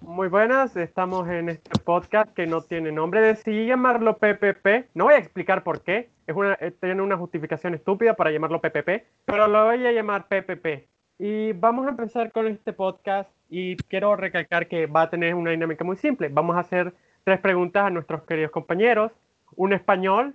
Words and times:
Muy 0.00 0.28
buenas, 0.28 0.76
estamos 0.76 1.28
en 1.28 1.50
este 1.50 1.78
podcast 1.80 2.32
que 2.32 2.46
no 2.46 2.62
tiene 2.62 2.92
nombre. 2.92 3.20
Decidí 3.20 3.66
llamarlo 3.66 4.16
PPP. 4.16 4.90
No 4.94 5.04
voy 5.04 5.14
a 5.14 5.18
explicar 5.18 5.62
por 5.62 5.82
qué. 5.82 6.10
Es 6.26 6.34
una, 6.34 6.54
eh, 6.60 6.70
tiene 6.70 7.02
una 7.02 7.16
justificación 7.16 7.74
estúpida 7.74 8.14
para 8.14 8.30
llamarlo 8.30 8.60
PPP, 8.60 9.04
pero 9.24 9.48
lo 9.48 9.66
voy 9.66 9.86
a 9.86 9.92
llamar 9.92 10.26
PPP. 10.28 10.88
Y 11.18 11.52
vamos 11.52 11.86
a 11.86 11.90
empezar 11.90 12.32
con 12.32 12.46
este 12.46 12.72
podcast 12.72 13.30
y 13.48 13.76
quiero 13.76 14.14
recalcar 14.16 14.68
que 14.68 14.86
va 14.86 15.02
a 15.02 15.10
tener 15.10 15.34
una 15.34 15.50
dinámica 15.50 15.84
muy 15.84 15.96
simple. 15.96 16.28
Vamos 16.28 16.56
a 16.56 16.60
hacer 16.60 16.94
tres 17.24 17.40
preguntas 17.40 17.84
a 17.84 17.90
nuestros 17.90 18.22
queridos 18.22 18.50
compañeros. 18.50 19.12
Un 19.56 19.72
español, 19.72 20.34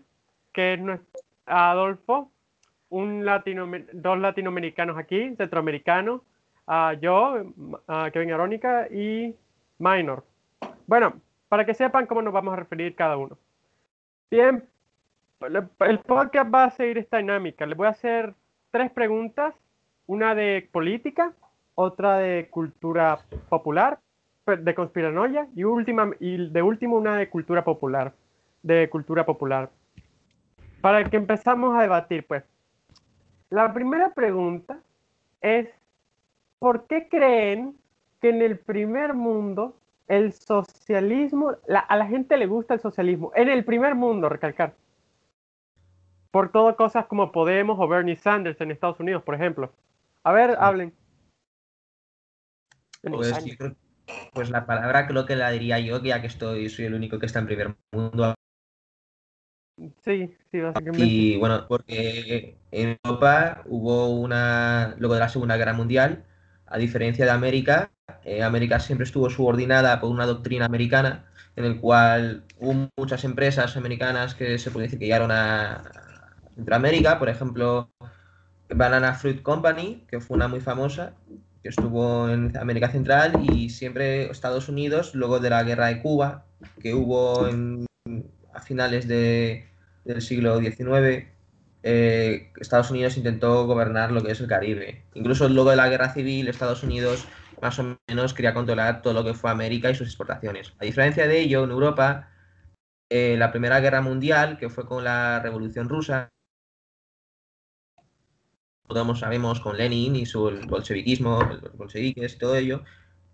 que 0.51 0.73
es 0.73 0.79
nuestro 0.79 1.21
Adolfo, 1.45 2.31
dos 2.89 4.19
latinoamericanos 4.19 4.97
aquí, 4.97 5.35
centroamericanos, 5.35 6.21
uh, 6.67 6.93
yo, 6.99 7.43
uh, 7.87 8.11
Kevin 8.11 8.31
Arónica 8.31 8.87
y 8.89 9.35
Minor. 9.79 10.23
Bueno, 10.87 11.13
para 11.49 11.65
que 11.65 11.73
sepan 11.73 12.07
cómo 12.07 12.21
nos 12.21 12.33
vamos 12.33 12.53
a 12.53 12.57
referir 12.57 12.95
cada 12.95 13.17
uno. 13.17 13.37
Bien, 14.29 14.67
el 15.79 15.99
podcast 15.99 16.53
va 16.53 16.65
a 16.65 16.71
seguir 16.71 16.97
esta 16.97 17.17
dinámica. 17.17 17.65
Les 17.65 17.77
voy 17.77 17.87
a 17.87 17.91
hacer 17.91 18.33
tres 18.71 18.91
preguntas, 18.91 19.53
una 20.07 20.35
de 20.35 20.67
política, 20.71 21.33
otra 21.75 22.17
de 22.17 22.47
cultura 22.49 23.19
popular, 23.49 23.99
de 24.45 24.75
conspiranoia 24.75 25.47
y, 25.55 25.63
última, 25.63 26.11
y 26.19 26.49
de 26.49 26.61
último 26.61 26.97
una 26.97 27.17
de 27.17 27.29
cultura 27.29 27.63
popular, 27.63 28.13
de 28.61 28.89
cultura 28.89 29.25
popular. 29.25 29.69
Para 30.81 31.03
que 31.05 31.17
empezamos 31.17 31.77
a 31.77 31.81
debatir, 31.81 32.25
pues, 32.25 32.43
la 33.49 33.73
primera 33.73 34.13
pregunta 34.13 34.79
es, 35.39 35.69
¿por 36.63 36.87
qué 36.87 37.09
creen 37.09 37.75
que 38.21 38.29
en 38.29 38.41
el 38.41 38.57
primer 38.57 39.13
mundo 39.13 39.75
el 40.07 40.31
socialismo, 40.31 41.57
a 41.67 41.97
la 41.97 42.07
gente 42.07 42.37
le 42.37 42.45
gusta 42.45 42.75
el 42.75 42.79
socialismo, 42.79 43.33
en 43.35 43.49
el 43.49 43.65
primer 43.65 43.95
mundo, 43.95 44.29
recalcar, 44.29 44.73
por 46.31 46.53
todo 46.53 46.73
cosas 46.77 47.05
como 47.07 47.33
Podemos 47.33 47.77
o 47.81 47.85
Bernie 47.89 48.15
Sanders 48.15 48.61
en 48.61 48.71
Estados 48.71 49.01
Unidos, 49.01 49.23
por 49.23 49.35
ejemplo. 49.35 49.73
A 50.23 50.31
ver, 50.31 50.55
hablen. 50.57 50.93
Pues, 53.01 53.57
pues, 54.31 54.49
la 54.49 54.65
palabra 54.65 55.05
creo 55.05 55.25
que 55.25 55.35
la 55.35 55.49
diría 55.49 55.79
yo, 55.79 56.01
ya 56.01 56.21
que 56.21 56.27
estoy, 56.27 56.69
soy 56.69 56.85
el 56.85 56.93
único 56.93 57.19
que 57.19 57.25
está 57.25 57.39
en 57.39 57.45
primer 57.47 57.75
mundo. 57.91 58.35
Sí, 60.05 60.33
sí, 60.49 60.61
básicamente. 60.61 61.05
Y 61.05 61.35
bueno, 61.35 61.67
porque 61.67 62.55
en 62.71 62.97
Europa 63.03 63.63
hubo 63.65 64.15
una, 64.15 64.95
luego 64.97 65.15
de 65.15 65.19
la 65.19 65.27
Segunda 65.27 65.57
Guerra 65.57 65.73
Mundial, 65.73 66.23
a 66.73 66.77
diferencia 66.79 67.23
de 67.23 67.31
América, 67.31 67.91
eh, 68.25 68.41
América 68.41 68.79
siempre 68.79 69.05
estuvo 69.05 69.29
subordinada 69.29 69.99
por 69.99 70.09
una 70.09 70.25
doctrina 70.25 70.65
americana 70.65 71.25
en 71.55 71.65
el 71.65 71.79
cual 71.79 72.45
hubo 72.59 72.89
muchas 72.97 73.23
empresas 73.23 73.77
americanas 73.77 74.33
que 74.33 74.57
se 74.57 74.71
puede 74.71 74.87
decir 74.87 74.97
que 74.97 75.05
llegaron 75.05 75.31
a 75.31 75.83
Centroamérica, 76.55 77.19
por 77.19 77.29
ejemplo, 77.29 77.91
Banana 78.69 79.13
Fruit 79.13 79.43
Company, 79.43 80.03
que 80.07 80.19
fue 80.19 80.35
una 80.35 80.47
muy 80.47 80.61
famosa, 80.61 81.13
que 81.61 81.69
estuvo 81.69 82.27
en 82.27 82.57
América 82.57 82.89
Central 82.89 83.33
y 83.43 83.69
siempre 83.69 84.31
Estados 84.31 84.67
Unidos, 84.67 85.13
luego 85.13 85.39
de 85.39 85.51
la 85.51 85.63
guerra 85.63 85.87
de 85.87 86.01
Cuba, 86.01 86.45
que 86.81 86.95
hubo 86.95 87.45
a 88.53 88.61
finales 88.61 89.07
del 89.07 90.21
siglo 90.21 90.59
XIX, 90.59 91.27
eh, 91.83 92.51
Estados 92.59 92.89
Unidos 92.91 93.17
intentó 93.17 93.65
gobernar 93.67 94.11
lo 94.11 94.23
que 94.23 94.31
es 94.31 94.39
el 94.39 94.47
Caribe. 94.47 95.03
Incluso 95.13 95.49
luego 95.49 95.69
de 95.69 95.75
la 95.75 95.89
guerra 95.89 96.13
civil, 96.13 96.47
Estados 96.47 96.83
Unidos 96.83 97.27
más 97.61 97.79
o 97.79 97.97
menos 98.07 98.33
quería 98.33 98.53
controlar 98.53 99.01
todo 99.01 99.13
lo 99.13 99.23
que 99.23 99.33
fue 99.33 99.49
América 99.51 99.89
y 99.89 99.95
sus 99.95 100.07
exportaciones. 100.07 100.73
A 100.79 100.85
diferencia 100.85 101.27
de 101.27 101.39
ello, 101.39 101.63
en 101.63 101.71
Europa, 101.71 102.29
eh, 103.09 103.35
la 103.37 103.51
Primera 103.51 103.79
Guerra 103.79 104.01
Mundial, 104.01 104.57
que 104.57 104.69
fue 104.69 104.85
con 104.85 105.03
la 105.03 105.39
Revolución 105.39 105.87
Rusa, 105.89 106.29
todos 108.87 109.19
sabemos 109.19 109.59
con 109.59 109.77
Lenin 109.77 110.15
y 110.15 110.25
su 110.25 110.41
bolcheviquismo, 110.67 111.41
los 111.43 111.77
bolcheviques 111.77 112.35
y 112.35 112.37
todo 112.37 112.55
ello, 112.55 112.83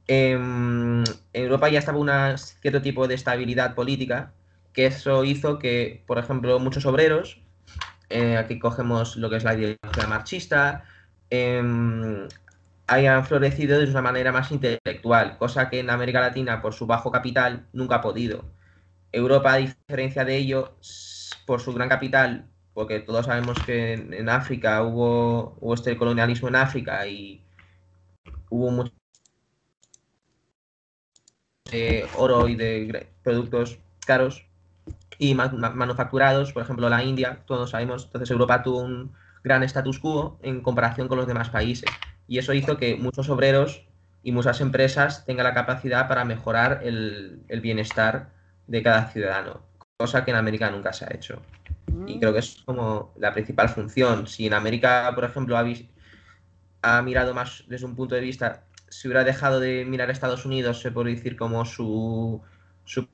em, 0.07 1.03
en 1.33 1.43
Europa 1.43 1.69
ya 1.69 1.79
estaba 1.79 1.97
un 1.99 2.09
cierto 2.37 2.81
tipo 2.81 3.07
de 3.07 3.15
estabilidad 3.15 3.75
política, 3.75 4.33
que 4.73 4.85
eso 4.87 5.23
hizo 5.25 5.59
que, 5.59 6.03
por 6.07 6.17
ejemplo, 6.19 6.59
muchos 6.59 6.85
obreros, 6.85 7.41
eh, 8.09 8.37
aquí 8.37 8.59
cogemos 8.59 9.15
lo 9.17 9.29
que 9.29 9.37
es 9.37 9.43
la 9.43 9.53
ideología 9.55 10.07
marxista, 10.07 10.85
em, 11.29 12.27
hayan 12.87 13.25
florecido 13.25 13.79
de 13.79 13.89
una 13.89 14.01
manera 14.01 14.31
más 14.31 14.51
intelectual, 14.51 15.37
cosa 15.37 15.69
que 15.69 15.79
en 15.79 15.89
América 15.89 16.21
Latina, 16.21 16.61
por 16.61 16.73
su 16.73 16.87
bajo 16.87 17.11
capital, 17.11 17.67
nunca 17.73 17.95
ha 17.97 18.01
podido. 18.01 18.45
Europa, 19.11 19.53
a 19.53 19.57
diferencia 19.57 20.25
de 20.25 20.37
ello, 20.37 20.75
por 21.45 21.61
su 21.61 21.73
gran 21.73 21.89
capital, 21.89 22.47
porque 22.73 22.99
todos 22.99 23.25
sabemos 23.25 23.57
que 23.65 23.93
en, 23.93 24.29
África 24.29 24.83
hubo, 24.83 25.57
este 25.73 25.97
colonialismo 25.97 26.47
en 26.49 26.55
África 26.55 27.05
y 27.07 27.43
hubo 28.49 28.71
mucho 28.71 28.93
oro 32.15 32.47
y 32.47 32.55
de 32.55 33.07
productos 33.23 33.79
caros 34.05 34.48
y 35.19 35.35
manufacturados, 35.35 36.53
por 36.53 36.63
ejemplo 36.63 36.89
la 36.89 37.03
India, 37.03 37.43
todos 37.45 37.71
sabemos, 37.71 38.05
entonces 38.05 38.31
Europa 38.31 38.63
tuvo 38.63 38.79
un 38.79 39.11
gran 39.43 39.61
status 39.63 39.99
quo 39.99 40.39
en 40.41 40.61
comparación 40.61 41.07
con 41.09 41.17
los 41.17 41.27
demás 41.27 41.49
países 41.49 41.89
y 42.27 42.37
eso 42.39 42.53
hizo 42.53 42.77
que 42.77 42.95
muchos 42.95 43.29
obreros 43.29 43.85
y 44.23 44.31
muchas 44.31 44.61
empresas 44.61 45.25
tengan 45.25 45.43
la 45.43 45.53
capacidad 45.53 46.07
para 46.07 46.23
mejorar 46.23 46.81
el, 46.83 47.43
bienestar 47.61 48.31
de 48.67 48.81
cada 48.81 49.09
ciudadano, 49.09 49.61
cosa 49.97 50.23
que 50.23 50.31
en 50.31 50.37
América 50.37 50.71
nunca 50.71 50.93
se 50.93 51.05
ha 51.05 51.13
hecho. 51.13 51.41
Y 52.05 52.19
creo 52.19 52.31
que 52.31 52.39
es 52.39 52.61
como 52.65 53.13
la 53.17 53.33
principal 53.33 53.67
función. 53.69 54.27
Si 54.27 54.45
en 54.45 54.53
América, 54.53 55.11
por 55.15 55.23
ejemplo, 55.23 55.57
ha, 55.57 55.65
ha 56.81 57.01
mirado 57.01 57.33
más 57.33 57.63
desde 57.67 57.85
un 57.85 57.95
punto 57.95 58.15
de 58.15 58.21
vista, 58.21 58.63
si 58.89 59.07
hubiera 59.07 59.23
dejado 59.23 59.59
de 59.59 59.85
mirar 59.85 60.09
a 60.09 60.11
Estados 60.11 60.45
Unidos, 60.45 60.81
se 60.81 60.91
puede 60.91 61.15
decir 61.15 61.35
como 61.35 61.65
su, 61.65 62.41
su 62.85 63.07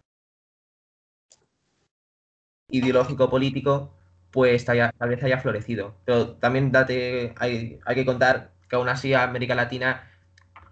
ideológico 2.70 3.30
político, 3.30 3.94
pues 4.32 4.66
tal 4.66 4.92
vez 5.08 5.24
haya 5.24 5.40
florecido. 5.40 5.96
Pero 6.06 6.34
también 6.34 6.72
date, 6.72 7.34
hay, 7.38 7.80
hay 7.86 7.96
que 7.96 8.06
contar 8.06 8.52
que 8.70 8.76
aún 8.76 8.90
así 8.90 9.14
América 9.14 9.56
Latina 9.56 10.12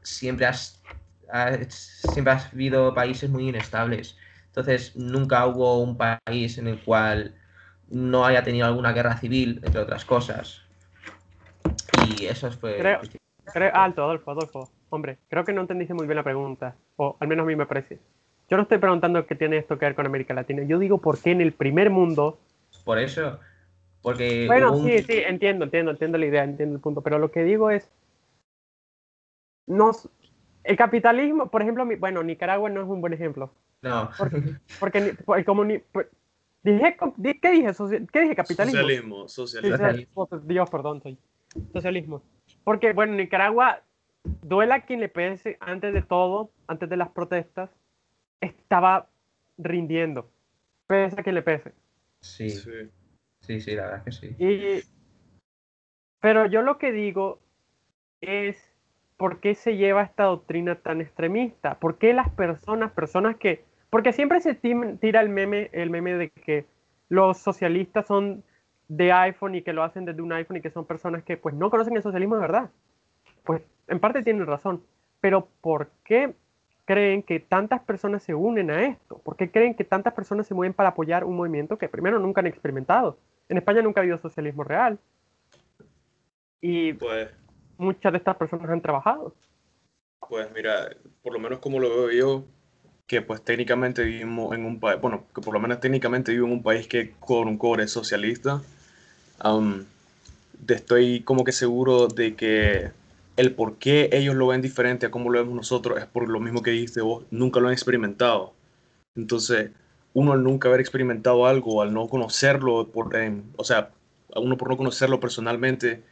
siempre 0.02 0.46
has, 0.46 0.82
siempre 1.70 2.34
has 2.34 2.52
habido 2.52 2.94
países 2.94 3.30
muy 3.30 3.48
inestables. 3.48 4.18
Entonces 4.48 4.96
nunca 4.96 5.46
hubo 5.48 5.82
un 5.82 5.98
país 5.98 6.58
en 6.58 6.68
el 6.68 6.80
cual 6.84 7.36
no 7.90 8.26
haya 8.26 8.44
tenido 8.44 8.66
alguna 8.66 8.92
guerra 8.92 9.18
civil, 9.18 9.62
entre 9.64 9.82
otras 9.82 10.06
cosas. 10.06 10.62
Y 12.08 12.26
eso 12.26 12.52
fue... 12.52 12.78
Creo, 12.78 13.72
alto, 13.74 14.04
Adolfo, 14.04 14.32
Adolfo. 14.32 14.70
Hombre, 14.90 15.18
creo 15.28 15.44
que 15.44 15.54
no 15.54 15.62
entendiste 15.62 15.94
muy 15.94 16.06
bien 16.06 16.18
la 16.18 16.24
pregunta, 16.24 16.76
o 16.96 17.18
al 17.20 17.28
menos 17.28 17.44
a 17.44 17.48
mí 17.48 17.56
me 17.56 17.66
parece. 17.66 18.00
Yo 18.54 18.58
no 18.58 18.64
estoy 18.64 18.78
preguntando 18.78 19.26
qué 19.26 19.34
tiene 19.34 19.58
esto 19.58 19.80
que 19.80 19.86
ver 19.86 19.96
con 19.96 20.06
América 20.06 20.36
Latina. 20.36 20.62
Yo 20.62 20.78
digo 20.78 21.00
por 21.00 21.20
qué 21.20 21.32
en 21.32 21.42
el 21.42 21.54
primer 21.54 21.90
mundo... 21.90 22.38
Por 22.86 23.00
eso, 23.00 23.40
porque 24.04 24.46
bueno, 24.46 24.78
sí, 24.84 25.00
sí, 25.00 25.24
entiendo, 25.26 25.66
entiendo, 25.66 25.90
entiendo 25.90 26.20
la 26.20 26.26
idea, 26.28 26.44
entiendo 26.44 26.76
el 26.76 26.80
punto, 26.80 27.02
pero 27.02 27.18
lo 27.18 27.32
que 27.32 27.44
digo 27.44 27.72
es, 27.72 27.90
nos, 29.66 30.08
el 30.64 30.78
capitalismo, 30.78 31.50
por 31.50 31.64
ejemplo, 31.64 31.84
bueno, 31.98 32.22
Nicaragua 32.22 32.70
no 32.70 32.84
es 32.84 32.88
un 32.88 33.02
buen 33.02 33.14
ejemplo. 33.14 33.52
No. 33.82 34.12
Porque, 34.20 34.44
porque 35.26 35.44
como 35.44 35.64
pues, 35.92 36.06
dije, 36.62 36.96
¿qué 37.42 37.52
dije? 37.54 37.72
¿Qué 38.14 38.22
dije? 38.22 38.36
Capitalismo. 38.36 39.28
Socialismo, 39.28 39.28
socialismo. 39.28 40.30
Dios, 40.44 40.70
perdón, 40.70 41.02
soy. 41.02 41.18
Socialismo. 41.74 42.22
Porque, 42.64 42.94
bueno, 42.94 43.16
Nicaragua, 43.16 43.82
duela 44.44 44.82
quien 44.82 45.00
le 45.00 45.10
pese, 45.10 45.58
antes 45.60 45.92
de 45.92 46.04
todo, 46.04 46.52
antes 46.68 46.88
de 46.88 46.98
las 46.98 47.10
protestas, 47.10 47.72
estaba 48.42 49.10
rindiendo. 49.58 50.30
Pese 50.88 51.20
a 51.20 51.24
quien 51.24 51.36
le 51.36 51.42
pese. 51.42 51.74
Sí. 52.22 52.50
sí. 52.50 52.90
Sí, 53.44 53.60
sí, 53.60 53.76
la 53.76 53.84
verdad 53.84 54.04
que 54.06 54.12
sí. 54.12 54.36
pero 56.22 56.46
yo 56.46 56.62
lo 56.62 56.78
que 56.78 56.94
digo 56.94 57.40
es, 58.22 58.74
¿por 59.18 59.42
qué 59.42 59.54
se 59.54 59.76
lleva 59.76 60.04
esta 60.04 60.24
doctrina 60.24 60.76
tan 60.76 61.02
extremista? 61.02 61.78
¿Por 61.78 61.98
qué 61.98 62.14
las 62.14 62.30
personas, 62.30 62.92
personas 62.94 63.36
que... 63.36 63.66
Porque 63.90 64.14
siempre 64.14 64.40
se 64.40 64.56
tira 64.56 65.20
el 65.20 65.30
meme, 65.30 65.70
el 65.74 65.90
meme 65.90 66.14
de 66.16 66.30
que 66.30 66.66
los 67.10 67.38
socialistas 67.38 68.08
son 68.08 68.44
de 68.88 69.12
iPhone 69.12 69.56
y 69.56 69.62
que 69.62 69.74
lo 69.74 69.84
hacen 69.84 70.06
desde 70.06 70.22
un 70.22 70.32
iPhone 70.32 70.58
y 70.58 70.62
que 70.62 70.72
son 70.72 70.86
personas 70.86 71.24
que 71.24 71.36
pues 71.36 71.54
no 71.54 71.70
conocen 71.70 71.98
el 71.98 72.04
socialismo 72.04 72.36
de 72.36 72.42
verdad. 72.42 72.70
Pues 73.44 73.62
en 73.88 74.00
parte 74.00 74.24
tienen 74.24 74.48
razón. 74.48 74.82
Pero 75.20 75.50
¿por 75.62 75.92
qué 76.06 76.34
creen 76.86 77.24
que 77.24 77.40
tantas 77.40 77.82
personas 77.82 78.24
se 78.24 78.34
unen 78.34 78.72
a 78.72 78.84
esto? 78.86 79.18
¿Por 79.20 79.36
qué 79.36 79.50
creen 79.50 79.76
que 79.76 79.84
tantas 79.84 80.14
personas 80.14 80.48
se 80.48 80.54
mueven 80.54 80.74
para 80.74 80.90
apoyar 80.90 81.24
un 81.24 81.36
movimiento 81.36 81.78
que 81.78 81.90
primero 81.90 82.20
nunca 82.20 82.42
han 82.42 82.48
experimentado? 82.48 83.18
En 83.50 83.58
España 83.58 83.82
nunca 83.82 84.00
ha 84.00 84.04
habido 84.04 84.18
socialismo 84.18 84.64
real. 84.64 84.98
Y 86.62 86.94
pues, 86.94 87.30
muchas 87.78 88.12
de 88.12 88.18
estas 88.18 88.36
personas 88.38 88.70
han 88.70 88.82
trabajado. 88.82 89.34
Pues 90.28 90.48
mira, 90.54 90.90
por 91.22 91.34
lo 91.34 91.40
menos 91.40 91.60
como 91.60 91.80
lo 91.80 91.90
veo 91.90 92.12
yo, 92.12 92.44
que 93.06 93.22
pues 93.22 93.44
técnicamente 93.44 94.04
vivimos 94.04 94.56
en 94.56 94.66
un 94.66 94.80
país, 94.80 95.00
bueno, 95.02 95.26
que 95.36 95.42
por 95.42 95.54
lo 95.54 95.60
menos 95.60 95.80
técnicamente 95.80 96.32
vivo 96.32 96.48
en 96.48 96.54
un 96.54 96.64
país 96.64 96.88
que 96.88 97.12
con 97.20 97.48
un 97.48 97.58
core 97.58 97.88
socialista, 97.88 98.62
estoy 100.70 101.22
como 101.22 101.44
que 101.44 101.52
seguro 101.52 102.08
de 102.08 102.36
que 102.36 102.92
el 103.38 103.54
por 103.56 103.78
qué 103.78 104.10
ellos 104.12 104.36
lo 104.36 104.48
ven 104.48 104.62
diferente 104.62 105.06
a 105.06 105.12
cómo 105.12 105.30
lo 105.30 105.40
vemos 105.40 105.56
nosotros 105.56 106.00
es 106.00 106.06
por 106.06 106.30
lo 106.30 106.40
mismo 106.40 106.62
que 106.62 106.72
dijiste 106.72 107.02
vos, 107.02 107.26
nunca 107.32 107.60
lo 107.60 107.68
han 107.68 107.74
experimentado. 107.74 108.54
Entonces, 109.16 109.72
uno 110.14 110.34
al 110.34 110.44
nunca 110.44 110.68
haber 110.68 110.82
experimentado 110.82 111.48
algo, 111.48 111.82
al 111.82 111.94
no 111.94 112.08
conocerlo, 112.08 112.90
por, 112.92 113.12
o 113.58 113.64
sea, 113.64 113.92
uno 114.36 114.58
por 114.58 114.70
no 114.70 114.78
conocerlo 114.78 115.20
personalmente, 115.20 116.04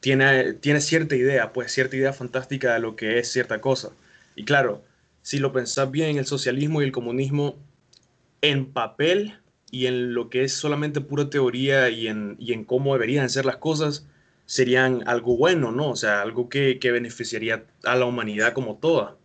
tiene, 0.00 0.54
tiene 0.54 0.80
cierta 0.80 1.16
idea, 1.16 1.52
pues 1.52 1.72
cierta 1.72 1.96
idea 1.96 2.12
fantástica 2.12 2.74
de 2.74 2.80
lo 2.80 2.96
que 2.96 3.18
es 3.18 3.30
cierta 3.30 3.60
cosa. 3.60 3.90
Y 4.34 4.44
claro, 4.44 4.82
si 5.22 5.38
lo 5.38 5.52
pensás 5.52 5.90
bien, 5.90 6.18
el 6.18 6.26
socialismo 6.26 6.82
y 6.82 6.86
el 6.86 6.92
comunismo 6.92 7.56
en 8.40 8.72
papel 8.72 9.38
y 9.70 9.86
en 9.86 10.14
lo 10.14 10.28
que 10.28 10.44
es 10.44 10.52
solamente 10.52 11.00
pura 11.00 11.30
teoría 11.30 11.88
y 11.90 12.08
en, 12.08 12.36
y 12.38 12.52
en 12.52 12.64
cómo 12.64 12.94
deberían 12.94 13.30
ser 13.30 13.46
las 13.46 13.58
cosas, 13.58 14.06
serían 14.46 15.02
algo 15.06 15.36
bueno, 15.36 15.72
¿no? 15.72 15.90
O 15.90 15.96
sea, 15.96 16.22
algo 16.22 16.48
que, 16.48 16.78
que 16.78 16.92
beneficiaría 16.92 17.64
a 17.84 17.96
la 17.96 18.04
humanidad 18.04 18.52
como 18.52 18.76
toda. 18.76 19.16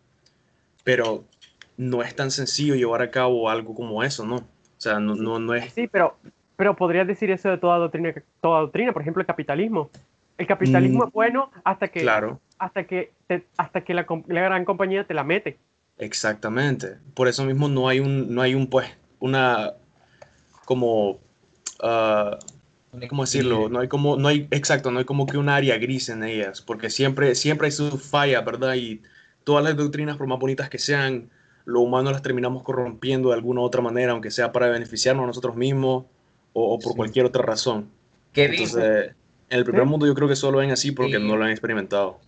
Pero 0.83 1.25
no 1.77 2.01
es 2.01 2.15
tan 2.15 2.31
sencillo 2.31 2.75
llevar 2.75 3.01
a 3.01 3.11
cabo 3.11 3.49
algo 3.49 3.75
como 3.75 4.03
eso, 4.03 4.25
¿no? 4.25 4.37
O 4.37 4.79
sea, 4.79 4.99
no, 4.99 5.15
no, 5.15 5.39
no 5.39 5.53
es... 5.53 5.73
Sí, 5.73 5.87
pero, 5.87 6.17
pero 6.55 6.75
podrías 6.75 7.07
decir 7.07 7.31
eso 7.31 7.49
de 7.49 7.57
toda 7.57 7.77
doctrina, 7.77 8.13
toda 8.41 8.61
doctrina, 8.61 8.93
por 8.93 9.01
ejemplo, 9.01 9.21
el 9.21 9.27
capitalismo. 9.27 9.89
El 10.37 10.45
capitalismo 10.45 11.03
mm, 11.03 11.07
es 11.07 11.13
bueno 11.13 11.51
hasta 11.63 11.87
que, 11.87 12.01
claro. 12.01 12.39
hasta 12.59 12.83
que, 12.85 13.11
hasta 13.57 13.81
que 13.81 13.93
la, 13.93 14.05
la, 14.27 14.41
gran 14.41 14.65
compañía 14.65 15.05
te 15.05 15.13
la 15.13 15.23
mete. 15.23 15.57
Exactamente. 15.97 16.97
Por 17.15 17.27
eso 17.27 17.43
mismo 17.43 17.67
no 17.67 17.87
hay 17.87 17.99
un, 17.99 18.33
no 18.33 18.41
hay 18.41 18.53
un, 18.53 18.67
pues, 18.67 18.87
una, 19.19 19.73
como, 20.65 21.19
uh, 21.81 22.37
¿cómo 23.07 23.23
decirlo? 23.23 23.69
No 23.69 23.79
hay 23.79 23.87
como, 23.87 24.17
no 24.17 24.27
hay, 24.27 24.47
exacto, 24.51 24.91
no 24.91 24.99
hay 24.99 25.05
como 25.05 25.25
que 25.25 25.37
un 25.37 25.49
área 25.49 25.77
gris 25.77 26.09
en 26.09 26.23
ellas, 26.23 26.61
porque 26.61 26.89
siempre, 26.89 27.35
siempre 27.35 27.67
hay 27.67 27.71
su 27.71 27.97
falla, 27.97 28.41
¿verdad? 28.41 28.75
Y 28.75 29.01
todas 29.43 29.63
las 29.63 29.75
doctrinas, 29.77 30.17
por 30.17 30.27
más 30.27 30.39
bonitas 30.39 30.69
que 30.69 30.79
sean, 30.79 31.29
lo 31.65 31.81
humano 31.81 32.11
las 32.11 32.21
terminamos 32.21 32.63
corrompiendo 32.63 33.29
de 33.29 33.35
alguna 33.35 33.61
u 33.61 33.63
otra 33.63 33.81
manera, 33.81 34.13
aunque 34.13 34.31
sea 34.31 34.51
para 34.51 34.69
beneficiarnos 34.69 35.23
a 35.23 35.27
nosotros 35.27 35.55
mismos 35.55 36.05
o, 36.53 36.79
por 36.79 36.95
cualquier 36.95 37.25
otra 37.25 37.43
razón. 37.43 37.89
¿Qué 38.33 38.45
Entonces, 38.45 39.15
en 39.49 39.57
el 39.59 39.65
primer 39.65 39.85
mundo 39.85 40.05
yo 40.07 40.15
creo 40.15 40.27
que 40.27 40.35
solo 40.35 40.59
ven 40.59 40.71
así 40.71 40.91
porque 40.91 41.19
no 41.19 41.35
lo 41.37 41.45
han 41.45 41.51
experimentado. 41.51 42.19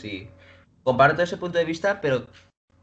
Sí. 0.00 0.28
Comparto 0.82 1.22
ese 1.22 1.36
punto 1.36 1.58
de 1.58 1.64
vista, 1.64 2.00
pero 2.00 2.26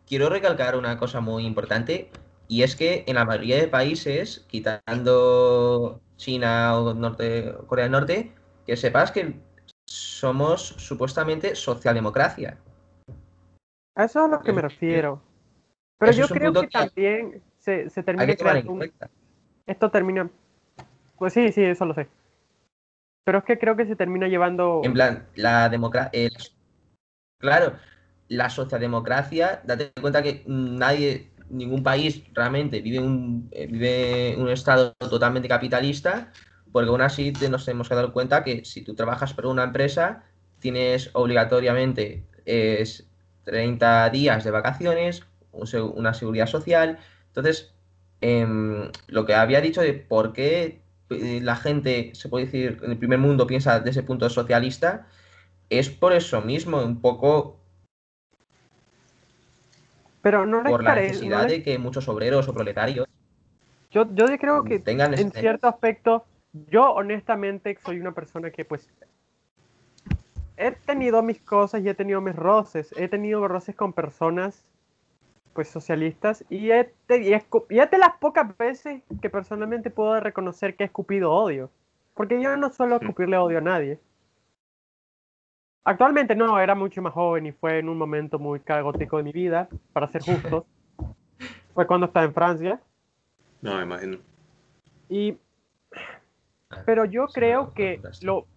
quiero 0.07 0.29
recalcar 0.29 0.75
una 0.75 0.97
cosa 0.97 1.21
muy 1.21 1.45
importante 1.45 2.09
y 2.47 2.63
es 2.63 2.75
que 2.75 3.03
en 3.07 3.15
la 3.15 3.25
mayoría 3.25 3.57
de 3.57 3.67
países, 3.67 4.45
quitando 4.47 6.01
China 6.23 6.79
o 6.79 6.93
norte, 6.93 7.53
Corea 7.67 7.85
del 7.85 7.91
Norte, 7.91 8.31
que 8.65 8.77
sepas 8.77 9.11
que 9.11 9.35
somos 9.85 10.61
supuestamente 10.77 11.55
socialdemocracia. 11.55 12.57
A 13.95 14.05
eso 14.05 14.19
es 14.19 14.25
a 14.25 14.27
lo 14.27 14.41
que 14.41 14.53
me 14.53 14.61
refiero. 14.61 15.21
Pero 15.99 16.11
yo 16.13 16.27
creo 16.27 16.53
que, 16.53 16.67
también 16.67 17.41
se, 17.59 17.89
se 17.89 18.03
termina 18.03 18.35
creando 18.35 18.79
Esto 19.65 19.91
termina... 19.91 20.29
Pues 21.17 21.33
sí, 21.33 21.51
sí, 21.51 21.63
eso 21.63 21.85
lo 21.85 21.93
sé. 21.93 22.07
Pero 23.25 23.39
es 23.39 23.43
que 23.43 23.59
creo 23.59 23.75
que 23.75 23.85
se 23.85 23.95
termina 23.95 24.27
llevando... 24.27 24.81
En 24.83 24.93
plan, 24.93 25.27
la 25.35 25.69
democracia... 25.69 26.09
Eh, 26.13 26.29
claro, 27.39 27.73
la 28.29 28.49
socialdemocracia, 28.49 29.61
date 29.63 29.91
cuenta 29.99 30.23
que 30.23 30.43
nadie 30.47 31.31
ningún 31.53 31.83
país 31.83 32.23
realmente 32.33 32.81
vive 32.81 32.99
un, 32.99 33.47
eh, 33.51 33.67
vive 33.67 34.35
un 34.37 34.49
estado 34.49 34.93
totalmente 34.93 35.47
capitalista, 35.47 36.31
porque 36.71 36.89
aún 36.89 37.01
así 37.01 37.31
nos 37.49 37.65
tenemos 37.65 37.87
que 37.89 37.95
cuenta 38.11 38.43
que 38.43 38.65
si 38.65 38.83
tú 38.83 38.95
trabajas 38.95 39.33
para 39.33 39.47
una 39.47 39.63
empresa, 39.63 40.23
tienes 40.59 41.09
obligatoriamente 41.13 42.25
es 42.45 43.07
30 43.45 44.09
días 44.09 44.43
de 44.43 44.51
vacaciones, 44.51 45.23
una 45.51 46.13
seguridad 46.13 46.47
social. 46.47 46.99
Entonces, 47.27 47.73
em, 48.21 48.91
lo 49.07 49.25
que 49.25 49.35
había 49.35 49.61
dicho 49.61 49.81
de 49.81 49.93
por 49.93 50.33
qué 50.33 50.81
eh, 51.09 51.39
la 51.41 51.55
gente, 51.55 52.11
se 52.15 52.29
puede 52.29 52.45
decir, 52.45 52.79
en 52.83 52.91
el 52.91 52.97
primer 52.97 53.19
mundo 53.19 53.47
piensa 53.47 53.79
desde 53.79 53.91
ese 53.91 54.03
punto 54.03 54.29
socialista, 54.29 55.07
es 55.69 55.89
por 55.89 56.13
eso 56.13 56.41
mismo, 56.41 56.81
un 56.81 57.01
poco 57.01 57.59
pero 60.23 60.47
no 60.47 60.63
por 60.63 60.83
la 60.83 60.95
necesidad 60.95 61.47
de 61.47 61.61
que 61.61 61.77
muchos 61.77 62.07
obreros 62.07 62.47
o 62.47 62.53
proletarios 62.55 63.07
yo, 63.93 64.07
yo 64.15 64.25
creo 64.39 64.63
que 64.63 64.79
tengan 64.79 65.13
en 65.13 65.31
cierto 65.31 65.67
aspecto, 65.67 66.25
yo 66.51 66.91
honestamente 66.93 67.77
soy 67.85 67.99
una 67.99 68.11
persona 68.11 68.49
que 68.49 68.65
pues 68.65 68.89
he 70.57 70.71
tenido 70.71 71.21
mis 71.21 71.39
cosas 71.39 71.83
y 71.83 71.89
he 71.89 71.93
tenido 71.93 72.19
mis 72.19 72.35
roces, 72.35 72.91
he 72.97 73.07
tenido 73.07 73.47
roces 73.47 73.75
con 73.75 73.93
personas 73.93 74.65
pues 75.53 75.67
socialistas 75.67 76.43
y, 76.49 76.71
he, 76.71 76.91
y, 77.09 77.33
es 77.33 77.45
de 77.91 77.97
las 77.99 78.17
pocas 78.19 78.57
veces 78.57 79.03
que 79.21 79.29
personalmente 79.29 79.91
puedo 79.91 80.19
reconocer 80.19 80.75
que 80.75 80.83
he 80.83 80.87
escupido 80.87 81.31
odio, 81.31 81.69
porque 82.15 82.41
yo 82.41 82.57
no 82.57 82.71
suelo 82.71 82.95
mm. 82.95 83.03
escupirle 83.03 83.37
odio 83.37 83.59
a 83.59 83.61
nadie. 83.61 83.99
Actualmente 85.85 86.35
no, 86.35 86.59
era 86.59 86.75
mucho 86.75 87.01
más 87.01 87.13
joven 87.13 87.45
y 87.47 87.51
fue 87.51 87.79
en 87.79 87.89
un 87.89 87.97
momento 87.97 88.39
muy 88.39 88.61
caótico 88.61 89.17
de 89.17 89.23
mi 89.23 89.31
vida, 89.31 89.67
para 89.91 90.07
ser 90.07 90.21
justos. 90.21 90.63
fue 91.73 91.85
cuando 91.85 92.07
estaba 92.07 92.25
en 92.25 92.33
Francia. 92.33 92.81
No, 93.61 93.81
imagino. 93.81 94.17
Y 95.09 95.37
pero 96.85 97.05
yo 97.05 97.27
creo 97.27 97.73
que 97.73 98.01
lo 98.21 98.47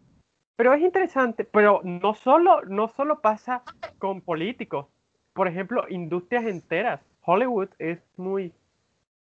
pero 0.56 0.72
es 0.72 0.80
interesante, 0.80 1.44
pero 1.44 1.80
no 1.84 2.14
solo 2.14 2.62
no 2.64 2.88
solo 2.88 3.20
pasa 3.20 3.62
con 3.98 4.20
políticos. 4.20 4.86
Por 5.32 5.48
ejemplo, 5.48 5.84
industrias 5.88 6.46
enteras. 6.46 7.00
Hollywood 7.22 7.68
es 7.78 7.98
muy 8.16 8.52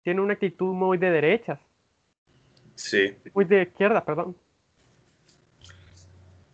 tiene 0.04 0.22
una 0.22 0.34
actitud 0.34 0.74
muy 0.74 0.98
de 0.98 1.10
derechas. 1.10 1.60
Sí. 2.76 3.18
Muy 3.34 3.46
de 3.46 3.64
izquierda, 3.64 4.04
perdón. 4.04 4.36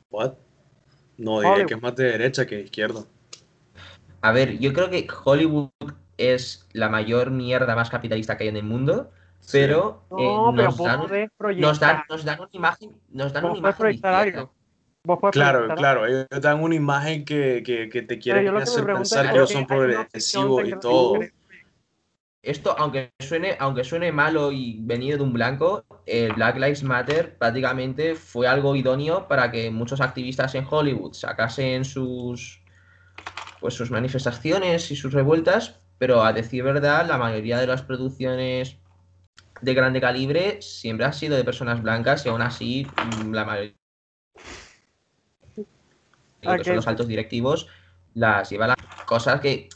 What? 0.09 0.33
No, 1.17 1.41
diría 1.41 1.65
que 1.65 1.73
es 1.75 1.81
más 1.81 1.95
de 1.95 2.05
derecha 2.05 2.45
que 2.45 2.55
de 2.55 2.61
izquierda. 2.63 3.03
A 4.21 4.31
ver, 4.31 4.57
yo 4.59 4.73
creo 4.73 4.89
que 4.89 5.07
Hollywood 5.23 5.69
es 6.17 6.67
la 6.73 6.89
mayor 6.89 7.31
mierda 7.31 7.75
más 7.75 7.89
capitalista 7.89 8.37
que 8.37 8.43
hay 8.43 8.49
en 8.49 8.57
el 8.57 8.63
mundo, 8.63 9.11
pero, 9.51 10.03
eh, 10.17 10.37
nos, 10.53 10.77
dan, 10.77 10.99
nos, 10.99 11.79
dan, 11.79 12.03
nos, 12.09 12.23
dan, 12.23 12.39
una 12.39 12.49
imagen. 12.53 12.91
Nos 13.09 13.33
dan 13.33 13.45
una 13.45 13.57
imagen 13.57 13.99
claro, 15.31 15.75
claro, 15.75 16.05
ellos 16.05 16.27
dan 16.41 16.61
una 16.61 16.75
imagen 16.75 17.25
que, 17.25 17.61
que, 17.65 17.89
que 17.89 18.01
te 18.03 18.19
quieren 18.19 18.55
hacer 18.55 18.85
pensar 18.85 19.29
que 19.29 19.35
ellos 19.35 19.51
son 19.51 19.67
progresivos 19.67 20.67
y 20.67 20.79
todo 20.79 21.19
esto, 22.43 22.75
aunque 22.77 23.13
suene, 23.19 23.55
aunque 23.57 23.85
suene 23.85 24.11
malo 24.11 24.51
y 24.51 24.77
venido 24.81 25.17
de 25.17 25.23
un 25.23 25.31
blanco, 25.31 25.85
el 26.05 26.33
Black 26.33 26.57
Lives 26.57 26.83
Matter 26.83 27.37
prácticamente 27.37 28.15
fue 28.15 28.47
algo 28.47 28.75
idóneo 28.75 29.29
para 29.29 29.49
que 29.49 29.71
muchos 29.71 30.01
activistas 30.01 30.53
en 30.55 30.67
Hollywood 30.69 31.13
sacasen 31.13 31.85
sus, 31.85 32.61
pues, 33.61 33.73
sus 33.73 33.91
manifestaciones 33.91 34.91
y 34.91 34.97
sus 34.97 35.13
revueltas, 35.13 35.79
pero 35.97 36.21
a 36.21 36.33
decir 36.33 36.63
verdad, 36.63 37.07
la 37.07 37.17
mayoría 37.17 37.57
de 37.59 37.67
las 37.67 37.81
producciones 37.81 38.75
de 39.61 39.73
grande 39.73 40.01
calibre 40.01 40.61
siempre 40.61 41.05
han 41.05 41.13
sido 41.13 41.37
de 41.37 41.45
personas 41.45 41.81
blancas 41.81 42.25
y 42.25 42.29
aún 42.29 42.41
así 42.41 42.85
mm, 43.23 43.33
la 43.33 43.45
mayoría 43.45 43.73
de 46.41 46.63
son 46.65 46.75
los 46.75 46.87
altos 46.87 47.07
directivos 47.07 47.69
las 48.15 48.49
llevan 48.49 48.69
las 48.69 49.05
cosas 49.05 49.39
que, 49.39 49.69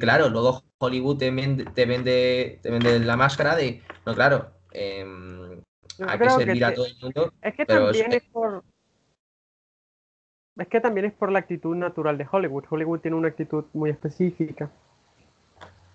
claro, 0.00 0.30
luego 0.30 0.64
Hollywood 0.84 1.18
te 1.18 1.30
vende, 1.30 1.64
te 1.64 2.70
vende, 2.70 2.98
la 3.00 3.16
máscara 3.16 3.56
de, 3.56 3.82
no, 4.04 4.14
claro, 4.14 4.50
em, 4.72 5.62
hay 6.06 6.18
que 6.18 6.30
servir 6.30 6.64
a 6.64 6.74
todo 6.74 6.86
el 6.86 6.96
mundo. 7.00 7.32
Es 7.40 7.54
que 7.54 7.66
también 7.66 8.12
es, 8.12 8.22
por... 8.24 8.64
Es 10.56 10.68
que 10.68 10.80
también 10.80 11.06
es 11.06 11.12
por 11.12 11.32
la 11.32 11.40
actitud 11.40 11.74
natural 11.74 12.18
de 12.18 12.26
Hollywood. 12.30 12.64
Hollywood 12.68 13.00
tiene 13.00 13.16
una 13.16 13.28
actitud 13.28 13.64
muy 13.72 13.90
específica. 13.90 14.70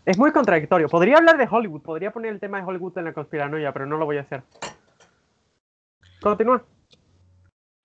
Es 0.06 0.18
muy 0.18 0.32
contradictorio. 0.32 0.90
Podría 0.90 1.18
hablar 1.18 1.38
de 1.38 1.48
Hollywood, 1.50 1.82
podría 1.82 2.12
poner 2.12 2.34
el 2.34 2.40
tema 2.40 2.60
de 2.60 2.66
Hollywood 2.66 2.98
en 2.98 3.06
la 3.06 3.14
conspiranoia, 3.14 3.72
pero 3.72 3.86
no 3.86 3.98
lo 3.98 4.06
voy 4.06 4.18
a 4.18 4.22
hacer. 4.22 4.44
Continúa. 6.22 6.64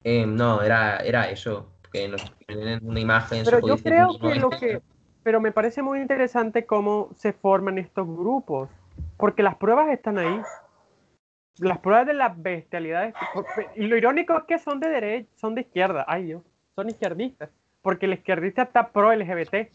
Em, 0.02 0.34
no, 0.34 0.62
era, 0.62 0.98
era 0.98 1.30
eso, 1.30 1.72
que 1.92 2.08
nos 2.08 2.32
tienen 2.46 2.80
una 2.82 3.00
imagen. 3.00 3.44
Pero 3.44 3.66
yo 3.66 3.76
creo 3.78 4.18
que 4.18 4.34
lo 4.36 4.50
que, 4.50 4.82
pero 5.24 5.40
me 5.40 5.50
parece 5.50 5.82
muy 5.82 6.00
interesante 6.00 6.66
cómo 6.66 7.08
se 7.16 7.32
forman 7.32 7.78
estos 7.78 8.06
grupos, 8.06 8.70
porque 9.16 9.42
las 9.42 9.56
pruebas 9.56 9.88
están 9.88 10.18
ahí. 10.18 10.40
Las 11.58 11.78
pruebas 11.78 12.06
de 12.06 12.14
las 12.14 12.40
bestialidades. 12.40 13.14
Y 13.74 13.86
lo 13.86 13.96
irónico 13.96 14.36
es 14.36 14.44
que 14.44 14.58
son 14.58 14.78
de 14.80 14.88
derecha, 14.88 15.28
son 15.36 15.54
de 15.54 15.62
izquierda, 15.62 16.04
ay 16.06 16.24
Dios, 16.24 16.42
son 16.76 16.88
izquierdistas. 16.90 17.50
porque 17.82 18.06
el 18.06 18.14
izquierdista 18.14 18.62
está 18.62 18.88
pro 18.88 19.12
LGBT. 19.12 19.70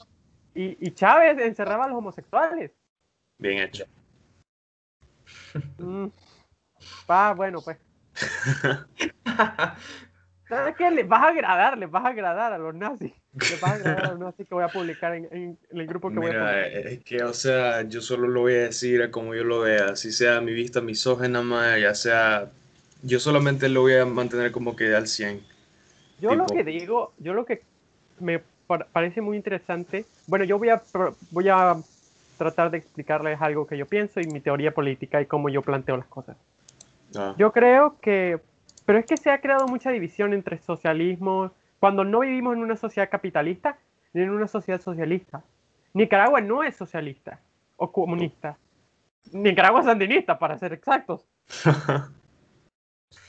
Y, 0.55 0.77
y 0.85 0.91
Chávez 0.93 1.37
encerraba 1.39 1.85
a 1.85 1.87
los 1.87 1.97
homosexuales. 1.97 2.71
Bien 3.37 3.59
hecho. 3.59 3.85
Mm. 5.77 6.07
Ah, 7.07 7.33
bueno, 7.35 7.59
pues. 7.61 7.77
¿Sabes 10.49 10.75
qué? 10.75 10.89
Les 10.91 11.07
vas 11.07 11.21
a 11.23 11.27
agradar, 11.27 11.77
les 11.77 11.89
vas 11.89 12.03
a 12.03 12.09
agradar 12.09 12.53
a 12.53 12.57
los 12.57 12.73
nazis. 12.73 13.13
Les 13.33 13.59
vas 13.59 13.71
a 13.71 13.75
agradar 13.75 14.05
a 14.05 14.09
los 14.11 14.19
nazis 14.19 14.47
que 14.47 14.55
voy 14.55 14.63
a 14.63 14.71
publicar 14.71 15.15
en, 15.15 15.25
en- 15.31 15.57
en 15.71 15.77
el 15.79 15.87
grupo 15.87 16.09
que 16.09 16.19
voy 16.19 16.31
a 16.31 16.33
Mira, 16.33 16.61
publicar. 16.61 16.87
es 16.93 17.03
que, 17.03 17.23
o 17.23 17.33
sea, 17.33 17.81
yo 17.83 18.01
solo 18.01 18.27
lo 18.27 18.41
voy 18.41 18.53
a 18.53 18.57
decir 18.63 19.01
a 19.01 19.11
como 19.11 19.35
yo 19.35 19.43
lo 19.43 19.61
vea, 19.61 19.95
si 19.95 20.11
sea 20.11 20.41
mi 20.41 20.53
vista 20.53 20.81
misógena, 20.81 21.41
más, 21.41 21.79
ya 21.79 21.93
sea, 21.93 22.49
yo 23.03 23.19
solamente 23.19 23.69
lo 23.69 23.81
voy 23.81 23.95
a 23.95 24.05
mantener 24.05 24.51
como 24.51 24.75
que 24.75 24.93
al 24.95 25.07
100. 25.07 25.41
Yo 26.19 26.35
lo 26.35 26.45
tipo- 26.45 26.55
que 26.55 26.63
digo, 26.63 27.13
yo 27.19 27.33
lo 27.33 27.45
que 27.45 27.61
me 28.19 28.39
par- 28.67 28.87
parece 28.91 29.21
muy 29.21 29.37
interesante, 29.37 30.05
bueno, 30.27 30.45
yo 30.45 30.57
voy 30.57 30.69
a, 30.69 30.81
voy 31.31 31.49
a 31.49 31.77
tratar 32.37 32.71
de 32.71 32.77
explicarles 32.79 33.39
algo 33.41 33.67
que 33.67 33.77
yo 33.77 33.85
pienso 33.85 34.19
y 34.19 34.25
mi 34.25 34.39
teoría 34.39 34.73
política 34.73 35.21
y 35.21 35.25
cómo 35.25 35.49
yo 35.49 35.61
planteo 35.61 35.97
las 35.97 36.07
cosas. 36.07 36.35
Ah, 37.15 37.33
Yo 37.37 37.51
creo 37.51 37.95
que, 38.01 38.39
pero 38.85 38.99
es 38.99 39.05
que 39.05 39.17
se 39.17 39.29
ha 39.31 39.41
creado 39.41 39.67
mucha 39.67 39.91
división 39.91 40.33
entre 40.33 40.57
socialismo, 40.59 41.51
cuando 41.79 42.03
no 42.03 42.19
vivimos 42.19 42.55
en 42.55 42.63
una 42.63 42.75
sociedad 42.75 43.09
capitalista 43.09 43.77
ni 44.13 44.23
en 44.23 44.29
una 44.31 44.47
sociedad 44.47 44.81
socialista. 44.81 45.43
Nicaragua 45.93 46.41
no 46.41 46.63
es 46.63 46.75
socialista 46.75 47.39
o 47.77 47.91
comunista. 47.91 48.57
Nicaragua 49.31 49.81
es 49.81 49.85
sandinista, 49.85 50.37
para 50.39 50.57
ser 50.57 50.73
exactos. 50.73 51.25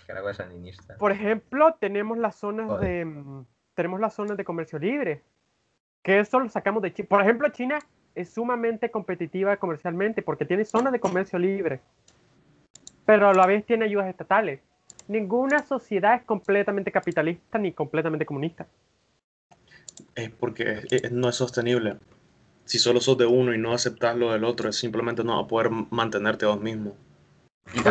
Nicaragua 0.03 0.31
es 0.31 0.37
sandinista. 0.37 0.97
Por 0.97 1.13
ejemplo, 1.13 1.75
tenemos 1.79 2.19
las 2.19 2.37
zonas 2.37 2.69
Joder. 2.69 2.89
de 2.89 3.05
mm, 3.05 3.47
tenemos 3.75 4.01
las 4.01 4.15
zonas 4.15 4.37
de 4.37 4.45
comercio 4.45 4.79
libre, 4.79 5.23
que 6.03 6.21
eso 6.21 6.41
lo 6.41 6.49
sacamos 6.49 6.83
de 6.83 6.93
China. 6.93 7.09
Por 7.09 7.23
ejemplo, 7.23 7.49
China 7.51 7.79
es 8.15 8.31
sumamente 8.31 8.91
competitiva 8.91 9.57
comercialmente 9.57 10.23
porque 10.23 10.45
tiene 10.45 10.65
zonas 10.65 10.93
de 10.93 11.01
comercio 11.01 11.39
libre, 11.39 11.81
pero 13.07 13.29
a 13.29 13.35
la 13.35 13.47
vez 13.47 13.65
tiene 13.65 13.85
ayudas 13.87 14.09
estatales. 14.09 14.61
Ninguna 15.11 15.67
sociedad 15.67 16.15
es 16.15 16.23
completamente 16.23 16.93
capitalista 16.93 17.59
ni 17.59 17.73
completamente 17.73 18.25
comunista. 18.25 18.69
es 20.15 20.31
porque 20.31 20.83
no 21.11 21.29
es 21.29 21.35
sostenible. 21.35 21.97
Si 22.65 22.79
solo 22.79 23.01
sos 23.01 23.19
de 23.19 23.27
uno 23.27 23.53
y 23.53 23.59
no 23.59 23.73
aceptas 23.73 24.17
lo 24.17 24.31
del 24.31 24.45
otro, 24.45 24.69
es 24.69 24.77
simplemente 24.77 25.25
no 25.25 25.35
vas 25.35 25.47
a 25.47 25.49
poder 25.49 25.71
mantenerte 25.91 26.47
vos 26.47 26.61
mismo. 26.61 26.97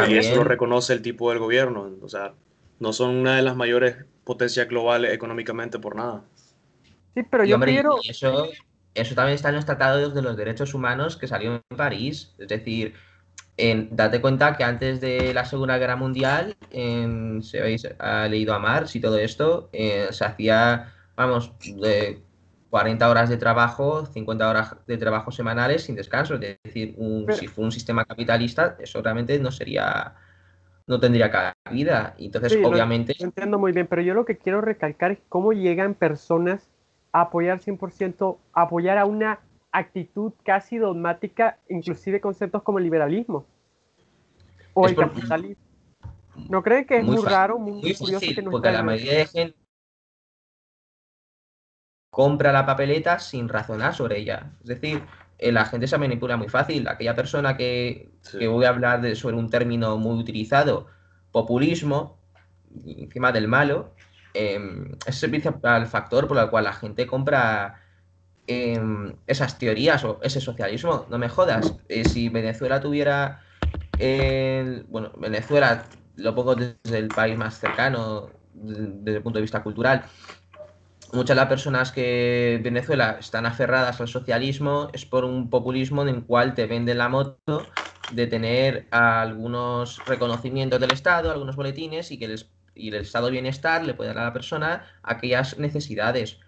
Y 0.08 0.18
eso 0.18 0.38
lo 0.38 0.46
reconoce 0.46 0.94
el 0.94 1.02
tipo 1.02 1.30
del 1.30 1.40
gobierno. 1.40 1.92
O 2.02 2.08
sea, 2.08 2.36
no 2.80 2.94
son 2.94 3.18
una 3.18 3.36
de 3.36 3.42
las 3.42 3.58
mayores 3.58 3.98
potencias 4.24 4.70
globales 4.70 5.12
económicamente 5.12 5.78
por 5.78 5.98
nada. 5.98 6.24
Sí, 7.16 7.24
pero 7.30 7.44
yo 7.44 7.56
hombre, 7.56 7.74
quiero 7.74 7.98
eso, 8.02 8.48
eso 8.94 9.16
también 9.16 9.36
está 9.36 9.50
en 9.50 9.56
los 9.56 9.66
tratados 9.66 10.14
de 10.14 10.22
los 10.22 10.38
derechos 10.38 10.74
humanos 10.74 11.18
que 11.18 11.28
salió 11.28 11.56
en 11.56 11.78
París. 11.78 12.34
Es 12.38 12.48
decir, 12.48 12.94
en, 13.60 13.90
date 13.96 14.22
cuenta 14.22 14.56
que 14.56 14.64
antes 14.64 15.02
de 15.02 15.34
la 15.34 15.44
Segunda 15.44 15.78
Guerra 15.78 15.98
Mundial, 15.98 16.56
en, 16.72 17.44
si 17.44 17.58
habéis 17.58 17.88
ha 18.00 18.28
leído 18.28 18.54
a 18.54 18.60
Marx 18.60 18.96
y 18.96 19.02
todo 19.02 19.18
esto, 19.18 19.70
eh, 19.74 20.08
se 20.12 20.24
hacía, 20.24 20.94
vamos, 21.16 21.54
de 21.82 22.24
40 22.70 23.10
horas 23.10 23.30
de 23.30 23.36
trabajo, 23.38 24.06
50 24.06 24.50
horas 24.50 24.76
de 24.88 24.98
trabajo 24.98 25.32
semanales 25.32 25.84
sin 25.84 25.96
descanso. 25.96 26.36
Es 26.36 26.58
decir, 26.64 26.94
un- 26.98 27.26
Pero- 27.26 27.38
si 27.38 27.48
fue 27.48 27.66
un 27.66 27.72
sistema 27.72 28.06
capitalista, 28.06 28.78
eso 28.80 29.02
realmente 29.02 29.38
no 29.40 29.52
sería, 29.52 30.16
no 30.88 31.00
tendría 31.00 31.30
cabida. 31.30 32.16
Entonces, 32.18 32.54
Sí, 32.54 32.64
obviamente, 32.64 33.14
Lo 33.20 33.26
entiendo 33.26 33.60
muy 33.60 33.74
bien, 33.74 33.88
pero 33.88 34.02
yo 34.02 34.14
lo 34.14 34.24
que 34.24 34.38
quiero 34.38 34.62
recalcar 34.62 35.12
es 35.12 35.20
cómo 35.28 35.52
llegan 35.52 35.96
personas 35.96 36.70
a 37.12 37.22
apoyar 37.22 37.60
100%, 37.60 38.40
a 38.54 38.62
apoyar 38.64 38.98
a 38.98 39.06
una 39.06 39.40
actitud 39.72 40.34
casi 40.44 40.78
dogmática, 40.78 41.58
inclusive 41.70 42.20
conceptos 42.22 42.64
como 42.64 42.78
el 42.80 42.86
liberalismo 42.86 43.46
o 44.74 44.86
Es 44.86 44.92
el 44.92 44.96
por- 44.96 45.10
capitalismo. 45.14 45.64
¿No 46.50 46.64
creen 46.64 46.86
que 46.86 47.00
es 47.00 47.04
Muy 47.04 47.18
raro, 47.22 47.60
muy, 47.60 47.74
muy 47.74 47.94
curioso 47.96 48.14
fácil, 48.14 48.36
que 48.36 48.42
no 48.42 48.52
porque 48.52 48.72
la 48.72 48.82
mayoría 48.84 49.18
de 49.20 49.26
gente 49.26 49.58
compra 52.10 52.52
la 52.52 52.66
papeleta 52.66 53.20
sin 53.20 53.50
razonar 53.50 53.94
sobre 53.94 54.20
ella. 54.20 54.52
Es 54.62 54.68
decir, 54.68 55.04
eh, 55.38 55.52
la 55.52 55.66
gente 55.66 55.88
se 55.88 55.98
manipula 55.98 56.38
muy 56.38 56.50
fácil. 56.50 56.88
Aquella 56.88 57.16
persona 57.16 57.56
que, 57.56 58.10
Sí. 58.22 58.40
que 58.40 58.48
voy 58.48 58.66
a 58.66 58.70
hablar 58.70 59.02
de, 59.02 59.16
sobre 59.16 59.36
un 59.36 59.50
término 59.50 59.98
muy 59.98 60.18
utilizado, 60.20 60.88
populismo, 61.32 62.18
encima 62.86 63.32
del 63.32 63.48
malo, 63.48 63.94
eh, 64.34 64.60
es 65.06 65.24
el 65.24 65.30
principal 65.30 65.86
factor 65.88 66.28
por 66.28 66.38
el 66.38 66.50
cual 66.50 66.64
la 66.66 66.74
gente 66.74 67.06
compra 67.08 67.82
em, 68.56 69.16
esas 69.28 69.58
teorías 69.62 70.04
o 70.10 70.20
ese 70.28 70.42
socialismo. 70.42 71.08
No 71.12 71.18
me 71.20 71.30
jodas. 71.30 71.66
eh, 71.90 72.06
si 72.06 72.30
Venezuela 72.30 72.82
tuviera 72.82 73.42
bueno, 74.88 75.12
Venezuela 75.18 75.96
lo 76.16 76.36
pongo 76.36 76.56
desde 76.56 76.98
el 76.98 77.14
país 77.14 77.38
más 77.38 77.60
cercano, 77.60 78.34
de- 78.52 78.88
desde 79.04 79.18
el 79.18 79.24
punto 79.24 79.38
de 79.40 79.44
vista 79.44 79.64
cultural. 79.64 80.06
Muchas 81.12 81.36
de 81.36 81.42
las 81.42 81.50
personas 81.50 81.92
que 81.92 82.56
en 82.56 82.64
Venezuela 82.64 83.18
están 83.20 83.46
aferradas 83.48 84.00
al 84.00 84.08
socialismo 84.08 84.90
es 84.94 85.06
por 85.08 85.26
un 85.26 85.50
populismo 85.50 86.04
en 86.04 86.10
el 86.10 86.26
cual 86.26 86.54
te 86.54 86.68
venden 86.68 87.00
la 87.00 87.10
moto 87.10 87.70
de 88.08 88.28
tener 88.28 88.88
algunos 88.92 90.04
reconocimientos 90.06 90.80
del 90.80 90.92
Estado, 90.92 91.32
algunos 91.32 91.56
boletines 91.56 92.12
y 92.12 92.20
que 92.20 92.26
el, 92.26 92.46
y 92.76 92.90
el 92.90 92.96
estado 92.96 93.32
bienestar 93.32 93.84
le 93.86 93.96
puede 93.96 94.10
dar 94.10 94.20
a 94.20 94.24
la 94.26 94.34
persona 94.34 94.86
aquellas 95.02 95.58
necesidades. 95.58 96.40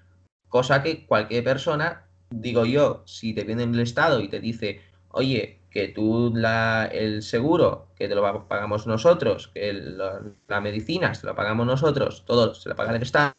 Cosa 0.52 0.84
que 0.84 1.08
cualquier 1.08 1.44
persona, 1.46 2.06
digo 2.30 2.66
yo, 2.66 3.04
si 3.08 3.34
te 3.34 3.46
viene 3.46 3.64
el 3.64 3.80
Estado 3.80 4.20
y 4.22 4.30
te 4.30 4.40
dice, 4.40 4.82
oye, 5.10 5.62
que 5.72 5.88
tú 5.88 6.34
la, 6.36 6.88
el 6.92 7.24
seguro, 7.24 7.88
que 7.96 8.10
te 8.10 8.16
lo 8.16 8.48
pagamos 8.48 8.86
nosotros, 8.86 9.50
que 9.54 9.74
la, 9.74 10.22
la 10.50 10.62
medicina 10.62 11.16
se 11.16 11.26
lo 11.26 11.36
pagamos 11.36 11.66
nosotros, 11.66 12.26
todo 12.26 12.54
se 12.54 12.70
lo 12.70 12.76
paga 12.76 12.96
el 12.96 13.02
Estado. 13.02 13.34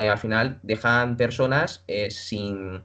eh, 0.00 0.08
al 0.08 0.18
final 0.18 0.58
dejan 0.62 1.16
personas 1.16 1.84
eh, 1.86 2.10
sin, 2.10 2.82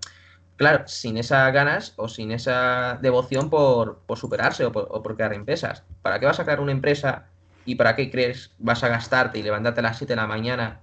claro, 0.57 0.87
sin 0.87 1.17
esas 1.17 1.53
ganas 1.53 1.93
o 1.97 2.07
sin 2.07 2.31
esa 2.31 2.99
devoción 3.01 3.49
por, 3.49 3.99
por 4.05 4.17
superarse 4.17 4.65
o 4.65 4.71
por, 4.71 4.89
por 5.03 5.15
crear 5.15 5.33
empresas. 5.33 5.83
¿Para 6.01 6.19
qué 6.19 6.25
vas 6.25 6.39
a 6.39 6.43
crear 6.43 6.59
una 6.59 6.71
empresa 6.73 7.29
y 7.65 7.75
para 7.75 7.95
qué 7.95 8.11
crees 8.11 8.51
vas 8.59 8.83
a 8.83 8.89
gastarte 8.89 9.39
y 9.39 9.43
levantarte 9.43 9.81
a 9.81 9.83
las 9.83 9.97
7 9.97 10.13
de 10.13 10.17
la 10.17 10.27
mañana 10.27 10.81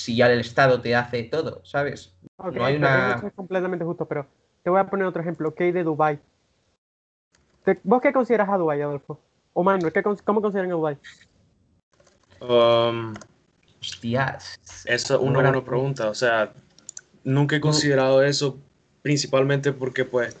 si 0.00 0.16
ya 0.16 0.30
el 0.30 0.40
Estado 0.40 0.80
te 0.80 0.94
hace 0.94 1.22
todo, 1.24 1.64
¿sabes? 1.64 2.14
Ok, 2.36 2.54
no 2.54 2.64
hay 2.64 2.76
una- 2.76 3.16
eso 3.16 3.26
es 3.26 3.32
completamente 3.34 3.84
justo, 3.84 4.06
pero 4.06 4.26
te 4.62 4.70
voy 4.70 4.80
a 4.80 4.88
poner 4.88 5.06
otro 5.06 5.22
ejemplo, 5.22 5.54
¿qué 5.54 5.64
hay 5.64 5.72
de 5.72 5.84
Dubai? 5.84 6.18
¿Vos 7.84 8.00
qué 8.00 8.12
consideras 8.12 8.48
a 8.48 8.56
Dubai, 8.56 8.80
Adolfo? 8.80 9.20
O 9.52 9.62
Manuel, 9.62 9.92
¿qué, 9.92 10.02
¿cómo 10.02 10.40
consideran 10.40 10.70
a 10.70 10.74
Dubai? 10.74 10.96
Um, 12.40 13.14
Hostias. 13.80 14.58
esa 14.86 15.14
es 15.14 15.20
una 15.20 15.34
Buena 15.34 15.50
buena 15.50 15.64
pregunta. 15.64 16.08
O 16.08 16.14
sea, 16.14 16.52
nunca 17.24 17.56
he 17.56 17.60
considerado 17.60 18.22
eso, 18.22 18.58
principalmente 19.02 19.72
porque 19.72 20.04
pues 20.04 20.36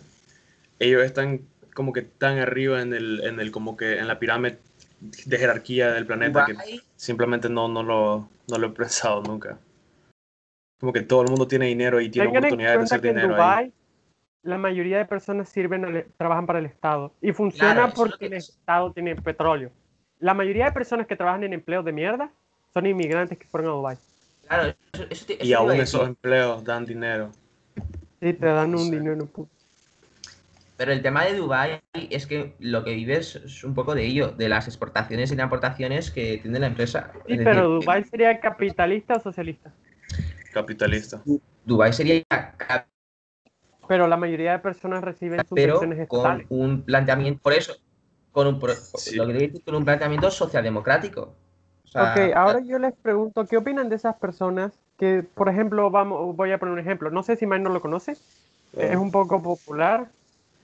ellos 0.78 1.02
están 1.02 1.40
como 1.74 1.92
que 1.92 2.02
tan 2.02 2.38
arriba 2.38 2.80
en 2.80 2.94
el, 2.94 3.22
en 3.24 3.40
el 3.40 3.50
como 3.50 3.76
que 3.76 3.98
en 3.98 4.08
la 4.08 4.18
pirámide 4.18 4.58
de 5.00 5.38
jerarquía 5.38 5.92
del 5.92 6.06
planeta 6.06 6.44
que 6.44 6.54
simplemente 6.96 7.48
no, 7.48 7.68
no, 7.68 7.82
lo, 7.82 8.28
no 8.48 8.58
lo 8.58 8.66
he 8.66 8.70
pensado 8.70 9.22
nunca. 9.22 9.58
Como 10.78 10.92
que 10.92 11.00
todo 11.02 11.22
el 11.22 11.28
mundo 11.28 11.46
tiene 11.48 11.66
dinero 11.66 12.00
y 12.00 12.10
tiene 12.10 12.28
Tengan 12.28 12.44
en 12.44 12.48
oportunidades 12.48 12.78
de 12.78 12.84
hacer 12.84 13.00
dinero 13.00 13.28
ahí. 13.28 13.32
Dubái 13.34 13.72
la 14.42 14.56
mayoría 14.56 14.96
de 14.98 15.04
personas 15.04 15.50
sirven 15.50 15.84
al- 15.84 16.06
trabajan 16.16 16.46
para 16.46 16.58
el 16.58 16.66
Estado 16.66 17.12
y 17.20 17.32
funciona 17.32 17.74
Claro, 17.74 17.92
porque 17.94 18.18
que- 18.18 18.26
el 18.26 18.32
Estado 18.34 18.90
tiene 18.92 19.14
petróleo. 19.16 19.70
La 20.18 20.32
mayoría 20.34 20.66
de 20.66 20.72
personas 20.72 21.06
que 21.06 21.16
trabajan 21.16 21.44
en 21.44 21.52
empleos 21.52 21.84
de 21.84 21.92
mierda 21.92 22.30
son 22.72 22.86
inmigrantes 22.86 23.36
que 23.38 23.46
fueron 23.46 23.70
a 23.70 23.74
Dubái. 23.74 23.96
Claro, 24.46 24.74
eso, 24.92 25.04
eso 25.10 25.26
te- 25.26 25.34
eso 25.34 25.44
Y 25.44 25.52
aún 25.52 25.72
esos 25.72 26.08
empleos 26.08 26.64
dan 26.64 26.84
dinero. 26.86 27.30
Sí, 28.20 28.32
te 28.32 28.46
dan 28.46 28.74
un 28.74 28.84
Sí. 28.84 28.90
dinero. 28.92 29.26
pu- 29.32 29.48
Pero 30.80 30.92
el 30.92 31.02
tema 31.02 31.26
de 31.26 31.34
Dubái 31.34 31.78
es 31.92 32.26
que 32.26 32.54
lo 32.58 32.82
que 32.84 32.94
vives 32.94 33.36
es 33.36 33.64
un 33.64 33.74
poco 33.74 33.94
de 33.94 34.06
ello, 34.06 34.28
de 34.28 34.48
las 34.48 34.66
exportaciones 34.66 35.30
y 35.30 35.38
importaciones 35.38 36.10
que 36.10 36.38
tiene 36.38 36.58
la 36.58 36.68
empresa. 36.68 37.12
Sí, 37.26 37.34
Es 37.34 37.38
pero 37.44 37.68
decir, 37.68 37.80
Dubái 37.82 38.04
sería 38.04 38.40
capitalista 38.40 39.16
o 39.16 39.20
socialista. 39.20 39.74
Capitalista. 40.54 41.22
Dubái 41.66 41.92
sería 41.92 42.22
Pero 43.88 44.08
la 44.08 44.16
mayoría 44.16 44.52
de 44.52 44.60
personas 44.60 45.04
reciben 45.04 45.42
pero 45.54 45.80
subvenciones 45.80 46.08
con 46.08 46.20
estatales. 46.20 46.46
un 46.48 46.82
planteamiento, 46.82 47.42
por 47.42 47.52
eso, 47.52 47.74
con 48.32 48.46
un, 48.46 48.58
pro- 48.58 48.72
Sí. 48.72 49.16
lo 49.16 49.26
que 49.26 49.52
con 49.62 49.74
un 49.74 49.84
planteamiento 49.84 50.30
socialdemocrático. 50.30 51.36
O 51.84 51.88
sea, 51.88 52.04
Ok, 52.04 52.34
ahora 52.34 52.60
yo 52.60 52.78
les 52.78 52.94
pregunto, 52.94 53.44
¿qué 53.46 53.58
opinan 53.58 53.90
de 53.90 53.96
esas 53.96 54.16
personas 54.16 54.72
que, 54.96 55.24
por 55.24 55.50
ejemplo, 55.50 55.90
vamos, 55.90 56.34
voy 56.34 56.52
a 56.52 56.58
poner 56.58 56.72
un 56.72 56.80
ejemplo, 56.80 57.10
no 57.10 57.22
sé 57.22 57.36
si 57.36 57.44
Mike 57.46 57.64
no 57.64 57.68
lo 57.68 57.82
conoce, 57.82 58.12
es 58.78 58.96
un 58.96 59.10
poco 59.10 59.42
popular. 59.42 60.08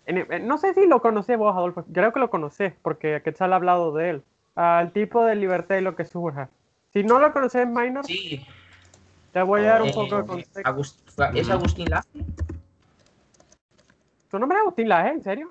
No 0.07 0.59
sé 0.59 0.73
si 0.75 0.87
lo 0.87 1.01
conoces 1.03 1.37
vos, 1.37 1.55
Adolfo, 1.57 1.85
creo 1.93 2.13
que 2.13 2.21
lo 2.21 2.31
conoces, 2.31 2.73
porque 2.83 3.23
Quetzal 3.23 3.53
ha 3.53 3.57
hablado 3.57 3.93
de 3.93 4.11
él. 4.11 4.23
Al 4.55 4.93
tipo 4.93 5.25
de 5.25 5.35
libertad 5.35 5.77
y 5.77 5.81
lo 5.81 5.97
que 5.97 6.05
surja. 6.05 6.49
Si 6.93 7.03
no 7.03 7.19
lo 7.19 7.33
conoces, 7.33 7.67
Minor, 7.67 8.05
Sí, 8.05 8.41
Te 9.33 9.43
voy 9.43 9.63
a 9.63 9.65
dar 9.73 9.83
un 9.83 9.89
Eh, 9.89 9.93
poco 9.95 10.17
de 10.17 10.27
contexto. 10.27 10.61
Agust- 10.63 11.35
¿Es 11.35 11.51
Agustín 11.51 11.91
Laje? 11.91 12.07
¿Tu 14.31 14.39
nombre 14.39 14.57
es 14.57 14.63
Agustín 14.63 14.89
Laje? 14.89 15.11
¿En 15.11 15.23
serio? 15.23 15.51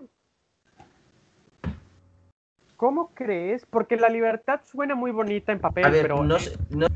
¿Cómo 2.77 3.11
crees? 3.13 3.65
Porque 3.65 3.95
la 3.95 4.09
libertad 4.09 4.61
suena 4.63 4.95
muy 4.95 5.11
bonita 5.11 5.51
en 5.51 5.59
papel, 5.59 5.85
A 5.85 5.89
ver, 5.89 6.01
pero 6.01 6.23
no 6.23 6.39
sé. 6.39 6.57
No, 6.69 6.87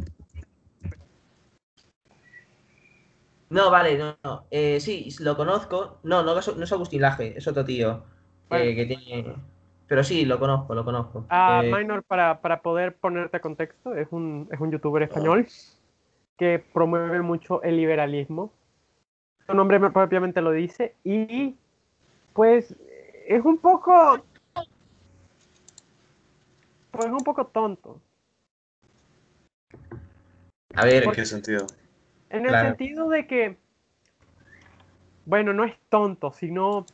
No, 3.49 3.71
vale, 3.71 3.97
no, 3.97 4.15
no. 4.23 4.45
Eh, 4.51 4.79
sí, 4.79 5.09
lo 5.21 5.35
conozco. 5.35 5.99
No, 6.03 6.23
no, 6.23 6.37
es- 6.37 6.55
no 6.55 6.63
es 6.63 6.71
Agustín 6.71 7.01
Laje, 7.01 7.37
es 7.37 7.47
otro 7.47 7.65
tío. 7.65 8.03
eh, 8.51 8.75
que 8.75 8.85
tiene. 8.85 9.35
Pero 9.87 10.03
sí, 10.03 10.25
lo 10.25 10.39
conozco, 10.39 10.73
lo 10.73 10.83
conozco. 10.83 11.25
Ah, 11.29 11.61
Eh, 11.63 11.71
Minor, 11.71 12.03
para, 12.03 12.41
para 12.41 12.61
poder 12.61 12.95
ponerte 12.95 13.37
a 13.37 13.41
contexto, 13.41 13.93
es 13.95 14.07
un, 14.11 14.47
es 14.51 14.59
un 14.59 14.71
youtuber 14.71 15.03
español 15.03 15.47
que 16.37 16.63
promueve 16.73 17.21
mucho 17.21 17.61
el 17.63 17.77
liberalismo. 17.77 18.51
Su 19.45 19.53
nombre 19.53 19.79
propiamente 19.79 20.41
lo 20.41 20.51
dice. 20.51 20.95
Y 21.03 21.55
pues 22.33 22.75
es 23.27 23.43
un 23.45 23.57
poco. 23.57 24.23
Pues 26.91 27.05
es 27.05 27.11
un 27.11 27.23
poco 27.23 27.45
tonto. 27.47 28.01
a 30.75 30.85
ver, 30.85 31.03
¿En 31.03 31.11
qué 31.11 31.25
sentido? 31.25 31.67
En 32.29 32.41
el 32.45 32.49
Claro. 32.49 32.67
sentido 32.69 33.09
de 33.09 33.27
que. 33.27 33.57
Bueno, 35.25 35.53
no 35.53 35.63
es 35.63 35.73
tonto, 35.89 36.31
sino. 36.31 36.85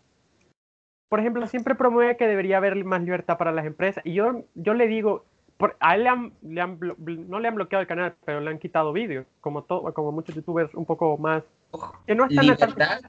Por 1.09 1.19
ejemplo, 1.19 1.45
siempre 1.47 1.75
promueve 1.75 2.17
que 2.17 2.27
debería 2.27 2.57
haber 2.57 2.83
más 2.83 3.01
libertad 3.01 3.37
para 3.37 3.51
las 3.51 3.65
empresas. 3.65 4.03
Y 4.05 4.13
yo, 4.13 4.43
yo 4.55 4.73
le 4.73 4.87
digo, 4.87 5.23
por- 5.57 5.77
a 5.79 5.95
él 5.95 6.03
le 6.03 6.09
han, 6.09 6.33
le 6.41 6.61
han 6.61 6.79
no 7.27 7.39
le 7.39 7.47
han 7.47 7.55
bloqueado 7.55 7.81
el 7.81 7.87
canal, 7.87 8.15
pero 8.25 8.41
le 8.41 8.49
han 8.49 8.59
quitado 8.59 8.91
vídeos, 8.91 9.25
como, 9.39 9.65
como 9.65 10.11
muchos 10.11 10.35
youtubers 10.35 10.73
un 10.73 10.85
poco 10.85 11.17
más... 11.17 11.43
Que 12.07 12.15
no 12.15 12.25
están 12.25 12.35
tan- 12.57 12.69
libertad, 12.69 13.01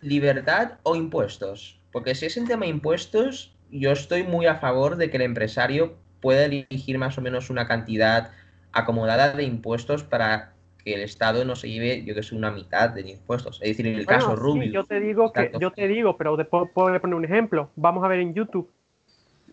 libertad 0.00 0.72
o 0.82 0.94
impuestos. 0.94 1.80
Porque 1.92 2.14
si 2.14 2.26
es 2.26 2.36
en 2.36 2.46
tema 2.46 2.66
impuestos, 2.66 3.56
yo 3.70 3.90
estoy 3.90 4.22
muy 4.22 4.46
a 4.46 4.56
favor 4.56 4.96
de 4.96 5.10
que 5.10 5.16
el 5.16 5.22
empresario 5.22 5.96
pueda 6.20 6.44
elegir 6.44 6.98
más 6.98 7.16
o 7.18 7.22
menos 7.22 7.50
una 7.50 7.66
cantidad 7.66 8.32
acomodada 8.72 9.32
de 9.32 9.44
impuestos 9.44 10.04
para 10.04 10.52
que 10.82 10.94
el 10.94 11.02
Estado 11.02 11.44
no 11.44 11.56
se 11.56 11.68
lleve, 11.68 12.04
yo 12.04 12.14
que 12.14 12.22
sé, 12.22 12.34
una 12.34 12.50
mitad 12.50 12.90
de 12.90 13.02
impuestos. 13.02 13.60
Es 13.62 13.70
decir, 13.70 13.86
en 13.86 13.96
el 13.96 14.04
Bueno, 14.04 14.20
caso 14.20 14.36
sí, 14.36 14.42
Rubio. 14.42 14.72
yo 14.72 14.84
te 14.84 15.00
digo 15.00 15.32
que, 15.32 15.52
yo 15.60 15.70
te 15.70 15.88
digo, 15.88 16.16
pero 16.16 16.36
te 16.36 16.44
puedo, 16.44 16.66
poner 16.66 17.04
un 17.04 17.24
ejemplo. 17.24 17.70
Vamos 17.76 18.04
a 18.04 18.08
ver 18.08 18.20
en 18.20 18.34
YouTube. 18.34 18.70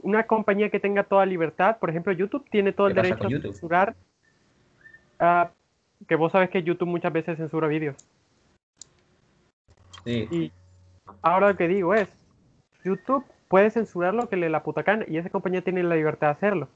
Una 0.02 0.24
compañía 0.26 0.70
que 0.70 0.80
tenga 0.80 1.04
toda 1.04 1.26
libertad, 1.26 1.78
por 1.80 1.90
ejemplo, 1.90 2.14
YouTube 2.14 2.46
tiene 2.50 2.72
todo 2.72 2.88
el 2.88 2.94
¿Qué 2.94 3.02
pasa 3.02 3.16
derecho 3.16 3.38
a 3.38 3.42
censurar. 3.42 3.96
ah, 5.20 5.52
que 6.08 6.16
vos 6.16 6.32
sabes 6.32 6.50
que 6.50 6.64
YouTube 6.64 6.88
muchas 6.88 7.12
veces 7.12 7.38
censura 7.38 7.68
vídeos. 7.68 7.96
Sí. 10.04 10.28
Y 10.32 10.52
ahora 11.22 11.50
lo 11.50 11.58
que 11.58 11.68
digo 11.68 11.94
es, 11.94 12.08
YouTube 12.84 13.26
puede 13.48 13.72
censurar 13.72 14.14
lo 14.14 14.30
que 14.30 14.38
le 14.38 14.50
la 14.50 14.64
puta 14.64 14.84
gana 14.84 15.06
y 15.08 15.18
esa 15.18 15.30
compañía 15.30 15.62
tiene 15.62 15.84
la 15.84 15.96
libertad 15.96 16.28
de 16.28 16.34
hacerlo. 16.34 16.70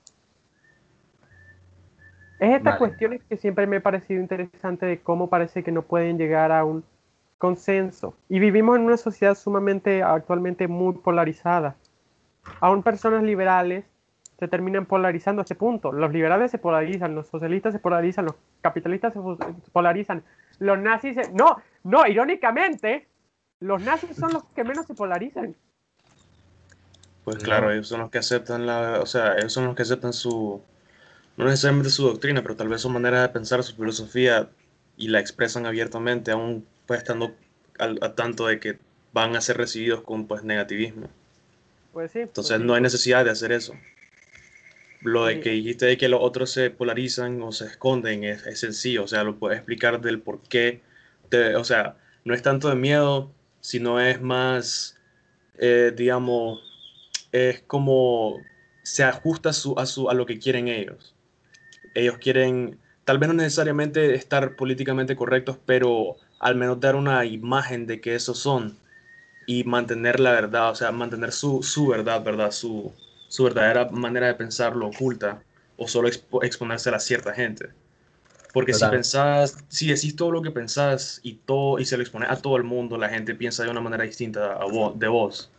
Es 2.42 2.50
estas 2.56 2.64
Vale. 2.64 2.78
cuestiones 2.80 3.22
que 3.30 3.38
siempre 3.38 3.68
me 3.68 3.78
ha 3.78 3.84
parecido 3.84 4.20
interesante 4.20 4.88
de 4.88 5.00
cómo 5.00 5.30
parece 5.30 5.62
que 5.62 5.72
no 5.72 5.84
pueden 5.84 6.18
llegar 6.18 6.52
a 6.52 6.66
un 6.66 6.84
consenso. 7.38 8.16
Y 8.30 8.40
vivimos 8.40 8.78
en 8.78 8.82
una 8.82 8.98
sociedad 8.98 9.36
sumamente 9.36 10.02
actualmente 10.02 10.68
muy 10.68 10.96
polarizada. 10.96 11.76
Aún 12.60 12.82
personas 12.82 13.22
liberales 13.22 13.86
se 14.40 14.48
terminan 14.48 14.88
polarizando 14.88 15.42
a 15.42 15.44
este 15.44 15.54
punto. 15.54 15.92
Los 15.92 16.12
liberales 16.12 16.50
se 16.50 16.58
polarizan, 16.58 17.14
los 17.14 17.28
socialistas 17.28 17.74
se 17.74 17.80
polarizan, 17.80 18.26
los 18.26 18.36
capitalistas 18.62 19.14
se 19.14 19.20
polarizan, 19.72 20.24
los 20.58 20.80
nazis 20.80 21.14
se... 21.14 21.32
No, 21.34 21.58
no, 21.84 22.08
irónicamente, 22.08 23.08
los 23.60 23.84
nazis 23.84 24.18
son 24.18 24.34
los 24.34 24.46
que 24.46 24.64
menos 24.64 24.88
se 24.88 24.96
polarizan. 24.96 25.56
Pues 27.24 27.38
claro, 27.38 27.70
ellos 27.70 27.88
son 27.88 28.00
los 28.00 28.10
que 28.10 28.18
aceptan 28.18 28.66
la, 28.66 29.00
o 29.00 29.06
sea, 29.06 29.36
ellos 29.38 29.54
son 29.54 29.66
los 29.66 29.76
que 29.76 29.84
aceptan 29.84 30.12
su, 30.12 30.60
no 31.42 31.50
necesariamente 31.50 31.90
su 31.92 32.04
doctrina, 32.06 32.42
pero 32.44 32.56
tal 32.56 32.70
vez 32.70 32.82
su 32.82 32.90
manera 32.90 33.22
de 33.22 33.30
pensar, 33.30 33.64
su 33.64 33.76
filosofía, 33.76 34.50
y 34.98 35.08
la 35.10 35.20
expresan 35.20 35.66
abiertamente, 35.66 36.32
aún 36.32 36.66
pues 36.86 37.00
estando 37.00 37.36
al, 37.80 37.98
a 38.02 38.16
tanto 38.16 38.48
de 38.48 38.60
que 38.60 38.80
van 39.14 39.36
a 39.36 39.42
ser 39.42 39.58
recibidos 39.58 40.02
con 40.02 40.28
pues 40.28 40.44
negativismo. 40.44 41.10
Pues 41.94 42.12
sí. 42.12 42.20
pues 42.20 42.28
Entonces 42.30 42.58
sí. 42.60 42.64
no 42.64 42.74
hay 42.76 42.82
necesidad 42.82 43.26
de 43.26 43.32
hacer 43.32 43.52
eso. 43.52 43.74
Lo 45.02 45.26
de 45.26 45.36
Sí. 45.36 45.40
que 45.42 45.50
dijiste 45.52 45.86
de 45.88 45.98
que 45.98 46.10
los 46.10 46.22
otros 46.22 46.52
se 46.52 46.70
polarizan 46.70 47.42
o 47.42 47.52
se 47.52 47.66
esconden 47.66 48.24
es, 48.24 48.46
es 48.46 48.60
sencillo, 48.60 49.04
o 49.04 49.08
sea, 49.08 49.24
lo 49.24 49.38
puedes 49.38 49.58
explicar 49.58 50.00
del 50.02 50.22
por 50.22 50.42
qué, 50.44 50.82
te- 51.30 51.56
o 51.56 51.64
sea, 51.64 51.98
no 52.24 52.34
es 52.36 52.42
tanto 52.44 52.70
de 52.70 52.76
miedo, 52.76 53.32
sino 53.62 54.00
es 54.00 54.22
más, 54.22 54.98
eh, 55.58 55.92
digamos, 55.96 56.62
es 57.32 57.62
como 57.64 58.38
se 58.84 59.04
ajusta 59.04 59.50
a, 59.50 59.54
su, 59.54 59.78
a, 59.80 59.86
su, 59.88 60.10
a 60.10 60.14
lo 60.14 60.26
que 60.26 60.40
quieren 60.40 60.68
ellos. 60.68 61.11
Ellos 61.94 62.18
quieren, 62.20 62.80
tal 63.04 63.18
vez 63.20 63.28
no 63.30 63.34
necesariamente 63.36 64.16
estar 64.16 64.56
políticamente 64.56 65.16
correctos, 65.16 65.58
pero 65.66 66.18
al 66.40 66.56
menos 66.56 66.80
dar 66.80 66.96
una 66.96 67.26
imagen 67.26 67.86
de 67.88 68.02
que 68.02 68.16
esos 68.16 68.40
son 68.40 68.78
y 69.46 69.64
mantener 69.64 70.20
la 70.20 70.32
verdad, 70.32 70.72
o 70.72 70.76
sea, 70.76 70.92
mantener 70.92 71.32
su, 71.32 71.64
su 71.64 71.88
verdad, 71.88 72.24
¿verdad? 72.24 72.52
Su, 72.52 72.94
su 73.28 73.44
verdadera 73.44 73.90
manera 73.92 74.28
de 74.28 74.36
pensarlo 74.36 74.88
oculta 74.88 75.44
o 75.78 75.88
solo 75.88 76.08
expo- 76.10 76.44
exponérsela 76.46 76.98
a 76.98 77.00
cierta 77.00 77.34
gente. 77.34 77.70
Porque 78.54 78.74
si 78.74 78.86
pensás, 78.88 79.64
si 79.70 79.88
decís 79.88 80.16
todo 80.16 80.32
lo 80.32 80.42
que 80.42 80.52
pensás 80.52 81.20
y, 81.24 81.36
todo, 81.36 81.80
y 81.80 81.86
se 81.86 81.98
lo 81.98 82.04
expones 82.04 82.30
a 82.30 82.42
todo 82.42 82.58
el 82.58 82.64
mundo, 82.64 82.98
la 82.98 83.10
gente 83.10 83.36
piensa 83.36 83.64
de 83.64 83.70
una 83.72 83.82
manera 83.82 84.04
distinta 84.04 84.54
a 84.54 84.66
vos, 84.66 84.98
de 85.00 85.08
vos. 85.08 85.50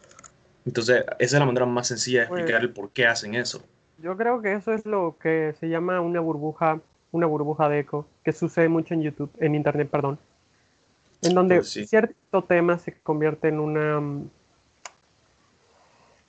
Entonces, 0.65 1.05
esa 1.19 1.37
es 1.37 1.41
la 1.41 1.47
manera 1.47 1.67
más 1.67 1.89
sencilla 1.89 2.21
de 2.23 2.27
Pues- 2.29 2.41
explicar 2.41 2.63
el 2.63 2.73
por 2.73 2.93
qué 2.93 3.07
hacen 3.07 3.35
eso. 3.35 3.65
Yo 4.03 4.17
creo 4.17 4.43
que 4.43 4.53
eso 4.55 4.73
es 4.73 4.85
lo 4.85 5.17
que 5.21 5.55
se 5.61 5.69
llama 5.69 6.01
una 6.01 6.19
burbuja, 6.19 6.81
una 7.13 7.27
burbuja 7.27 7.69
de 7.69 7.79
eco, 7.81 8.05
que 8.25 8.33
sucede 8.33 8.69
mucho 8.69 8.95
en 8.95 9.03
YouTube, 9.03 9.31
en 9.39 9.55
Internet, 9.55 9.89
perdón. 9.89 10.19
En 11.23 11.35
donde 11.35 11.57
Pues 11.59 11.71
sí. 11.71 11.87
cierto 11.87 12.43
tema 12.43 12.79
se 12.79 12.99
convierte 13.01 13.47
en 13.49 13.61
una... 13.61 14.01
mm, 14.01 14.31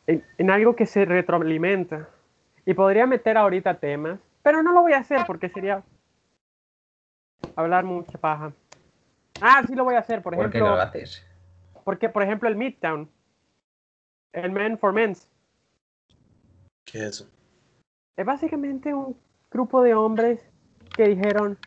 En, 0.06 0.24
en 0.38 0.52
algo 0.52 0.76
que 0.76 0.86
se 0.86 1.06
retroalimenta. 1.06 2.10
Y 2.66 2.74
podría 2.76 3.08
meter 3.08 3.38
ahorita 3.38 3.74
temas, 3.80 4.20
pero 4.44 4.62
no 4.62 4.72
lo 4.72 4.82
voy 4.82 4.94
a 4.94 5.00
hacer 5.00 5.24
porque 5.26 5.50
sería 5.50 5.82
hablar 7.56 7.86
mucha 7.86 8.18
paja. 8.20 8.54
Ah, 9.42 9.64
sí 9.66 9.74
lo 9.76 9.84
voy 9.84 9.96
a 9.96 10.00
hacer, 10.00 10.22
por 10.22 10.36
¿Por 10.36 10.46
ejemplo, 10.46 10.70
no 10.70 10.76
lo 10.76 10.82
haces? 10.82 11.26
porque 11.84 12.08
por 12.08 12.22
ejemplo 12.24 12.48
el 12.48 12.56
Midtown, 12.56 13.10
el 14.32 14.52
Men 14.52 14.78
for 14.78 14.94
Men's, 14.94 15.28
¿Qué 16.86 17.00
es 17.00 17.06
eso? 17.06 17.30
Es 18.18 18.26
básicamente 18.26 18.94
un 18.94 19.16
grupo 19.52 19.82
de 19.82 19.94
hombres 19.94 20.40
que 20.96 21.08
dijeron, 21.08 21.58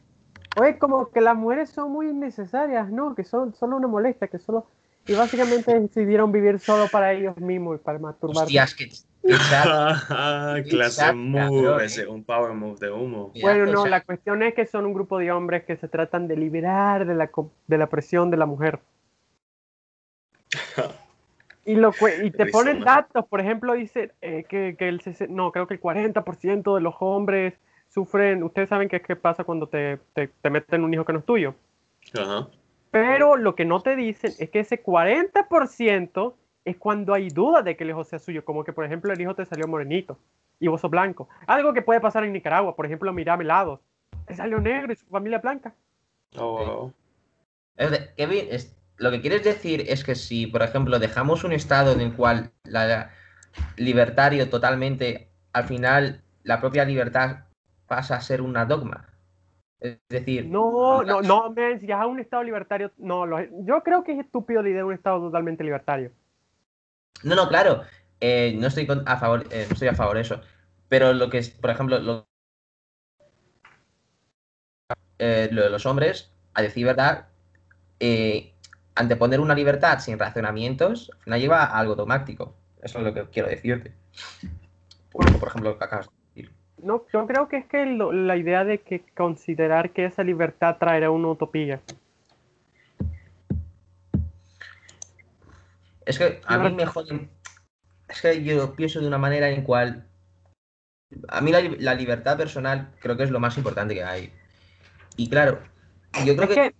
oye, 0.60 0.78
como 0.78 1.10
que 1.10 1.20
las 1.20 1.36
mujeres 1.36 1.70
son 1.70 1.92
muy 1.92 2.10
innecesarias, 2.10 2.90
¿no? 2.90 3.14
Que 3.14 3.24
son 3.24 3.54
solo 3.54 3.76
una 3.76 3.88
molestia, 3.88 4.28
que 4.28 4.38
solo... 4.38 4.66
Y 5.08 5.14
básicamente 5.14 5.78
decidieron 5.78 6.32
vivir 6.32 6.58
solo 6.58 6.88
para 6.90 7.12
ellos 7.12 7.36
mismos 7.36 7.76
y 7.76 7.78
para 7.78 8.00
masturbarse. 8.00 8.42
Hostias, 8.42 8.74
que. 8.74 8.90
Clase 9.26 10.62
Exacto, 10.68 11.16
move, 11.16 11.84
ese, 11.84 12.06
un 12.06 12.24
power 12.24 12.52
move 12.54 12.76
de 12.80 12.90
humo. 12.90 13.32
Bueno, 13.40 13.66
no, 13.66 13.80
o 13.80 13.82
sea, 13.82 13.90
la 13.90 14.00
cuestión 14.00 14.42
es 14.42 14.54
que 14.54 14.66
son 14.66 14.86
un 14.86 14.94
grupo 14.94 15.18
de 15.18 15.30
hombres 15.32 15.64
que 15.64 15.76
se 15.76 15.88
tratan 15.88 16.26
de 16.26 16.36
liberar 16.36 17.06
de 17.06 17.14
la, 17.14 17.30
de 17.66 17.78
la 17.78 17.86
presión 17.88 18.30
de 18.30 18.36
la 18.36 18.46
mujer. 18.46 18.80
Y, 21.66 21.74
lo, 21.74 21.92
y 22.22 22.30
te 22.30 22.46
ponen 22.46 22.80
datos, 22.80 23.26
por 23.26 23.40
ejemplo, 23.40 23.74
dice 23.74 24.12
eh, 24.22 24.44
que, 24.48 24.76
que 24.78 24.88
el, 24.88 25.02
no, 25.28 25.50
creo 25.50 25.66
que 25.66 25.74
el 25.74 25.80
40% 25.80 26.74
de 26.76 26.80
los 26.80 26.94
hombres 27.00 27.54
sufren, 27.88 28.44
ustedes 28.44 28.68
saben 28.68 28.88
qué, 28.88 29.00
qué 29.00 29.16
pasa 29.16 29.42
cuando 29.42 29.66
te, 29.66 29.98
te, 30.14 30.28
te 30.28 30.50
meten 30.50 30.84
un 30.84 30.94
hijo 30.94 31.04
que 31.04 31.12
no 31.12 31.18
es 31.18 31.24
tuyo. 31.24 31.54
Ajá. 32.16 32.46
Pero 32.92 33.36
lo 33.36 33.54
que 33.56 33.64
no 33.64 33.80
te 33.82 33.96
dicen 33.96 34.32
es 34.38 34.48
que 34.50 34.60
ese 34.60 34.82
40% 34.82 36.34
es 36.64 36.76
cuando 36.76 37.14
hay 37.14 37.28
duda 37.30 37.62
de 37.62 37.76
que 37.76 37.84
el 37.84 37.90
hijo 37.90 38.04
sea 38.04 38.18
suyo, 38.18 38.44
como 38.44 38.64
que 38.64 38.72
por 38.72 38.84
ejemplo 38.84 39.12
el 39.12 39.20
hijo 39.20 39.34
te 39.34 39.44
salió 39.44 39.66
morenito 39.66 40.18
y 40.60 40.68
vos 40.68 40.80
sos 40.80 40.90
blanco. 40.90 41.28
Algo 41.46 41.72
que 41.74 41.82
puede 41.82 42.00
pasar 42.00 42.24
en 42.24 42.32
Nicaragua, 42.32 42.76
por 42.76 42.86
ejemplo, 42.86 43.12
mira 43.12 43.36
Melados, 43.36 43.80
te 44.26 44.34
salió 44.34 44.60
negro 44.60 44.92
y 44.92 44.96
su 44.96 45.06
familia 45.06 45.36
es 45.38 45.42
blanca. 45.42 45.74
Oh, 46.38 46.64
wow. 46.64 46.92
Es 47.76 47.90
de- 47.90 48.14
Kevin, 48.16 48.46
es- 48.50 48.75
lo 48.98 49.10
que 49.10 49.20
quieres 49.20 49.44
decir 49.44 49.84
es 49.88 50.04
que 50.04 50.14
si, 50.14 50.46
por 50.46 50.62
ejemplo, 50.62 50.98
dejamos 50.98 51.44
un 51.44 51.52
estado 51.52 51.92
en 51.92 52.00
el 52.00 52.14
cual 52.14 52.50
la 52.64 53.10
libertario 53.76 54.48
totalmente, 54.48 55.28
al 55.52 55.64
final 55.64 56.22
la 56.44 56.60
propia 56.60 56.84
libertad 56.84 57.44
pasa 57.86 58.16
a 58.16 58.20
ser 58.20 58.40
una 58.42 58.64
dogma. 58.64 59.08
Es 59.80 59.98
decir, 60.08 60.46
No, 60.46 61.02
no, 61.02 61.20
no, 61.20 61.50
men, 61.50 61.78
si 61.80 61.86
ya 61.86 62.00
a 62.00 62.06
un 62.06 62.20
estado 62.20 62.42
libertario, 62.42 62.90
no, 62.96 63.26
lo- 63.26 63.40
yo 63.64 63.82
creo 63.82 64.02
que 64.04 64.12
es 64.12 64.20
estúpido 64.20 64.62
la 64.62 64.68
idea 64.68 64.78
de 64.78 64.84
un 64.84 64.94
estado 64.94 65.20
totalmente 65.20 65.62
libertario. 65.62 66.12
No, 67.22 67.34
no, 67.34 67.48
claro. 67.48 67.82
eh, 68.20 68.54
no 68.58 68.68
estoy 68.68 68.86
con- 68.86 69.06
a 69.06 69.18
favor, 69.18 69.44
eh, 69.50 69.66
no 69.68 69.74
estoy 69.74 69.88
a 69.88 69.94
favor 69.94 70.16
de 70.16 70.22
eso. 70.22 70.40
Pero 70.88 71.12
lo 71.12 71.28
que 71.28 71.38
es, 71.38 71.50
por 71.50 71.68
ejemplo, 71.70 71.98
lo, 71.98 72.26
eh, 75.18 75.48
lo 75.52 75.62
de 75.64 75.70
los 75.70 75.84
hombres, 75.86 76.30
a 76.54 76.62
decir 76.62 76.86
verdad, 76.86 77.28
eh, 78.00 78.54
anteponer 78.96 79.40
una 79.40 79.54
libertad 79.54 79.98
sin 80.00 80.18
razonamientos, 80.18 81.10
no 81.26 81.36
lleva 81.36 81.62
a 81.64 81.78
algo 81.78 81.94
dogmático. 81.94 82.54
Eso 82.82 82.98
es 82.98 83.04
lo 83.04 83.14
que 83.14 83.24
quiero 83.30 83.48
decirte. 83.48 83.92
Por, 85.12 85.24
por 85.38 85.48
ejemplo, 85.48 85.70
lo 85.70 85.78
que 85.78 85.84
acabas 85.84 86.06
de 86.06 86.12
decir. 86.42 86.52
No, 86.82 87.04
yo 87.12 87.26
creo 87.26 87.48
que 87.48 87.58
es 87.58 87.66
que 87.66 87.86
lo- 87.86 88.12
la 88.12 88.36
idea 88.36 88.64
de 88.64 88.78
que 88.80 89.04
considerar 89.16 89.90
que 89.90 90.04
esa 90.06 90.22
libertad 90.24 90.76
traerá 90.78 91.10
una 91.10 91.28
utopía. 91.28 91.80
Es 96.04 96.18
que 96.18 96.40
a 96.46 96.58
mí 96.58 96.72
me 96.74 96.86
joden. 96.86 97.30
Es 98.08 98.20
que 98.22 98.42
yo 98.44 98.74
pienso 98.76 99.00
de 99.00 99.08
una 99.08 99.18
manera 99.18 99.50
en 99.50 99.62
cual. 99.62 100.06
A 101.28 101.40
mí 101.40 101.50
la, 101.50 101.60
li- 101.60 101.78
la 101.78 101.94
libertad 101.94 102.36
personal 102.36 102.92
creo 103.00 103.16
que 103.16 103.24
es 103.24 103.30
lo 103.30 103.40
más 103.40 103.56
importante 103.58 103.94
que 103.94 104.04
hay. 104.04 104.32
Y 105.16 105.28
claro, 105.28 105.60
yo 106.24 106.36
creo 106.36 106.48
Es 106.48 106.54
que. 106.54 106.54
que, 106.54 106.74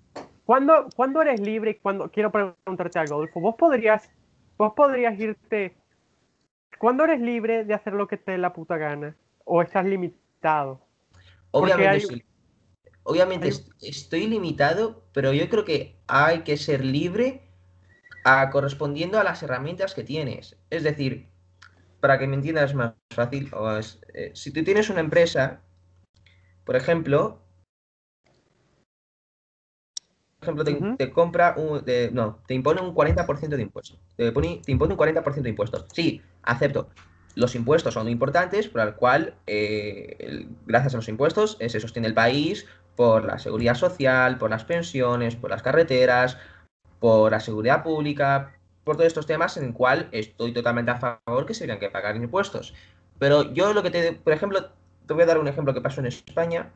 ¿cuándo, 0.47 0.89
cuándo 0.97 1.21
eres 1.23 1.41
libre 1.41 1.73
y 1.73 1.75
cuando 1.75 2.11
quiero 2.11 2.33
preguntarte 2.33 2.99
algo, 2.99 3.17
Adolfo? 3.17 3.41
Vos 3.41 3.57
podrías, 3.57 4.11
vos 4.57 4.73
podrías 4.75 5.19
irte. 5.21 5.77
¿Cuándo 6.79 7.05
eres 7.05 7.21
libre 7.21 7.65
de 7.65 7.75
hacer 7.75 7.93
lo 7.93 8.07
que 8.07 8.17
te 8.17 8.33
dé 8.33 8.39
la 8.39 8.53
puta 8.53 8.77
gana? 8.79 9.17
¿O 9.45 9.63
estás 9.63 9.85
limitado? 9.85 10.81
Obviamente, 11.53 11.87
hay- 11.89 12.01
sí. 12.01 12.23
Obviamente 13.05 13.49
hay- 13.49 13.65
estoy 13.83 14.27
limitado, 14.27 15.05
pero 15.13 15.33
yo 15.33 15.49
creo 15.49 15.65
que 15.65 15.97
hay 16.09 16.41
que 16.41 16.57
ser 16.57 16.85
libre 16.85 17.43
a 18.25 18.51
correspondiendo 18.51 19.19
a 19.21 19.25
las 19.25 19.43
herramientas 19.43 19.95
que 19.95 20.05
tienes. 20.05 20.59
Es 20.71 20.83
decir, 20.83 21.29
para 22.01 22.19
que 22.19 22.27
me 22.27 22.37
entiendas 22.37 22.75
más 22.75 22.95
fácil, 23.11 23.49
o 23.55 23.77
es, 23.77 24.01
eh, 24.15 24.33
si 24.35 24.53
tú 24.53 24.65
tienes 24.65 24.91
una 24.91 25.01
empresa, 25.01 25.63
por 26.65 26.77
ejemplo, 26.77 27.46
ejemplo, 30.55 30.97
te, 30.97 31.11
compra 31.11 31.55
un, 31.57 31.85
te- 31.85 32.11
no, 32.13 32.39
te 32.47 32.55
impone 32.55 32.81
un 32.81 32.95
40% 32.95 33.57
de 33.57 33.63
impuestos. 33.63 33.99
Te, 34.17 34.33
pone- 34.33 34.61
te 34.65 34.73
impone 34.73 34.95
un 34.95 34.99
40% 34.99 35.45
de 35.45 35.51
impuestos. 35.51 35.87
Sí, 35.93 36.23
acepto. 36.43 36.89
Los 37.35 37.55
impuestos 37.55 37.95
son 37.95 38.09
importantes, 38.09 38.69
por 38.69 38.81
el 38.81 38.95
cual, 38.95 39.35
eh, 39.47 40.17
el- 40.21 40.49
gracias 40.67 40.95
a 40.95 40.99
los 40.99 41.09
impuestos, 41.09 41.57
eh, 41.61 41.69
se 41.69 41.81
sostiene 41.81 42.09
el 42.09 42.15
país 42.15 42.67
por 42.97 43.25
la 43.25 43.39
seguridad 43.39 43.75
social, 43.75 44.39
por 44.39 44.51
las 44.51 44.65
pensiones, 44.65 45.37
por 45.37 45.51
las 45.51 45.63
carreteras, 45.63 46.39
por 47.01 47.31
la 47.33 47.41
seguridad 47.41 47.83
pública, 47.83 48.55
por 48.85 48.97
todos 48.97 49.09
estos 49.09 49.27
temas 49.27 49.57
en 49.57 49.65
el 49.65 49.73
cual 49.75 50.09
estoy 50.13 50.53
totalmente 50.53 50.91
a 50.93 50.97
favor 50.97 51.47
que 51.47 51.55
se 51.55 51.61
tengan 51.65 51.79
que 51.81 51.91
pagar 51.91 52.17
impuestos. 52.17 52.75
Pero 53.19 53.53
yo 53.53 53.73
lo 53.75 53.83
que 53.83 53.91
te, 53.91 54.13
por 54.13 54.33
ejemplo, 54.33 54.71
te 55.07 55.15
voy 55.15 55.23
a 55.25 55.27
dar 55.27 55.39
un 55.39 55.49
ejemplo 55.49 55.75
que 55.75 55.81
pasó 55.81 56.01
en 56.01 56.07
España. 56.07 56.73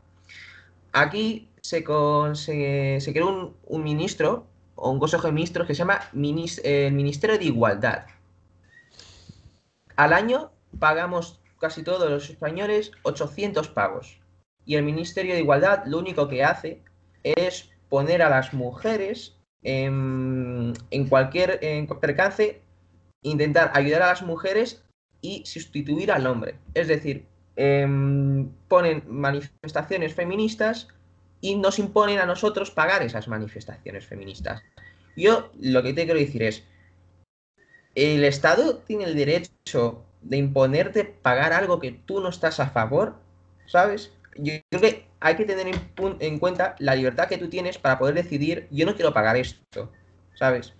Aquí 0.93 1.50
se, 1.71 3.13
creó 3.13 3.55
un, 3.67 3.85
ministro 3.85 4.47
o 4.75 4.91
un 4.91 4.99
consejo 4.99 5.29
de 5.29 5.33
ministros 5.33 5.67
que 5.67 5.75
se 5.75 5.79
llama 5.79 6.01
Minis- 6.13 6.61
eh, 6.65 6.89
el 6.89 6.95
Ministerio 6.95 7.39
de 7.39 7.45
Igualdad. 7.45 8.07
Al 9.97 10.13
año 10.13 10.51
pagamos 10.79 11.41
casi 11.61 11.83
todos 11.83 12.11
los 12.11 12.29
españoles 12.29 12.91
800 13.03 13.69
pagos. 13.69 14.19
Y 14.65 14.77
el 14.77 14.83
Ministerio 14.83 15.35
de 15.35 15.41
Igualdad 15.41 15.85
lo 15.87 15.99
único 15.99 16.29
que 16.29 16.45
hace 16.45 16.83
es 17.23 17.71
poner 17.89 18.23
a 18.23 18.31
las 18.31 18.53
mujeres 18.53 19.37
en, 19.63 20.73
en 20.91 21.09
cualquier 21.09 21.61
percance, 22.01 22.63
intentar 23.23 23.73
ayudar 23.75 24.03
a 24.03 24.07
las 24.07 24.23
mujeres 24.23 24.83
y 25.21 25.45
sustituir 25.45 26.11
al 26.11 26.27
hombre. 26.27 26.57
Es 26.75 26.89
decir, 26.89 27.27
em, 27.57 28.49
ponen 28.69 29.03
manifestaciones 29.07 30.15
feministas 30.15 30.89
y 31.40 31.57
nos 31.57 31.79
imponen 31.79 32.18
a 32.18 32.26
nosotros 32.26 32.70
pagar 32.70 33.03
esas 33.03 33.29
manifestaciones 33.29 34.07
feministas. 34.07 34.62
Yo 35.16 35.50
lo 35.61 35.83
que 35.83 35.92
te 35.92 36.05
quiero 36.05 36.20
decir 36.20 36.42
es, 36.42 36.64
el 37.94 38.24
Estado 38.24 38.79
tiene 38.79 39.05
el 39.05 39.14
derecho 39.14 40.05
de 40.22 40.37
imponerte 40.37 41.05
pagar 41.05 41.53
algo 41.53 41.81
que 41.81 41.92
tú 41.92 42.20
no 42.20 42.29
estás 42.29 42.61
a 42.61 42.70
favor, 42.70 43.16
¿sabes? 43.66 44.12
Yo 44.37 44.53
creo 44.70 44.81
que 44.81 45.07
hay 45.18 45.37
que 45.37 45.44
tener 45.44 45.74
en, 46.20 46.38
cuenta 46.38 46.76
la 46.79 46.94
libertad 46.94 47.29
que 47.29 47.38
tú 47.38 47.48
tienes 47.48 47.79
para 47.79 47.98
poder 47.98 48.14
decidir, 48.14 48.68
yo 48.70 48.87
no 48.87 48.94
quiero 48.94 49.12
pagar 49.12 49.37
esto, 49.37 49.90
¿sabes? 50.35 50.74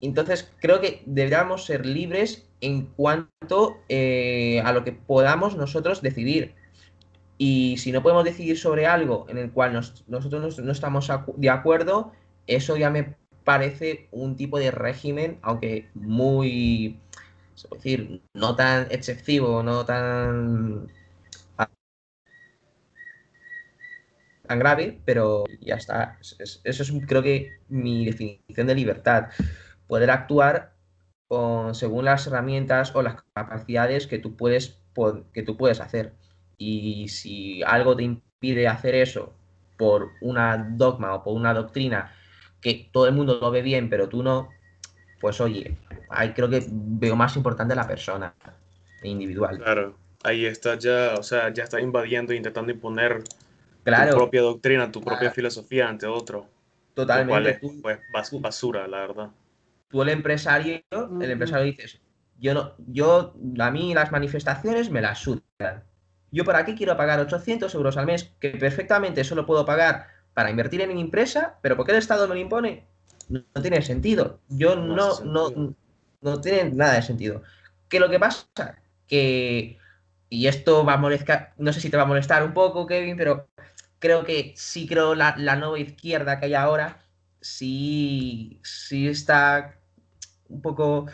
Entonces 0.00 0.50
creo 0.60 0.80
que 0.80 1.02
deberíamos 1.06 1.64
ser 1.64 1.86
libres 1.86 2.46
en 2.60 2.86
cuanto 2.86 3.78
eh, 3.88 4.60
a 4.64 4.72
lo 4.72 4.84
que 4.84 4.92
podamos 4.92 5.56
nosotros 5.56 6.02
decidir. 6.02 6.54
Y 7.38 7.76
si 7.78 7.92
no 7.92 8.02
podemos 8.02 8.24
decidir 8.24 8.58
sobre 8.58 8.86
algo 8.86 9.26
en 9.28 9.38
el 9.38 9.50
cual 9.52 9.72
nos- 9.72 10.04
nosotros 10.08 10.58
no, 10.58 10.72
estamos 10.72 11.10
de 11.36 11.50
acuerdo, 11.50 12.12
eso 12.46 12.76
ya 12.76 12.90
me 12.90 13.16
parece 13.44 14.08
un 14.12 14.36
tipo 14.36 14.58
de 14.58 14.70
régimen, 14.70 15.38
aunque 15.42 15.88
muy, 15.94 16.98
es 17.56 17.68
decir, 17.70 18.22
no 18.34 18.56
tan 18.56 18.86
excesivo, 18.90 19.62
no 19.62 19.84
tan, 19.84 20.88
tan 24.46 24.58
grave, 24.58 25.00
pero 25.04 25.44
ya 25.60 25.76
está. 25.76 26.18
Es- 26.20 26.36
es- 26.38 26.60
Eso 26.64 26.82
es 26.82 26.92
creo 27.06 27.22
que 27.22 27.58
mi 27.68 28.04
definición 28.06 28.66
de 28.66 28.74
libertad. 28.74 29.28
Poder 29.86 30.10
actuar 30.10 30.74
con, 31.28 31.74
según 31.74 32.04
las 32.06 32.26
herramientas 32.26 32.94
o 32.94 33.02
las 33.02 33.16
capacidades 33.34 34.06
que 34.06 34.18
tú 34.18 34.36
puedes, 34.36 34.78
que 35.32 35.42
tú 35.42 35.56
puedes 35.56 35.80
hacer. 35.80 36.14
Y 36.58 37.08
si 37.08 37.62
algo 37.62 37.96
te 37.96 38.02
impide 38.04 38.68
hacer 38.68 38.94
eso 38.94 39.32
por 39.76 40.12
una 40.20 40.56
dogma 40.56 41.14
o 41.14 41.24
por 41.24 41.34
una 41.34 41.52
doctrina 41.52 42.12
que 42.60 42.88
todo 42.92 43.06
el 43.06 43.14
mundo 43.14 43.38
lo 43.40 43.50
ve 43.50 43.62
bien, 43.62 43.90
pero 43.90 44.08
tú 44.08 44.22
no, 44.22 44.52
pues 45.20 45.40
oye, 45.40 45.76
ahí 46.08 46.32
creo 46.32 46.48
que 46.48 46.64
veo 46.70 47.16
más 47.16 47.36
importante 47.36 47.74
la 47.74 47.86
persona 47.86 48.34
individual. 49.02 49.58
Claro, 49.58 49.96
ahí 50.22 50.46
está 50.46 50.78
ya, 50.78 51.14
o 51.18 51.22
sea, 51.22 51.52
ya 51.52 51.64
está 51.64 51.80
invadiendo 51.80 52.32
e 52.32 52.36
intentando 52.36 52.72
imponer 52.72 53.22
tu 53.24 53.82
Claro, 53.84 54.14
propia 54.14 54.42
doctrina, 54.42 54.90
tu 54.90 55.00
propia 55.02 55.28
Ah. 55.28 55.32
filosofía 55.32 55.88
ante 55.88 56.06
otro. 56.06 56.38
Lo 56.40 57.04
cual 57.04 57.46
totalmente. 57.46 57.50
es 57.50 57.60
Tú, 57.60 57.74
pues, 57.82 57.98
bas- 58.12 58.40
basura, 58.40 58.86
la 58.88 59.00
verdad. 59.00 59.30
tú 59.88 60.02
el 60.02 60.08
empresario, 60.08 60.80
el 60.90 61.30
empresario 61.30 61.64
dices, 61.66 62.00
yo 62.38 62.54
no, 62.54 62.74
yo, 62.88 63.34
a 63.58 63.70
mí 63.70 63.94
las 63.94 64.10
manifestaciones 64.10 64.90
me 64.90 65.00
las 65.02 65.18
sudan. 65.18 65.84
Yo 66.34 66.44
para 66.44 66.64
qué 66.64 66.74
quiero 66.74 66.96
pagar 66.96 67.20
800 67.20 67.72
euros 67.74 67.96
al 67.96 68.06
mes, 68.06 68.32
que 68.40 68.50
perfectamente 68.50 69.22
solo 69.22 69.46
puedo 69.46 69.64
pagar 69.64 70.08
para 70.34 70.50
invertir 70.50 70.80
en 70.80 70.92
mi 70.92 71.00
empresa, 71.00 71.58
pero 71.62 71.76
¿por 71.76 71.86
qué 71.86 71.92
el 71.92 71.98
Estado 71.98 72.26
me 72.26 72.34
lo 72.34 72.40
impone? 72.40 72.84
No, 73.28 73.44
no 73.54 73.62
tiene 73.62 73.80
sentido. 73.82 74.40
Yo 74.48 74.74
No 74.74 74.96
no, 75.24 75.76
no 76.20 76.40
tiene 76.40 76.70
nada 76.70 76.94
de 76.94 77.02
sentido. 77.02 77.42
Que 77.88 78.00
lo 78.00 78.10
que 78.10 78.18
pasa, 78.18 78.82
que, 79.06 79.78
y 80.28 80.46
esto 80.48 80.84
va 80.84 80.94
a 80.94 80.96
molestar, 80.98 81.54
no 81.56 81.72
sé 81.72 81.80
si 81.80 81.88
te 81.90 81.96
va 81.96 82.02
a 82.02 82.06
molestar 82.06 82.42
un 82.42 82.52
poco, 82.52 82.86
Kevin, 82.86 83.16
pero 83.16 83.48
creo 84.00 84.24
que 84.24 84.54
sí 84.56 84.86
creo 84.88 85.14
la, 85.14 85.34
la 85.38 85.54
nueva 85.56 85.78
izquierda 85.78 86.40
que 86.40 86.46
hay 86.46 86.54
ahora, 86.54 87.04
sí, 87.40 88.60
sí 88.64 89.06
está 89.08 89.76
un 90.48 90.60
poco 90.62 91.06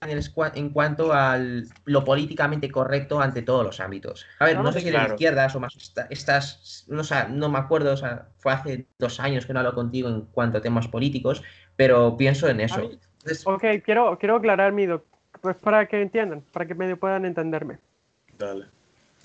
en, 0.00 0.10
el 0.10 0.18
escua- 0.18 0.52
en 0.54 0.70
cuanto 0.70 1.12
a 1.12 1.38
lo 1.38 2.04
políticamente 2.04 2.70
correcto 2.70 3.20
ante 3.20 3.42
todos 3.42 3.64
los 3.64 3.80
ámbitos. 3.80 4.26
A 4.38 4.44
ver, 4.44 4.56
No, 4.56 4.64
no 4.64 4.72
sé 4.72 4.80
si 4.80 4.88
eres 4.88 4.92
de 4.92 5.04
claro. 5.04 5.14
izquierdas 5.14 5.54
o 5.54 5.60
más 5.60 5.74
esta- 5.76 6.06
estas, 6.10 6.84
no, 6.88 7.02
sé, 7.02 7.28
no 7.30 7.48
me 7.48 7.58
acuerdo, 7.58 7.92
o 7.92 7.96
sea, 7.96 8.28
fue 8.38 8.52
hace 8.52 8.86
dos 8.98 9.20
años 9.20 9.46
que 9.46 9.52
no 9.52 9.60
hablo 9.60 9.74
contigo 9.74 10.08
en 10.08 10.22
cuanto 10.26 10.58
a 10.58 10.60
temas 10.60 10.88
políticos, 10.88 11.42
pero 11.76 12.16
pienso 12.16 12.48
en 12.48 12.60
eso. 12.60 12.80
mí- 12.80 12.98
Entonces, 13.18 13.46
Ok, 13.46 13.64
quiero, 13.84 14.16
quiero 14.18 14.36
aclarar 14.36 14.72
mi... 14.72 14.86
doc- 14.86 15.04
Pues 15.40 15.56
para 15.56 15.86
que 15.86 16.00
entiendan, 16.00 16.42
para 16.52 16.66
que 16.66 16.74
medio 16.74 16.96
puedan 16.98 17.24
entenderme. 17.24 17.78
Dale. 18.38 18.66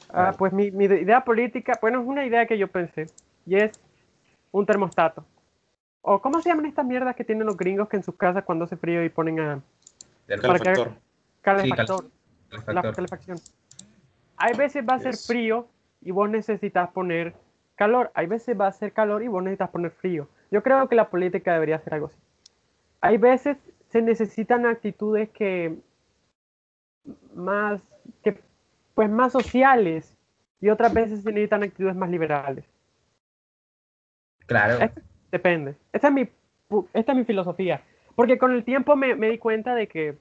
Ah, 0.10 0.23
Vale. 0.23 0.38
pues 0.38 0.53
mi, 0.53 0.71
mi 0.71 0.86
idea 0.86 1.23
política, 1.23 1.77
bueno, 1.81 2.01
es 2.01 2.07
una 2.07 2.25
idea 2.25 2.45
que 2.45 2.57
yo 2.57 2.67
pensé, 2.67 3.07
y 3.45 3.55
es 3.57 3.71
un 4.51 4.65
termostato. 4.65 5.25
O 6.01 6.19
¿cómo 6.21 6.41
se 6.41 6.49
llaman 6.49 6.65
estas 6.65 6.86
mierdas 6.86 7.15
que 7.15 7.23
tienen 7.23 7.45
los 7.45 7.55
gringos 7.57 7.88
que 7.88 7.97
en 7.97 8.03
sus 8.03 8.15
casas 8.15 8.43
cuando 8.43 8.65
hace 8.65 8.75
frío 8.75 9.03
y 9.03 9.10
ponen 9.10 9.39
a 9.39 9.62
del- 10.27 10.41
Para 10.41 10.60
que- 10.60 10.63
Calefactor. 10.63 10.95
calefactor? 11.41 12.12
la 12.73 12.91
calefacción. 12.93 13.38
Hay 14.38 14.53
veces 14.55 14.84
va 14.88 14.95
a 14.95 14.99
ser 14.99 15.12
Yes. 15.13 15.27
frío 15.27 15.67
y 16.01 16.12
vos 16.12 16.29
necesitas 16.29 16.89
poner 16.91 17.34
calor. 17.75 18.12
Hay 18.13 18.27
veces 18.27 18.60
va 18.60 18.67
a 18.67 18.71
ser 18.71 18.91
calor 18.93 19.23
y 19.23 19.27
vos 19.27 19.41
necesitas 19.43 19.69
poner 19.69 19.91
frío. 19.91 20.27
Yo 20.51 20.62
creo 20.63 20.88
que 20.89 20.95
la 20.95 21.10
política 21.10 21.53
debería 21.53 21.77
hacer 21.77 21.93
algo 21.93 22.07
así. 22.07 22.17
Hay 23.01 23.17
veces 23.17 23.57
se 23.89 24.01
necesitan 24.01 24.65
actitudes 24.65 25.29
que 25.29 25.77
más 27.34 27.81
que 28.23 28.39
pues 28.93 29.10
más 29.10 29.31
sociales 29.31 30.15
y 30.60 30.69
otras 30.69 30.93
veces 30.93 31.23
se 31.23 31.29
necesitan 31.31 31.63
actitudes 31.63 31.95
más 31.95 32.10
liberales. 32.10 32.65
Claro, 34.45 34.79
Es- 34.84 34.91
Depende. 35.31 35.75
Esta 35.93 36.10
es 36.10 36.13
mi 36.13 36.29
esta 36.93 37.12
es 37.13 37.17
mi 37.17 37.23
filosofía, 37.25 37.81
porque 38.21 38.38
con 38.38 38.51
el 38.51 38.63
tiempo 38.63 38.95
me, 38.95 39.15
me 39.15 39.31
di 39.31 39.39
cuenta 39.39 39.73
de 39.73 39.88
que 39.88 40.15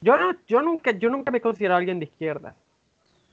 yo 0.00 0.16
no, 0.16 0.34
yo 0.46 0.62
nunca 0.62 0.92
yo 0.92 1.10
nunca 1.10 1.30
me 1.30 1.42
considero 1.42 1.76
alguien 1.76 1.98
de 1.98 2.06
izquierda. 2.06 2.56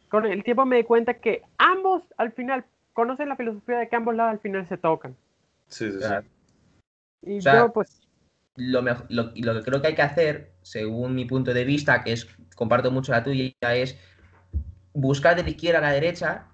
con 0.09 0.25
el 0.25 0.43
tiempo 0.43 0.65
me 0.65 0.75
di 0.75 0.83
cuenta 0.83 1.13
que 1.13 1.41
ambos 1.57 2.03
al 2.17 2.33
final 2.33 2.65
conocen 2.91 3.29
la 3.29 3.37
filosofía 3.37 3.77
de 3.77 3.87
que 3.87 3.95
ambos 3.95 4.13
lados 4.13 4.33
al 4.33 4.39
final 4.39 4.67
se 4.67 4.77
tocan. 4.77 5.15
Sí, 5.67 5.89
sí, 5.89 5.93
sí. 5.93 5.99
Claro. 5.99 6.27
Y 7.21 7.37
O 7.37 7.41
sea, 7.41 7.53
yo, 7.53 7.71
pues, 7.71 8.09
Lo, 8.57 8.81
lo, 8.81 9.31
lo 9.35 9.53
que 9.53 9.63
creo 9.63 9.81
que 9.81 9.87
hay 9.87 9.95
que 9.95 10.01
hacer, 10.01 10.51
según 10.63 11.15
mi 11.15 11.23
punto 11.23 11.53
de 11.53 11.63
vista, 11.63 12.03
que 12.03 12.11
es 12.11 12.27
comparto 12.57 12.91
mucho 12.91 13.13
la 13.13 13.23
tuya, 13.23 13.53
es 13.73 13.97
buscar 14.93 15.37
de 15.37 15.43
la 15.43 15.49
izquierda 15.51 15.79
a 15.79 15.83
la 15.83 15.93
derecha 15.93 16.48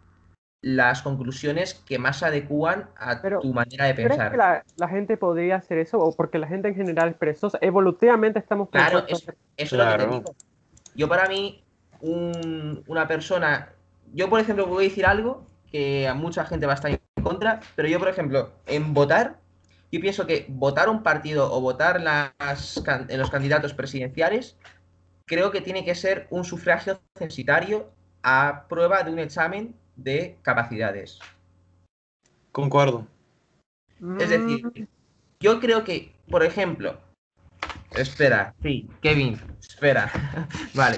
las 0.65 1.03
conclusiones 1.03 1.75
que 1.75 1.99
más 1.99 2.17
se 2.17 2.25
adecúan 2.25 2.89
a 2.97 3.21
Pero, 3.21 3.39
tu 3.39 3.53
manera 3.53 3.85
de 3.85 3.93
¿crees 3.93 4.09
pensar. 4.09 4.31
que 4.31 4.37
la, 4.37 4.63
la 4.77 4.87
gente 4.89 5.15
podría 5.15 5.57
hacer 5.57 5.77
eso? 5.77 5.99
O 5.99 6.15
porque 6.15 6.39
la 6.39 6.47
gente 6.47 6.69
en 6.69 6.75
general 6.75 7.09
es 7.09 7.15
perezosa. 7.17 7.59
Evolutivamente 7.61 8.39
estamos 8.39 8.69
Claro, 8.69 8.97
a- 8.97 9.05
Eso 9.07 9.31
es 9.57 9.71
lo 9.71 9.77
que 9.77 9.91
te 9.91 9.95
Claro. 9.95 10.09
digo. 10.09 10.35
Yo 10.95 11.07
para 11.07 11.29
mí, 11.29 11.63
un- 12.01 12.83
una 12.87 13.07
persona, 13.07 13.69
yo 14.11 14.27
por 14.27 14.39
ejemplo 14.39 14.65
voy 14.65 14.85
a 14.85 14.89
decir 14.89 15.05
algo 15.05 15.45
que 15.71 16.07
a 16.07 16.15
mucha 16.15 16.43
gente 16.45 16.65
va 16.65 16.71
a 16.71 16.75
estar 16.75 16.89
en 16.89 16.99
contra, 17.23 17.59
pero 17.75 17.87
yo 17.87 17.99
por 17.99 18.07
ejemplo, 18.07 18.49
en 18.65 18.95
votar, 18.95 19.35
yo 19.91 20.01
pienso 20.01 20.25
que 20.25 20.47
votar 20.49 20.89
un 20.89 21.03
partido 21.03 21.53
o 21.53 21.61
votar 21.61 22.01
las, 22.01 22.33
en 23.07 23.19
los 23.19 23.29
candidatos 23.29 23.75
presidenciales, 23.75 24.57
creo 25.25 25.51
que 25.51 25.61
tiene 25.61 25.85
que 25.85 25.93
ser 25.93 26.25
un 26.31 26.43
sufragio 26.43 26.99
censitario 27.15 27.91
a 28.23 28.65
prueba 28.67 29.03
de 29.03 29.11
un 29.11 29.19
examen 29.19 29.75
de 29.95 30.37
capacidades. 30.41 31.19
Concuerdo. 32.51 33.07
Es 34.19 34.29
decir, 34.29 34.87
yo 35.39 35.59
creo 35.59 35.83
que, 35.83 36.13
por 36.29 36.43
ejemplo, 36.43 36.97
espera, 37.95 38.53
sí, 38.61 38.89
Kevin, 39.01 39.39
espera, 39.59 40.11
vale, 40.75 40.97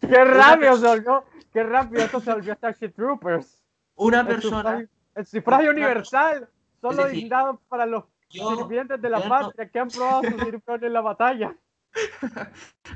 ¡Qué 0.00 0.24
rápido 0.24 0.76
se 0.76 0.86
volvió! 0.86 1.24
¡Qué 1.52 1.62
rápido 1.62 2.02
esto 2.04 2.20
se 2.20 2.32
volvió 2.32 2.54
Starship 2.54 2.90
Troopers! 2.94 3.62
una 3.96 4.26
persona... 4.26 4.86
el 5.14 5.26
sufragio 5.26 5.70
universal, 5.70 6.48
solo 6.80 7.04
decir, 7.04 7.28
dado 7.28 7.60
para 7.68 7.86
los 7.86 8.04
Yo, 8.30 8.56
sirvientes 8.56 9.00
de 9.00 9.10
la 9.10 9.20
no- 9.20 9.28
patria 9.28 9.68
que 9.68 9.78
han 9.78 9.88
probado 9.90 10.22
su 10.22 10.38
sirvión 10.44 10.84
en 10.84 10.92
la 10.92 11.00
batalla. 11.00 11.56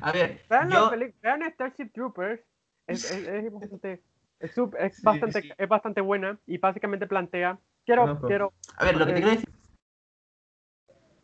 a 0.00 0.12
ver, 0.12 0.42
Vean, 0.48 0.70
la 0.70 0.74
yo, 0.76 0.90
vean 1.22 1.52
Starship 1.52 1.92
Troopers. 1.92 2.40
Es, 2.86 3.04
es, 3.10 3.26
es 3.26 3.52
bastante, 3.52 4.02
es, 4.40 4.56
sup- 4.56 4.76
es 4.78 4.96
Sí, 4.96 5.04
bastante, 5.04 5.42
sí. 5.42 5.52
es 5.56 5.68
bastante 5.68 6.00
buena 6.00 6.38
y 6.46 6.58
básicamente 6.58 7.06
plantea. 7.06 7.58
Quiero, 7.84 8.18
quiero. 8.26 8.52
a 8.76 8.84
ver, 8.84 8.96
lo 8.96 9.06
que 9.06 9.12
te 9.12 9.20
quiero 9.20 9.30
decir, 9.30 9.48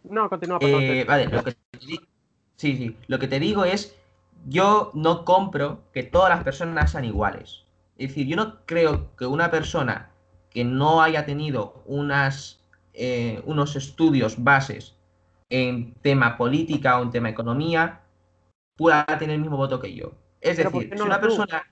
No, 0.04 0.28
continúa, 0.28 0.58
perdón. 0.58 0.80
eh, 0.82 1.04
vale, 1.06 1.26
lo 1.26 1.42
que 1.44 1.52
te 1.52 1.78
di- 1.86 2.00
sí, 2.56 2.76
sí, 2.76 2.96
lo 3.06 3.18
que 3.18 3.28
te 3.28 3.38
digo 3.40 3.64
es, 3.64 3.96
yo 4.48 4.90
no 4.94 5.24
compro 5.24 5.82
que 5.92 6.02
todas 6.02 6.30
las 6.30 6.42
personas 6.44 6.90
sean 6.92 7.04
iguales. 7.04 7.64
Es 7.96 8.08
decir, 8.08 8.26
yo 8.26 8.36
no 8.36 8.64
creo 8.66 9.14
que 9.16 9.26
una 9.26 9.50
persona 9.50 10.10
que 10.50 10.64
no 10.64 11.02
haya 11.02 11.24
tenido 11.24 11.82
unas, 11.86 12.60
eh, 12.94 13.42
unos 13.46 13.76
estudios 13.76 14.42
bases 14.42 14.96
en 15.50 15.94
tema 16.02 16.36
política 16.36 16.98
o 16.98 17.02
en 17.02 17.10
tema 17.10 17.28
economía 17.30 18.00
pueda 18.76 19.06
tener 19.18 19.36
el 19.36 19.40
mismo 19.40 19.56
voto 19.56 19.80
que 19.80 19.94
yo. 19.94 20.12
Es 20.40 20.56
Pero 20.56 20.70
¿por 20.70 20.80
decir, 20.80 20.98
si 20.98 21.04
una 21.04 21.20
persona... 21.20 21.71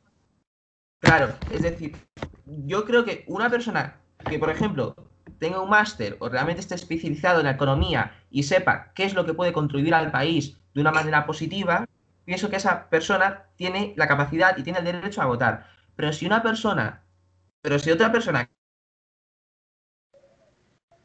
Claro, 1.01 1.41
es 1.49 1.63
decir, 1.63 2.07
yo 2.45 2.85
creo 2.85 3.05
que 3.05 3.25
una 3.27 3.49
persona 3.51 4.03
que, 4.29 4.39
por 4.39 4.51
ejemplo, 4.51 4.95
tenga 5.39 5.61
un 5.63 5.71
máster 5.71 6.17
o 6.21 6.29
realmente 6.29 6.61
esté 6.61 6.75
especializado 6.75 7.41
en 7.41 7.47
la 7.47 7.53
economía 7.53 8.13
y 8.31 8.43
sepa 8.43 8.93
qué 8.95 9.05
es 9.05 9.15
lo 9.15 9.25
que 9.25 9.35
puede 9.35 9.53
contribuir 9.53 9.95
al 9.95 10.11
país 10.11 10.61
de 10.75 10.81
una 10.83 10.93
manera 10.93 11.27
positiva, 11.27 11.87
pienso 12.25 12.51
que 12.51 12.57
esa 12.57 12.91
persona 12.91 13.47
tiene 13.57 13.95
la 13.97 14.09
capacidad 14.09 14.57
y 14.59 14.63
tiene 14.63 14.81
el 14.81 14.85
derecho 14.85 15.23
a 15.23 15.27
votar. 15.27 15.67
Pero 15.97 16.13
si 16.13 16.27
una 16.27 16.43
persona, 16.43 17.05
pero 17.63 17.79
si 17.79 17.91
otra 17.91 18.13
persona 18.13 18.51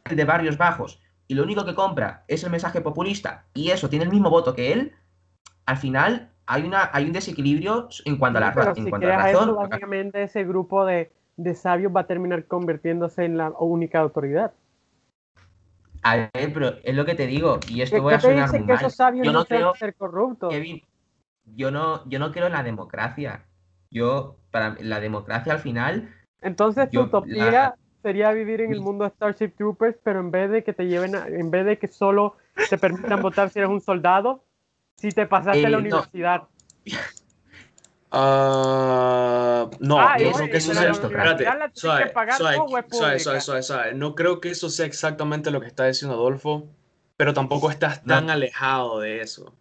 de 0.10 0.26
barrios 0.26 0.58
bajos 0.58 1.00
y 1.28 1.34
lo 1.36 1.44
único 1.44 1.66
que 1.66 1.76
compra 1.76 2.24
es 2.28 2.44
el 2.44 2.52
mensaje 2.52 2.82
populista 2.82 3.48
y 3.54 3.72
eso 3.72 3.90
tiene 3.90 4.06
el 4.06 4.12
mismo 4.12 4.30
voto 4.30 4.54
que 4.56 4.72
él, 4.74 4.94
al 5.66 5.78
final 5.78 6.35
hay 6.48 6.64
una 6.64 6.90
hay 6.94 7.06
un 7.06 7.14
desequilibrio 7.14 7.88
en 8.06 8.18
cuanto 8.18 8.38
a 8.38 8.42
la, 8.42 8.54
pero 8.54 8.70
en 8.76 8.84
si 8.84 8.90
cuanto 8.90 9.08
a 9.08 9.10
la 9.12 9.30
eso, 9.30 9.40
razón. 9.40 9.56
básicamente 9.56 10.24
ese 10.24 10.44
grupo 10.44 10.86
de, 10.86 11.12
de 11.38 11.56
sabios 11.56 11.96
va 11.96 12.02
a 12.02 12.08
terminar 12.08 12.46
convirtiéndose 12.46 13.26
en 13.26 13.38
la 13.38 13.52
única 13.52 14.00
autoridad. 14.00 14.54
A 16.04 16.18
ver, 16.18 16.30
pero 16.54 16.76
es 16.84 16.96
lo 16.96 17.04
que 17.06 17.16
te 17.16 17.26
digo, 17.26 17.60
y 17.68 17.80
¿Qué, 17.80 17.84
esto 17.84 18.02
voy 18.02 18.14
a 18.14 18.20
te 18.20 18.28
sonar 18.28 18.48
dice 18.48 18.60
muy 18.60 18.68
que 18.68 18.74
mal. 18.74 18.86
esos 18.86 18.94
sabios 18.94 19.26
Yo 19.26 19.34
no, 19.34 19.46
creo, 19.46 19.74
ser 19.74 19.96
corruptos? 19.96 20.52
Kevin, 20.52 20.82
yo 21.56 21.72
no, 21.72 22.08
yo 22.08 22.20
no 22.20 22.32
creo 22.32 22.46
en 22.48 22.54
la 22.54 22.64
democracia. 22.64 23.46
Yo, 23.90 24.38
para 24.52 24.76
la 24.82 25.00
democracia 25.00 25.54
al 25.54 25.60
final, 25.60 26.14
Entonces 26.42 26.92
tu 26.92 27.02
utopía 27.02 27.52
la- 27.52 27.76
sería 28.04 28.32
vivir 28.34 28.62
en 28.62 28.72
el 28.72 28.82
mundo 28.82 29.04
de 29.04 29.10
Starship 29.12 29.54
Troopers, 29.58 29.98
pero 30.04 30.20
en 30.20 30.30
vez 30.30 30.52
de 30.52 30.64
que 30.64 30.74
te 30.74 30.86
lleven, 30.86 31.16
a- 31.16 31.28
en 31.28 31.50
vez 31.50 31.66
de 31.66 31.80
que 31.80 31.88
solo 31.88 32.36
te 32.70 32.78
permitan 32.78 33.22
votar 33.22 33.50
si 33.50 33.58
eres 33.60 33.72
un 33.72 33.82
soldado, 33.82 34.44
si 34.98 35.10
te 35.10 35.26
pasaste 35.28 35.62
Eh, 35.62 35.66
a 35.66 35.70
la 35.70 35.78
no. 35.78 35.82
universidad. 35.82 36.44
No, 38.12 40.00
Ah, 40.00 40.16
no 40.20 40.32
creo 40.32 40.50
que 40.50 40.58
eso 40.58 40.74
sea. 40.74 40.92
Espérate, 40.92 41.46
suave, 41.74 42.14
suave, 43.20 43.42
suave, 43.42 43.64
suave. 43.64 43.94
No 43.94 44.16
creo 44.16 44.40
que 44.40 44.50
eso 44.52 44.68
exactamente 44.86 45.52
lo 45.52 45.60
que 45.60 45.68
está 45.68 45.86
diciendo 45.86 46.16
Adolfo, 46.16 46.70
pero 47.18 47.34
tampoco 47.34 47.70
estás 47.70 48.06
No. 48.06 48.16
tan 48.16 48.30
alejado 48.30 49.00
de 49.02 49.22
eso. 49.22 49.48
O 49.48 49.54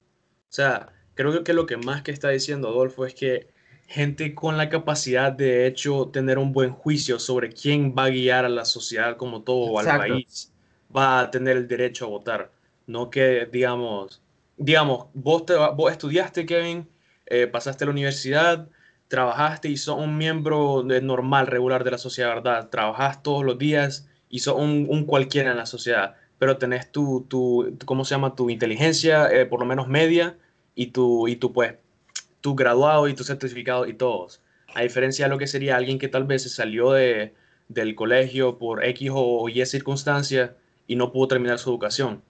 sea, 0.51 0.89
creo 1.15 1.43
que 1.43 1.53
lo 1.53 1.67
que 1.67 1.77
más 1.77 2.03
que 2.03 2.13
está 2.13 2.29
diciendo 2.29 2.69
Adolfo 2.69 3.07
es 3.07 3.15
que 3.15 3.49
gente 3.89 4.35
con 4.35 4.57
la 4.57 4.69
capacidad 4.69 5.33
de, 5.33 5.45
de 5.47 5.67
hecho 5.67 6.09
tener 6.13 6.39
un 6.39 6.53
buen 6.53 6.71
juicio 6.71 7.19
sobre 7.19 7.51
quién 7.53 7.95
va 7.99 8.05
a 8.05 8.11
guiar 8.11 8.45
a 8.45 8.49
la 8.49 8.65
sociedad 8.65 9.17
como 9.17 9.43
todo 9.43 9.73
o 9.73 9.79
al 9.81 9.87
país 9.99 10.53
va 10.95 11.21
a 11.21 11.31
tener 11.31 11.57
el 11.57 11.67
derecho 11.67 12.05
a 12.07 12.09
votar. 12.09 12.53
No 12.87 13.11
que, 13.11 13.47
digamos, 13.51 14.23
digamos, 14.57 15.07
vos, 15.15 15.47
te, 15.47 15.55
vos 15.55 15.93
estudiaste, 15.93 16.47
Kevin, 16.47 16.89
eh, 17.27 17.47
pasaste 17.47 17.85
a 17.85 17.87
la 17.87 17.93
universidad, 17.93 18.69
trabajaste 19.09 19.69
y 19.69 19.77
sos 19.77 19.99
un 19.99 20.17
miembro 20.19 20.83
normal, 21.03 21.47
regular 21.47 21.85
de 21.85 21.91
la 21.93 21.99
sociedad, 21.99 22.31
¿verdad? 22.31 22.69
Trabajas 22.71 23.23
todos 23.23 23.45
los 23.45 23.59
días 23.59 24.09
y 24.29 24.41
sos 24.41 24.57
un, 24.57 24.87
un 24.89 25.05
cualquiera 25.05 25.51
en 25.51 25.57
la 25.57 25.67
sociedad, 25.67 26.17
pero 26.39 26.59
tenés 26.59 26.91
tu, 26.91 27.27
tu- 27.29 27.77
¿cómo 27.85 28.05
se 28.05 28.15
llama? 28.15 28.35
Tu 28.35 28.51
inteligencia, 28.51 29.29
eh, 29.31 29.47
por 29.47 29.61
lo 29.61 29.67
menos 29.67 29.89
media, 29.89 30.37
y 30.75 30.89
tu, 30.89 31.29
y 31.29 31.37
tu, 31.37 31.53
pues, 31.53 31.75
tu 32.41 32.55
graduado 32.55 33.09
y 33.09 33.15
tu 33.15 33.25
certificado 33.25 33.87
y 33.87 33.95
todos. 33.95 34.41
A 34.75 34.83
diferencia 34.83 35.27
de 35.27 35.31
lo 35.31 35.39
que 35.39 35.47
sería 35.47 35.77
alguien 35.77 35.99
que 35.99 36.09
tal 36.09 36.25
vez 36.25 36.43
se 36.43 36.49
salió 36.49 36.93
de, 36.93 37.35
del 37.69 37.95
colegio 37.95 38.59
por 38.59 38.85
X 38.85 39.11
o 39.15 39.49
Y 39.49 39.65
circunstancia 39.67 40.57
y 40.87 40.97
no 40.97 41.13
pudo 41.13 41.29
terminar 41.29 41.59
su 41.59 41.71
educación. 41.71 42.23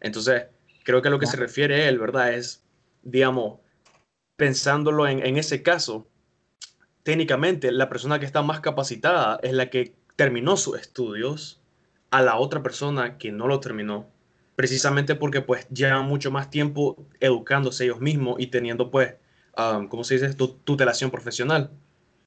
Entonces, 0.00 0.44
creo 0.84 1.02
que 1.02 1.08
a 1.08 1.10
lo 1.10 1.18
que 1.18 1.26
se 1.26 1.36
refiere 1.36 1.88
él, 1.88 1.98
¿verdad? 1.98 2.32
Es, 2.34 2.64
digamos, 3.02 3.60
pensándolo 4.36 5.06
en, 5.08 5.24
en 5.24 5.36
ese 5.36 5.62
caso, 5.62 6.06
técnicamente 7.02 7.72
la 7.72 7.88
persona 7.88 8.18
que 8.18 8.26
está 8.26 8.42
más 8.42 8.60
capacitada 8.60 9.38
es 9.42 9.52
la 9.52 9.70
que 9.70 9.94
terminó 10.16 10.56
sus 10.56 10.78
estudios 10.78 11.60
a 12.10 12.22
la 12.22 12.36
otra 12.36 12.62
persona 12.62 13.18
que 13.18 13.32
no 13.32 13.46
lo 13.46 13.60
terminó, 13.60 14.08
precisamente 14.56 15.14
porque 15.14 15.40
pues 15.40 15.68
llevan 15.68 16.06
mucho 16.06 16.30
más 16.30 16.50
tiempo 16.50 16.96
educándose 17.20 17.84
ellos 17.84 18.00
mismos 18.00 18.36
y 18.38 18.48
teniendo 18.48 18.90
pues, 18.90 19.14
um, 19.56 19.88
¿cómo 19.88 20.04
se 20.04 20.14
dice? 20.14 20.34
Tu- 20.34 20.58
tutelación 20.64 21.10
profesional. 21.10 21.70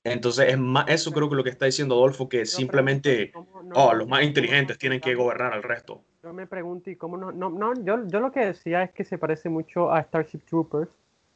Entonces, 0.03 0.49
es 0.49 0.57
más, 0.57 0.85
eso 0.89 1.11
creo 1.11 1.29
que 1.29 1.35
lo 1.35 1.43
que 1.43 1.51
está 1.51 1.65
diciendo 1.65 1.95
Adolfo, 1.95 2.27
que 2.27 2.39
Yo 2.39 2.45
simplemente, 2.45 3.27
pregunto, 3.27 3.51
¿cómo 3.51 3.63
no- 3.63 3.75
oh, 3.75 3.93
los 3.93 4.07
más 4.07 4.23
inteligentes 4.23 4.77
tienen 4.77 4.99
que 4.99 5.13
gobernar 5.15 5.53
al 5.53 5.63
resto. 5.63 6.01
Yo 6.23 6.33
me 6.33 6.47
pregunto, 6.47 6.89
¿y 6.89 6.95
cómo 6.95 7.17
no? 7.17 7.31
No, 7.31 7.49
no 7.49 7.73
yo, 7.83 8.07
yo 8.07 8.19
lo 8.19 8.31
que 8.31 8.45
decía 8.45 8.83
es 8.83 8.91
que 8.91 9.03
se 9.03 9.17
parece 9.17 9.49
mucho 9.49 9.91
a 9.91 10.01
Starship 10.03 10.39
Troopers. 10.47 10.89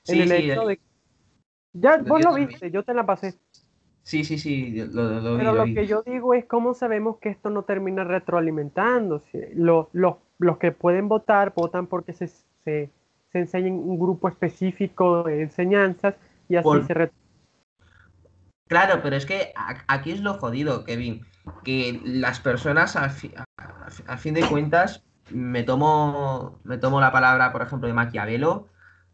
en 0.07 0.15
Sí, 0.15 0.21
el 0.21 0.27
sí, 0.31 0.33
hecho 0.51 0.61
el- 0.61 0.67
de. 0.67 0.79
Ya, 1.73 1.97
vos 1.97 2.19
lo 2.19 2.25
también. 2.25 2.47
viste, 2.49 2.71
yo 2.71 2.83
te 2.83 2.93
la 2.93 3.05
pasé. 3.05 3.33
sí, 4.03 4.23
sí, 4.23 4.37
sí, 4.37 4.71
lo, 4.71 4.85
lo 5.19 5.37
Pero 5.37 5.51
lo 5.51 5.57
lo 5.57 5.65
vi. 5.65 5.73
que 5.73 5.87
yo 5.87 6.03
digo 6.03 6.33
es 6.33 6.45
cómo 6.45 6.73
sabemos 6.73 7.17
que 7.17 7.29
esto 7.29 7.49
no 7.49 7.63
termina 7.63 8.03
retroalimentándose. 8.03 9.51
Los, 9.55 9.87
los, 9.93 10.15
los 10.37 10.57
que 10.57 10.71
pueden 10.71 11.07
votar, 11.07 11.53
votan 11.55 11.87
porque 11.87 12.13
se, 12.13 12.27
se, 12.27 12.89
se 13.31 13.39
enseña 13.39 13.67
en 13.67 13.73
un 13.75 13.99
grupo 13.99 14.27
específico 14.27 15.23
de 15.23 15.41
enseñanzas 15.41 16.15
y 16.47 16.55
así 16.55 16.63
Por- 16.63 16.85
se 16.85 16.93
re- 16.93 17.11
Claro, 18.67 19.01
pero 19.03 19.15
es 19.15 19.25
que 19.25 19.53
aquí 19.87 20.11
es 20.11 20.21
lo 20.21 20.35
jodido, 20.35 20.83
Kevin, 20.83 21.25
que 21.63 22.01
las 22.03 22.39
personas, 22.39 22.95
al, 22.95 23.11
fi- 23.11 23.33
fin 24.17 24.33
de 24.33 24.47
cuentas, 24.47 25.03
me 25.31 25.63
tomo, 25.63 26.59
me 26.63 26.77
tomo 26.77 26.99
la 26.99 27.11
palabra, 27.11 27.51
por 27.51 27.61
ejemplo, 27.61 27.87
de 27.87 27.93
Maquiavelo, 27.93 28.67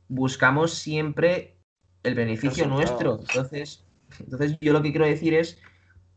buscamos 0.08 0.74
siempre 0.74 1.58
el 2.04 2.16
beneficio 2.16 2.66
nuestro. 2.68 3.20
Entonces, 3.20 3.86
entonces, 4.20 4.58
yo 4.62 4.72
lo 4.74 4.82
que 4.82 4.92
quiero 4.92 5.06
decir 5.06 5.34
es, 5.34 5.60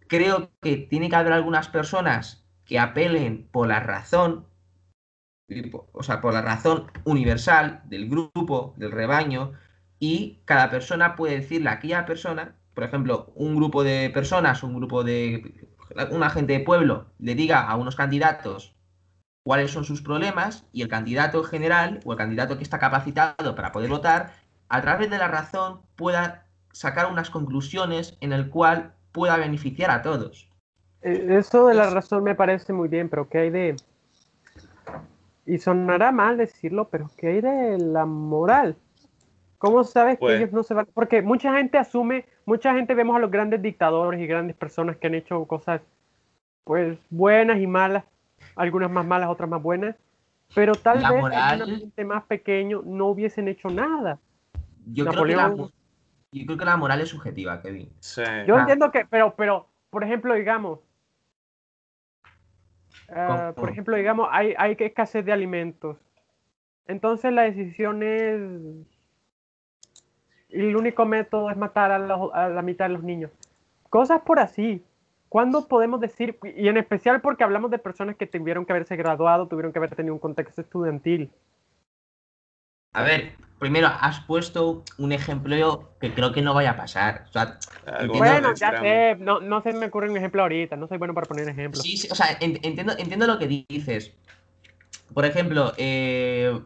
creo 0.09 0.53
que 0.61 0.77
tiene 0.77 1.09
que 1.09 1.17
haber 1.17 1.33
algunas 1.33 1.69
personas 1.69 2.45
que 2.65 2.79
apelen 2.79 3.49
por 3.51 3.67
la 3.67 3.81
razón, 3.81 4.47
o 5.93 6.03
sea, 6.03 6.21
por 6.21 6.33
la 6.33 6.43
razón 6.43 6.91
universal 7.05 7.83
del 7.85 8.09
grupo, 8.09 8.75
del 8.77 8.93
rebaño, 8.93 9.53
y 9.99 10.41
cada 10.45 10.71
persona 10.71 11.17
puede 11.17 11.37
decirle 11.41 11.69
a 11.71 11.73
aquella 11.75 12.07
persona 12.07 12.57
por 12.75 12.85
ejemplo, 12.85 13.33
un 13.35 13.57
grupo 13.57 13.85
de 13.85 14.11
personas, 14.11 14.63
un 14.63 14.77
grupo 14.77 15.05
de 15.05 15.55
una 16.11 16.31
gente 16.31 16.55
de 16.55 16.61
pueblo 16.61 17.07
le 17.19 17.35
diga 17.35 17.69
a 17.69 17.77
unos 17.77 17.95
candidatos 17.97 18.75
cuáles 19.45 19.71
son 19.71 19.85
sus 19.85 20.03
problemas 20.03 20.67
y 20.73 20.83
el 20.83 20.89
candidato 20.89 21.39
en 21.39 21.45
general 21.45 22.01
o 22.05 22.13
el 22.13 22.19
candidato 22.19 22.57
que 22.57 22.63
está 22.65 22.79
capacitado 22.79 23.55
para 23.55 23.73
poder 23.73 23.91
votar, 23.91 24.33
a 24.69 24.81
través 24.81 25.11
de 25.11 25.19
la 25.19 25.29
razón 25.29 25.83
pueda 25.97 26.47
sacar 26.73 27.11
unas 27.13 27.31
conclusiones 27.31 28.17
en 28.21 28.33
el 28.33 28.49
cual 28.51 28.95
pueda 29.13 29.37
beneficiar 29.37 29.91
a 29.91 30.03
todos. 30.03 30.49
Eh, 31.03 31.27
eso 31.39 31.67
de 31.67 31.75
la 31.75 31.91
razón 31.91 32.25
me 32.25 32.35
parece 32.35 32.73
muy 32.73 32.89
bien, 32.89 33.09
pero 33.09 33.29
¿qué 33.29 33.39
hay 33.39 33.51
de... 33.51 33.77
Y 35.47 35.59
sonará 35.59 36.11
mal 36.11 36.39
decirlo, 36.39 36.89
pero 36.89 37.11
¿qué 37.17 37.29
hay 37.29 37.41
de 37.43 37.79
la 37.79 38.07
moral? 38.07 38.77
¿Cómo 39.59 39.85
sabes 39.85 40.15
que 40.15 40.21
Pues- 40.21 40.41
ellos 40.41 40.53
no 40.53 40.63
se 40.63 40.73
van? 40.75 40.87
Porque 40.95 41.21
mucha 41.23 41.55
gente 41.55 41.77
asume, 41.79 42.25
mucha 42.47 42.75
gente 42.75 42.95
vemos 42.95 43.17
a 43.17 43.19
los 43.21 43.31
grandes 43.31 43.61
dictadores 43.63 44.21
y 44.21 44.27
grandes 44.27 44.57
personas 44.57 44.97
que 44.97 45.07
han 45.07 45.15
hecho 45.15 45.45
cosas, 45.47 45.81
pues, 46.65 46.99
buenas 47.11 47.59
y 47.61 47.67
malas, 47.67 48.05
algunas 48.57 48.91
más 48.91 49.07
malas, 49.07 49.29
otras 49.31 49.49
más 49.49 49.63
buenas, 49.63 49.97
pero 50.55 50.75
tal 50.75 51.03
La 51.03 51.11
vez 51.13 51.21
moral- 51.23 51.55
en 51.61 51.63
un 51.67 51.71
ambiente 51.75 52.05
más 52.05 52.25
pequeño 52.25 52.83
no 52.85 53.07
hubiesen 53.07 53.49
hecho 53.49 53.69
nada. 53.69 54.19
Yo 54.87 55.07
creo, 55.07 55.25
que 55.25 55.35
la, 55.35 55.49
Napoleón- 55.49 55.57
mo- 55.59 55.71
yo 56.33 56.47
creo 56.47 56.59
que 56.59 56.65
la 56.65 56.77
moral 56.77 57.01
es 57.01 57.09
subjetiva, 57.09 57.61
Kevin. 57.63 57.89
Sí. 58.01 58.23
Yo 58.47 58.57
Ah. 58.57 58.61
entiendo 58.61 58.91
que, 58.91 59.07
pero, 59.09 59.35
pero, 59.37 59.69
por 59.91 60.05
ejemplo, 60.05 60.35
digamos, 60.35 60.81
ah, 63.09 63.53
por 63.57 63.71
ejemplo, 63.71 63.97
digamos, 63.97 64.29
hay, 64.31 64.55
hay 64.59 64.77
escasez 64.79 65.25
de 65.25 65.33
alimentos. 65.33 65.97
Entonces 66.87 67.33
la 67.33 67.43
decisión 67.43 68.03
es, 68.03 68.41
el 70.55 70.77
único 70.77 71.05
método 71.05 71.51
es 71.51 71.57
matar 71.57 71.91
a, 71.93 71.99
los- 71.99 72.33
a 72.33 72.49
la 72.49 72.63
mitad 72.63 72.87
de 72.87 72.95
los 72.95 73.03
niños. 73.03 73.31
Cosas 73.91 74.23
por 74.23 74.39
así. 74.39 74.83
¿Cuándo 75.29 75.67
podemos 75.67 76.01
decir, 76.01 76.39
y 76.57 76.69
en 76.69 76.77
especial 76.77 77.21
porque 77.21 77.43
hablamos 77.43 77.71
de 77.71 77.79
personas 77.79 78.15
que 78.17 78.27
tuvieron 78.27 78.65
que 78.65 78.73
haberse 78.73 78.95
graduado, 78.95 79.49
tuvieron 79.49 79.73
que 79.73 79.79
haber 79.81 79.95
tenido 79.95 80.15
un 80.15 80.21
contexto 80.21 80.61
estudiantil? 80.61 81.29
A 82.93 83.03
ver, 83.03 83.33
primero 83.59 83.89
has 83.89 84.21
puesto 84.21 84.85
un 84.99 85.11
ejemplo 85.11 85.91
que 86.01 86.13
creo 86.13 86.33
que 86.33 86.41
no 86.43 86.55
vaya 86.55 86.71
a 86.73 86.77
pasar. 86.77 87.25
O 87.29 87.33
sea, 87.33 87.59
Bueno, 88.07 88.55
ya 88.55 88.81
sé, 88.81 89.17
no, 89.19 89.41
no 89.41 89.61
se 89.63 89.73
me 89.73 89.87
ocurre 89.87 90.09
un 90.09 90.17
ejemplo 90.17 90.43
ahorita, 90.43 90.77
no 90.77 90.87
soy 90.87 90.99
bueno 90.99 91.15
para 91.15 91.27
poner 91.27 91.49
ejemplos. 91.49 91.83
sí, 91.83 91.97
sí, 91.97 92.09
o 92.13 92.15
sea, 92.15 92.27
en- 92.41 92.61
entiendo, 92.63 92.93
entiendo 92.97 93.27
lo 93.27 93.39
que 93.39 93.65
dices. 93.69 94.15
Por 95.15 95.25
ejemplo, 95.27 95.75
eh, 95.79 96.61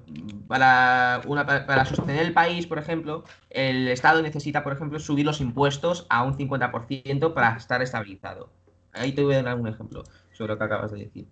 para, 0.49 1.23
una, 1.27 1.47
pa- 1.47 1.67
para 1.67 1.85
sostener 1.85 2.25
el 2.27 2.33
país, 2.35 2.67
por 2.67 2.79
ejemplo, 2.79 3.25
el 3.51 3.89
Estado 3.89 4.23
necesita, 4.23 4.65
por 4.65 4.73
ejemplo, 4.73 4.99
subir 5.01 5.27
los 5.27 5.41
impuestos 5.43 6.07
a 6.11 6.23
un 6.25 6.37
50% 6.37 7.35
para 7.35 7.57
estar 7.57 7.83
estabilizado. 7.83 8.55
Ahí 8.93 9.13
te 9.15 9.23
voy 9.23 9.35
a 9.35 9.43
dar 9.43 9.59
un 9.59 9.69
ejemplo 9.69 10.09
sobre 10.33 10.55
lo 10.55 10.59
que 10.59 10.65
acabas 10.65 10.93
de 10.93 10.99
decir. 11.01 11.29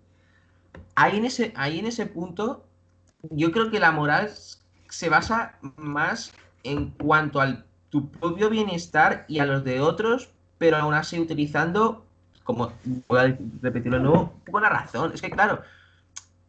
Ahí 0.95 1.17
en 1.17 1.25
ese, 1.25 1.53
ahí 1.55 1.79
en 1.79 1.85
ese 1.87 2.05
punto, 2.07 2.69
yo 3.23 3.51
creo 3.51 3.69
que 3.71 3.79
la 3.79 3.91
moral 3.91 4.31
se 4.89 5.09
basa 5.09 5.59
más 5.77 6.39
en 6.63 6.91
cuanto 6.91 7.41
al 7.41 7.67
tu 7.89 8.11
propio 8.11 8.49
bienestar 8.49 9.25
y 9.27 9.39
a 9.39 9.45
los 9.45 9.63
de 9.63 9.81
otros, 9.81 10.35
pero 10.57 10.77
aún 10.77 10.93
así 10.93 11.19
utilizando, 11.19 12.09
como 12.43 12.79
voy 13.07 13.19
a 13.19 13.37
repetirlo 13.61 13.97
de 13.97 14.03
nuevo, 14.03 14.21
un 14.35 14.41
poco 14.45 14.59
la 14.59 14.69
razón. 14.69 15.11
Es 15.13 15.21
que 15.21 15.31
claro, 15.31 15.61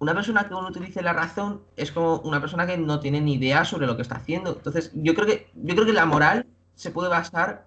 una 0.01 0.15
persona 0.15 0.45
que 0.45 0.51
no 0.51 0.69
utilice 0.69 1.03
la 1.03 1.13
razón 1.13 1.63
es 1.77 1.91
como 1.91 2.19
una 2.21 2.41
persona 2.41 2.67
que 2.67 2.79
no 2.79 3.01
tiene 3.01 3.21
ni 3.21 3.35
idea 3.35 3.65
sobre 3.65 3.87
lo 3.87 3.97
que 3.97 4.03
está 4.03 4.17
haciendo. 4.17 4.55
Entonces, 4.57 4.93
yo 4.95 5.15
creo 5.15 5.27
que, 5.27 5.51
yo 5.55 5.75
creo 5.75 5.87
que 5.87 5.93
la 5.93 6.07
moral 6.07 6.47
se 6.75 6.91
puede 6.91 7.09
basar 7.09 7.67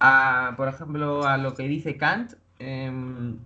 a, 0.00 0.54
por 0.56 0.68
ejemplo, 0.68 1.26
a 1.26 1.38
lo 1.38 1.54
que 1.54 1.64
dice 1.64 1.96
Kant. 1.96 2.34
em, 2.58 3.38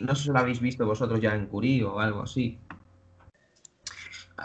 no 0.00 0.14
sé 0.14 0.24
si 0.24 0.28
lo 0.30 0.38
habéis 0.38 0.60
visto 0.60 0.86
vosotros 0.86 1.20
ya 1.20 1.34
en 1.34 1.46
Curie 1.46 1.84
o 1.84 2.00
algo 2.00 2.22
así. 2.22 2.58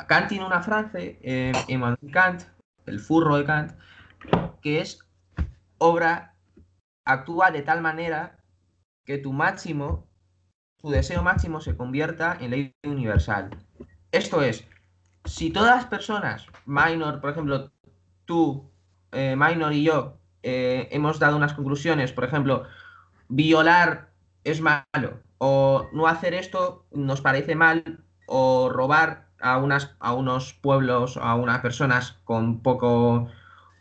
Kant 0.07 0.27
tiene 0.27 0.45
una 0.45 0.61
frase, 0.61 1.19
eh, 1.21 1.51
Emmanuel 1.67 2.11
Kant, 2.11 2.43
el 2.85 2.99
furro 2.99 3.37
de 3.37 3.45
Kant, 3.45 3.71
que 4.61 4.81
es 4.81 4.99
obra 5.77 6.33
actúa 7.05 7.51
de 7.51 7.61
tal 7.61 7.81
manera 7.81 8.37
que 9.05 9.17
tu 9.17 9.33
máximo, 9.33 10.07
tu 10.83 10.89
deseo 10.89 11.23
máximo 11.23 11.61
se 11.61 11.77
convierta 11.77 12.37
en 12.41 12.51
ley 12.51 12.75
universal. 12.83 13.49
Esto 14.11 14.41
es, 14.41 14.67
si 15.23 15.49
todas 15.49 15.77
las 15.77 15.85
personas, 15.85 16.45
minor, 16.65 17.21
por 17.21 17.29
ejemplo, 17.29 17.71
tú, 18.25 18.69
eh, 19.13 19.37
minor 19.37 19.71
y 19.71 19.83
yo, 19.83 20.17
eh, 20.43 20.89
hemos 20.91 21.19
dado 21.19 21.37
unas 21.37 21.53
conclusiones, 21.53 22.11
por 22.11 22.25
ejemplo, 22.25 22.65
violar 23.29 24.09
es 24.43 24.59
malo, 24.59 25.21
o 25.37 25.87
no 25.93 26.05
hacer 26.05 26.33
esto 26.33 26.85
nos 26.91 27.21
parece 27.21 27.55
mal, 27.55 28.03
o 28.27 28.67
robar 28.69 29.29
a, 29.39 29.59
unas, 29.59 29.95
a 30.01 30.13
unos 30.13 30.53
pueblos, 30.53 31.15
a 31.15 31.35
unas 31.35 31.61
personas 31.61 32.19
con 32.25 32.61
poco, 32.61 33.29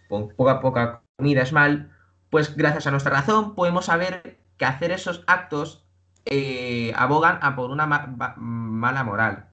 con 0.09 0.29
poca, 0.37 0.61
poca 0.61 1.03
comida 1.17 1.43
es 1.43 1.53
mal, 1.53 1.91
pues 2.31 2.57
gracias 2.57 2.87
a 2.87 2.93
nuestra 2.93 3.11
razón 3.11 3.57
podemos 3.57 3.87
saber 3.87 4.39
que 4.57 4.67
hacer 4.67 4.93
esos 4.93 5.25
actos 5.27 5.82
eh, 6.25 6.93
abogan 6.97 7.39
a 7.43 7.55
por 7.57 7.71
una 7.71 7.87
mala 7.87 9.05
moral. 9.05 9.49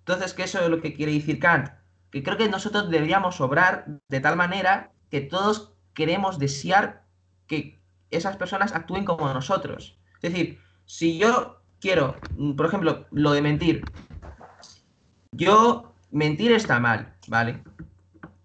Entonces, 0.00 0.34
¿qué 0.34 0.44
eso 0.44 0.60
es 0.60 0.68
lo 0.68 0.80
que 0.80 0.94
quiere 0.94 1.12
decir 1.12 1.38
Kant? 1.38 1.70
Que 2.10 2.22
creo 2.22 2.36
que 2.36 2.48
nosotros 2.48 2.90
deberíamos 2.90 3.40
obrar 3.40 3.86
de 4.08 4.20
tal 4.20 4.36
manera 4.36 4.90
que 5.10 5.20
todos 5.20 5.72
queremos 5.94 6.38
desear 6.38 7.04
que 7.46 7.80
esas 8.10 8.36
personas 8.36 8.74
actúen 8.74 9.04
como 9.04 9.32
nosotros. 9.32 9.98
Es 10.20 10.32
decir, 10.32 10.58
si 10.84 11.18
yo 11.18 11.60
quiero, 11.80 12.16
mm, 12.36 12.52
por 12.52 12.66
ejemplo, 12.66 13.06
lo 13.10 13.32
de 13.32 13.42
mentir, 13.42 13.84
yo 15.32 15.94
mentir 16.10 16.52
está 16.52 16.78
mal, 16.78 17.14
¿vale? 17.28 17.62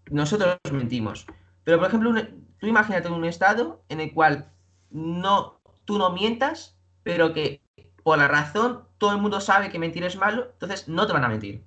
Nosotros 0.09 0.57
mentimos. 0.71 1.25
Pero, 1.63 1.79
por 1.79 1.87
ejemplo, 1.87 2.09
un- 2.11 2.47
tú 2.59 2.67
imagínate 2.67 3.09
un 3.09 3.25
estado 3.25 3.83
en 3.89 3.99
el 3.99 4.13
cual 4.13 4.49
no, 4.89 5.59
tú 5.85 5.97
no 5.97 6.11
mientas, 6.11 6.76
pero 7.07 7.33
que 7.33 7.61
por 8.03 8.17
la 8.17 8.27
razón 8.27 8.83
todo 8.97 9.13
el 9.13 9.21
mundo 9.21 9.39
sabe 9.39 9.69
que 9.69 9.79
mentir 9.79 10.03
es 10.03 10.17
malo, 10.17 10.47
entonces 10.53 10.87
no 10.87 11.07
te 11.07 11.13
van 11.13 11.23
a 11.23 11.29
mentir. 11.29 11.63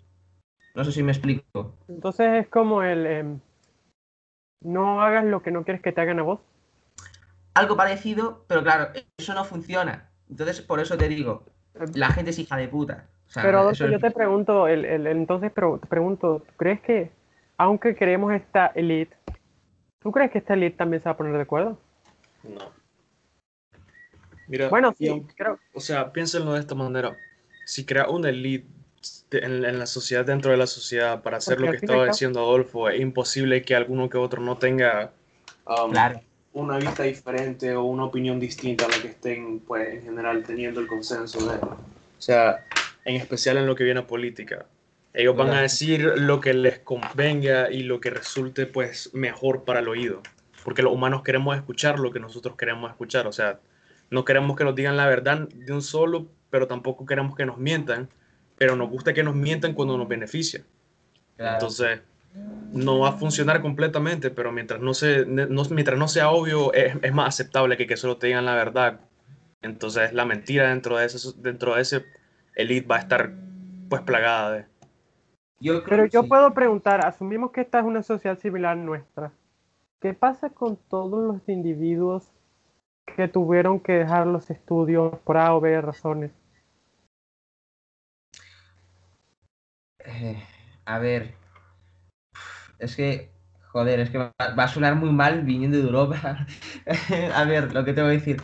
No 0.74 0.84
sé 0.84 0.92
si 0.92 1.02
me 1.02 1.12
explico. 1.12 1.74
Entonces 1.88 2.44
es 2.44 2.48
como 2.48 2.82
el 2.82 3.06
em, 3.06 3.40
no 4.62 5.02
hagas 5.02 5.24
lo 5.24 5.42
que 5.42 5.50
no 5.50 5.64
quieres 5.64 5.82
que 5.82 5.92
te 5.92 6.00
hagan 6.00 6.18
a 6.18 6.22
vos. 6.22 6.40
Algo 7.54 7.76
parecido, 7.76 8.44
pero 8.46 8.62
claro, 8.62 8.88
eso 9.18 9.34
no 9.34 9.44
funciona. 9.44 10.10
Entonces, 10.28 10.60
por 10.60 10.78
eso 10.78 10.96
te 10.96 11.08
digo, 11.08 11.44
la 11.94 12.10
gente 12.10 12.30
es 12.30 12.38
hija 12.38 12.56
de 12.56 12.68
puta. 12.68 13.08
O 13.26 13.30
sea, 13.30 13.42
Pero 13.42 13.58
eso 13.58 13.84
Adolfo, 13.84 13.84
es- 13.86 13.90
yo 13.92 13.98
te 13.98 14.10
pregunto, 14.10 14.68
el, 14.68 14.84
el- 14.84 15.06
el- 15.06 15.16
entonces 15.16 15.50
pero, 15.54 15.78
te 15.78 15.86
pregunto, 15.88 16.42
¿tú 16.46 16.52
crees 16.56 16.80
que 16.82 17.10
aunque 17.56 17.94
queremos 17.94 18.32
esta 18.32 18.66
elite, 18.68 19.16
¿tú 20.00 20.12
crees 20.12 20.30
que 20.30 20.38
esta 20.38 20.54
elite 20.54 20.76
también 20.76 21.02
se 21.02 21.08
va 21.08 21.12
a 21.12 21.16
poner 21.16 21.32
de 21.34 21.42
acuerdo? 21.42 21.78
No. 22.44 22.79
Mira, 24.50 24.68
Bueno, 24.68 24.92
sí, 24.98 25.22
creo. 25.36 25.60
o 25.72 25.80
sea, 25.80 26.12
piénsenlo 26.12 26.54
de 26.54 26.60
esta 26.60 26.74
manera. 26.74 27.16
Si 27.64 27.84
crea 27.84 28.08
una 28.08 28.30
elite 28.30 28.66
de- 29.30 29.38
en, 29.38 29.64
en 29.64 29.78
la 29.78 29.86
sociedad, 29.86 30.24
dentro 30.24 30.50
de 30.50 30.56
la 30.56 30.66
sociedad, 30.66 31.22
para 31.22 31.36
hacer 31.36 31.54
Porque 31.56 31.66
lo 31.66 31.70
que 31.70 31.76
estaba 31.86 32.06
diciendo 32.06 32.40
Adolfo, 32.40 32.88
es 32.90 33.00
imposible 33.00 33.62
que 33.62 33.76
alguno 33.76 34.10
que 34.10 34.18
otro 34.18 34.42
no 34.42 34.58
tenga 34.58 35.12
um, 35.66 35.92
Claro. 35.92 36.20
una 36.52 36.78
vista 36.78 37.04
diferente 37.04 37.76
o 37.76 37.84
una 37.84 38.04
opinión 38.04 38.40
distinta 38.40 38.86
a 38.86 38.88
la 38.88 39.00
que 39.00 39.06
estén, 39.08 39.60
pues, 39.60 39.88
en 39.88 40.02
general 40.02 40.42
teniendo 40.42 40.80
el 40.80 40.88
consenso 40.88 41.48
de. 41.48 41.54
O 41.58 41.76
sea, 42.18 42.66
en 43.04 43.14
especial 43.14 43.56
en 43.56 43.68
lo 43.68 43.76
que 43.76 43.84
viene 43.84 44.00
a 44.00 44.06
política. 44.08 44.66
Ellos 45.14 45.36
van 45.36 45.50
a 45.50 45.62
decir 45.62 46.00
lo 46.16 46.40
que 46.40 46.54
les 46.54 46.80
convenga 46.80 47.70
y 47.70 47.84
lo 47.84 48.00
que 48.00 48.10
resulte, 48.10 48.66
pues, 48.66 49.14
mejor 49.14 49.62
para 49.64 49.78
el 49.78 49.86
oído. 49.86 50.22
Porque 50.64 50.82
los 50.82 50.92
humanos 50.92 51.22
queremos 51.22 51.56
escuchar 51.56 52.00
lo 52.00 52.10
que 52.10 52.18
nosotros 52.18 52.56
queremos 52.56 52.90
escuchar. 52.90 53.28
O 53.28 53.32
sea, 53.32 53.60
no 54.10 54.24
queremos 54.24 54.56
que 54.56 54.64
nos 54.64 54.74
digan 54.74 54.96
la 54.96 55.06
verdad 55.06 55.48
de 55.48 55.72
un 55.72 55.82
solo, 55.82 56.28
pero 56.50 56.66
tampoco 56.68 57.06
queremos 57.06 57.36
que 57.36 57.46
nos 57.46 57.58
mientan. 57.58 58.08
Pero 58.58 58.76
nos 58.76 58.90
gusta 58.90 59.14
que 59.14 59.22
nos 59.22 59.34
mientan 59.34 59.74
cuando 59.74 59.96
nos 59.98 60.08
beneficia. 60.08 60.64
claro. 61.36 61.76
Entonces, 61.76 62.00
no 62.72 63.00
va 63.00 63.10
a 63.10 63.12
funcionar 63.12 63.62
completamente, 63.62 64.30
pero 64.30 64.52
mientras 64.52 64.80
no, 64.80 64.94
se, 64.94 65.26
no- 65.26 65.64
mientras 65.70 65.98
no 65.98 66.08
sea 66.08 66.30
obvio, 66.30 66.72
es, 66.74 66.96
es 67.02 67.12
más 67.14 67.28
aceptable 67.28 67.76
que, 67.76 67.86
que 67.86 67.96
solo 67.96 68.18
te 68.18 68.28
digan 68.28 68.44
la 68.46 68.54
verdad. 68.54 69.00
Entonces, 69.62 70.12
la 70.14 70.24
mentira 70.26 70.68
dentro 70.70 70.98
de 70.98 71.06
ese, 71.06 71.32
dentro 71.38 71.74
de 71.76 71.82
ese 71.82 72.06
elite 72.56 72.86
va 72.88 72.96
a 72.96 73.00
estar 73.00 73.32
pues 73.88 74.02
plagada 74.02 74.52
de... 74.52 74.66
yo 75.60 75.82
creo 75.84 76.02
Pero 76.02 76.06
yo 76.06 76.26
sí. 76.26 76.28
puedo 76.28 76.54
preguntar, 76.54 77.04
asumimos 77.04 77.50
que 77.52 77.60
esta 77.60 77.80
es 77.80 77.84
una 77.84 78.02
sociedad 78.02 78.38
similar 78.38 78.72
a 78.72 78.76
nuestra. 78.76 79.32
¿Qué 80.00 80.14
pasa 80.14 80.50
con 80.50 80.76
todos 80.76 81.24
los 81.24 81.48
individuos 81.48 82.32
que 83.16 83.28
tuvieron 83.28 83.80
que 83.80 83.92
dejar 83.92 84.26
los 84.26 84.50
estudios 84.50 85.18
por 85.24 85.36
A 85.38 85.54
o 85.54 85.60
B 85.60 85.80
razones? 85.80 86.30
Eh, 90.04 90.42
a 90.84 90.98
ver, 90.98 91.34
es 92.78 92.96
que, 92.96 93.30
Joder, 93.72 94.00
es 94.00 94.10
que 94.10 94.18
va, 94.18 94.32
va 94.58 94.64
a 94.64 94.68
sonar 94.68 94.96
muy 94.96 95.10
mal 95.12 95.42
viniendo 95.42 95.78
de 95.78 95.84
Europa. 95.84 96.46
a 97.34 97.44
ver, 97.44 97.72
lo 97.72 97.84
que 97.84 97.92
te 97.92 98.02
voy 98.02 98.10
a 98.10 98.14
decir. 98.14 98.42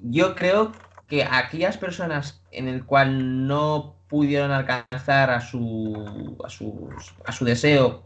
Yo 0.00 0.34
creo 0.34 0.72
que 1.06 1.22
aquellas 1.22 1.78
personas 1.78 2.42
en 2.50 2.66
el 2.66 2.84
cual 2.84 3.46
no 3.46 3.94
pudieron 4.08 4.50
alcanzar 4.50 5.30
a 5.30 5.40
su, 5.40 6.36
a 6.44 6.48
su, 6.48 6.90
a 7.26 7.32
su 7.32 7.44
deseo 7.44 8.02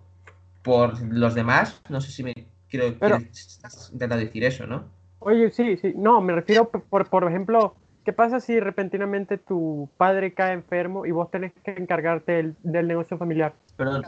por 0.62 1.00
los 1.02 1.34
demás, 1.34 1.80
no 1.88 2.00
sé 2.00 2.10
si 2.12 2.22
me 2.24 2.34
quiero, 2.68 2.94
Pero- 3.00 3.16
quiero- 3.16 3.30
estás 3.32 3.88
intentando 3.92 4.24
decir 4.24 4.44
eso, 4.44 4.66
¿no? 4.66 4.84
Oye, 5.24 5.50
sí, 5.50 5.76
sí, 5.76 5.94
no, 5.96 6.20
me 6.20 6.34
refiero 6.34 6.68
por, 6.68 7.08
por, 7.08 7.28
ejemplo, 7.28 7.74
¿qué 8.04 8.12
pasa 8.12 8.40
si 8.40 8.58
repentinamente 8.58 9.38
tu 9.38 9.88
padre 9.96 10.34
cae 10.34 10.52
enfermo 10.52 11.06
y 11.06 11.10
vos 11.10 11.30
tenés 11.30 11.52
que 11.64 11.72
encargarte 11.72 12.32
del, 12.32 12.56
del 12.62 12.88
negocio 12.88 13.18
familiar? 13.18 13.54
Perdón, 13.76 14.04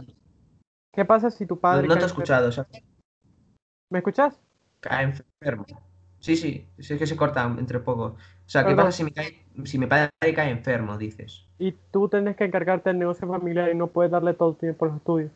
¿Qué 0.92 1.04
pasa 1.04 1.30
si 1.30 1.46
tu 1.46 1.58
padre 1.58 1.88
no 1.88 1.96
te 1.96 2.02
he 2.02 2.06
escuchado, 2.06 2.48
o 2.48 2.52
sea, 2.52 2.64
enfermo? 2.64 2.88
¿Me 3.90 3.98
escuchás? 3.98 4.40
cae 4.84 5.04
enfermo. 5.04 5.64
Sí, 6.20 6.36
sí, 6.36 6.66
sí, 6.78 6.94
es 6.94 6.98
que 6.98 7.06
se 7.06 7.16
corta 7.16 7.44
entre 7.58 7.80
poco. 7.80 8.04
O 8.04 8.16
sea, 8.46 8.62
¿qué 8.62 8.68
Perdón. 8.68 8.86
pasa 8.86 8.96
si, 8.96 9.04
me 9.04 9.12
cae, 9.12 9.44
si 9.64 9.78
mi 9.78 9.86
padre 9.86 10.10
cae 10.20 10.50
enfermo, 10.50 10.96
dices? 10.96 11.46
Y 11.58 11.72
tú 11.90 12.08
tenés 12.08 12.36
que 12.36 12.44
encargarte 12.44 12.90
del 12.90 12.98
negocio 12.98 13.28
familiar 13.28 13.70
y 13.70 13.74
no 13.74 13.88
puedes 13.88 14.12
darle 14.12 14.34
todo 14.34 14.50
el 14.50 14.56
tiempo 14.56 14.84
a 14.84 14.88
los 14.88 14.96
estudios. 14.98 15.32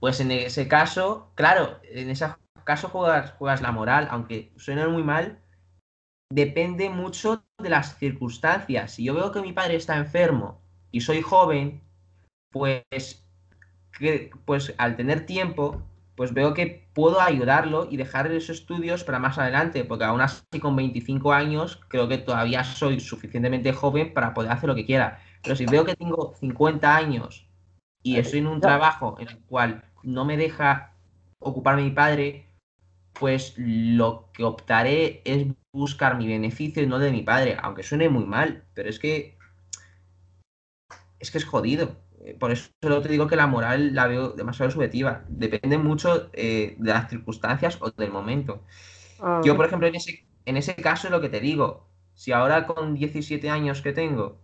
Pues 0.00 0.20
en 0.20 0.30
ese 0.30 0.68
caso, 0.68 1.32
claro, 1.34 1.80
en 1.82 2.10
ese 2.10 2.26
caso 2.68 2.90
juegas, 2.90 3.32
juegas 3.38 3.62
la 3.62 3.72
moral, 3.72 4.08
aunque 4.10 4.52
suene 4.58 4.86
muy 4.88 5.02
mal, 5.02 5.38
depende 6.30 6.90
mucho 6.90 7.42
de 7.56 7.70
las 7.70 7.96
circunstancias. 7.96 8.92
Si 8.92 9.04
yo 9.04 9.14
veo 9.14 9.32
que 9.32 9.40
mi 9.40 9.54
padre 9.54 9.76
está 9.76 9.96
enfermo 9.96 10.60
y 10.90 11.00
soy 11.00 11.22
joven, 11.22 11.80
pues, 12.52 13.24
que, 13.98 14.30
pues 14.44 14.74
al 14.76 14.96
tener 14.96 15.24
tiempo, 15.24 15.82
pues 16.14 16.34
veo 16.34 16.52
que 16.52 16.86
puedo 16.92 17.22
ayudarlo 17.22 17.88
y 17.90 17.96
dejar 17.96 18.26
esos 18.26 18.58
estudios 18.58 19.02
para 19.02 19.18
más 19.18 19.38
adelante, 19.38 19.86
porque 19.86 20.04
aún 20.04 20.20
así 20.20 20.60
con 20.60 20.76
25 20.76 21.32
años 21.32 21.80
creo 21.88 22.06
que 22.06 22.18
todavía 22.18 22.64
soy 22.64 23.00
suficientemente 23.00 23.72
joven 23.72 24.12
para 24.12 24.34
poder 24.34 24.52
hacer 24.52 24.68
lo 24.68 24.74
que 24.74 24.84
quiera. 24.84 25.22
Pero 25.42 25.56
si 25.56 25.64
veo 25.64 25.86
que 25.86 25.96
tengo 25.96 26.34
50 26.38 26.94
años 26.94 27.48
y 28.02 28.18
estoy 28.18 28.40
en 28.40 28.48
un 28.48 28.60
trabajo 28.60 29.16
en 29.18 29.28
el 29.28 29.38
cual 29.46 29.84
no 30.02 30.26
me 30.26 30.36
deja 30.36 30.92
ocuparme 31.38 31.84
mi 31.84 31.92
padre, 31.92 32.47
pues 33.18 33.54
lo 33.58 34.30
que 34.32 34.44
optaré 34.44 35.22
es 35.24 35.46
buscar 35.72 36.16
mi 36.18 36.28
beneficio 36.28 36.82
y 36.82 36.86
no 36.86 36.98
de 36.98 37.10
mi 37.12 37.22
padre, 37.22 37.56
aunque 37.62 37.82
suene 37.82 38.08
muy 38.08 38.24
mal, 38.26 38.64
pero 38.74 38.88
es 38.88 38.98
que 38.98 39.36
es 41.18 41.30
que 41.30 41.38
es 41.38 41.44
jodido. 41.44 41.96
Eh, 42.24 42.34
Por 42.38 42.50
eso 42.50 42.70
solo 42.82 43.00
te 43.02 43.08
digo 43.08 43.26
que 43.26 43.36
la 43.36 43.46
moral 43.46 43.94
la 43.94 44.06
veo 44.06 44.30
demasiado 44.30 44.70
subjetiva. 44.70 45.24
Depende 45.28 45.78
mucho 45.78 46.30
eh, 46.32 46.76
de 46.78 46.90
las 46.90 47.08
circunstancias 47.10 47.78
o 47.80 47.90
del 47.90 48.10
momento. 48.12 48.62
Ah, 49.20 49.40
Yo, 49.44 49.56
por 49.56 49.66
ejemplo, 49.66 49.88
en 49.88 49.96
ese, 49.96 50.26
en 50.46 50.56
ese 50.56 50.76
caso 50.76 51.08
es 51.08 51.12
lo 51.12 51.20
que 51.20 51.28
te 51.28 51.40
digo. 51.40 51.88
Si 52.14 52.32
ahora 52.32 52.66
con 52.66 52.94
17 52.94 53.50
años 53.50 53.82
que 53.82 53.92
tengo 53.92 54.38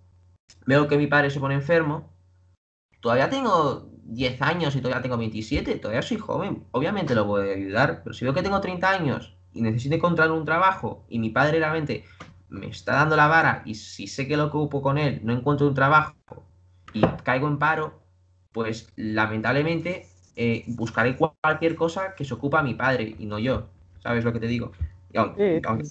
veo 0.67 0.89
que 0.89 0.99
mi 0.99 1.07
padre 1.09 1.31
se 1.31 1.41
pone 1.41 1.55
enfermo, 1.55 2.11
todavía 3.01 3.31
tengo 3.31 3.91
10 4.07 4.41
años 4.43 4.77
y 4.77 4.81
todavía 4.81 5.03
tengo 5.03 5.17
27, 5.19 5.77
todavía 5.77 6.03
soy 6.03 6.19
joven. 6.19 6.65
Obviamente 6.73 7.15
lo 7.15 7.25
voy 7.25 7.49
a 7.51 7.55
ayudar, 7.55 8.03
pero 8.03 8.15
si 8.15 8.25
veo 8.25 8.35
que 8.35 8.43
tengo 8.43 8.61
30 8.61 8.91
años 8.91 9.37
y 9.53 9.63
necesito 9.63 9.95
encontrar 9.97 10.31
un 10.33 10.45
trabajo 10.45 11.05
y 11.09 11.19
mi 11.19 11.31
padre 11.31 11.59
realmente 11.59 12.05
me 12.49 12.69
está 12.69 12.95
dando 12.95 13.17
la 13.17 13.27
vara 13.29 13.63
y 13.65 13.75
si 13.75 14.07
sé 14.07 14.29
que 14.29 14.37
lo 14.37 14.47
ocupo 14.47 14.83
con 14.83 14.99
él 14.99 15.21
no 15.25 15.33
encuentro 15.33 15.67
un 15.67 15.75
trabajo 15.75 16.15
y 16.93 17.03
caigo 17.25 17.49
en 17.49 17.59
paro, 17.59 18.03
pues 18.53 18.93
lamentablemente 18.97 20.09
eh, 20.37 20.65
buscaré 20.69 21.17
cual- 21.17 21.33
cualquier 21.43 21.75
cosa 21.77 22.15
que 22.15 22.25
se 22.25 22.35
ocupa 22.35 22.63
mi 22.63 22.75
padre 22.75 23.17
y 23.19 23.27
no 23.27 23.39
yo. 23.39 23.69
¿Sabes 24.03 24.25
lo 24.25 24.33
que 24.33 24.41
te 24.41 24.47
digo? 24.47 24.73
Aunque, 25.15 25.41
aunque 25.65 25.85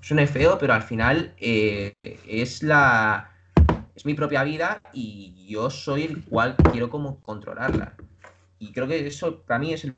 suene 0.00 0.26
feo, 0.26 0.58
pero 0.58 0.74
al 0.74 0.82
final 0.82 1.34
eh, 1.38 1.94
es 2.26 2.62
la 2.62 3.30
es 3.94 4.04
mi 4.04 4.14
propia 4.14 4.42
vida 4.44 4.80
y 4.92 5.46
yo 5.48 5.70
soy 5.70 6.04
el 6.04 6.24
cual 6.24 6.56
quiero 6.72 6.90
como 6.90 7.20
controlarla. 7.20 7.94
Y 8.58 8.72
creo 8.72 8.86
que 8.88 9.06
eso 9.06 9.42
para 9.42 9.58
mí 9.58 9.72
es 9.72 9.84
el, 9.84 9.94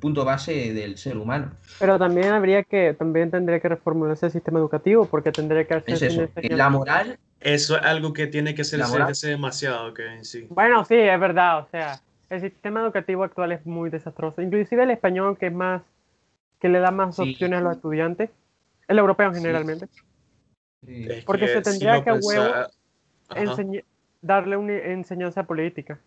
punto 0.00 0.24
base 0.24 0.72
del 0.72 0.96
ser 0.96 1.16
humano. 1.16 1.50
Pero 1.80 1.98
también 1.98 2.28
habría 2.28 2.62
que, 2.62 2.94
también 2.94 3.30
tendría 3.32 3.58
que 3.58 3.68
reformularse 3.68 4.26
el 4.26 4.32
sistema 4.32 4.60
educativo, 4.60 5.06
porque 5.06 5.32
tendría 5.32 5.64
que 5.66 5.74
Es 5.74 5.82
hacerse 5.82 6.04
una 6.14 6.24
eso. 6.24 6.34
que 6.34 6.40
enseñanza- 6.40 6.56
La 6.56 6.70
moral, 6.70 7.18
Eso 7.40 7.76
es 7.76 7.82
algo 7.82 8.12
que 8.12 8.28
tiene 8.28 8.54
que 8.54 8.62
ser 8.62 8.80
demasiado, 9.22 9.92
que 9.92 10.22
sí. 10.22 10.46
Bueno, 10.50 10.84
sí, 10.84 10.94
es 10.94 11.18
verdad, 11.18 11.58
o 11.58 11.66
sea, 11.72 12.00
el 12.30 12.40
sistema 12.40 12.80
educativo 12.82 13.24
actual 13.24 13.50
es 13.50 13.66
muy 13.66 13.90
desastroso. 13.90 14.40
Inclusive 14.40 14.84
el 14.84 14.92
español, 14.92 15.36
que 15.36 15.46
es 15.48 15.52
más, 15.52 15.82
que 16.60 16.68
le 16.68 16.78
da 16.78 16.92
más 16.92 17.16
Sí. 17.16 17.22
opciones 17.22 17.58
a 17.58 17.62
los 17.62 17.76
estudiantes, 17.76 18.30
el 18.86 18.98
europeo 18.98 19.30
Sí. 19.32 19.40
generalmente, 19.40 19.88
Es 20.86 21.24
Porque 21.24 21.48
se 21.48 21.58
si 21.58 21.62
tendría 21.62 22.02
que 22.02 22.12
huevo. 22.12 22.54
Enseñ- 23.34 23.84
darle 24.22 24.56
una 24.56 24.74
enseñanza 24.78 25.44
política. 25.46 26.00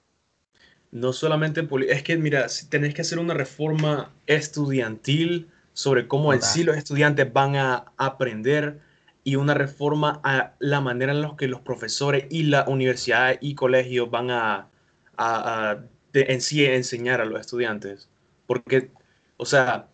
No 0.91 1.11
solamente 1.13 1.67
es 1.89 2.03
que 2.03 2.17
mira, 2.17 2.47
si 2.49 2.67
tenés 2.69 2.93
que 2.93 3.01
hacer 3.01 3.19
una 3.19 3.33
reforma 3.33 4.13
estudiantil 4.27 5.49
sobre 5.73 6.07
cómo 6.07 6.33
en 6.33 6.41
sí 6.41 6.63
los 6.63 6.77
estudiantes 6.77 7.31
van 7.33 7.55
a 7.57 7.91
aprender 7.97 8.79
y 9.23 9.35
una 9.35 9.53
reforma 9.55 10.21
a 10.23 10.53
la 10.59 10.79
manera 10.81 11.11
en 11.11 11.21
la 11.21 11.35
que 11.37 11.47
los 11.47 11.59
profesores 11.61 12.25
y 12.29 12.43
la 12.43 12.65
universidad 12.67 13.37
y 13.41 13.55
colegios 13.55 14.09
van 14.09 14.31
a, 14.31 14.69
a- 15.17 15.71
a 15.71 15.75
de- 16.13 16.25
en 16.29 16.39
sí 16.41 16.63
enseñar 16.65 17.19
a 17.21 17.25
los 17.25 17.41
estudiantes. 17.41 18.09
Porque, 18.47 18.91
o 19.37 19.45
sea, 19.45 19.89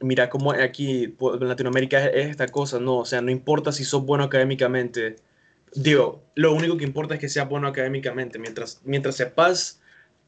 mira 0.00 0.30
cómo 0.30 0.52
aquí 0.52 1.08
pues, 1.08 1.40
en 1.40 1.48
Latinoamérica 1.48 2.02
es, 2.06 2.14
es 2.26 2.30
esta 2.30 2.46
cosa, 2.48 2.78
no, 2.80 2.98
o 2.98 3.04
sea, 3.04 3.20
no 3.20 3.30
importa 3.30 3.72
si 3.72 3.84
sos 3.84 4.04
bueno 4.06 4.24
académicamente, 4.24 5.16
digo, 5.76 6.22
lo 6.34 6.52
único 6.54 6.76
que 6.76 6.84
importa 6.84 7.14
es 7.14 7.20
que 7.20 7.28
seas 7.28 7.48
bueno 7.48 7.68
académicamente, 7.68 8.38
mientras, 8.38 8.80
mientras 8.84 9.16
sepas 9.16 9.80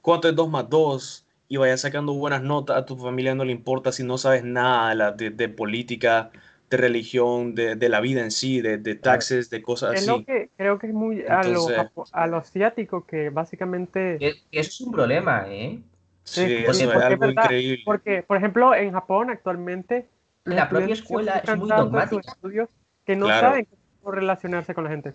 cuánto 0.03 0.29
es 0.29 0.35
2 0.37 0.49
más 0.49 0.69
2 0.69 1.27
y 1.49 1.57
vayas 1.57 1.81
sacando 1.81 2.13
buenas 2.15 2.43
notas, 2.43 2.77
a 2.77 2.85
tu 2.85 2.97
familia 2.97 3.35
no 3.35 3.45
le 3.45 3.53
importa 3.53 3.91
si 3.93 4.05
no 4.05 4.19
sabes 4.19 4.45
nada 4.45 5.13
de, 5.13 5.31
de- 5.31 5.37
de 5.37 5.49
política, 5.49 6.31
de 6.71 6.77
religión, 6.77 7.55
de, 7.55 7.77
de 7.77 7.89
la 7.89 8.01
vida 8.01 8.21
en 8.23 8.31
sí, 8.31 8.61
de, 8.61 8.77
de 8.77 8.95
taxes, 8.95 9.49
de 9.49 9.63
cosas 9.63 9.95
Es 9.95 10.01
así. 10.01 10.09
lo 10.11 10.25
que 10.25 10.51
creo 10.57 10.79
que 10.79 10.89
es 10.89 10.93
muy 10.93 11.23
a 11.27 11.43
lo, 11.43 11.71
Entonces- 11.71 12.11
a 12.13 12.27
lo 12.27 12.37
asiático, 12.37 13.07
que 13.07 13.31
básicamente... 13.31 14.17
eso 14.27 14.39
es 14.53 14.81
un 14.83 14.93
problema, 14.93 15.47
¿eh? 15.49 15.81
Sí, 16.25 16.43
Sí, 16.43 16.43
porque- 16.43 16.59
es 16.59 16.67
porque 16.67 16.99
es 16.99 17.05
algo 17.05 17.27
verdad, 17.27 17.43
increíble. 17.45 17.83
Porque, 17.87 18.23
por 18.23 18.37
ejemplo, 18.37 18.75
en 18.75 18.93
Japón 18.93 19.31
actualmente... 19.31 20.07
La 20.45 20.69
propia 20.69 20.95
escuela 20.95 21.39
es 21.47 21.57
muy 21.59 21.69
dogmática. 21.69 22.33
estudios 22.33 22.69
que 23.05 23.17
no 23.17 23.27
Claro. 23.27 23.49
saben 23.49 23.69
cómo 24.01 24.13
relacionarse 24.13 24.75
con 24.75 24.85
la 24.85 24.91
gente. 24.91 25.13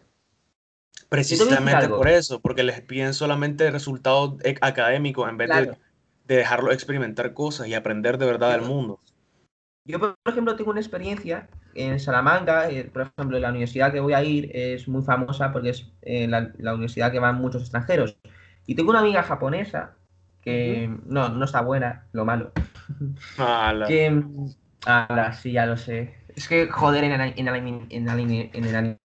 Precisamente 1.10 1.88
por 1.90 2.08
eso, 2.08 2.40
porque 2.40 2.64
les 2.64 2.82
piden 2.82 3.14
solamente 3.14 3.70
resultados 3.72 4.36
e- 4.44 4.56
académicos 4.62 5.30
en 5.30 5.38
vez 5.38 5.50
de- 5.50 5.54
Claro. 5.54 5.78
de, 6.28 6.36
dejarlo 6.38 6.72
experimentar 6.72 7.34
cosas 7.34 7.68
y 7.68 7.74
aprender 7.74 8.18
de 8.18 8.26
verdad 8.26 8.52
del 8.52 8.62
mundo. 8.62 9.00
Yo, 9.86 10.00
por 10.00 10.16
ejemplo, 10.26 10.56
tengo 10.56 10.72
una 10.72 10.80
experiencia 10.80 11.50
en 11.76 12.00
Salamanca, 12.00 12.70
eh, 12.70 12.86
por 12.86 13.02
ejemplo, 13.18 13.38
la 13.40 13.50
universidad 13.50 13.92
que 13.92 14.00
voy 14.00 14.14
a 14.14 14.24
ir 14.24 14.50
es 14.54 14.88
muy 14.88 15.04
famosa 15.04 15.52
porque 15.52 15.70
es 15.70 15.92
eh, 16.02 16.28
la, 16.28 16.52
la 16.58 16.74
universidad 16.74 17.12
que 17.12 17.20
van 17.20 17.36
muchos 17.36 17.64
extranjeros. 17.64 18.18
Y 18.66 18.76
tengo 18.76 18.92
una 18.92 19.00
amiga 19.00 19.24
japonesa 19.24 19.96
que 20.42 20.90
no, 21.06 21.30
no 21.30 21.44
está 21.46 21.62
buena, 21.62 22.06
lo 22.14 22.24
malo. 22.26 22.52
Ala. 23.38 23.88
Que, 23.88 24.24
ala, 24.86 25.34
sí, 25.34 25.52
ya 25.54 25.66
lo 25.66 25.76
sé. 25.78 26.16
Es 26.36 26.48
que, 26.48 26.68
joder, 26.68 27.04
en 27.04 27.12
el, 27.20 27.34
en 27.38 27.48
el, 27.48 27.54
anime- 27.54 27.88
en 27.90 28.04
el, 28.04 28.10
anime- 28.10 28.50
en 28.54 28.66
el 28.66 28.76
anime- 28.76 29.00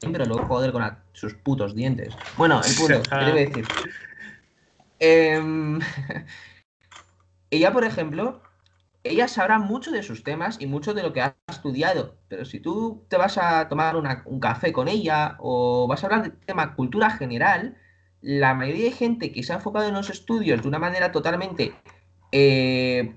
Pero 0.00 0.26
luego 0.26 0.44
joder 0.46 0.72
con 0.72 0.82
la- 0.82 1.02
sus 1.12 1.34
putos 1.34 1.74
dientes. 1.74 2.14
Bueno, 2.36 2.62
el 2.64 2.74
punto, 2.74 3.02
¿qué 3.04 3.24
te 3.24 3.30
voy 3.30 3.40
a 3.40 3.46
decir? 3.46 3.64
Em, 5.00 5.80
ella, 7.50 7.72
por 7.72 7.84
ejemplo, 7.84 8.42
ella 9.04 9.28
sabrá 9.28 9.58
mucho 9.58 9.90
de 9.92 10.02
sus 10.02 10.24
temas 10.24 10.58
y 10.60 10.66
mucho 10.66 10.94
de 10.94 11.02
lo 11.02 11.12
que 11.12 11.22
ha 11.22 11.36
estudiado. 11.48 12.16
Pero 12.28 12.44
si 12.44 12.60
tú 12.60 13.04
te 13.08 13.16
vas 13.16 13.38
a 13.38 13.68
tomar 13.68 13.96
una- 13.96 14.22
un 14.26 14.40
café 14.40 14.72
con 14.72 14.88
ella 14.88 15.36
o 15.40 15.86
vas 15.88 16.04
a 16.04 16.08
hablar 16.08 16.22
de 16.24 16.30
tema 16.30 16.74
cultura 16.76 17.10
general, 17.10 17.76
la 18.22 18.54
mayoría 18.54 18.86
de 18.86 18.92
gente 18.92 19.32
que 19.32 19.42
se 19.42 19.52
ha 19.52 19.56
enfocado 19.56 19.88
en 19.88 19.94
los 19.94 20.10
estudios 20.10 20.62
de 20.62 20.68
una 20.68 20.78
manera 20.78 21.12
totalmente 21.12 21.74
eh, 22.32 23.16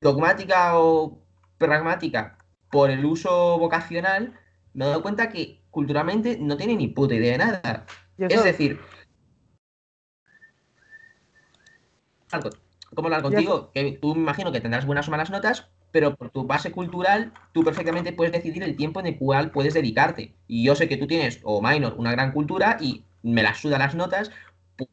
dogmática 0.00 0.78
o 0.78 1.18
pragmática 1.58 2.38
por 2.70 2.90
el 2.90 3.04
uso 3.04 3.58
vocacional, 3.58 4.34
me 4.74 4.84
he 4.84 4.88
dado 4.88 5.02
cuenta 5.02 5.30
que 5.30 5.63
culturalmente 5.74 6.38
no 6.40 6.56
tiene 6.56 6.76
ni 6.76 6.88
puta 6.88 7.14
idea 7.14 7.32
de 7.32 7.38
nada. 7.38 7.86
Es 8.16 8.44
decir, 8.44 8.80
algo, 12.30 12.50
como 12.94 13.08
hablar 13.08 13.20
Y 13.20 13.22
contigo, 13.22 13.70
que 13.74 13.98
tú 14.00 14.14
me 14.14 14.22
imagino 14.22 14.52
que 14.52 14.60
tendrás 14.60 14.86
buenas 14.86 15.08
o 15.08 15.10
malas 15.10 15.30
notas, 15.30 15.68
pero 15.90 16.14
por 16.14 16.30
tu 16.30 16.46
base 16.46 16.70
cultural, 16.70 17.32
tú 17.52 17.64
perfectamente 17.64 18.12
puedes 18.12 18.32
decidir 18.32 18.62
el 18.62 18.76
tiempo 18.76 19.00
en 19.00 19.06
el 19.06 19.18
cual 19.18 19.50
puedes 19.50 19.74
dedicarte. 19.74 20.34
Y 20.46 20.64
yo 20.64 20.76
sé 20.76 20.88
que 20.88 20.96
tú 20.96 21.08
tienes, 21.08 21.40
o 21.42 21.60
minor, 21.60 21.94
una 21.98 22.12
gran 22.12 22.30
cultura 22.30 22.76
y 22.80 23.04
me 23.22 23.42
la 23.42 23.54
suda 23.54 23.78
las 23.78 23.96
notas, 23.96 24.30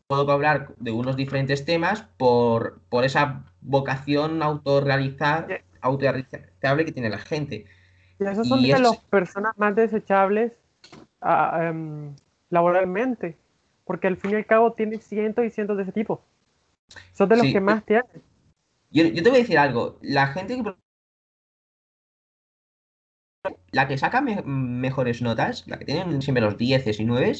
puedo 0.08 0.32
hablar 0.32 0.74
de 0.78 0.92
unos 0.92 1.16
diferentes 1.16 1.64
temas 1.64 2.06
por, 2.18 2.82
por 2.90 3.06
esa 3.06 3.44
vocación 3.62 4.42
autorrealizar, 4.42 5.64
autorrealizable 5.82 6.86
que 6.86 6.92
tiene 6.92 7.10
la 7.10 7.20
gente. 7.20 7.66
Y 8.20 8.24
esos 8.24 8.48
son 8.48 8.62
de 8.64 8.80
las 8.80 8.98
personas 8.98 9.54
más 9.58 9.76
desechables 9.76 10.61
em, 11.22 12.16
laboralmente, 12.50 13.38
porque 13.86 14.08
al 14.08 14.18
fin 14.18 14.32
y 14.32 14.36
al 14.36 14.46
cabo 14.46 14.74
tiene 14.74 15.00
cientos 15.00 15.46
y 15.46 15.50
cientos 15.50 15.78
de 15.78 15.84
ese 15.84 15.92
tipo. 15.92 16.24
Son 17.14 17.30
de 17.30 17.38
los 17.38 17.48
que 17.48 17.62
más 17.62 17.86
tienen. 17.86 18.06
Yo, 18.92 19.06
yo, 19.06 19.24
te 19.24 19.30
voy 19.30 19.40
a 19.40 19.42
decir 19.42 19.58
algo, 19.58 19.98
la 20.02 20.28
gente 20.28 20.62
que... 20.62 20.76
La 23.72 23.88
que 23.88 23.98
saca 23.98 24.22
mejores 24.22 25.22
notas, 25.22 25.66
la 25.68 25.80
que 25.80 25.86
tienen 25.86 26.22
siempre 26.22 26.44
los 26.44 26.58
10 26.58 27.00
y 27.00 27.06
9, 27.06 27.34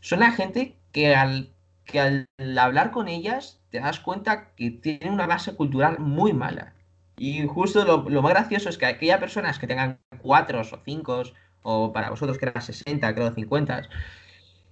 son 0.00 0.20
la 0.20 0.32
gente 0.32 0.76
que 0.92 1.14
al, 1.14 1.54
que 1.84 2.00
al 2.00 2.26
hablar 2.58 2.90
con 2.90 3.08
ellas 3.08 3.62
te 3.70 3.80
das 3.80 4.00
cuenta 4.00 4.54
que 4.54 4.70
tienen 4.70 5.12
una 5.12 5.26
base 5.26 5.54
cultural 5.54 5.98
muy 6.00 6.32
mala. 6.32 6.74
Y 7.16 7.46
justo 7.46 7.84
lo, 7.84 8.08
lo 8.08 8.22
más 8.22 8.32
gracioso 8.32 8.68
es 8.68 8.76
que 8.76 8.86
aquellas 8.86 9.20
personas 9.20 9.58
que 9.58 9.66
tengan 9.66 9.98
4 10.20 10.60
o 10.60 10.64
5, 10.84 11.22
o 11.62 11.92
para 11.92 12.10
vosotros 12.10 12.38
que 12.38 12.46
eran 12.46 12.62
60, 12.62 13.14
creo 13.14 13.34
50, 13.34 13.88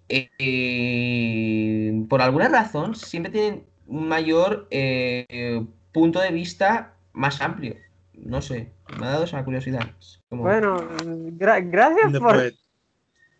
eh, 0.08 2.04
por 2.08 2.22
alguna 2.22 2.48
razón 2.48 2.94
siempre 2.94 3.32
tienen 3.32 3.64
un 3.86 4.08
mayor 4.08 4.68
eh, 4.70 5.64
punto 5.92 6.20
de 6.20 6.30
vista 6.30 6.94
más 7.12 7.40
amplio. 7.40 7.76
No 8.14 8.40
sé, 8.40 8.72
me 8.98 9.06
ha 9.06 9.10
dado 9.10 9.24
esa 9.24 9.44
curiosidad. 9.44 9.90
Bueno, 10.30 10.88
gracias 11.34 12.12
por... 12.18 12.52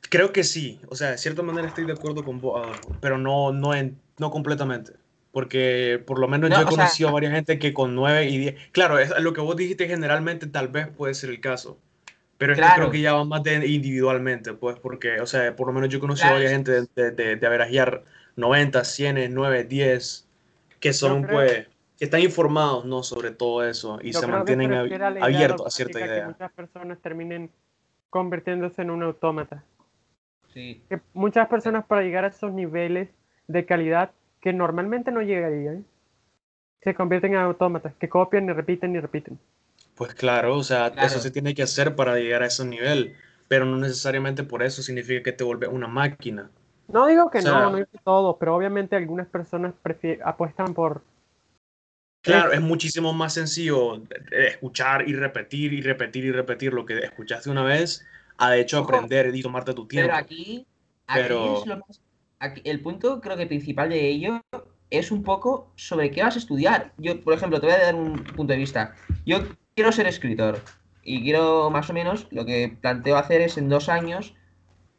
Creo 0.08 0.32
que 0.32 0.44
sí, 0.44 0.80
o 0.88 0.94
sea, 0.94 1.10
de 1.12 1.18
cierta 1.18 1.42
manera 1.42 1.66
estoy 1.66 1.84
de 1.84 1.92
acuerdo 1.92 2.24
con 2.24 2.40
vos, 2.40 2.64
pero 3.00 3.18
no, 3.18 3.52
no, 3.52 3.74
en, 3.74 3.98
no 4.18 4.30
completamente. 4.30 4.92
Porque 5.32 6.02
por 6.06 6.18
lo 6.18 6.28
menos 6.28 6.48
yo 6.50 6.60
he 6.60 6.64
conocido 6.64 7.08
a 7.08 7.12
varias 7.12 7.32
gente 7.32 7.58
que 7.58 7.74
con 7.74 7.94
9 7.94 8.26
y 8.26 8.38
10. 8.38 8.54
Claro, 8.72 8.98
es, 8.98 9.10
lo 9.20 9.32
que 9.32 9.40
vos 9.40 9.56
dijiste 9.56 9.86
generalmente 9.88 10.46
tal 10.46 10.68
vez 10.68 10.88
puede 10.88 11.14
ser 11.14 11.30
el 11.30 11.40
caso. 11.40 11.78
Pero 12.38 12.52
esto 12.52 12.66
creo 12.74 12.90
que 12.90 13.00
ya 13.00 13.14
va 13.14 13.24
más 13.24 13.42
de 13.42 13.66
individualmente, 13.66 14.52
pues, 14.52 14.78
porque, 14.78 15.20
o 15.20 15.26
sea, 15.26 15.56
por 15.56 15.66
lo 15.66 15.72
menos 15.72 15.88
yo 15.88 15.98
he 15.98 16.00
conocido 16.00 16.28
a 16.28 16.32
varias 16.34 16.52
gente 16.52 16.72
de, 16.72 16.86
de, 16.94 17.10
de, 17.12 17.36
de 17.36 17.46
averajear 17.46 18.04
90, 18.36 18.84
100, 18.84 19.34
9, 19.34 19.64
10, 19.64 20.28
que 20.80 20.92
son, 20.92 21.26
pues, 21.26 21.66
que 21.98 22.04
están 22.04 22.20
informados, 22.20 22.84
¿no? 22.84 23.02
Sobre 23.02 23.30
todo 23.30 23.66
eso 23.66 23.98
y 24.02 24.12
se 24.12 24.26
mantienen 24.26 24.72
abiertos 24.72 25.66
a 25.66 25.70
cierta 25.70 26.00
idea. 26.00 26.20
Que 26.20 26.26
muchas 26.26 26.52
personas 26.52 26.98
terminen 27.00 27.50
convirtiéndose 28.10 28.82
en 28.82 28.90
un 28.90 29.02
autómata. 29.02 29.64
Sí. 30.52 30.82
Que 30.88 31.00
muchas 31.14 31.48
personas 31.48 31.84
para 31.86 32.02
llegar 32.02 32.24
a 32.24 32.28
esos 32.28 32.52
niveles 32.52 33.08
de 33.46 33.64
calidad 33.64 34.10
que 34.40 34.52
normalmente 34.52 35.10
no 35.10 35.22
llegarían, 35.22 35.84
se 36.82 36.94
convierten 36.94 37.32
en 37.32 37.40
autómatas, 37.40 37.94
que 37.96 38.08
copian 38.08 38.48
y 38.48 38.52
repiten 38.52 38.94
y 38.94 39.00
repiten. 39.00 39.38
Pues 39.96 40.14
claro, 40.14 40.56
o 40.56 40.62
sea, 40.62 40.88
eso 40.88 41.18
se 41.20 41.30
tiene 41.30 41.54
que 41.54 41.62
hacer 41.62 41.96
para 41.96 42.16
llegar 42.16 42.42
a 42.42 42.46
ese 42.46 42.64
nivel, 42.66 43.16
pero 43.48 43.64
no 43.64 43.78
necesariamente 43.78 44.44
por 44.44 44.62
eso 44.62 44.82
significa 44.82 45.22
que 45.22 45.32
te 45.32 45.42
vuelves 45.42 45.70
una 45.72 45.88
máquina. 45.88 46.50
No 46.88 47.06
digo 47.06 47.30
que 47.30 47.40
no, 47.40 47.70
no 47.70 47.76
digo 47.76 47.88
todo, 48.04 48.36
pero 48.36 48.54
obviamente 48.54 48.94
algunas 48.94 49.26
personas 49.26 49.74
apuestan 50.22 50.74
por... 50.74 51.02
Claro, 52.20 52.52
es 52.52 52.60
muchísimo 52.60 53.14
más 53.14 53.34
sencillo 53.34 54.02
escuchar 54.30 55.08
y 55.08 55.14
repetir 55.14 55.72
y 55.72 55.80
repetir 55.80 56.24
y 56.26 56.32
repetir 56.32 56.74
lo 56.74 56.84
que 56.84 56.98
escuchaste 56.98 57.48
una 57.48 57.62
vez, 57.62 58.04
a 58.36 58.50
de 58.50 58.60
hecho 58.60 58.78
aprender 58.78 59.34
y 59.34 59.42
tomarte 59.42 59.72
tu 59.72 59.86
tiempo. 59.86 60.12
Pero 60.12 60.18
aquí, 60.18 60.66
es 61.08 61.66
lo 61.66 61.76
más, 61.78 62.00
el 62.64 62.80
punto 62.80 63.20
creo 63.22 63.36
que 63.36 63.46
principal 63.46 63.88
de 63.88 64.08
ello 64.08 64.42
es 64.90 65.10
un 65.10 65.22
poco 65.22 65.72
sobre 65.76 66.10
qué 66.10 66.22
vas 66.22 66.36
a 66.36 66.38
estudiar. 66.38 66.92
Yo, 66.98 67.20
por 67.22 67.32
ejemplo, 67.32 67.60
te 67.60 67.66
voy 67.66 67.76
a 67.76 67.78
dar 67.78 67.94
un 67.94 68.22
punto 68.22 68.52
de 68.52 68.58
vista. 68.58 68.94
Yo 69.24 69.38
quiero 69.76 69.92
ser 69.92 70.06
escritor 70.06 70.60
y 71.02 71.22
quiero 71.22 71.70
más 71.70 71.90
o 71.90 71.92
menos 71.92 72.26
lo 72.30 72.46
que 72.46 72.76
planteo 72.80 73.16
hacer 73.16 73.42
es 73.42 73.58
en 73.58 73.68
dos 73.68 73.88
años 73.88 74.34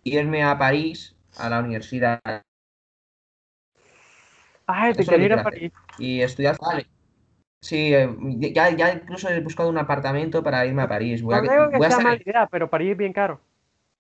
irme 0.04 0.44
a 0.44 0.58
París 0.58 1.16
a 1.38 1.50
la 1.50 1.60
universidad. 1.60 2.22
Ah, 4.68 4.92
te 4.96 5.06
quiero 5.06 5.24
ir 5.24 5.34
a 5.34 5.44
París. 5.44 5.72
Y 5.98 6.22
estudiar. 6.22 6.58
Vale. 6.62 6.86
Sí, 7.60 7.94
eh, 7.94 8.08
ya, 8.54 8.70
ya, 8.70 8.94
incluso 8.94 9.30
he 9.30 9.42
buscado 9.42 9.70
un 9.70 9.80
apartamento 9.80 10.44
para 10.44 10.66
irme 10.66 10.84
a 10.84 10.88
París. 10.88 11.24
Voy 11.24 11.34
no 11.36 11.64
a, 11.64 11.70
que 11.72 11.90
sea 11.90 12.00
mala 12.00 12.22
idea, 12.24 12.48
pero 12.48 12.70
París 12.70 12.92
es 12.92 12.98
bien 12.98 13.14
caro. 13.14 13.42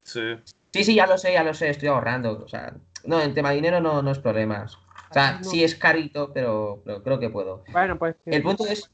Sí. 0.04 0.36
Sí, 0.72 0.84
sí, 0.84 0.96
ya 0.96 1.08
lo 1.08 1.18
sé, 1.18 1.34
ya 1.34 1.44
lo 1.44 1.54
sé, 1.56 1.70
estoy 1.70 1.88
ahorrando. 1.90 2.44
O 2.44 2.48
sea, 2.48 2.74
no, 3.04 3.20
en 3.20 3.34
tema 3.34 3.50
de 3.50 3.56
dinero 3.56 3.82
no, 3.82 4.04
no 4.04 4.12
es 4.12 4.20
problema. 4.20 4.68
O 5.10 5.14
sea, 5.14 5.42
sí 5.42 5.64
es 5.64 5.76
carito, 5.76 6.32
pero, 6.34 6.82
pero 6.86 7.02
creo 7.02 7.20
que 7.20 7.30
puedo. 7.30 7.64
Bueno, 7.72 7.98
pues. 7.98 8.16
El 8.26 8.44
punto 8.44 8.68
es 8.68 8.92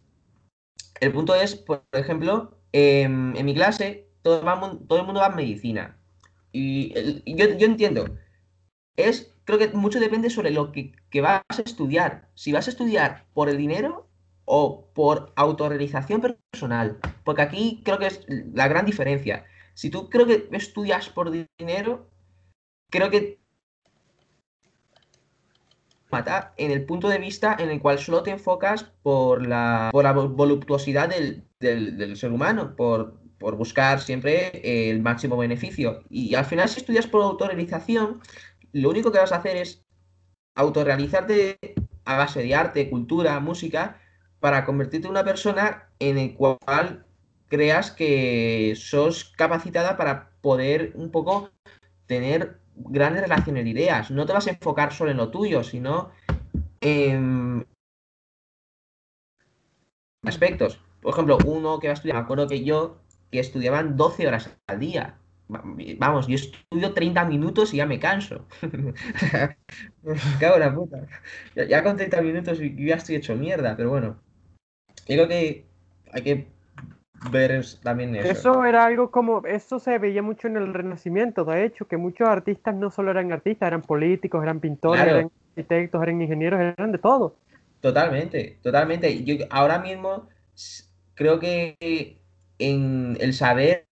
el 1.04 1.12
punto 1.12 1.36
es, 1.36 1.56
por 1.56 1.84
ejemplo, 1.92 2.58
em, 2.72 3.36
en 3.36 3.46
mi 3.46 3.54
clase 3.54 4.08
todo, 4.22 4.40
el 4.40 5.06
mundo 5.06 5.20
va 5.20 5.26
a 5.26 5.36
medicina. 5.36 6.00
Y, 6.54 6.94
yo, 7.26 7.66
entiendo, 7.66 8.06
es, 8.96 9.36
creo 9.44 9.60
que 9.60 9.68
mucho 9.70 10.00
depende 10.00 10.30
sobre 10.30 10.52
lo 10.52 10.72
que, 10.72 10.94
vas 11.22 11.42
a 11.50 11.62
estudiar. 11.62 12.30
Si 12.36 12.54
vas 12.54 12.68
a 12.68 12.72
estudiar 12.72 13.26
por 13.34 13.50
el 13.50 13.58
dinero 13.58 14.08
o 14.46 14.90
por 14.94 15.34
autorrealización 15.36 16.22
personal. 16.22 17.00
Porque 17.26 17.42
aquí 17.42 17.82
creo 17.84 18.00
que 18.00 18.08
es 18.08 18.26
la 18.30 18.70
gran 18.70 18.86
diferencia. 18.86 19.46
Si 19.74 19.90
tú 19.90 20.10
creo 20.10 20.26
que 20.26 20.48
estudias 20.54 21.10
por 21.10 21.32
dinero, 21.32 22.10
creo 22.90 23.10
que 23.10 23.43
en 26.58 26.72
el 26.72 26.86
punto 26.86 27.10
de 27.10 27.18
vista 27.18 27.56
en 27.60 27.70
el 27.70 27.82
cual 27.82 28.00
solo 28.00 28.24
te 28.24 28.32
enfocas 28.32 28.84
por 29.02 29.46
la, 29.46 29.90
por 29.92 30.04
la 30.04 30.12
voluptuosidad 30.12 31.10
del, 31.10 31.44
del, 31.60 32.18
ser 32.18 32.32
humano, 32.32 32.76
por, 32.76 33.20
por, 33.40 33.56
buscar 33.56 34.00
siempre 34.00 34.90
el 34.90 35.02
máximo 35.02 35.38
beneficio. 35.38 36.04
Y 36.10 36.36
al 36.36 36.46
final, 36.46 36.70
si 36.70 36.80
estudias 36.80 37.08
por 37.08 37.24
autorrealización, 37.24 38.22
lo 38.72 38.90
único 38.90 39.12
que 39.12 39.20
vas 39.20 39.32
a 39.32 39.38
hacer 39.38 39.58
es 39.58 39.84
autorrealizarte 40.56 41.58
a 42.06 42.18
base 42.18 42.44
de 42.44 42.56
arte, 42.56 42.90
cultura, 42.90 43.40
música, 43.40 44.00
para 44.40 44.66
convertirte 44.66 45.08
en 45.08 45.12
una 45.12 45.24
persona 45.24 45.90
en 46.00 46.18
el 46.18 46.36
cual 46.36 47.06
creas 47.48 47.92
que 47.92 48.74
sos 48.76 49.26
capacitada 49.38 49.96
para 49.96 50.32
poder 50.42 50.92
un 50.96 51.12
poco 51.12 51.50
tener 52.08 52.60
grandes 52.76 53.24
relaciones 53.24 53.64
de 53.64 53.70
ideas. 53.70 54.12
No 54.12 54.26
te 54.26 54.34
vas 54.34 54.48
a 54.48 54.52
enfocar 54.52 54.94
solo 54.94 55.12
en 55.12 55.18
lo 55.18 55.30
tuyo, 55.30 55.64
sino 55.64 56.12
en 56.82 57.66
aspectos. 60.24 60.80
Por 61.02 61.14
ejemplo, 61.14 61.38
uno 61.46 61.80
que 61.80 61.88
va 61.88 61.92
a 61.92 61.96
estudiar, 61.96 62.18
me 62.18 62.24
acuerdo 62.24 62.48
que 62.48 62.64
yo, 62.64 63.02
que 63.32 63.40
estudiaban 63.40 63.98
12 63.98 64.28
horas 64.28 64.56
al 64.68 64.80
día. 64.80 65.20
Vamos, 65.48 66.28
yo 66.28 66.36
estudio 66.36 66.94
30 66.94 67.26
minutos 67.26 67.74
y 67.74 67.78
ya 67.78 67.86
me 67.86 68.00
canso. 68.00 68.48
cago 70.40 70.56
en 70.56 70.60
la 70.60 70.74
puta. 70.74 71.08
Ya, 71.56 71.84
con 71.84 71.98
30 71.98 72.22
minutos 72.22 72.60
ya 72.60 72.96
estoy 72.96 73.16
hecho 73.16 73.36
mierda, 73.36 73.76
pero 73.76 73.90
bueno. 73.90 74.22
Yo 75.08 75.16
creo 75.16 75.28
que 75.28 75.68
hay 76.12 76.22
que 76.24 76.53
ver 77.32 77.66
también 77.82 78.16
eso. 78.16 78.32
Eso 78.32 78.66
era 78.66 78.86
algo 78.86 79.12
como, 79.12 79.46
eso 79.46 79.80
se 79.80 79.98
veía 79.98 80.22
mucho 80.22 80.48
en 80.48 80.58
el 80.58 80.74
Renacimiento, 80.74 81.46
de 81.46 81.66
hecho, 81.66 81.88
que 81.88 81.98
muchos 81.98 82.28
artistas 82.28 82.76
no 82.76 82.92
solo 82.92 83.12
eran 83.12 83.32
artistas, 83.32 83.68
eran 83.68 83.82
políticos, 83.82 84.44
eran 84.44 84.60
pintores, 84.60 85.04
eran 85.04 85.32
arquitectos, 85.50 86.02
eran 86.04 86.22
ingenieros, 86.22 86.60
eran 86.60 86.92
de 86.92 86.98
todo. 86.98 87.36
Totalmente, 87.82 88.60
totalmente. 88.62 89.24
Yo 89.24 89.36
ahora 89.50 89.80
mismo 89.80 90.28
creo 91.16 91.40
que 91.40 92.18
en 92.60 93.18
el 93.20 93.34
saber 93.34 93.88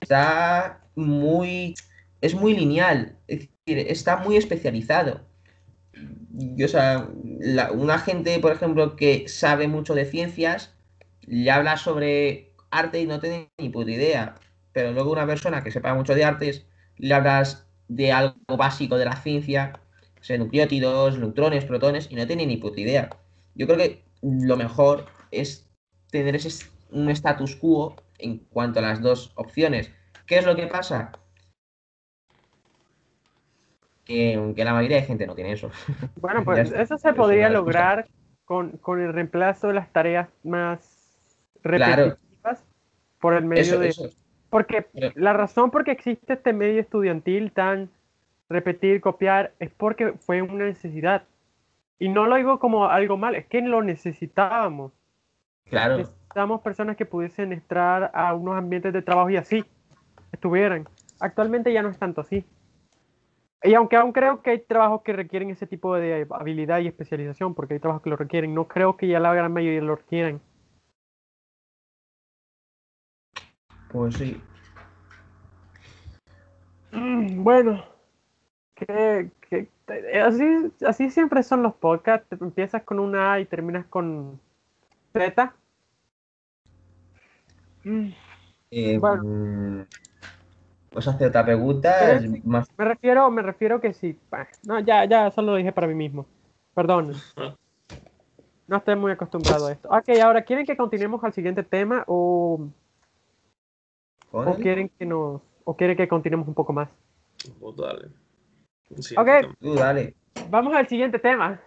está 0.00 0.80
muy, 0.94 1.74
es 2.20 2.34
muy 2.34 2.56
lineal, 2.56 3.16
es 3.26 3.40
decir, 3.40 3.86
está 3.88 4.16
muy 4.16 4.36
especializado. 4.36 5.20
Yo, 6.30 6.66
o 6.66 6.68
sea, 6.68 7.08
una 7.72 7.98
gente, 7.98 8.38
por 8.40 8.52
ejemplo, 8.52 8.94
que 8.96 9.28
sabe 9.28 9.68
mucho 9.68 9.94
de 9.94 10.04
ciencias, 10.04 10.75
le 11.26 11.50
habla 11.50 11.76
sobre 11.76 12.52
arte 12.70 13.00
y 13.00 13.06
no 13.06 13.20
tiene 13.20 13.50
ni 13.58 13.68
puta 13.68 13.90
idea. 13.90 14.34
Pero 14.72 14.92
luego 14.92 15.12
una 15.12 15.26
persona 15.26 15.62
que 15.62 15.70
sepa 15.70 15.94
mucho 15.94 16.14
de 16.14 16.24
artes, 16.24 16.66
le 16.96 17.14
hablas 17.14 17.66
de 17.88 18.12
algo 18.12 18.56
básico 18.56 18.98
de 18.98 19.04
la 19.04 19.16
ciencia, 19.16 19.80
sé, 20.20 20.38
nucleótidos, 20.38 21.18
neutrones, 21.18 21.64
protones, 21.64 22.08
y 22.10 22.16
no 22.16 22.26
tiene 22.26 22.46
ni 22.46 22.56
puta 22.56 22.80
idea. 22.80 23.10
Yo 23.54 23.66
creo 23.66 23.78
que 23.78 24.04
lo 24.22 24.56
mejor 24.56 25.06
es 25.30 25.68
tener 26.10 26.36
ese, 26.36 26.66
un 26.90 27.08
status 27.10 27.56
quo 27.56 27.96
en 28.18 28.38
cuanto 28.38 28.80
a 28.80 28.82
las 28.82 29.00
dos 29.00 29.32
opciones. 29.36 29.90
¿Qué 30.26 30.38
es 30.38 30.46
lo 30.46 30.56
que 30.56 30.66
pasa? 30.66 31.12
Que, 34.04 34.54
la 34.56 34.72
mayoría 34.72 34.98
de 34.98 35.02
gente 35.02 35.26
no 35.26 35.34
tiene 35.34 35.52
eso. 35.52 35.70
Bueno, 36.16 36.44
pues 36.44 36.70
eso 36.72 36.98
se 36.98 37.12
podría 37.12 37.48
lograr 37.48 38.08
con, 38.44 38.72
con, 38.78 39.00
el 39.00 39.12
reemplazo 39.12 39.68
de 39.68 39.74
las 39.74 39.92
tareas 39.92 40.28
más 40.44 40.95
repetitivas 41.62 42.64
por 43.20 43.34
el 43.34 43.44
medio 43.44 43.78
de... 43.78 43.94
Porque 44.50 44.86
la 45.14 45.32
razón 45.32 45.70
por 45.70 45.84
qué 45.84 45.90
existe 45.90 46.34
este 46.34 46.52
medio 46.52 46.80
estudiantil 46.80 47.52
tan 47.52 47.90
repetir, 48.48 49.00
copiar, 49.00 49.52
es 49.58 49.70
porque 49.70 50.12
fue 50.12 50.42
una 50.42 50.66
necesidad. 50.66 51.24
Y 51.98 52.08
no 52.08 52.26
lo 52.26 52.36
digo 52.36 52.58
como 52.58 52.86
algo 52.86 53.16
mal, 53.16 53.34
es 53.34 53.46
que 53.46 53.60
lo 53.60 53.82
necesitábamos. 53.82 54.92
Claro. 55.64 55.98
Necesitamos 55.98 56.60
personas 56.60 56.96
que 56.96 57.06
pudiesen 57.06 57.52
entrar 57.52 58.10
a 58.14 58.34
unos 58.34 58.56
ambientes 58.56 58.92
de 58.92 59.02
trabajo 59.02 59.30
y 59.30 59.36
así 59.36 59.64
estuvieran. 60.32 60.88
Actualmente 61.18 61.72
ya 61.72 61.82
no 61.82 61.88
es 61.88 61.98
tanto 61.98 62.20
así. 62.20 62.44
Y 63.62 63.74
aunque 63.74 63.96
aún 63.96 64.12
creo 64.12 64.42
que 64.42 64.50
hay 64.50 64.58
trabajos 64.60 65.02
que 65.02 65.12
requieren 65.12 65.50
ese 65.50 65.66
tipo 65.66 65.96
de 65.96 66.26
habilidad 66.30 66.80
y 66.80 66.86
especialización, 66.86 67.54
porque 67.54 67.74
hay 67.74 67.80
trabajos 67.80 68.02
que 68.02 68.10
lo 68.10 68.16
requieren, 68.16 68.54
no 68.54 68.68
creo 68.68 68.96
que 68.96 69.08
ya 69.08 69.18
la 69.18 69.34
gran 69.34 69.52
mayoría 69.52 69.80
lo 69.80 69.96
requieran. 69.96 70.40
Pues 73.88 74.16
sí. 74.16 74.36
Mm, 76.92 77.42
Bueno, 77.44 77.84
que, 78.74 79.30
que- 79.48 79.68
así, 80.20 80.44
así 80.86 81.10
siempre 81.10 81.42
son 81.42 81.62
los 81.62 81.74
podcasts. 81.74 82.28
Te- 82.28 82.36
Empiezas 82.44 82.82
con 82.82 82.98
una 82.98 83.34
A 83.34 83.40
y 83.40 83.46
terminas 83.46 83.86
con 83.86 84.40
Z. 85.12 85.54
Mm, 87.84 88.08
Eh, 88.70 88.98
Bueno. 88.98 89.22
mm, 89.22 89.82
¿Vas 90.92 91.06
a 91.08 91.10
hacer 91.10 91.28
otra 91.28 91.44
pregunta? 91.44 92.12
Es 92.12 92.44
más... 92.44 92.66
Me 92.78 92.84
refiero, 92.84 93.30
me 93.30 93.42
refiero 93.42 93.80
que 93.80 93.92
sí. 93.92 94.18
bah, 94.30 94.48
No, 94.64 94.80
ya, 94.80 95.04
ya, 95.04 95.30
solo 95.30 95.52
lo 95.52 95.58
dije 95.58 95.72
para 95.72 95.86
mí 95.86 95.94
mismo. 95.94 96.26
Perdón. 96.74 97.14
No 98.68 98.76
estoy 98.78 98.96
muy 98.96 99.12
acostumbrado 99.12 99.66
a 99.66 99.72
esto. 99.72 99.88
Ok, 99.88 100.08
ahora, 100.22 100.42
¿quieren 100.42 100.66
que 100.66 100.76
continuemos 100.76 101.22
al 101.22 101.32
siguiente 101.32 101.62
tema 101.62 102.04
o, 102.08 102.68
o 104.32 104.56
quieren 104.56 104.88
que 104.90 105.06
nos 105.06 105.40
o 105.64 105.76
quieren 105.76 105.96
que 105.96 106.08
continuemos 106.08 106.48
un 106.48 106.54
poco 106.54 106.72
más? 106.72 106.88
Vos 107.58 107.76
dale. 107.76 108.08
Sí, 109.00 109.14
Ok. 109.18 109.28
Tú, 109.60 109.74
dale. 109.74 110.14
Vamos 110.50 110.74
al 110.74 110.88
siguiente 110.88 111.18
tema. 111.18 111.60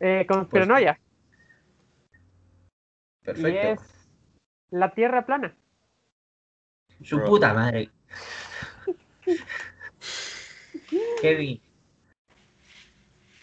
Eh, 0.00 0.24
conspiranoia. 0.28 0.98
Y 3.22 3.24
Perfecto. 3.26 3.68
es 3.82 4.08
la 4.70 4.92
Tierra 4.94 5.26
plana. 5.26 5.54
Su 7.02 7.16
Bro. 7.16 7.26
puta 7.26 7.52
madre. 7.52 7.90
Kevin. 11.20 11.60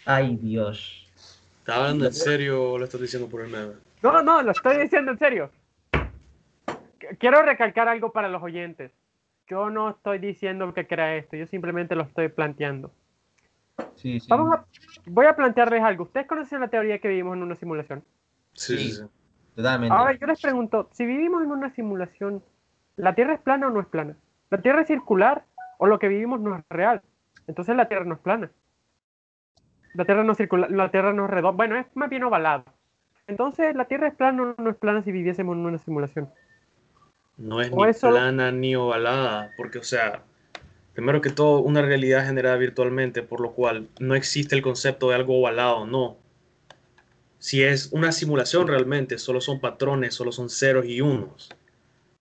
Ay, 0.05 0.35
Dios. 0.37 1.11
¿Estás 1.59 1.77
hablando 1.77 2.05
en 2.07 2.13
serio 2.13 2.71
o 2.71 2.77
lo 2.77 2.85
estás 2.85 3.01
diciendo 3.01 3.29
por 3.29 3.41
el 3.41 3.49
meme? 3.49 3.73
No, 4.01 4.21
no, 4.21 4.41
lo 4.41 4.51
estoy 4.51 4.77
diciendo 4.81 5.11
en 5.11 5.19
serio. 5.19 5.49
Qu- 7.13 7.17
Quiero 7.17 7.41
recalcar 7.41 7.87
algo 7.87 8.11
para 8.11 8.29
los 8.29 8.41
oyentes. 8.43 8.91
Yo 9.47 9.69
no 9.69 9.89
estoy 9.89 10.19
diciendo 10.19 10.73
que 10.73 10.87
crea 10.87 11.15
esto, 11.15 11.35
yo 11.35 11.45
simplemente 11.47 11.95
lo 11.95 12.03
estoy 12.03 12.29
planteando. 12.29 12.91
Sí, 13.95 14.19
sí. 14.19 14.27
Vamos 14.29 14.53
a, 14.55 14.65
voy 15.07 15.25
a 15.25 15.35
plantearles 15.35 15.83
algo. 15.83 16.03
¿Ustedes 16.05 16.27
conocen 16.27 16.61
la 16.61 16.69
teoría 16.69 16.99
que 16.99 17.07
vivimos 17.09 17.35
en 17.35 17.43
una 17.43 17.55
simulación? 17.55 18.03
Sí, 18.53 18.91
sí. 18.91 19.01
Totalmente. 19.55 19.95
Ahora 19.95 20.13
yo 20.13 20.25
les 20.27 20.41
pregunto, 20.41 20.89
si 20.93 21.05
vivimos 21.05 21.43
en 21.43 21.51
una 21.51 21.69
simulación, 21.71 22.43
¿la 22.95 23.13
Tierra 23.15 23.33
es 23.33 23.41
plana 23.41 23.67
o 23.67 23.69
no 23.69 23.81
es 23.81 23.87
plana? 23.87 24.15
¿La 24.49 24.59
Tierra 24.61 24.81
es 24.81 24.87
circular 24.87 25.43
o 25.77 25.87
lo 25.87 25.99
que 25.99 26.07
vivimos 26.07 26.39
no 26.39 26.55
es 26.55 26.63
real? 26.69 27.01
Entonces 27.47 27.75
la 27.75 27.87
Tierra 27.87 28.05
no 28.05 28.15
es 28.15 28.19
plana. 28.21 28.49
La 29.93 30.05
Tierra 30.05 30.23
no 30.23 30.31
es 30.31 30.37
circular, 30.37 30.71
la 30.71 30.89
Tierra 30.89 31.13
no 31.13 31.25
es 31.25 31.31
redonda, 31.31 31.55
bueno, 31.57 31.75
es 31.77 31.85
más 31.95 32.09
bien 32.09 32.23
ovalada. 32.23 32.63
Entonces, 33.27 33.75
¿la 33.75 33.85
Tierra 33.85 34.07
es 34.07 34.15
plana 34.15 34.41
o 34.57 34.61
no 34.61 34.69
es 34.69 34.75
plana 34.77 35.01
si 35.03 35.11
viviésemos 35.11 35.55
en 35.55 35.65
una 35.65 35.77
simulación? 35.77 36.29
No 37.37 37.61
es 37.61 37.71
O 37.71 37.83
ni 37.83 37.89
eso- 37.91 38.09
plana 38.09 38.51
ni 38.51 38.75
ovalada, 38.75 39.51
porque, 39.57 39.79
o 39.79 39.83
sea, 39.83 40.23
primero 40.93 41.21
que 41.21 41.29
todo, 41.29 41.59
una 41.61 41.81
realidad 41.81 42.25
generada 42.25 42.55
virtualmente, 42.57 43.23
por 43.23 43.41
lo 43.41 43.51
cual 43.53 43.87
no 43.99 44.15
existe 44.15 44.55
el 44.55 44.61
concepto 44.61 45.09
de 45.09 45.15
algo 45.15 45.39
ovalado, 45.39 45.85
no. 45.87 46.17
Si 47.39 47.63
es 47.63 47.89
una 47.91 48.11
simulación 48.11 48.67
realmente, 48.67 49.17
solo 49.17 49.41
son 49.41 49.59
patrones, 49.59 50.13
solo 50.13 50.31
son 50.31 50.49
ceros 50.49 50.85
y 50.85 51.01
unos, 51.01 51.49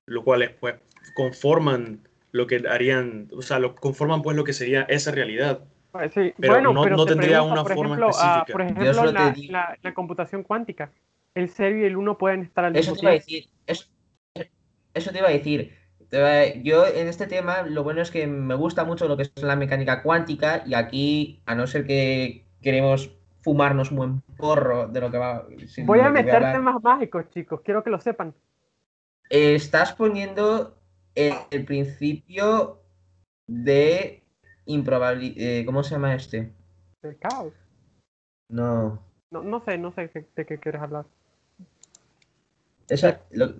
lo 0.06 0.24
cual 0.24 0.56
pues 0.58 0.76
conforman 1.14 2.00
lo 2.32 2.46
que 2.46 2.62
harían, 2.68 3.28
o 3.36 3.42
sea, 3.42 3.58
lo, 3.58 3.74
conforman 3.76 4.22
pues 4.22 4.36
lo 4.36 4.42
que 4.44 4.52
sería 4.54 4.82
esa 4.88 5.10
realidad. 5.12 5.60
Sí, 6.14 6.32
Pero 6.38 6.54
bueno, 6.54 6.72
no- 6.72 6.82
pero 6.82 6.96
no 6.96 7.04
tendría 7.04 7.32
pregunta, 7.36 7.52
una 7.52 7.62
por 7.62 7.74
forma 7.74 7.94
ejemplo, 7.96 8.06
ah, 8.06 8.44
específica. 8.46 8.52
por 8.52 8.62
ejemplo, 8.62 9.12
la, 9.82 9.92
computación 9.94 10.42
cuántica. 10.42 10.90
El 11.34 11.50
cero 11.50 11.76
y 11.78 11.84
el 11.84 11.96
uno 11.98 12.16
pueden 12.16 12.40
estar 12.42 12.64
al 12.64 12.74
Eso 12.74 12.92
mismo 12.92 13.00
te 13.00 13.04
iba 13.06 13.10
a 13.10 13.20
tiempo. 13.20 13.48
decir. 13.48 13.50
Eso, 13.66 13.84
eso 14.94 15.10
te 15.10 15.18
iba 15.18 15.28
a 15.28 15.32
decir. 15.32 15.76
Yo 16.62 16.86
en 16.86 17.08
este 17.08 17.26
tema 17.26 17.62
lo 17.62 17.82
bueno 17.84 18.02
es 18.02 18.10
que 18.10 18.26
me 18.26 18.54
gusta 18.54 18.84
mucho 18.84 19.08
lo 19.08 19.16
que 19.16 19.22
es 19.22 19.42
la 19.42 19.56
mecánica 19.56 20.02
cuántica 20.02 20.62
y 20.66 20.74
aquí, 20.74 21.40
a 21.46 21.54
no 21.54 21.66
ser 21.66 21.86
que 21.86 22.44
queremos 22.60 23.16
fumarnos 23.40 23.90
un 23.90 23.96
buen 23.96 24.20
porro 24.36 24.88
de 24.88 25.00
lo 25.00 25.10
que 25.10 25.16
va... 25.16 25.46
Voy 25.84 26.00
a 26.00 26.10
meter 26.10 26.36
hablar, 26.36 26.54
temas 26.54 26.82
mágicos, 26.82 27.30
chicos, 27.30 27.62
quiero 27.64 27.82
que 27.82 27.88
lo 27.90 27.98
sepan. 27.98 28.34
eh, 29.30 29.54
estás 29.54 29.94
poniendo 29.94 30.76
el, 31.14 31.32
el 31.50 31.64
principio 31.64 32.82
de 33.46 34.22
improbabilidad... 34.66 35.64
¿Cómo 35.64 35.82
se 35.82 35.94
llama 35.94 36.14
este? 36.14 36.52
El 37.02 37.18
caos. 37.18 37.54
No... 38.50 39.02
No, 39.30 39.42
no 39.42 39.64
sé, 39.64 39.78
no 39.78 39.92
sé 39.92 40.08
de, 40.08 40.28
de 40.36 40.44
qué 40.44 40.58
quieres 40.58 40.82
hablar. 40.82 41.06
Lo, 43.30 43.56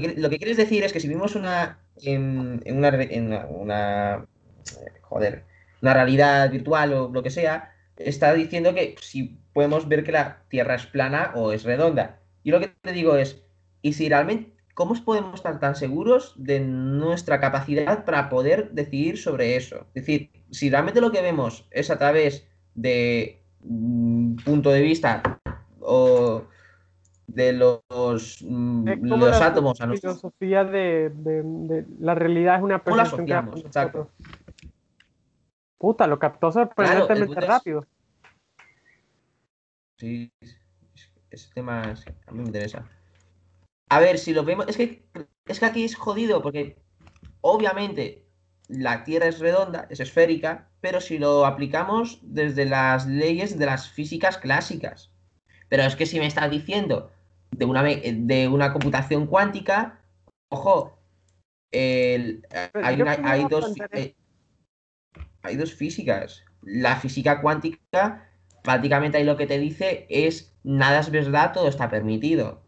que, 0.00 0.14
lo 0.16 0.30
que 0.30 0.38
quieres 0.38 0.56
decir 0.56 0.84
es 0.84 0.92
que 0.92 1.00
si 1.00 1.08
vivimos 1.08 1.34
una, 1.36 1.78
en, 2.02 2.60
en 2.64 2.76
una, 2.76 2.90
una, 2.90 3.46
una- 3.46 4.26
joder, 5.02 5.44
una 5.82 5.94
realidad 5.94 6.50
virtual 6.50 6.92
o 6.92 7.08
lo 7.12 7.22
que 7.22 7.30
sea, 7.30 7.72
está 7.96 8.34
diciendo 8.34 8.74
que 8.74 8.96
si 9.00 9.38
podemos 9.52 9.88
ver 9.88 10.04
que 10.04 10.12
la 10.12 10.42
Tierra 10.48 10.74
es 10.74 10.86
plana 10.86 11.32
o 11.34 11.52
es 11.52 11.64
redonda. 11.64 12.20
Y 12.42 12.50
lo 12.50 12.60
que 12.60 12.68
te 12.68 12.92
digo 12.92 13.16
es, 13.16 13.42
¿y 13.82 13.92
si 13.92 14.08
realmente, 14.08 14.52
cómo 14.74 14.94
podemos 15.04 15.34
estar 15.34 15.60
tan 15.60 15.76
seguros 15.76 16.34
de 16.36 16.60
nuestra 16.60 17.40
capacidad 17.40 18.04
para 18.04 18.28
poder 18.28 18.70
decidir 18.72 19.18
sobre 19.18 19.56
eso? 19.56 19.86
Es 19.94 20.04
decir, 20.04 20.30
si 20.50 20.70
realmente 20.70 21.00
lo 21.00 21.12
que 21.12 21.22
vemos 21.22 21.66
es 21.70 21.90
a 21.90 21.98
través 21.98 22.46
de 22.74 23.40
un 23.62 24.36
punto 24.44 24.70
de 24.70 24.82
vista 24.82 25.40
o 25.80 26.44
de 27.26 27.52
los, 27.52 28.38
mm, 28.42 28.88
los 29.02 29.40
la 29.40 29.46
átomos 29.46 29.80
a 29.80 29.88
filosofía 29.88 30.64
de, 30.64 31.10
de- 31.10 31.42
de 31.42 31.86
la 31.98 32.14
realidad 32.14 32.56
es 32.56 32.62
una 32.62 32.78
¿Cómo 32.82 32.96
la 32.96 33.02
percepción 33.04 33.20
asociamos? 33.22 33.54
hacemos 33.54 33.66
Exacto. 33.66 34.10
Puta, 35.78 36.06
lo 36.06 36.18
captó 36.18 36.52
sorprendentemente 36.52 37.40
es- 37.40 37.46
rápido. 37.46 37.86
Sí, 39.98 40.32
es- 40.40 40.56
ese 41.30 41.52
tema 41.54 41.92
es- 41.92 42.06
a 42.26 42.30
mí 42.32 42.38
me 42.40 42.46
interesa. 42.46 42.88
A 43.90 44.00
ver, 44.00 44.18
si 44.18 44.32
lo 44.32 44.44
vemos, 44.44 44.66
es 44.68 44.76
que, 44.76 45.04
es 45.46 45.60
que 45.60 45.66
aquí 45.66 45.84
es 45.84 45.94
jodido 45.96 46.42
porque 46.42 46.76
obviamente 47.40 48.24
la 48.68 49.04
Tierra 49.04 49.26
es 49.26 49.40
redonda, 49.40 49.86
es 49.90 50.00
esférica, 50.00 50.68
pero 50.80 51.00
si 51.00 51.18
lo 51.18 51.44
aplicamos 51.44 52.18
desde 52.22 52.64
las 52.64 53.06
leyes 53.06 53.58
de 53.58 53.66
las 53.66 53.88
físicas 53.88 54.38
clásicas. 54.38 55.10
Pero 55.68 55.82
es 55.82 55.96
que 55.96 56.06
si 56.06 56.18
me 56.18 56.26
estás 56.26 56.50
diciendo 56.50 57.10
de 57.58 57.64
una, 57.64 57.82
de 57.82 58.48
una 58.48 58.72
computación 58.72 59.26
cuántica, 59.26 60.00
ojo, 60.50 60.98
el- 61.72 62.46
hay, 62.74 63.00
una- 63.00 63.16
dos, 63.48 63.74
eh, 63.92 64.14
hay 65.42 65.56
dos 65.56 65.74
físicas. 65.74 66.44
La 66.62 66.96
física 66.96 67.40
cuántica 67.40 68.28
prácticamente 68.62 69.18
ahí 69.18 69.24
lo 69.24 69.36
que 69.36 69.46
te 69.46 69.58
dice 69.58 70.06
es 70.08 70.56
nada 70.64 71.00
es 71.00 71.10
verdad, 71.10 71.52
todo 71.52 71.68
está 71.68 71.90
permitido. 71.90 72.62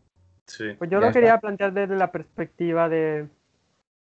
Sí. 0.47 0.75
Pues 0.79 0.91
yo 0.91 1.01
Ya 1.01 1.07
lo 1.07 1.13
quería 1.13 1.29
está. 1.31 1.41
plantear 1.41 1.73
desde 1.73 1.97
la 1.97 2.13
perspectiva 2.13 2.89
de. 2.89 3.29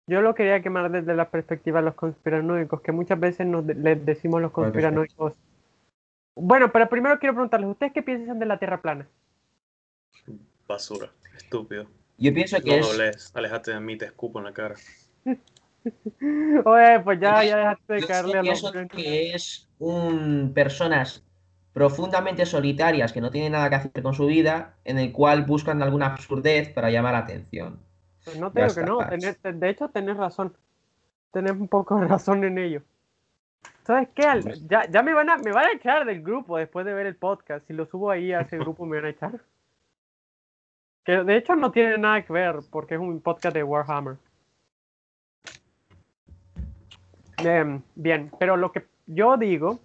Yo 0.06 0.20
lo 0.20 0.34
quería 0.34 0.60
quemar 0.60 0.90
desde 0.90 1.14
la 1.14 1.30
perspectiva 1.30 1.78
de 1.80 1.86
los 1.86 1.94
conspiranoicos, 1.94 2.82
que 2.82 2.92
muchas 2.92 3.18
veces 3.18 3.46
nos 3.46 3.66
de- 3.66 3.74
les 3.74 4.04
decimos 4.04 4.42
los 4.42 4.50
¿Cuál 4.50 4.66
conspiranoicos. 4.66 5.32
Bueno, 6.36 6.70
pero 6.72 6.88
primero 6.88 7.18
quiero 7.18 7.34
preguntarles, 7.34 7.70
¿ustedes 7.70 7.92
qué 7.92 8.02
piensan 8.02 8.38
de 8.38 8.46
la 8.46 8.58
Tierra 8.58 8.82
plana? 8.82 9.06
Basura, 10.68 11.10
estúpido. 11.36 11.86
Yo 12.16 12.32
pienso 12.32 12.60
que 12.60 12.70
No 12.70 12.76
es 12.76 12.88
dobles, 12.88 13.30
alejate 13.34 13.72
de 13.72 13.80
mí, 13.80 13.98
te 13.98 14.06
escupo 14.06 14.38
en 14.38 14.44
la 14.46 14.52
cara. 14.52 14.74
Oye, 16.64 17.00
pues 17.00 17.20
ya, 17.20 17.44
ya 17.44 17.56
dejaste 17.58 17.94
de 17.94 18.00
yo 18.00 18.06
caerle 18.06 18.38
a 18.38 18.42
los 18.42 18.60
pienso 18.60 18.88
que 18.88 19.34
es 19.34 19.68
un 19.78 20.52
personas 20.54 21.22
profundamente 21.72 22.46
solitarias 22.46 23.12
que 23.12 23.20
no 23.20 23.30
tienen 23.30 23.52
nada 23.52 23.68
que 23.68 23.74
hacer 23.76 24.02
con 24.02 24.14
su 24.14 24.26
vida, 24.26 24.76
en 24.84 24.98
el 24.98 25.12
cual 25.12 25.42
buscan 25.42 25.82
alguna 25.82 26.06
absurdez 26.06 26.72
para 26.72 26.90
llamar 26.90 27.12
la 27.12 27.18
atención. 27.18 27.80
Pues 28.24 28.38
no 28.38 28.50
te 28.52 28.60
Ya 28.60 28.66
digo 28.68 28.74
que 28.76 28.86
no, 28.86 29.58
de 29.58 29.68
hecho 29.68 29.88
tenés 29.88 30.16
razón. 30.16 30.56
Tenés 31.32 31.52
un 31.52 31.68
poco 31.68 31.98
de 31.98 32.06
razón 32.06 32.44
en 32.44 32.58
ello. 32.58 32.82
¿Sabes 33.84 34.08
qué? 34.14 34.22
Al- 34.22 34.66
Ya, 34.68 34.88
ya 34.88 35.02
me 35.02 35.12
van 35.12 35.28
a 35.28 35.36
me 35.38 35.52
van 35.52 35.66
a 35.66 35.72
echar 35.72 36.06
del 36.06 36.22
grupo 36.22 36.56
después 36.56 36.86
de 36.86 36.94
ver 36.94 37.06
el 37.06 37.16
podcast. 37.16 37.66
Si 37.66 37.72
lo 37.72 37.84
subo 37.86 38.10
ahí 38.10 38.32
a 38.32 38.42
ese 38.42 38.56
grupo 38.56 38.86
me 38.86 38.96
van 38.96 39.06
a 39.06 39.10
echar. 39.10 39.40
Que 41.04 41.22
de 41.22 41.36
hecho 41.36 41.54
no 41.54 41.70
tiene 41.70 41.98
nada 41.98 42.22
que 42.22 42.32
ver 42.32 42.60
porque 42.70 42.94
es 42.94 43.00
un 43.00 43.20
podcast 43.20 43.54
de 43.54 43.62
Warhammer. 43.62 44.16
Em, 47.38 47.82
bien, 47.94 48.30
pero 48.38 48.56
lo 48.56 48.72
que 48.72 48.86
yo 49.06 49.36
digo 49.36 49.80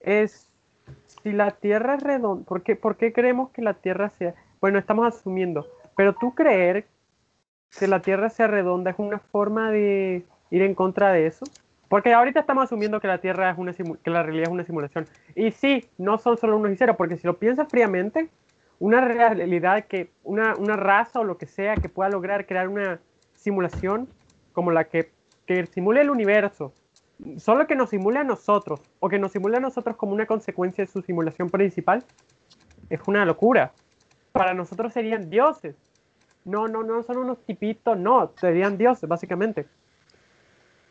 es, 0.00 0.50
si 1.22 1.32
la 1.32 1.52
Tierra 1.52 1.94
es 1.94 2.02
redonda, 2.02 2.44
¿por 2.44 2.62
qué, 2.62 2.74
¿por 2.74 2.96
qué 2.96 3.12
creemos 3.12 3.50
que 3.50 3.62
la 3.62 3.74
Tierra 3.74 4.08
sea? 4.10 4.34
Bueno, 4.60 4.78
estamos 4.78 5.06
asumiendo, 5.06 5.66
pero 5.96 6.14
tú 6.14 6.34
creer 6.34 6.86
que 7.78 7.86
la 7.86 8.00
Tierra 8.00 8.30
sea 8.30 8.46
redonda 8.46 8.90
es 8.90 8.98
una 8.98 9.18
forma 9.18 9.70
de 9.70 10.24
ir 10.50 10.62
en 10.62 10.74
contra 10.74 11.12
de 11.12 11.26
eso. 11.26 11.44
Porque 11.88 12.12
ahorita 12.12 12.40
estamos 12.40 12.64
asumiendo 12.64 13.00
que 13.00 13.08
la 13.08 13.18
Tierra 13.18 13.50
es 13.50 13.58
una 13.58 13.72
que 13.72 14.10
la 14.10 14.22
realidad 14.22 14.48
es 14.48 14.52
una 14.52 14.64
simulación. 14.64 15.06
Y 15.34 15.52
sí, 15.52 15.88
no 15.96 16.18
son 16.18 16.36
solo 16.36 16.56
unos 16.56 16.72
y 16.72 16.76
ceros, 16.76 16.96
porque 16.96 17.16
si 17.16 17.26
lo 17.26 17.38
piensas 17.38 17.68
fríamente, 17.68 18.28
una 18.78 19.00
realidad 19.00 19.86
que, 19.86 20.10
una, 20.22 20.54
una 20.56 20.76
raza 20.76 21.20
o 21.20 21.24
lo 21.24 21.36
que 21.36 21.46
sea 21.46 21.74
que 21.76 21.88
pueda 21.88 22.10
lograr 22.10 22.46
crear 22.46 22.68
una 22.68 23.00
simulación 23.34 24.08
como 24.52 24.70
la 24.70 24.84
que, 24.84 25.10
que 25.46 25.66
simule 25.66 26.00
el 26.00 26.10
universo, 26.10 26.72
solo 27.38 27.66
que 27.66 27.74
nos 27.74 27.90
simule 27.90 28.20
a 28.20 28.24
nosotros, 28.24 28.80
o 29.00 29.08
que 29.08 29.18
nos 29.18 29.32
simule 29.32 29.56
a 29.56 29.60
nosotros 29.60 29.96
como 29.96 30.12
una 30.12 30.26
consecuencia 30.26 30.84
de 30.84 30.90
su 30.90 31.02
simulación 31.02 31.50
principal, 31.50 32.04
es 32.90 33.00
una 33.06 33.24
locura. 33.24 33.72
Para 34.32 34.54
nosotros 34.54 34.92
serían 34.92 35.28
dioses. 35.30 35.76
No, 36.44 36.68
no, 36.68 36.82
no 36.82 37.02
son 37.02 37.18
unos 37.18 37.44
tipitos, 37.44 37.98
no, 37.98 38.32
serían 38.36 38.78
dioses, 38.78 39.08
básicamente. 39.08 39.66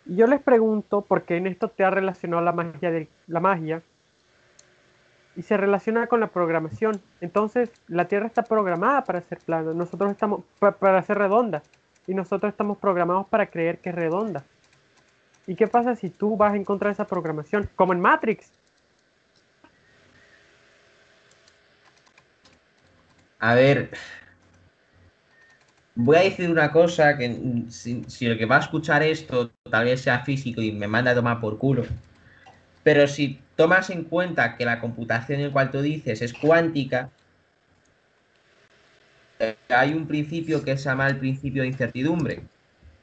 Yo 0.06 0.28
les 0.28 0.42
pregunto, 0.42 1.02
porque 1.02 1.38
en 1.38 1.48
esto 1.48 1.70
te 1.70 1.84
ha 1.84 1.90
relacionado 1.90 2.44
la 2.44 2.52
magia 2.52 2.92
de 2.92 3.08
la 3.28 3.40
magia 3.40 3.82
y 5.38 5.44
se 5.44 5.56
relaciona 5.56 6.08
con 6.08 6.20
la 6.20 6.28
programación. 6.28 7.00
Entonces, 7.22 7.70
la 7.88 8.06
Tierra 8.06 8.26
está 8.26 8.42
programada 8.42 9.04
para 9.04 9.22
ser 9.22 9.38
plana, 9.38 9.72
nosotros 9.74 10.12
estamos 10.12 10.44
para 10.80 11.02
ser 11.04 11.20
redonda 11.20 11.62
y 12.08 12.16
nosotros 12.16 12.52
estamos 12.52 12.80
programados 12.80 13.28
para 13.28 13.46
creer 13.46 13.78
que 13.78 13.90
es 13.90 13.96
redonda. 13.96 14.44
¿Y 15.46 15.56
qué 15.56 15.68
pasa 15.68 15.96
si 15.96 16.10
tú 16.10 16.36
vas 16.36 16.56
en 16.56 16.66
contra 16.66 16.90
de 16.90 16.94
esa 16.94 17.06
programación? 17.06 17.70
Como 17.76 17.94
en 17.94 18.02
Matrix. 18.02 18.52
A 23.40 23.54
ver, 23.54 23.92
voy 25.94 26.18
a 26.18 26.22
decir 26.22 26.50
una 26.50 26.72
cosa 26.72 27.16
que 27.16 27.30
mm, 27.30 27.70
si, 27.70 28.26
el 28.26 28.40
que 28.40 28.46
va 28.46 28.58
a 28.58 28.62
escuchar 28.62 29.04
esto 29.04 29.52
tal 29.70 29.86
vez 29.86 30.02
sea 30.02 30.20
físico 30.22 30.62
y 30.62 30.72
me 30.72 30.88
manda 30.88 31.12
a 31.12 31.16
tomar 31.16 31.40
por 31.40 31.60
culo, 31.60 31.84
pero 32.84 33.08
si 33.08 33.40
tomas 33.58 33.90
en 33.90 34.06
cuenta 34.06 34.56
que 34.56 34.64
la 34.64 34.80
computación 34.80 35.42
en 35.42 35.52
cual 35.52 35.72
tú 35.72 35.82
dices 35.82 36.22
es 36.22 36.34
cuántica, 36.34 37.10
eh, 39.40 39.58
hay 39.68 39.94
un 39.94 40.08
principio 40.08 40.64
que 40.64 40.78
se 40.78 40.86
llama 40.86 41.08
el 41.08 41.18
principio 41.18 41.64
de 41.64 41.68
incertidumbre. 41.68 42.44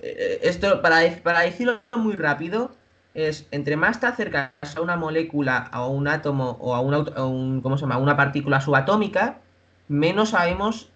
Eh, 0.00 0.40
esto, 0.42 0.80
para, 0.80 1.00
para 1.22 1.40
decirlo 1.40 1.82
muy 1.92 2.14
rápido, 2.14 2.74
es 3.14 3.46
entre 3.50 3.76
más 3.76 4.00
te 4.00 4.06
acercas 4.06 4.52
a 4.76 4.80
una 4.80 4.96
molécula, 4.96 5.56
a 5.56 5.86
un 5.86 6.08
átomo 6.08 6.56
o 6.60 6.74
a, 6.74 6.80
un, 6.80 7.60
¿cómo 7.60 7.76
se 7.76 7.82
llama? 7.82 7.98
una 7.98 8.16
partícula 8.16 8.60
subatómica, 8.60 9.40
menos 9.88 10.30
sabemos 10.30 10.88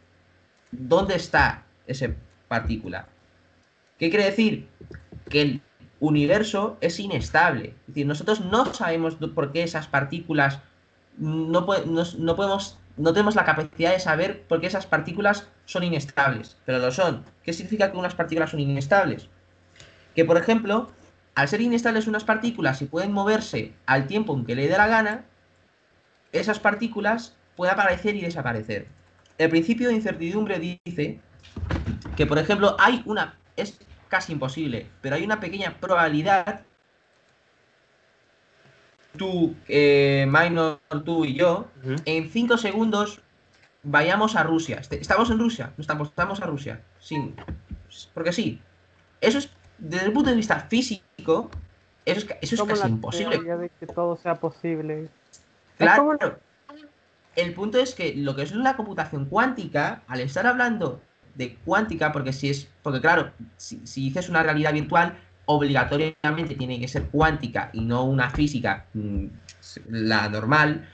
dónde 0.71 1.17
está 1.17 1.65
esa 1.87 2.09
partícula. 2.49 3.07
¿Qué 3.99 4.11
quiere 4.11 4.27
decir? 4.27 4.69
Que 5.29 5.43
el 5.43 5.63
universo 6.01 6.77
es 6.81 6.99
inestable. 7.01 7.75
Es 7.81 7.87
decir, 7.89 8.07
nosotros 8.07 8.41
no 8.41 8.73
sabemos 8.73 9.17
por 9.35 9.53
qué 9.53 9.63
esas 9.63 9.87
partículas 9.87 10.61
no, 11.19 11.67
no, 11.87 12.37
podemos, 12.37 12.79
no 12.97 13.13
tenemos 13.13 13.35
la 13.35 13.45
capacidad 13.45 13.93
de 13.93 14.01
saber 14.01 14.43
por 14.43 14.61
qué 14.61 14.69
esas 14.69 14.87
partículas 14.87 15.49
son 15.65 15.83
inestables, 15.83 16.57
pero 16.65 16.79
lo 16.79 16.93
son. 16.93 17.25
¿Qué 17.43 17.53
significa 17.53 17.91
que 17.91 17.99
unas 17.99 18.15
partículas 18.15 18.51
son 18.51 18.61
inestables? 18.61 19.29
Que, 20.15 20.25
por 20.25 20.37
ejemplo, 20.37 20.91
al 21.35 21.49
ser 21.49 21.61
inestables 21.61 22.07
unas 22.07 22.25
partículas 22.25 22.81
y 22.83 22.87
pueden 22.87 23.13
moverse 23.13 23.73
al 23.87 24.07
tiempo 24.07 24.35
en 24.37 24.45
que 24.45 24.55
le 24.55 24.69
dé 24.69 24.77
la 24.77 24.87
gana, 24.87 25.25
esas 26.33 26.59
partículas 26.59 27.37
pueden 27.57 27.75
aparecer 27.75 28.15
y 28.17 28.21
desaparecer. 28.21 28.87
El 29.39 29.51
principio 29.51 29.89
de 29.89 29.95
incertidumbre 29.95 30.59
dice 30.59 31.21
que, 32.17 32.27
por 32.27 32.39
ejemplo, 32.39 32.77
hay 32.79 33.03
una, 33.05 33.39
es 33.57 33.79
casi 34.09 34.33
imposible, 34.33 34.87
pero 35.01 35.17
hay 35.17 35.25
una 35.25 35.41
pequeña 35.41 35.77
probabilidad, 35.79 36.63
tú, 39.17 39.55
eh, 39.69 40.27
Minor, 40.29 40.81
tú 41.05 41.25
y 41.25 41.35
yo, 41.35 41.69
en 42.05 42.31
5 42.31 42.59
segundos 42.59 43.21
vayamos 43.83 44.37
a 44.37 44.43
Rusia. 44.43 44.81
¿Estamos 44.91 45.31
en 45.31 45.39
Rusia? 45.39 45.73
No 45.77 45.83
estamos, 45.83 46.09
estamos 46.09 46.41
a 46.41 46.47
Rusia. 46.47 46.81
Sí, 47.01 47.35
porque 48.15 48.33
sí. 48.33 48.61
Eso 49.21 49.39
es, 49.39 49.51
desde 49.79 50.07
el 50.07 50.13
punto 50.13 50.31
de 50.31 50.37
vista 50.37 50.61
físico, 50.61 51.51
eso 52.05 52.21
es, 52.21 52.37
eso 52.41 52.65
es 52.65 52.69
casi 52.69 52.89
imposible. 52.89 53.39
de 53.39 53.71
que 53.81 53.87
todo 53.87 54.17
sea 54.17 54.37
posible. 54.37 55.09
Claro. 55.77 56.17
El 57.37 57.55
punto 57.55 57.79
es 57.79 57.95
que 57.95 58.15
lo 58.17 58.35
que 58.35 58.43
es 58.43 58.53
la 58.53 58.77
computación 58.77 59.27
cuántica, 59.27 60.03
al 60.09 60.21
estar 60.21 60.47
hablando 60.47 61.01
de 61.39 61.55
cuántica, 61.65 62.13
porque 62.13 62.33
si 62.33 62.51
es, 62.51 62.69
porque 62.83 63.01
claro, 63.01 63.31
si, 63.57 63.79
dices 63.95 64.29
una 64.29 64.43
realidad 64.43 64.73
virtual, 64.73 65.17
obligatoriamente 65.47 66.57
tiene 66.57 66.79
que 66.81 66.89
ser 66.89 67.05
cuántica 67.05 67.71
y 67.73 67.81
no 67.81 68.05
una 68.05 68.29
física, 68.29 68.87
mm, 68.93 69.27
la 69.89 70.29
normal, 70.29 70.89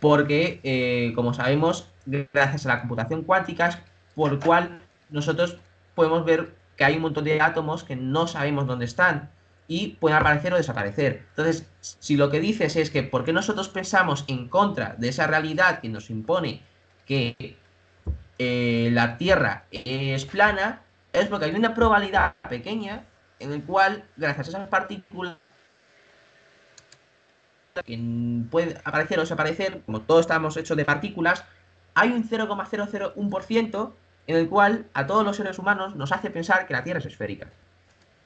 porque, 0.00 0.60
eh, 0.64 1.12
como 1.14 1.32
sabemos, 1.32 1.88
gracias 2.06 2.66
a 2.66 2.70
la 2.70 2.80
computación 2.80 3.22
cuántica, 3.22 3.68
es 3.68 3.78
por 4.14 4.40
cual 4.40 4.80
nosotros 5.10 5.56
podemos 5.94 6.24
ver 6.24 6.54
que 6.76 6.84
hay 6.84 6.96
un 6.96 7.02
montón 7.02 7.24
de 7.24 7.40
átomos 7.40 7.84
que 7.84 7.96
no 7.96 8.26
sabemos 8.26 8.66
dónde 8.66 8.84
están 8.84 9.30
y 9.68 9.96
pueden 10.00 10.18
aparecer 10.18 10.52
o 10.52 10.56
desaparecer. 10.56 11.24
Entonces, 11.30 11.66
si 11.80 12.16
lo 12.16 12.30
que 12.30 12.40
dices 12.40 12.74
es 12.74 12.90
que 12.90 13.04
por 13.04 13.24
qué 13.24 13.32
nosotros 13.32 13.68
pensamos 13.68 14.24
en 14.26 14.48
contra 14.48 14.96
de 14.98 15.08
esa 15.08 15.28
realidad 15.28 15.80
que 15.80 15.88
nos 15.88 16.10
impone 16.10 16.62
que 17.06 17.56
eh, 18.38 18.90
la 18.92 19.16
Tierra 19.18 19.64
es 19.70 20.24
plana, 20.24 20.82
es 21.12 21.26
porque 21.26 21.46
hay 21.46 21.54
una 21.54 21.74
probabilidad 21.74 22.34
pequeña 22.48 23.04
en 23.40 23.52
el 23.52 23.62
cual, 23.64 24.04
gracias 24.16 24.48
a 24.48 24.50
esas 24.50 24.68
partículas 24.68 25.36
que 27.84 27.98
pueden 28.50 28.76
aparecer 28.84 29.18
o 29.18 29.22
desaparecer, 29.22 29.82
como 29.86 30.02
todos 30.02 30.22
estamos 30.22 30.56
hechos 30.56 30.76
de 30.76 30.84
partículas, 30.84 31.44
hay 31.94 32.10
un 32.10 32.28
0,001% 32.28 33.92
en 34.26 34.36
el 34.36 34.48
cual 34.48 34.86
a 34.94 35.06
todos 35.06 35.24
los 35.24 35.36
seres 35.36 35.58
humanos 35.58 35.96
nos 35.96 36.12
hace 36.12 36.30
pensar 36.30 36.66
que 36.66 36.74
la 36.74 36.84
Tierra 36.84 37.00
es 37.00 37.06
esférica. 37.06 37.48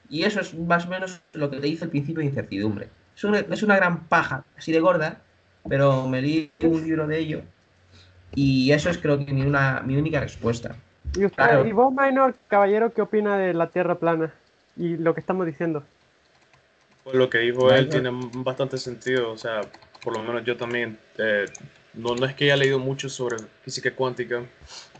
Y 0.09 0.23
eso 0.23 0.41
es 0.41 0.53
más 0.53 0.85
o 0.85 0.89
menos 0.89 1.21
lo 1.33 1.49
que 1.49 1.57
te 1.57 1.67
dice 1.67 1.85
el 1.85 1.91
principio 1.91 2.19
de 2.19 2.25
incertidumbre. 2.25 2.89
Es 3.15 3.23
una, 3.23 3.39
es 3.39 3.63
una 3.63 3.75
gran 3.75 4.07
paja, 4.07 4.43
así 4.57 4.71
de 4.71 4.79
gorda, 4.79 5.21
pero 5.67 6.07
me 6.07 6.21
leí 6.21 6.51
un 6.61 6.83
libro 6.83 7.07
de 7.07 7.19
ello 7.19 7.43
y 8.35 8.71
eso 8.71 8.89
es 8.89 8.97
creo 8.97 9.17
que 9.17 9.31
mi, 9.31 9.43
una, 9.43 9.81
mi 9.81 9.95
única 9.95 10.19
respuesta. 10.19 10.75
¿Y, 11.15 11.25
usted, 11.25 11.65
¿Y 11.65 11.71
vos, 11.71 11.93
Minor, 11.93 12.35
caballero, 12.47 12.93
qué 12.93 13.01
opina 13.01 13.37
de 13.37 13.53
la 13.53 13.67
Tierra 13.67 13.95
plana 13.95 14.33
y 14.75 14.97
lo 14.97 15.13
que 15.13 15.19
estamos 15.19 15.45
diciendo? 15.45 15.83
Pues 17.03 17.15
lo 17.15 17.29
que 17.29 17.39
dijo 17.39 17.71
él 17.71 17.89
tiene 17.89 18.09
bastante 18.35 18.77
sentido, 18.77 19.31
o 19.31 19.37
sea, 19.37 19.61
por 20.03 20.13
lo 20.13 20.23
menos 20.23 20.43
yo 20.43 20.55
también, 20.57 20.97
eh, 21.17 21.45
no, 21.93 22.15
no 22.15 22.25
es 22.25 22.33
que 22.33 22.45
haya 22.45 22.55
leído 22.55 22.79
mucho 22.79 23.09
sobre 23.09 23.37
física 23.63 23.93
cuántica, 23.93 24.41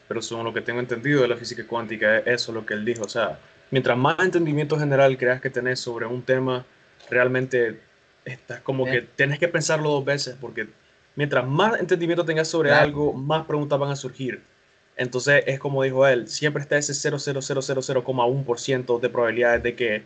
pero 0.08 0.22
según 0.22 0.44
lo 0.44 0.54
que 0.54 0.62
tengo 0.62 0.80
entendido 0.80 1.22
de 1.22 1.30
la 1.30 1.38
física 1.38 1.66
cuántica, 1.66 2.20
es 2.20 2.28
eso 2.28 2.52
lo 2.52 2.66
que 2.66 2.74
él 2.74 2.84
dijo, 2.84 3.04
o 3.04 3.10
sea, 3.10 3.40
mientras 3.72 3.98
más 3.98 4.20
entendimiento 4.20 4.78
general 4.78 5.18
creas 5.18 5.42
que 5.42 5.50
tenés 5.50 5.80
sobre 5.80 6.06
un 6.06 6.22
tema, 6.22 6.66
realmente 7.10 7.80
estás 8.26 8.62
como 8.62 8.86
que 8.86 9.02
tienes 9.02 9.40
que 9.40 9.48
pensarlo 9.48 9.90
dos 9.90 10.06
veces, 10.06 10.36
porque 10.40 10.68
mientras 11.16 11.45
más 11.45 11.80
entendimiento 11.80 12.26
tengas 12.26 12.47
sobre 12.47 12.72
algo, 12.72 13.14
más 13.14 13.45
preguntas 13.45 13.80
van 13.80 13.91
a 13.91 13.95
surgir. 13.95 14.41
Entonces 14.95 15.43
es 15.47 15.59
como 15.59 15.84
dijo 15.84 16.05
él, 16.07 16.28
siempre 16.28 16.61
está 16.61 16.78
ese 16.78 16.93
0,0000,1% 16.93 18.99
de 18.99 19.09
probabilidades 19.09 19.64
de 19.64 19.76
que 19.76 20.03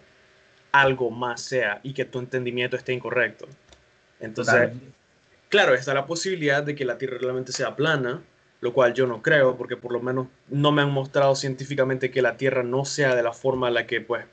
algo 0.71 1.09
más 1.09 1.41
sea 1.41 1.79
y 1.83 1.93
que 1.93 2.05
tu 2.05 2.19
entendimiento 2.19 2.77
esté 2.77 2.93
incorrecto. 2.93 3.47
Entonces, 4.19 4.71
claro, 5.49 5.73
está 5.73 5.93
la 5.93 6.05
posibilidad 6.05 6.63
de 6.63 6.75
que 6.75 6.85
la 6.85 6.97
Tierra 6.97 7.17
realmente 7.19 7.51
sea 7.51 7.75
plana, 7.75 8.21
lo 8.61 8.73
cual 8.73 8.93
yo 8.93 9.07
no 9.07 9.21
creo, 9.21 9.57
porque 9.57 9.77
por 9.77 9.91
lo 9.91 10.01
menos 10.01 10.27
no 10.47 10.71
me 10.71 10.81
han 10.81 10.91
mostrado 10.91 11.35
científicamente 11.35 12.11
que 12.11 12.21
la 12.21 12.37
Tierra 12.37 12.63
no 12.63 12.85
sea 12.85 13.15
de 13.15 13.23
la 13.23 13.33
forma 13.33 13.67
en 13.67 13.73
la 13.75 13.85
que 13.85 14.01
pues 14.01 14.25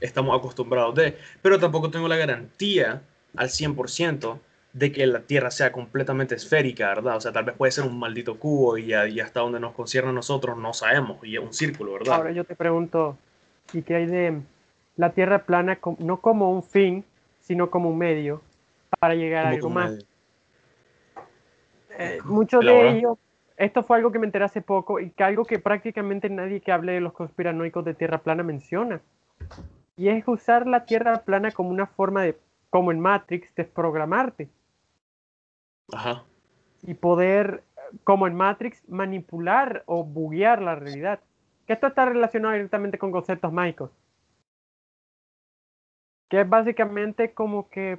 estamos 0.00 0.38
acostumbrados 0.38 0.94
de, 0.94 1.18
pero 1.40 1.58
tampoco 1.58 1.90
tengo 1.90 2.06
la 2.06 2.16
garantía 2.16 3.02
al 3.36 3.48
100% 3.48 4.38
de 4.72 4.90
que 4.90 5.06
la 5.06 5.20
Tierra 5.20 5.50
sea 5.50 5.70
completamente 5.70 6.34
esférica, 6.34 6.88
¿verdad? 6.88 7.16
O 7.16 7.20
sea, 7.20 7.32
tal 7.32 7.44
vez 7.44 7.54
puede 7.56 7.72
ser 7.72 7.84
un 7.84 7.98
maldito 7.98 8.38
cubo 8.38 8.78
y, 8.78 8.92
hasta 8.92 9.40
donde 9.40 9.60
nos 9.60 9.72
concierne 9.72 10.10
a 10.10 10.14
nosotros 10.14 10.56
no 10.56 10.72
sabemos, 10.72 11.18
y 11.24 11.36
es 11.36 11.42
un 11.42 11.52
círculo, 11.52 11.92
¿verdad? 11.94 12.14
Ahora 12.14 12.32
yo 12.32 12.44
te 12.44 12.56
pregunto, 12.56 13.18
¿y 13.72 13.82
qué 13.82 13.96
hay 13.96 14.06
de 14.06 14.40
la 14.96 15.10
Tierra 15.10 15.44
plana 15.44 15.78
no 15.98 16.20
como 16.20 16.50
un 16.50 16.62
fin, 16.62 17.04
sino 17.40 17.70
como 17.70 17.90
un 17.90 17.98
medio 17.98 18.42
para 18.98 19.14
llegar 19.14 19.46
a 19.46 19.50
algo 19.50 19.68
más? 19.68 20.06
Eh, 21.98 22.18
muchos 22.24 22.64
de 22.64 22.96
ellos, 22.96 23.18
esto 23.58 23.82
fue 23.82 23.98
algo 23.98 24.10
que 24.10 24.18
me 24.18 24.26
enteré 24.26 24.46
hace 24.46 24.62
poco 24.62 24.98
y 25.00 25.10
que 25.10 25.22
algo 25.22 25.44
que 25.44 25.58
prácticamente 25.58 26.30
nadie 26.30 26.60
que 26.60 26.72
hable 26.72 26.92
de 26.92 27.00
los 27.00 27.12
conspiranoicos 27.12 27.84
de 27.84 27.92
Tierra 27.92 28.18
plana 28.18 28.42
menciona. 28.42 29.02
Y 29.98 30.08
es 30.08 30.26
usar 30.26 30.66
la 30.66 30.86
Tierra 30.86 31.24
plana 31.24 31.50
como 31.50 31.68
una 31.68 31.86
forma 31.86 32.22
de, 32.22 32.38
como 32.70 32.90
en 32.90 33.00
Matrix, 33.00 33.54
desprogramarte. 33.54 34.48
Ajá. 35.92 36.24
Y 36.82 36.94
poder, 36.94 37.62
como 38.04 38.26
en 38.26 38.34
Matrix, 38.34 38.82
manipular 38.88 39.82
o 39.86 40.04
buguear 40.04 40.60
la 40.60 40.74
realidad. 40.74 41.20
Que 41.66 41.74
esto 41.74 41.86
está 41.86 42.04
relacionado 42.06 42.54
directamente 42.54 42.98
con 42.98 43.12
conceptos 43.12 43.52
mágicos. 43.52 43.90
Que 46.28 46.40
es 46.40 46.48
básicamente 46.48 47.32
como 47.32 47.68
que 47.68 47.98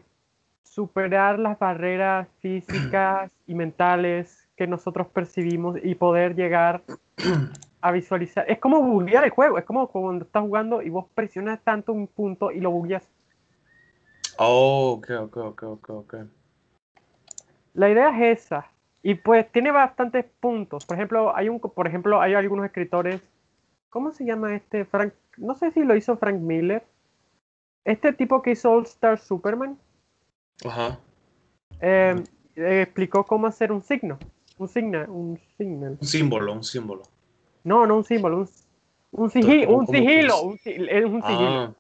superar 0.64 1.40
las 1.40 1.60
barreras 1.60 2.28
físicas 2.40 3.32
y 3.48 3.54
mentales 3.54 4.50
que 4.56 4.68
nosotros 4.68 5.08
percibimos 5.08 5.78
y 5.84 5.96
poder 5.96 6.36
llegar 6.36 6.84
a 7.82 7.92
visualizar. 7.92 8.50
Es 8.50 8.60
como 8.60 8.82
buguear 8.82 9.24
el 9.24 9.30
juego, 9.30 9.58
es 9.58 9.66
como 9.66 9.88
cuando 9.88 10.26
estás 10.26 10.42
jugando 10.42 10.82
y 10.82 10.90
vos 10.90 11.06
presionas 11.14 11.62
tanto 11.64 11.94
un 11.94 12.08
punto 12.08 12.52
y 12.52 12.60
lo 12.60 12.72
bugueas. 12.72 13.08
Oh, 14.38 14.94
ok, 14.98 15.10
ok, 15.22 15.38
ok, 15.38 15.64
ok, 15.64 15.90
ok. 15.90 16.16
La 17.74 17.90
idea 17.90 18.10
es 18.32 18.40
esa. 18.46 18.68
Y 19.02 19.16
pues 19.16 19.52
tiene 19.52 19.72
bastantes 19.72 20.26
puntos. 20.40 20.86
Por 20.86 20.96
ejemplo, 20.98 21.36
hay 21.36 21.50
un 21.50 21.60
por 21.60 21.88
ejemplo, 21.88 22.22
hay 22.22 22.34
algunos 22.36 22.66
escritores. 22.66 23.22
¿Cómo 23.90 24.12
se 24.12 24.26
llama 24.26 24.56
este? 24.56 24.86
Frank, 24.86 25.14
no 25.38 25.56
sé 25.56 25.72
si 25.72 25.84
lo 25.84 25.96
hizo 25.96 26.18
Frank 26.18 26.40
Miller. 26.40 26.84
Este 27.86 28.14
tipo 28.14 28.42
que 28.42 28.52
hizo 28.52 28.72
All 28.72 28.84
Star 28.84 29.20
Superman. 29.20 29.78
Ajá. 30.66 31.00
eh, 31.82 32.16
eh, 32.56 32.82
explicó 32.84 33.26
cómo 33.26 33.48
hacer 33.48 33.72
un 33.72 33.82
signo. 33.82 34.18
Un 34.58 34.68
signo, 34.68 35.04
un 35.12 35.38
signal. 35.58 35.98
Un 36.00 36.08
símbolo, 36.08 36.54
un 36.54 36.64
símbolo. 36.64 37.02
No, 37.64 37.86
no 37.88 37.98
un 37.98 38.04
símbolo, 38.04 38.38
un, 38.38 38.50
un, 39.12 39.30
sigi- 39.30 39.66
¿Cómo- 39.66 39.80
un 39.80 39.88
sigilo. 39.88 40.42
Un, 40.44 40.52
un 40.52 41.22
sigilo. 41.24 41.50
Ah. 41.50 41.74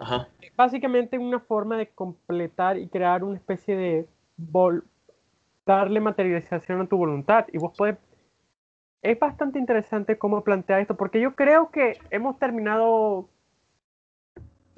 Ajá. 0.00 0.28
básicamente 0.56 1.18
una 1.18 1.40
forma 1.40 1.76
de 1.76 1.88
completar 1.88 2.78
y 2.78 2.86
crear 2.88 3.24
una 3.24 3.36
especie 3.36 3.76
de 3.76 4.06
darle 5.74 6.00
materialización 6.00 6.80
a 6.80 6.86
tu 6.86 6.96
voluntad. 6.96 7.46
Y 7.52 7.58
vos 7.58 7.74
puedes 7.76 7.96
es 9.02 9.18
bastante 9.18 9.58
interesante 9.60 10.18
cómo 10.18 10.42
plantea 10.42 10.80
esto 10.80 10.96
porque 10.96 11.20
yo 11.20 11.36
creo 11.36 11.70
que 11.70 11.98
hemos 12.10 12.36
terminado 12.38 13.28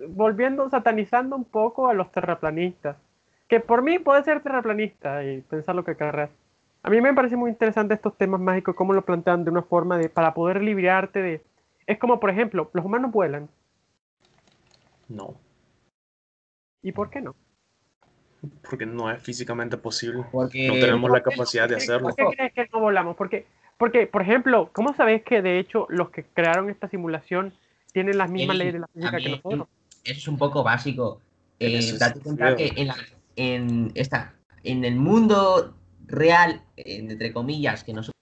volviendo 0.08 0.68
satanizando 0.68 1.36
un 1.36 1.44
poco 1.44 1.88
a 1.88 1.94
los 1.94 2.10
terraplanistas 2.12 2.96
que 3.48 3.60
por 3.60 3.82
mí 3.82 3.98
puede 3.98 4.22
ser 4.22 4.42
terraplanista 4.42 5.24
y 5.24 5.40
pensar 5.40 5.74
lo 5.74 5.84
que 5.84 5.96
querrás. 5.96 6.30
A 6.82 6.90
mí 6.90 7.00
me 7.00 7.14
parece 7.14 7.36
muy 7.36 7.50
interesante 7.50 7.94
estos 7.94 8.16
temas 8.16 8.40
mágicos 8.40 8.76
cómo 8.76 8.92
lo 8.92 9.04
plantean 9.04 9.44
de 9.44 9.50
una 9.50 9.62
forma 9.62 9.96
de 9.96 10.08
para 10.08 10.34
poder 10.34 10.62
librarte 10.62 11.22
de 11.22 11.42
es 11.86 11.98
como 11.98 12.20
por 12.20 12.30
ejemplo 12.30 12.70
los 12.74 12.84
humanos 12.84 13.10
vuelan. 13.10 13.48
No. 15.08 15.34
y 16.82 16.92
por 16.92 17.10
qué 17.10 17.20
no 17.20 17.34
Porque 18.68 18.86
no 18.86 19.10
es 19.10 19.22
físicamente 19.22 19.76
posible. 19.76 20.24
Porque 20.32 20.66
No 20.68 20.74
tenemos 20.78 21.10
la 21.10 21.22
capacidad 21.22 21.68
de 21.68 21.74
¿Por 21.74 21.84
qué- 21.84 21.92
hacerlo. 21.92 22.08
¿Por 22.08 22.16
qué 22.16 22.36
crees 22.36 22.52
que 22.54 22.68
no 22.72 22.80
volamos? 22.80 23.16
Porque, 23.16 23.46
porque, 23.76 24.06
por 24.06 24.22
ejemplo, 24.22 24.70
¿cómo 24.72 24.94
sabes 24.94 25.22
que 25.22 25.42
de 25.42 25.58
hecho 25.58 25.86
los 25.90 26.10
que 26.10 26.24
crearon 26.24 26.70
esta 26.70 26.88
simulación 26.88 27.52
tienen 27.92 28.16
las 28.18 28.30
mismas 28.30 28.56
leyes 28.56 28.74
de 28.74 28.80
la 28.80 28.88
física 28.88 29.16
que 29.18 29.28
nosotros? 29.28 29.68
eso 30.04 30.18
es 30.18 30.28
un 30.28 30.38
poco 30.38 30.62
básico. 30.62 31.20
En 31.58 31.74
Eh, 31.74 31.78
ese 31.78 31.98
date 31.98 32.20
cuenta 32.20 32.56
que 32.56 32.68
sentido. 32.68 32.82
en, 32.82 32.88
la- 32.88 32.96
en 33.36 33.92
esta, 33.94 34.34
en 34.62 34.84
el 34.86 34.96
mundo 34.96 35.74
real, 36.06 36.62
en- 36.76 37.10
entre 37.10 37.32
comillas, 37.32 37.84
que 37.84 37.92
nosotros 37.92 38.14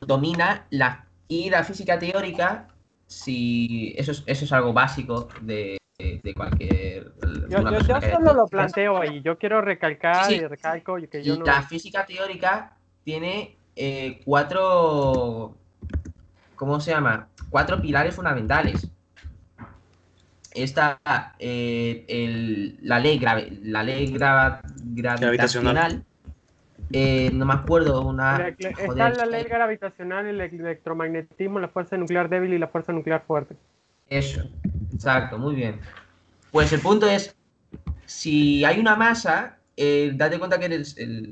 domina 0.00 0.66
la 0.70 1.06
y 1.26 1.48
la 1.50 1.64
física 1.64 1.98
teórica, 1.98 2.68
si 3.06 3.94
eso 3.96 4.12
es, 4.12 4.22
eso 4.26 4.44
es 4.44 4.52
algo 4.52 4.72
básico 4.72 5.28
de, 5.40 5.78
de 5.98 6.34
cualquier. 6.34 7.12
Yo, 7.48 7.60
yo, 7.70 8.00
solo 8.00 8.32
lo 8.34 8.46
planteo 8.48 9.00
ahí. 9.00 9.22
Yo 9.22 9.38
quiero 9.38 9.60
recalcar 9.60 10.24
Sí, 10.24 10.34
sí. 10.38 10.40
y 10.40 10.46
recalco 10.46 10.96
que 11.10 11.22
yo 11.22 11.36
no. 11.36 11.44
La 11.44 11.62
física 11.62 12.04
teórica 12.04 12.72
tiene 13.04 13.56
eh, 13.76 14.20
cuatro. 14.24 15.56
¿Cómo 16.56 16.80
se 16.80 16.90
llama? 16.90 17.28
Cuatro 17.48 17.80
pilares 17.80 18.14
fundamentales. 18.14 18.90
Está 20.52 21.00
eh, 21.38 22.04
el- 22.08 22.78
la 22.82 22.98
ley, 22.98 23.18
grave, 23.18 23.58
la 23.62 23.82
ley 23.82 24.12
grava- 24.12 24.60
gravitacional. 24.84 26.04
Eh, 26.92 27.30
no 27.32 27.44
me 27.46 27.54
acuerdo 27.54 28.02
una. 28.02 28.48
Está 28.58 29.10
la 29.10 29.26
ley 29.26 29.44
gravitacional, 29.44 30.26
el 30.26 30.40
electromagnetismo, 30.40 31.58
la 31.60 31.68
fuerza 31.68 31.96
nuclear 31.96 32.28
débil 32.28 32.52
y 32.52 32.58
la 32.58 32.68
fuerza 32.68 32.92
nuclear 32.92 33.22
fuerte. 33.26 33.56
Eso, 34.18 34.42
exacto, 34.92 35.38
muy 35.38 35.54
bien. 35.56 35.80
Pues 36.52 36.72
el 36.72 36.80
punto 36.80 37.08
es, 37.08 37.34
si 38.06 38.64
hay 38.64 38.78
una 38.78 38.96
masa, 38.96 39.58
eh, 39.76 40.12
date 40.14 40.38
cuenta 40.38 40.58
que 40.58 40.66
el- 40.66 40.86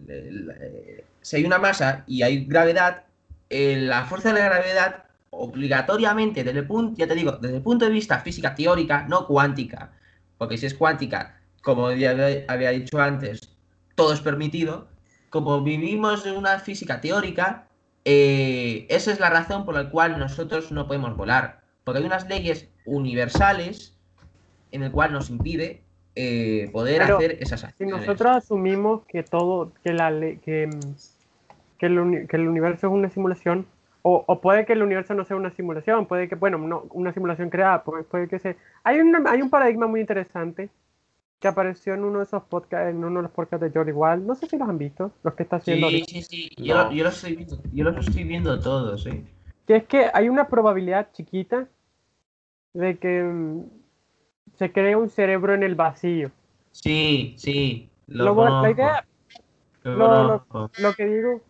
eh, 0.09 1.05
si 1.20 1.37
hay 1.37 1.45
una 1.45 1.59
masa 1.59 2.05
y 2.09 2.22
hay 2.22 2.45
gravedad, 2.47 3.05
eh, 3.51 3.76
la 3.80 4.05
fuerza 4.07 4.33
de 4.33 4.41
la 4.41 4.47
gravedad 4.47 5.05
obligatoriamente, 5.30 6.43
desde 6.45 6.59
el 6.61 6.66
punto, 6.66 6.97
ya 6.99 7.07
te 7.07 7.14
digo, 7.14 7.33
desde 7.41 7.57
el 7.59 7.62
punto 7.62 7.85
de 7.85 7.93
vista 7.93 8.18
física 8.20 8.55
teórica, 8.55 9.07
no 9.09 9.26
cuántica, 9.28 9.93
porque 10.39 10.59
si 10.59 10.66
es 10.66 10.74
cuántica, 10.74 11.41
como 11.62 11.93
ya 11.93 12.11
había- 12.49 12.70
dicho 12.70 13.01
antes, 13.01 13.51
todo 13.95 14.12
es 14.12 14.20
permitido, 14.20 14.89
como 15.30 15.62
vivimos 15.62 16.26
en 16.26 16.37
una 16.37 16.59
física 16.59 17.01
teórica, 17.01 17.68
esa 18.05 19.12
es 19.12 19.20
la 19.20 19.30
razón 19.30 19.64
por 19.64 19.74
la 19.74 19.89
cual 19.91 20.18
nosotros 20.18 20.72
no 20.72 20.87
podemos 20.89 21.16
volar. 21.16 21.61
Porque 21.85 21.99
hay 22.01 22.07
unas 22.07 22.28
leyes 22.28 22.68
universales 22.85 23.97
en 24.70 24.83
el 24.83 24.93
cual 24.93 25.12
nos 25.12 25.30
impide 25.30 25.83
eh, 26.14 26.68
poder 26.72 27.03
Pero, 27.03 27.16
hacer 27.16 27.33
esas 27.41 27.61
Si 27.61 27.66
acciones. 27.66 27.97
nosotros 28.07 28.37
asumimos 28.37 29.05
que 29.07 29.22
todo, 29.22 29.72
que 29.83 29.93
la 29.93 30.11
ley, 30.11 30.39
que, 30.39 30.68
que 31.78 31.87
el, 31.87 31.99
uni- 31.99 32.26
que 32.26 32.37
el 32.37 32.49
universo 32.49 32.87
es 32.87 32.93
una 32.93 33.09
simulación, 33.11 33.66
o, 34.03 34.24
o 34.26 34.41
puede 34.41 34.66
que 34.66 34.72
el 34.74 34.83
universo 34.83 35.14
no 35.14 35.24
sea 35.24 35.37
una 35.37 35.51
simulación, 35.51 36.07
puede 36.07 36.28
que, 36.28 36.35
bueno, 36.35 36.59
no, 36.59 36.87
una 36.91 37.12
simulación 37.12 37.51
creada, 37.51 37.83
puede, 37.85 38.05
puede 38.05 38.28
que 38.28 38.39
sea. 38.39 38.57
Hay, 38.85 39.01
una- 39.01 39.30
hay 39.30 39.43
un 39.43 39.51
paradigma 39.51 39.87
muy 39.87 40.01
interesante 40.01 40.70
que 41.41 41.49
apareció 41.49 41.95
en 41.95 42.05
uno 42.05 42.18
de 42.18 42.24
esos 42.24 42.43
podcasts, 42.45 42.91
en 42.91 43.03
uno 43.03 43.18
de 43.18 43.22
los 43.24 43.33
podcasts 43.33 43.64
de 43.64 43.70
Jordi 43.76 43.91
Wild. 43.93 44.24
No 44.24 44.35
sé 44.37 44.47
si 44.47 44.57
los 44.57 44.68
han 44.68 44.78
visto, 44.78 45.11
los 45.24 45.35
que 45.35 45.43
está 45.43 45.57
haciendo 45.57 45.89
Sí, 45.89 45.95
ahorita. 45.95 46.07
sí, 46.12 46.22
sí. 46.22 46.49
Yo, 46.57 46.76
No. 46.76 46.85
lo- 46.85 46.93
yo 46.93 47.03
lo 47.03 47.09
estoy 47.11 47.35
viendo, 47.37 47.59
yo 47.72 47.85
lo 47.85 47.99
estoy 48.01 48.24
viendo 48.24 48.61
todo, 48.61 48.97
sí. 48.97 49.24
Que 49.72 49.78
es 49.78 49.84
que 49.84 50.10
hay 50.12 50.28
una 50.28 50.48
probabilidad 50.48 51.08
chiquita 51.14 51.66
de 52.74 52.98
que 52.98 53.22
mm, 53.22 53.62
se 54.58 54.70
cree 54.70 54.94
un 54.96 55.08
cerebro 55.08 55.54
en 55.54 55.62
el 55.62 55.74
vacío. 55.76 56.30
Sí, 56.72 57.34
sí. 57.38 57.88
Lo 58.06 58.34
Lo 58.34 58.60
la 58.60 58.70
idea, 58.70 59.06
lo 59.82 59.96
lo- 59.96 60.70
lo- 60.76 60.92
que 60.94 61.06
digo, 61.06 61.40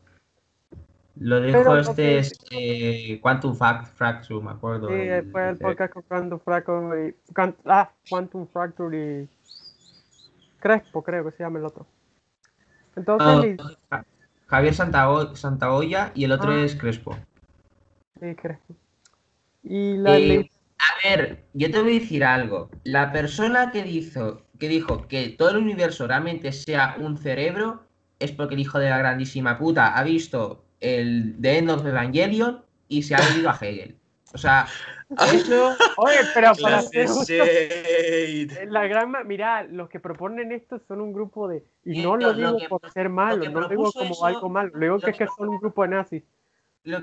Lo 1.16 1.40
dijo 1.40 1.58
pero, 1.64 1.78
este 1.78 1.90
ok. 2.14 2.20
es, 2.20 2.38
eh, 2.52 3.18
Quantum 3.20 3.56
Fact 3.56 3.86
Fracture, 3.96 4.40
me 4.44 4.52
acuerdo. 4.52 4.86
Sí, 4.86 4.94
fue 5.32 5.42
el 5.42 5.48
el- 5.48 5.58
podcast 5.58 5.92
con 5.92 6.02
Quantum 6.04 6.38
Fracture 6.38 7.08
y, 7.08 7.14
ah, 7.66 7.90
Quantum 8.08 8.46
Fracture 8.46 8.96
y 9.24 9.28
Crespo, 10.60 11.02
creo 11.02 11.24
que 11.24 11.32
se 11.32 11.42
llama 11.42 11.58
el 11.58 11.64
otro. 11.64 11.86
Entonces, 12.94 13.26
Ah, 13.28 13.40
li- 13.44 13.76
Ja- 13.90 14.04
Javier 14.46 14.74
Santaolla 14.74 16.12
y 16.14 16.22
el 16.22 16.30
otro 16.30 16.52
Ah. 16.52 16.62
es 16.62 16.76
Crespo. 16.76 17.16
Sí, 18.22 18.34
Crespo. 18.36 18.74
Y 19.64 19.96
la 19.96 20.16
Eh, 20.16 20.20
ley- 20.26 20.50
a 20.78 21.08
ver, 21.16 21.44
yo 21.52 21.70
te 21.70 21.80
voy 21.82 21.96
a 21.96 22.00
decir 22.00 22.24
algo. 22.24 22.70
La 22.84 23.12
persona 23.12 23.70
que 23.70 23.82
dijo, 23.82 24.42
que 24.58 24.68
dijo 24.68 25.06
que 25.08 25.30
todo 25.30 25.50
el 25.50 25.56
universo 25.58 26.06
realmente 26.06 26.52
sea 26.52 26.96
un 26.98 27.18
cerebro 27.18 27.82
es 28.18 28.32
porque 28.32 28.54
el 28.54 28.60
hijo 28.60 28.78
de 28.78 28.90
la 28.90 28.98
grandísima 28.98 29.58
puta 29.58 29.96
ha 29.96 30.02
visto 30.04 30.64
el 30.80 31.36
The 31.40 31.58
End 31.58 31.70
of 31.70 31.84
Evangelion 31.86 32.64
y 32.88 33.02
se 33.02 33.14
ha 33.14 33.18
leído 33.46 33.50
a 33.50 33.58
Hegel. 33.60 33.96
O 34.34 34.38
sea, 34.38 34.66
eso 35.10 35.76
Oye, 35.98 36.16
pero 36.34 36.52
para 36.60 36.82
la 38.68 38.86
gran 38.86 39.12
mira, 39.26 39.62
los 39.64 39.88
que 39.88 40.00
proponen 40.00 40.52
esto 40.52 40.80
son 40.88 41.00
un 41.00 41.12
grupo 41.12 41.48
de 41.48 41.62
y 41.84 42.02
no 42.02 42.16
lo 42.16 42.32
digo 42.32 42.56
que- 42.58 42.68
por 42.68 42.90
ser 42.92 43.08
malo, 43.08 43.44
no 43.50 43.60
lo 43.60 43.68
digo 43.68 43.92
como 43.92 44.12
eso- 44.14 44.26
algo 44.26 44.48
malo, 44.48 44.70
lo 44.72 44.80
digo 44.80 44.94
lo 44.94 45.00
que 45.00 45.10
es 45.10 45.16
que 45.18 45.24
que 45.26 45.30
son 45.36 45.48
un 45.50 45.58
grupo 45.58 45.82
de 45.82 45.88
nazis. 45.88 46.22
Lo, 46.84 46.98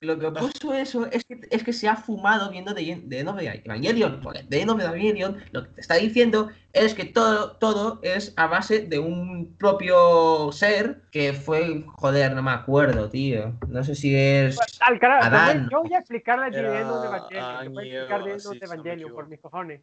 lo 0.00 0.18
que 0.18 0.30
puso 0.30 0.72
eso 0.72 1.06
es 1.06 1.24
que, 1.24 1.40
es 1.50 1.62
que 1.62 1.72
se 1.72 1.86
ha 1.88 1.96
fumado 1.96 2.50
viendo 2.50 2.74
The 2.74 3.02
The 3.08 3.20
End 3.20 3.28
of 3.28 3.38
Evangelion. 3.40 4.20
Porque 4.22 4.42
The 4.44 4.62
End 4.62 4.70
of 4.70 4.80
Evangelion 4.80 5.36
lo 5.52 5.64
que 5.64 5.68
te 5.70 5.80
está 5.80 5.96
diciendo 5.96 6.48
es 6.72 6.94
que 6.94 7.04
todo, 7.04 7.52
todo 7.56 8.00
es 8.02 8.32
a 8.36 8.46
base 8.46 8.80
de 8.80 8.98
un 8.98 9.54
propio 9.58 10.50
ser 10.52 11.02
que 11.10 11.32
fue, 11.32 11.84
joder, 11.96 12.34
no 12.34 12.42
me 12.42 12.52
acuerdo, 12.52 13.10
tío. 13.10 13.54
No 13.68 13.84
sé 13.84 13.94
si 13.94 14.14
es... 14.16 14.58
Al 14.80 14.98
carajo, 14.98 15.24
yo 15.24 15.30
voy- 15.30 15.38
Adán. 15.40 15.68
yo 15.70 15.82
voy 15.82 15.94
a 15.94 15.98
explicarle 15.98 16.50
The 16.50 16.58
End 16.80 16.90
of 16.90 17.04
Evangelion, 17.04 17.74
voy 17.74 17.90
a 17.90 18.02
explicar 18.04 18.20
End 18.28 18.46
of 18.46 18.52
me 18.52 18.58
Evangelion 18.64 19.12
por 19.12 19.28
mis 19.28 19.40
cojones. 19.40 19.80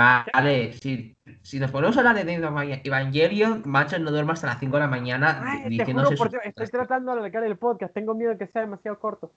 Vale, 0.00 0.72
si, 0.72 1.14
si 1.42 1.60
nos 1.60 1.70
ponemos 1.70 1.94
a 1.96 2.00
hablar 2.00 2.24
de 2.24 2.80
Evangelion, 2.84 3.62
macho, 3.66 3.98
no 3.98 4.10
duermo 4.10 4.32
hasta 4.32 4.46
las 4.46 4.58
5 4.58 4.76
de 4.76 4.80
la 4.80 4.88
mañana 4.88 5.42
Ay, 5.44 5.62
te 5.64 5.68
diciéndose 5.68 6.16
juro 6.16 6.16
por 6.16 6.26
eso. 6.28 6.36
Dios, 6.36 6.42
estoy 6.46 6.66
tratando 6.68 7.12
de 7.12 7.18
alargar 7.18 7.44
el 7.44 7.58
podcast, 7.58 7.92
tengo 7.92 8.14
miedo 8.14 8.30
de 8.32 8.38
que 8.38 8.46
sea 8.46 8.62
demasiado 8.62 8.98
corto. 8.98 9.30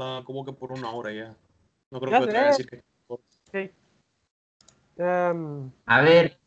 Va 0.00 0.22
como 0.24 0.44
que 0.44 0.52
por 0.52 0.70
una 0.72 0.90
hora 0.90 1.10
ya. 1.12 1.34
No 1.90 1.98
creo 2.00 2.12
Ya 2.12 2.20
que 2.20 2.26
te 2.26 2.38
a 2.38 2.44
decir 2.46 2.66
que. 2.68 2.82
Sí. 3.50 3.70
Em, 4.98 5.70
A 5.86 6.00
ver, 6.00 6.38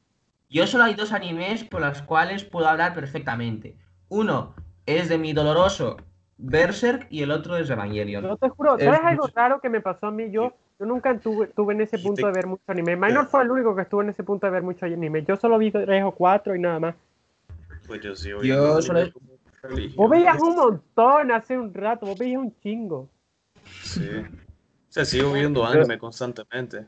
yo 0.50 0.66
solo 0.66 0.86
hay 0.86 0.94
dos 0.94 1.12
animes 1.12 1.64
por 1.66 1.82
los 1.82 2.02
cuales 2.04 2.46
puedo 2.46 2.68
hablar 2.68 2.94
perfectamente. 2.94 3.76
Uno 4.08 4.56
es 4.86 5.10
de 5.10 5.18
mi 5.18 5.34
doloroso 5.34 5.98
Berserk 6.38 7.08
y 7.10 7.22
el 7.24 7.32
otro 7.32 7.58
es 7.58 7.70
Evangelion. 7.70 8.24
yo 8.24 8.38
te 8.38 8.50
juro, 8.50 8.78
Es 8.78 8.86
¿sabes 8.86 9.02
algo 9.04 9.28
raro 9.36 9.60
que 9.60 9.70
me 9.70 9.82
pasó 9.82 10.08
a 10.08 10.12
mí? 10.12 10.32
Yo, 10.32 10.54
yo 10.80 10.86
nunca 10.86 11.18
tuve, 11.20 11.48
tuve 11.48 11.74
en 11.74 11.82
ese 11.82 11.98
Y 11.98 12.04
punto 12.04 12.22
te- 12.22 12.28
de 12.28 12.34
ver 12.34 12.48
mucho 12.48 12.64
anime. 12.68 12.96
Minor 12.96 13.28
fue 13.28 13.44
el 13.44 13.52
único 13.52 13.76
que 13.76 13.82
estuvo 13.82 14.02
en 14.02 14.10
ese 14.10 14.24
punto 14.24 14.48
de 14.48 14.52
ver 14.52 14.64
mucho 14.64 14.86
anime. 14.86 15.24
Yo 15.26 15.36
solo 15.36 15.58
vi 15.58 15.72
tres 15.72 16.04
o 16.04 16.12
cuatro 16.12 16.56
y 16.56 16.60
nada 16.60 16.80
más. 16.80 16.96
Pues 17.86 18.02
yo 18.02 18.16
sí, 18.16 18.30
Yo 18.44 18.82
solo-. 18.82 19.12
Vos 19.96 20.10
veías 20.10 20.42
un 20.42 20.56
montón 20.56 21.32
hace 21.32 21.58
un 21.58 21.74
rato, 21.74 22.06
vos 22.06 22.18
veías 22.18 22.40
un 22.42 22.56
chingo. 22.62 23.10
Sí. 23.84 24.08
O 24.08 24.92
sea, 24.92 25.04
sigo 25.04 25.34
viendo 25.34 25.66
anime 25.66 26.00
constantemente. 26.00 26.86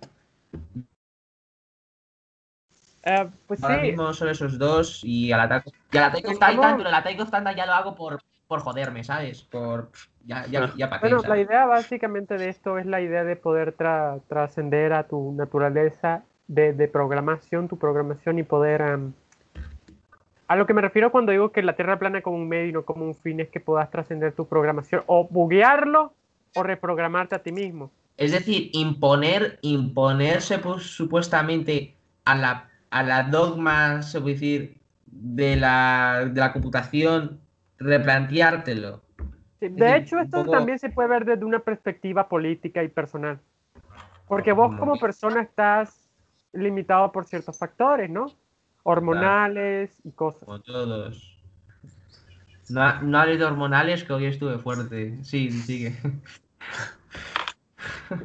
Eh, 3.03 3.29
pues 3.47 3.61
Ahora 3.63 3.81
sí, 3.81 3.87
mismo 3.87 4.13
son 4.13 4.29
esos 4.29 4.57
dos 4.59 5.01
y 5.03 5.31
al 5.31 5.41
Attack, 5.41 5.65
y 5.91 5.97
al 5.97 6.15
Estamos- 6.15 6.39
Titan, 6.39 6.77
pero 6.77 6.89
el 6.89 6.95
Attack 6.95 7.19
of 7.19 7.25
Titan 7.31 7.55
ya 7.55 7.65
lo 7.65 7.73
hago 7.73 7.95
por, 7.95 8.21
por 8.51 8.59
joderme, 8.59 9.01
¿sabes? 9.05 9.43
Por. 9.43 9.89
Ya, 10.25 10.45
ya, 10.47 10.73
ya 10.75 10.89
para 10.89 11.01
qué, 11.01 11.07
Bueno, 11.07 11.21
la 11.21 11.29
¿sabes? 11.29 11.47
idea 11.47 11.65
básicamente 11.65 12.37
de 12.37 12.49
esto 12.49 12.77
es 12.77 12.85
la 12.85 12.99
idea 12.99 13.23
de 13.23 13.37
poder 13.37 13.77
tra- 13.77 14.19
trascender 14.27 14.91
a 14.91 15.07
tu 15.07 15.31
naturaleza 15.31 16.23
de, 16.47 16.73
de 16.73 16.87
programación, 16.89 17.69
tu 17.69 17.77
programación 17.77 18.37
y 18.39 18.43
poder... 18.43 18.81
am, 18.81 19.13
a 20.49 20.57
lo 20.57 20.67
que 20.67 20.73
me 20.73 20.81
refiero 20.81 21.13
cuando 21.13 21.31
digo 21.31 21.53
que 21.53 21.63
la 21.63 21.77
Tierra 21.77 21.97
plana 21.97 22.21
como 22.21 22.35
un 22.35 22.49
medio 22.49 22.67
y 22.67 22.73
no 22.73 22.83
como 22.83 23.05
un 23.05 23.15
fin 23.15 23.39
es 23.39 23.47
que 23.49 23.61
puedas 23.61 23.89
trascender 23.89 24.33
tu 24.33 24.45
programación 24.45 25.01
o 25.07 25.25
buguearlo 25.29 26.13
o 26.53 26.63
reprogramarte 26.63 27.35
a 27.35 27.39
ti 27.39 27.53
mismo. 27.53 27.89
Es 28.17 28.33
decir, 28.33 28.69
imponer, 28.73 29.59
imponerse 29.61 30.59
pues, 30.59 30.83
supuestamente 30.83 31.95
a 32.25 32.35
la, 32.35 32.69
a 32.89 33.01
la 33.01 33.23
dogma, 33.23 34.01
se 34.03 34.19
puede 34.19 34.33
decir, 34.33 34.77
de 35.07 35.55
la, 35.55 36.29
de 36.31 36.39
la 36.39 36.53
computación, 36.53 37.40
replanteártelo. 37.81 39.01
Sí, 39.59 39.69
De 39.69 39.95
hecho, 39.97 40.19
esto 40.19 40.39
poco- 40.43 40.51
también 40.51 40.79
se 40.79 40.89
puede 40.89 41.09
ver 41.09 41.25
desde 41.25 41.45
una 41.45 41.59
perspectiva 41.59 42.27
política 42.27 42.83
y 42.83 42.87
personal. 42.87 43.39
Porque 44.27 44.53
vos 44.53 44.75
como 44.79 44.97
persona 44.97 45.41
estás 45.41 46.07
limitado 46.53 47.11
por 47.11 47.25
ciertos 47.25 47.57
factores, 47.57 48.09
¿no? 48.09 48.31
Hormonales 48.83 49.99
y 50.03 50.11
cosas. 50.11 50.43
Como 50.45 50.59
todos. 50.61 51.37
No, 52.69 53.01
no 53.01 53.19
hables 53.19 53.39
de 53.39 53.45
hormonales, 53.45 54.03
que 54.03 54.13
hoy 54.13 54.25
estuve 54.25 54.57
fuerte. 54.57 55.17
Sí, 55.23 55.51
sigue. 55.51 55.97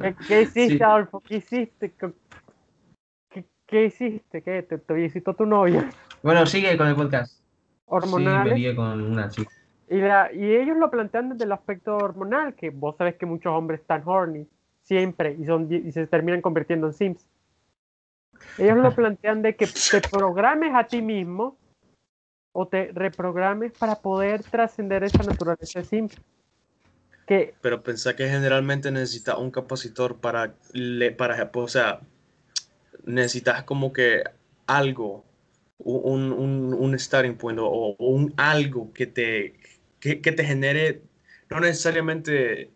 ¿Qué, 0.01 0.15
qué 0.27 0.41
hiciste, 0.43 0.77
Sí. 0.77 0.83
Adolfo? 0.83 1.19
¿Qué 1.21 1.37
hiciste? 1.37 1.91
¿Qué, 1.93 2.13
qué- 3.29 3.45
qué 3.65 3.85
hiciste? 3.85 4.41
¿Qué? 4.41 4.63
¿Te, 4.63 4.77
te 4.77 4.93
visitó 4.93 5.33
tu 5.33 5.45
novia? 5.45 5.89
Bueno, 6.23 6.45
sigue 6.45 6.77
con 6.77 6.87
el 6.87 6.95
podcast. 6.95 7.36
Sí, 7.87 7.93
Hormonales. 7.95 8.55
lié 8.55 8.75
con 8.75 9.01
una 9.01 9.29
chica. 9.29 9.51
y, 9.89 9.97
la- 9.97 10.31
y 10.33 10.43
ellos 10.55 10.77
lo 10.77 10.91
plantean 10.91 11.29
desde 11.29 11.45
el 11.45 11.51
aspecto 11.53 11.95
hormonal, 11.97 12.53
que 12.55 12.69
vos 12.69 12.97
sabes 12.97 13.15
que 13.15 13.25
muchos 13.25 13.53
hombres 13.53 13.79
están 13.79 14.03
horny 14.05 14.45
siempre 14.83 15.35
y, 15.39 15.45
son, 15.45 15.71
y 15.71 15.91
se 15.91 16.05
terminan 16.07 16.41
convirtiendo 16.41 16.87
en 16.87 16.93
sims. 16.93 17.25
Ellos 18.57 18.77
lo 18.77 18.91
plantean 18.95 19.41
de 19.41 19.55
que 19.55 19.67
te 19.67 20.01
programes 20.01 20.73
a 20.75 20.85
ti 20.85 21.01
mismo 21.01 21.57
o 22.53 22.67
te 22.67 22.91
reprogrames 22.93 23.71
para 23.73 23.99
poder 23.99 24.43
trascender 24.43 25.03
esa 25.03 25.23
naturaleza 25.23 25.79
de 25.79 25.85
sims. 25.85 26.17
Que 27.27 27.53
Pero 27.61 27.83
pensá 27.83 28.15
que 28.15 28.27
generalmente 28.27 28.91
necesitas 28.91 29.37
un 29.37 29.51
capacitor 29.51 30.17
para, 30.17 30.55
le, 30.73 31.11
para, 31.11 31.51
o 31.53 31.67
sea, 31.67 32.01
necesitas 33.05 33.63
como 33.63 33.93
que 33.93 34.23
algo, 34.65 35.23
un, 35.79 36.31
un, 36.31 36.73
un 36.73 36.99
starting 36.99 37.35
point 37.35 37.59
o, 37.59 37.65
o 37.67 37.95
un 37.99 38.33
algo 38.37 38.91
que 38.93 39.07
te, 39.07 39.53
que, 39.99 40.21
que 40.21 40.31
te 40.31 40.43
genere, 40.43 41.01
no 41.49 41.59
necesariamente 41.59 42.71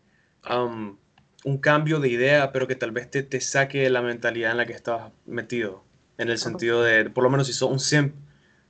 um, 0.50 0.96
un 1.44 1.58
cambio 1.58 2.00
de 2.00 2.10
idea, 2.10 2.52
pero 2.52 2.68
que 2.68 2.76
tal 2.76 2.92
vez 2.92 3.10
te, 3.10 3.24
te 3.24 3.42
saque 3.42 3.90
la 3.90 4.02
mentalidad 4.02 4.52
en 4.52 4.58
la 4.58 4.66
que 4.66 4.74
estás 4.74 5.12
metido. 5.26 5.84
En 6.18 6.30
el 6.30 6.38
sentido 6.38 6.84
de, 6.84 7.10
por 7.10 7.24
lo 7.24 7.32
menos 7.32 7.48
si 7.48 7.54
sos 7.54 7.72
un 7.72 7.80
simp, 7.80 8.14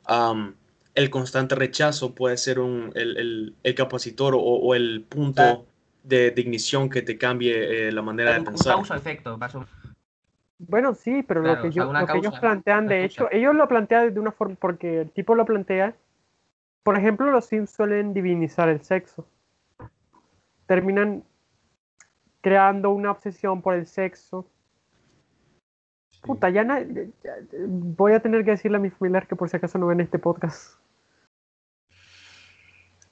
um, 0.10 0.54
el 0.96 1.10
constante 1.10 1.56
rechazo 1.56 2.16
puede 2.16 2.38
ser 2.38 2.60
un, 2.60 2.92
el, 2.96 3.18
el, 3.18 3.56
el 3.64 3.76
capacitor 3.76 4.36
o, 4.36 4.40
o 4.40 4.74
el 4.74 5.02
punto 5.02 5.66
de, 6.04 6.32
de 6.32 6.42
ignición 6.42 6.90
que 6.90 7.02
te 7.02 7.18
cambie 7.18 7.88
eh, 7.88 7.92
la 7.92 8.02
manera 8.02 8.32
de 8.32 8.40
Un, 8.40 8.48
un 8.48 8.54
pensar. 8.54 8.76
causa-efecto, 8.76 9.38
más 9.38 9.54
o 9.56 9.60
menos. 9.60 9.74
Bueno, 10.68 10.94
sí, 10.94 11.24
pero 11.24 11.42
Claro, 11.42 11.56
lo 11.56 11.62
que, 11.64 11.72
yo, 11.76 11.86
lo 11.92 12.06
que 12.06 12.18
ellos 12.20 12.40
plantean, 12.40 12.88
de 12.88 13.04
hecho, 13.04 13.28
ellos 13.32 13.56
lo 13.56 13.68
plantean 13.68 14.14
de 14.14 14.20
una 14.20 14.32
forma, 14.32 14.56
porque 14.60 15.02
el 15.02 15.10
tipo 15.12 15.34
lo 15.34 15.44
plantea, 15.46 15.96
por 16.84 16.98
ejemplo, 16.98 17.32
los 17.32 17.46
Sims 17.46 17.72
suelen 17.72 18.14
divinizar 18.14 18.70
el 18.70 18.82
sexo. 18.82 19.28
Terminan 20.68 21.24
creando 22.42 22.92
una 22.92 23.10
obsesión 23.12 23.62
por 23.62 23.74
el 23.74 23.88
sexo. 23.88 24.48
Puta, 26.22 26.50
ya, 26.50 26.64
na- 26.64 26.82
ya- 26.82 27.04
ya- 27.24 27.36
voy 27.68 28.14
a 28.14 28.20
tener 28.20 28.46
que 28.46 28.52
decirle 28.52 28.78
a 28.78 28.82
mi 28.82 28.92
familiar 28.92 29.28
que 29.28 29.36
por 29.36 29.50
si 29.50 29.58
acaso 29.58 29.80
no 29.80 29.88
ven 29.88 30.02
este 30.02 30.20
podcast. 30.20 30.80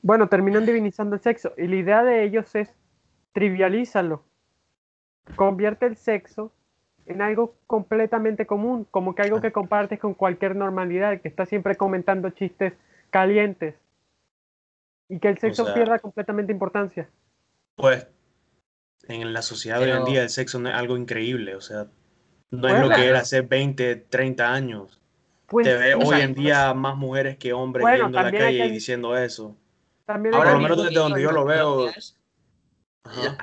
Bueno, 0.03 0.29
terminan 0.29 0.65
divinizando 0.65 1.15
el 1.15 1.21
sexo 1.21 1.53
y 1.57 1.67
la 1.67 1.75
idea 1.75 2.03
de 2.03 2.23
ellos 2.23 2.53
es 2.55 2.71
trivialízalo. 3.33 4.23
Convierte 5.35 5.87
el 5.87 5.95
sexo 5.97 6.51
en 7.09 7.21
algo 7.23 7.55
completamente 7.65 8.45
común, 8.45 8.85
como 8.91 9.15
que 9.15 9.23
algo 9.23 9.41
que 9.41 9.51
compartes 9.51 9.99
con 9.99 10.13
cualquier 10.13 10.55
normalidad, 10.55 11.19
que 11.21 11.27
estás 11.27 11.49
siempre 11.49 11.75
comentando 11.75 12.29
chistes 12.29 12.73
calientes 13.09 13.73
y 15.09 15.19
que 15.19 15.27
el 15.27 15.39
sexo 15.39 15.65
sea- 15.65 15.73
pierda 15.73 15.97
completamente 15.99 16.51
importancia. 16.53 17.09
Pues 17.75 18.07
en 19.07 19.33
la 19.33 19.41
sociedad 19.41 19.79
de 19.79 19.91
hoy 19.91 19.97
en 19.97 20.05
día 20.05 20.21
el 20.21 20.29
sexo 20.29 20.59
no 20.59 20.69
es 20.69 20.75
algo 20.75 20.97
increíble, 20.97 21.55
o 21.55 21.61
sea, 21.61 21.87
no 22.51 22.67
es 22.67 22.73
Bueno. 22.75 22.89
lo 22.89 22.95
que 22.95 23.07
era 23.07 23.19
hace 23.19 23.41
20, 23.41 23.95
30 23.95 24.53
años. 24.53 25.01
Pues 25.47 25.65
Te 25.65 25.95
hoy 25.95 26.05
sea, 26.05 26.23
en 26.23 26.35
día 26.35 26.73
más 26.75 26.95
mujeres 26.95 27.37
que 27.37 27.53
hombres 27.53 27.81
Bueno, 27.85 28.03
yendo 28.03 28.19
a 28.19 28.23
la 28.23 28.27
hay 28.29 28.37
calle 28.37 28.65
y 28.67 28.71
diciendo 28.71 29.17
eso. 29.17 29.57
también 30.05 30.35
Ahora, 30.35 30.51
por 30.51 30.57
lo 30.57 30.63
menos 30.63 30.83
desde 30.83 30.99
donde 30.99 31.21
yo 31.23 31.31
lo 31.31 31.43
veo. 31.45 31.87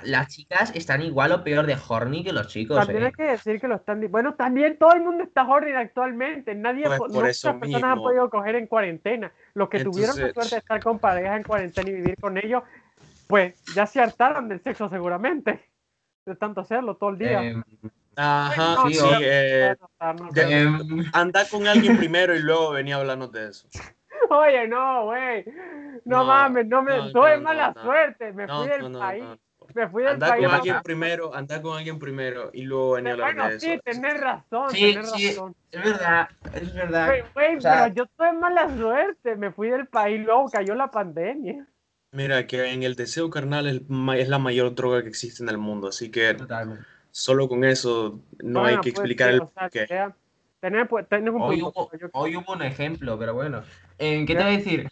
Las, 0.05 0.29
chicas 0.29 0.71
están 0.75 1.03
igual 1.03 1.33
o 1.33 1.43
peor 1.43 1.67
de 1.67 1.77
horny 1.89 2.23
que 2.23 2.33
los 2.33 2.47
chicos, 2.47 2.77
También 2.77 3.03
¿eh? 3.03 3.07
hay 3.07 3.13
que 3.13 3.23
decir 3.25 3.61
que 3.61 3.67
lo 3.67 3.77
están. 3.77 4.01
Bueno, 4.11 4.35
también 4.35 4.79
todo 4.79 4.93
el 4.93 5.03
mundo 5.03 5.25
está 5.25 5.47
horny 5.47 5.73
actualmente. 5.73 6.55
Nadie, 6.55 6.85
Pues 6.87 7.13
no 7.13 7.25
eso 7.27 7.49
muchas 7.55 7.61
personas 7.61 7.93
han 7.93 7.99
podido 7.99 8.31
coger 8.31 8.55
en 8.57 8.67
cuarentena. 8.67 9.33
Los 9.55 9.69
que 9.69 9.83
tuvieron 9.83 10.21
la 10.21 10.33
suerte 10.33 10.55
de 10.57 10.59
estar 10.59 10.83
con 10.83 10.99
parejas 10.99 11.39
en 11.39 11.43
cuarentena 11.43 11.91
y 11.91 11.95
vivir 11.95 12.17
con 12.21 12.37
ellos, 12.39 12.63
pues 13.27 13.55
ya 13.75 13.87
se 13.87 14.01
hartaron 14.01 14.49
del 14.49 14.63
sexo 14.63 14.89
seguramente. 14.89 15.69
De 16.25 16.37
tanto 16.37 16.61
hacerlo 16.61 16.97
todo 16.97 17.11
el 17.11 17.19
día. 17.19 17.43
Em, 17.43 17.63
Ajá, 18.19 18.77
No, 18.77 18.89
sí, 18.89 18.99
eh, 19.23 19.75
No, 20.01 20.13
no, 20.13 20.25
no, 20.25 20.33
de- 20.33 20.65
no. 20.65 20.81
em, 20.81 21.05
anda 21.13 21.47
con 21.51 21.67
alguien 21.67 21.97
primero 21.99 22.35
y 22.35 22.41
luego 22.41 22.71
venía 22.71 22.97
hablando 22.97 23.29
de 23.29 23.49
eso. 23.49 23.69
Oye, 24.31 24.67
no, 24.67 25.05
güey. 25.05 25.45
No, 26.05 26.19
No, 26.19 26.25
mames, 26.25 26.67
no 26.67 26.83
me. 26.83 26.97
no, 26.97 27.13
tuve 27.13 27.37
no, 27.37 27.43
mala 27.43 27.73
no. 27.77 27.83
suerte. 27.83 28.33
Me 28.33 28.47
No, 28.47 28.59
fui 28.61 28.69
del 28.69 28.81
no, 28.83 28.89
no, 28.89 28.99
país. 28.99 29.25
Me 29.77 29.87
fui 29.91 30.05
del 30.05 30.15
Anda 30.15 30.29
país. 30.29 30.47
con 30.47 30.55
alguien 30.55 30.77
primero, 30.83 31.35
anda 31.35 31.61
con 31.61 31.77
alguien 31.77 31.99
primero 31.99 32.49
y 32.55 32.63
luego 32.63 32.95
a 32.97 32.99
hablar 33.01 33.17
Bueno, 33.19 33.49
de 33.51 33.61
sí, 33.61 33.73
eso. 33.73 33.83
tenés 33.85 34.19
razón. 34.21 34.71
Sí, 34.71 34.95
tenés 34.95 35.11
sí. 35.13 35.29
razón. 35.29 35.55
es 35.71 35.85
verdad, 35.85 36.29
es 36.55 36.75
verdad. 36.75 37.07
Güey, 37.09 37.23
güey, 37.35 37.57
O 37.57 37.61
sea- 37.61 37.83
pero 37.85 37.95
yo 37.95 38.07
tuve 38.07 38.33
mala 38.33 38.75
suerte. 38.75 39.37
Me 39.37 39.53
fui 39.53 39.69
del 39.69 39.87
país, 39.87 40.25
luego 40.25 40.49
cayó 40.49 40.75
la 40.75 40.91
pandemia. 40.91 41.67
Mira, 42.13 42.47
que 42.47 42.73
en 42.73 42.85
el 42.85 42.95
deseo 42.95 43.29
carnal 43.29 43.67
es, 43.67 43.83
es 44.19 44.29
la 44.31 44.39
mayor 44.39 44.75
droga 44.75 45.03
que 45.03 45.09
existe 45.11 45.43
en 45.43 45.51
el 45.51 45.59
mundo, 45.59 45.89
así 45.89 46.11
que 46.11 46.33
Totalmente. 46.33 46.83
solo 47.11 47.47
con 47.47 47.63
eso 47.63 48.19
no 48.43 48.61
Bueno, 48.61 48.67
hay 48.69 48.75
que 48.77 48.93
pues, 48.93 49.01
explicar 49.01 49.29
sí, 49.29 49.35
el 49.35 49.41
o 49.43 49.47
sea, 49.49 49.69
qué. 49.69 49.87
ya, 49.91 50.17
Tenés, 50.61 50.89
pues, 50.89 51.07
tenés 51.07 51.35
un 51.35 51.43
Hoy 51.43 51.61
hubo, 51.61 51.91
hoy 52.15 52.37
hubo 52.37 52.55
un 52.55 52.63
ejemplo, 52.63 53.19
pero 53.19 53.35
bueno. 53.35 53.63
Eh, 53.99 54.25
¿Qué 54.27 54.35
te 54.35 54.43
voy 54.43 54.55
a 54.55 54.57
decir? 54.57 54.89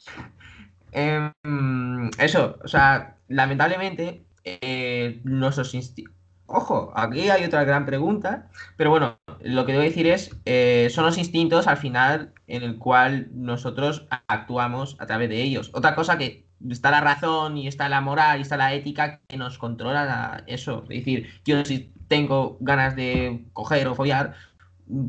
Em, 0.93 2.11
eso, 2.19 2.59
o 2.63 2.69
sea, 2.69 3.17
lamentablemente, 3.29 4.23
eh, 4.45 5.21
nuestros 5.25 5.75
instintos. 5.75 6.15
Ojo, 6.47 6.93
aquí 6.95 7.31
hay 7.31 7.45
otra 7.45 7.65
gran 7.65 7.87
pregunta, 7.87 8.51
pero 8.77 8.91
bueno, 8.91 9.19
lo 9.41 9.65
que 9.65 9.73
debo 9.73 9.85
decir 9.85 10.07
es, 10.07 10.31
eh, 10.45 10.89
son 10.91 11.07
los 11.07 11.17
instintos 11.17 11.67
al 11.67 11.79
final 11.79 12.35
en 12.47 12.63
el 12.63 12.79
cual 12.79 13.29
nosotros 13.33 14.07
actuamos 14.29 14.97
a 15.01 15.07
través 15.07 15.31
de 15.31 15.43
ellos. 15.43 15.71
Otra 15.73 15.95
cosa 15.95 16.19
que 16.19 16.47
está 16.69 16.91
la 16.91 17.01
razón 17.01 17.57
y 17.57 17.67
está 17.67 17.89
la 17.89 18.03
moral 18.03 18.39
y 18.39 18.43
está 18.43 18.59
la 18.59 18.75
ética 18.75 19.21
que 19.27 19.39
nos 19.39 19.57
controla 19.59 20.05
la- 20.05 20.45
eso. 20.47 20.83
Es 20.91 20.99
decir, 20.99 21.29
yo 21.47 21.65
si 21.65 21.93
tengo 22.09 22.59
ganas 22.61 22.95
de 22.95 23.47
coger 23.55 23.89
o 23.89 23.95
follar, 23.95 24.35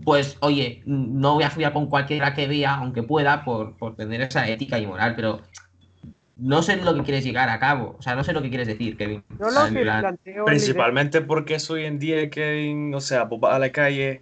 pues 0.03 0.38
oye, 0.41 0.83
no 0.86 1.33
voy 1.36 1.43
a 1.43 1.49
follar 1.49 1.73
con 1.73 1.88
cualquiera 1.88 2.33
que 2.33 2.47
vea, 2.47 2.75
aunque 2.75 3.03
pueda, 3.03 3.43
por, 3.43 3.77
por 3.77 3.95
tener 3.95 4.21
esa 4.21 4.47
ética 4.47 4.79
y 4.79 4.88
moral, 4.88 5.15
pero 5.15 5.41
no 6.38 6.61
sé 6.61 6.75
lo 6.77 6.93
que 6.95 7.03
quieres 7.03 7.23
llegar 7.23 7.49
a 7.49 7.59
cabo. 7.59 7.95
O 7.97 8.01
sea, 8.01 8.15
no 8.15 8.23
sé 8.23 8.33
lo 8.33 8.41
que 8.41 8.49
quieres 8.49 8.67
decir, 8.67 8.97
Kevin. 8.97 9.23
O 9.39 9.49
sea, 9.49 9.69
lo 9.69 9.73
que 9.73 9.81
planteo 9.81 10.45
Principalmente 10.45 11.21
porque 11.21 11.55
es 11.55 11.69
hoy 11.69 11.86
en 11.86 11.99
día, 11.99 12.29
Kevin, 12.29 12.93
o 12.93 13.01
sea, 13.01 13.23
vos 13.23 13.39
vas 13.39 13.55
a 13.55 13.59
la 13.59 13.71
calle 13.71 14.21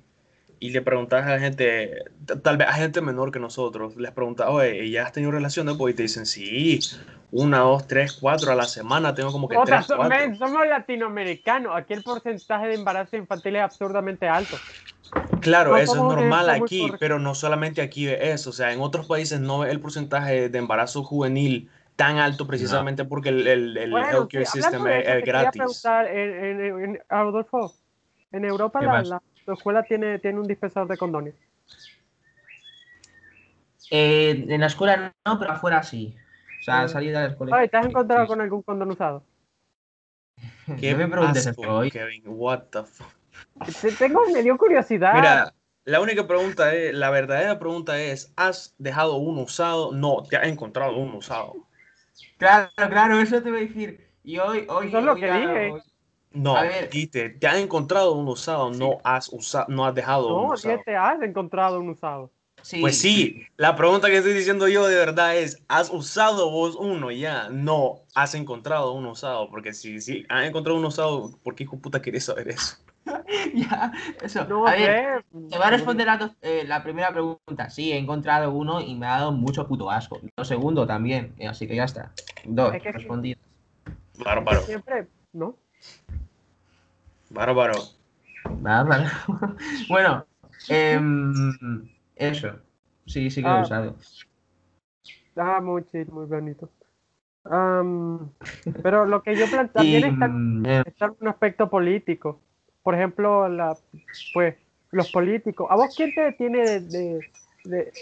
y 0.60 0.70
le 0.70 0.82
preguntas 0.82 1.26
a 1.26 1.32
la 1.32 1.40
gente, 1.40 2.06
tal 2.42 2.58
vez 2.58 2.70
a 2.70 2.74
gente 2.74 3.02
menor 3.02 3.32
que 3.32 3.40
nosotros, 3.40 3.98
les 3.98 4.12
preguntas, 4.12 4.48
oye, 4.50 4.86
¿y 4.86 4.92
¿ya 4.92 5.04
has 5.04 5.12
tenido 5.12 5.32
relaciones? 5.32 5.76
Pues 5.76 5.94
y 5.94 5.98
te 5.98 6.04
dicen, 6.04 6.26
sí, 6.26 6.80
una, 7.32 7.60
dos, 7.60 7.88
tres, 7.88 8.14
cuatro 8.14 8.52
a 8.52 8.56
la 8.56 8.66
semana, 8.66 9.14
tengo 9.14 9.32
como 9.32 9.50
que 9.50 9.58
Otra, 9.58 9.78
tres, 9.78 9.88
cuatro. 9.88 10.08
men, 10.08 10.38
somos 10.38 10.66
latinoamericanos. 10.66 11.76
Aquí 11.76 11.94
el 11.94 12.04
porcentaje 12.04 12.68
de 12.68 12.76
embarazo 12.76 13.18
infantil 13.18 13.56
es 13.58 13.64
absurdamente 13.64 14.30
alto. 14.30 14.56
Claro, 15.42 15.72
No 15.72 15.78
eso 15.78 15.96
es 15.96 16.00
normal 16.00 16.50
aquí, 16.50 16.90
pero 17.00 17.20
no 17.20 17.36
solamente 17.36 17.82
aquí 17.82 18.08
es 18.08 18.20
eso, 18.22 18.52
o 18.52 18.54
sea, 18.54 18.72
en 18.72 18.80
otros 18.80 19.08
países 19.08 19.42
no 19.42 19.66
es 19.66 19.72
el 19.72 19.80
porcentaje 19.82 20.48
de 20.48 20.58
embarazo 20.58 21.04
juvenil 21.04 21.70
tan 21.96 22.18
alto 22.18 22.48
precisamente 22.48 23.06
porque 23.06 23.30
el, 23.30 23.48
el, 23.48 23.78
el 23.78 23.92
Bueno, 23.92 24.08
healthcare 24.08 24.46
sí, 24.46 24.62
system 24.62 24.88
es, 24.88 25.04
eso, 25.06 25.18
es 25.18 25.26
gratis. 25.26 25.62
preguntar, 25.62 26.08
en, 26.08 26.46
en- 26.46 26.84
en- 26.84 27.00
Adolfo, 27.10 27.74
en 28.32 28.46
Europa 28.46 28.80
¿Qué 28.80 28.86
la, 28.86 28.92
más? 28.92 29.08
la- 29.10 29.22
la 29.46 29.54
escuela 29.54 29.84
tiene, 29.84 30.20
tiene 30.20 30.40
un 30.40 30.48
dispensador 30.48 30.88
de 30.88 30.98
condones. 30.98 31.36
Eh, 33.92 34.46
en 34.48 34.60
la 34.62 34.68
escuela 34.68 35.14
no, 35.26 35.38
pero 35.40 35.52
afuera 35.52 35.84
sí. 35.84 36.16
O 36.60 36.64
sea, 36.64 36.82
al 36.82 36.90
salir 36.90 37.12
de 37.14 37.20
la 37.20 37.26
escuela. 37.28 37.68
¿te 37.68 37.78
has 37.78 37.86
encontrado 37.86 38.24
sí. 38.24 38.28
con 38.30 38.42
algún 38.42 38.62
condón 38.64 38.92
usado? 38.92 39.24
Qué 40.80 40.96
me 40.96 41.04
eso 41.04 41.54
hoy. 41.62 41.92
Kevin, 41.92 42.24
what 42.26 42.62
the 42.72 42.84
fuck. 42.84 43.12
Te- 43.82 43.92
Tengo, 43.92 44.22
me 44.32 44.42
dio 44.42 44.58
curiosidad. 44.58 45.14
Mira, 45.14 45.54
la 45.86 46.00
única 46.00 46.26
pregunta 46.26 46.74
es, 46.74 46.94
la 46.94 47.10
verdadera 47.10 47.60
pregunta 47.60 48.00
es, 48.02 48.32
¿has 48.36 48.74
dejado 48.78 49.18
uno 49.18 49.42
usado? 49.42 49.92
No, 49.92 50.24
te 50.24 50.38
has 50.38 50.48
encontrado 50.48 50.96
uno 50.98 51.18
usado. 51.18 51.54
Claro, 52.44 52.72
claro, 52.90 53.20
eso 53.22 53.42
te 53.42 53.50
voy 53.50 53.60
a 53.60 53.64
decir. 53.64 54.06
Y 54.24 54.38
hoy, 54.38 54.66
hoy. 54.70 54.88
Eso 54.88 54.98
es 55.00 55.04
lo 55.06 55.14
hoy 55.14 55.20
que 55.22 55.32
dije. 55.32 55.72
hoy- 55.72 55.82
No, 56.32 56.58
A 56.58 56.64
ver. 56.64 56.90
dijiste, 56.90 57.30
te 57.30 57.48
has 57.48 57.58
encontrado 57.58 58.14
uno 58.14 58.32
usado, 58.32 58.70
no 58.72 58.98
has 59.04 59.30
usado, 59.32 59.66
no 59.70 59.86
has 59.86 59.94
dejado 59.96 60.28
uno 60.36 60.48
no, 60.48 60.54
usado. 60.56 60.76
ya 60.78 60.84
te 60.84 60.96
has 60.96 61.22
encontrado 61.22 61.80
un 61.80 61.90
usado. 61.90 62.32
Sí, 62.62 62.82
Pues 62.82 62.98
sí, 62.98 63.44
la 63.58 63.76
pregunta 63.76 64.08
que 64.08 64.18
estoy 64.18 64.34
diciendo 64.34 64.68
yo 64.68 64.88
de 64.88 64.96
verdad 64.96 65.38
es, 65.38 65.62
¿has 65.68 65.90
usado 65.90 66.50
vos 66.50 66.76
uno 66.76 67.12
ya? 67.12 67.50
No, 67.50 68.02
has 68.16 68.36
encontrado 68.36 68.94
uno 68.94 69.12
usado, 69.12 69.50
porque 69.50 69.74
si, 69.74 70.00
si 70.02 70.26
has 70.30 70.48
encontrado 70.48 70.78
uno 70.80 70.88
usado, 70.88 71.32
¿por 71.44 71.56
qué 71.56 71.64
hijo 71.64 71.78
puta 71.80 72.02
querés 72.02 72.26
saber 72.26 72.48
eso? 72.50 72.78
ya, 73.54 73.92
eso. 74.22 74.46
No 74.46 74.68
a 74.68 74.72
ver, 74.72 75.24
te 75.32 75.58
voy 75.58 75.66
a 75.66 75.70
responder 75.70 76.06
la, 76.08 76.18
dos- 76.18 76.36
eh, 76.42 76.64
la 76.66 76.84
primera 76.84 77.12
pregunta. 77.12 77.70
Sí, 77.70 77.92
he 77.92 77.98
encontrado 77.98 78.52
uno 78.52 78.82
y 78.82 78.96
me 78.96 79.06
ha 79.08 79.18
dado 79.20 79.32
mucho 79.32 79.68
puto 79.68 79.90
asco. 79.92 80.22
Lo 80.38 80.46
segundo 80.46 80.88
también, 80.88 81.34
eh, 81.38 81.48
así 81.48 81.68
que 81.68 81.76
ya 81.76 81.84
está. 81.84 82.12
Dos, 82.46 82.74
Es 82.76 82.82
que 82.82 82.92
sí. 82.94 82.98
respondidas. 83.00 83.40
Bárbaro, 84.18 84.62
Siempre, 84.66 85.08
¿no? 85.34 85.58
bárbaro. 87.30 87.90
Vale. 88.62 89.06
bueno, 89.90 90.26
em, 90.70 91.90
eso. 92.16 92.60
Sí, 93.06 93.30
sí 93.30 93.42
que 93.42 93.50
lo 93.50 93.56
he 93.56 93.60
Ah. 93.60 93.64
usado. 93.64 93.96
Ah, 95.36 95.60
muy 95.62 95.84
chill, 95.86 96.08
muy 96.12 96.26
bonito. 96.26 96.70
Pero 98.84 99.06
lo 99.06 99.22
que 99.24 99.36
yo 99.36 99.48
planteo 99.48 99.74
también 99.74 100.04
Y, 100.04 100.08
está, 100.08 100.28
mm, 100.28 100.66
está 100.86 101.06
en 101.06 101.16
un 101.20 101.28
aspecto 101.28 101.70
político. 101.70 102.40
Por 102.84 102.96
ejemplo, 102.96 103.48
la, 103.50 103.78
pues, 104.34 104.56
los 104.92 105.08
políticos. 105.08 105.68
¿A 105.70 105.76
vos 105.76 105.94
quién 105.96 106.14
te 106.14 106.32
tiene 106.34 106.60
de, 106.66 106.80
de- 106.82 107.32
de- 107.64 107.94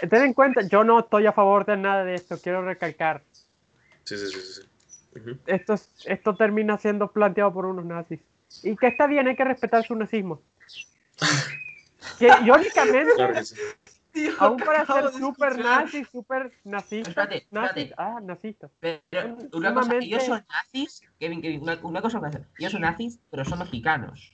eh, 0.00 0.06
Ten 0.08 0.22
en 0.22 0.32
cuenta, 0.34 0.62
yo 0.62 0.82
no 0.82 0.98
estoy 1.00 1.26
a 1.26 1.32
favor 1.32 1.64
de 1.66 1.76
nada 1.76 2.04
de 2.04 2.16
esto, 2.16 2.40
quiero 2.40 2.64
recalcar. 2.64 3.22
Sí, 4.04 4.16
sí, 4.16 4.26
sí. 4.28 4.62
Esto, 5.46 5.74
es- 5.74 5.90
esto 6.06 6.34
termina 6.34 6.78
siendo 6.78 7.12
planteado 7.12 7.52
por 7.52 7.66
unos 7.66 7.84
nazis. 7.84 8.20
Y 8.62 8.76
que 8.76 8.86
está 8.86 9.06
bien, 9.06 9.28
hay 9.28 9.36
que 9.36 9.44
respetar 9.44 9.86
su 9.86 9.94
nazismo. 9.94 10.40
Que 12.18 12.28
irónicamente, 12.44 13.12
Claro 13.16 13.34
que 13.34 13.42
sí. 13.44 13.54
Aún 14.38 14.56
para 14.58 14.86
ser 14.86 15.04
escuchar. 15.06 15.58
nazi, 15.58 16.04
super 16.04 16.52
nazista, 16.64 17.08
Espérate, 17.10 17.36
espérate. 17.38 17.94
ah, 17.96 18.20
nazista. 18.22 18.70
Pero 18.80 19.00
Son 19.12 19.48
una 19.52 19.74
cosa, 19.74 19.82
sumamente- 19.84 20.06
ellos 20.06 20.22
son 20.24 20.44
nazis, 20.48 21.02
Kevin, 21.18 21.42
Kevin, 21.42 21.62
una, 21.62 21.78
una 21.82 22.02
cosa, 22.02 22.20
cosa. 22.20 22.40
ellos 22.58 22.72
son 22.72 22.80
nazis, 22.82 23.18
pero 23.30 23.44
son 23.44 23.58
mexicanos. 23.58 24.32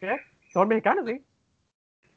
¿Qué? 0.00 0.16
Son 0.52 0.68
mexicanos, 0.68 1.04
sí. 1.06 1.22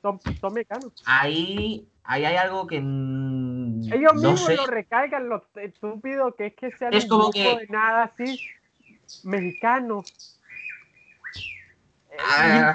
Son, 0.01 0.19
son 0.39 0.53
mexicanos. 0.53 0.93
Ahí, 1.05 1.87
ahí 2.03 2.25
hay 2.25 2.35
algo 2.37 2.67
que 2.67 2.79
mm, 2.81 3.91
Ellos 3.93 4.13
no 4.15 4.31
mismos 4.31 4.45
sé. 4.45 4.55
lo 4.55 4.65
recalcan, 4.67 5.27
lo 5.29 5.45
estúpido 5.55 6.35
que 6.35 6.47
es 6.47 6.55
que 6.55 6.71
sean 6.77 6.93
Es 6.93 7.03
un 7.05 7.09
como 7.09 7.23
grupo 7.31 7.33
que- 7.33 7.65
de 7.65 7.67
nada 7.67 8.03
así 8.03 8.39
mexicanos. 9.23 10.05
Ah, 12.19 12.73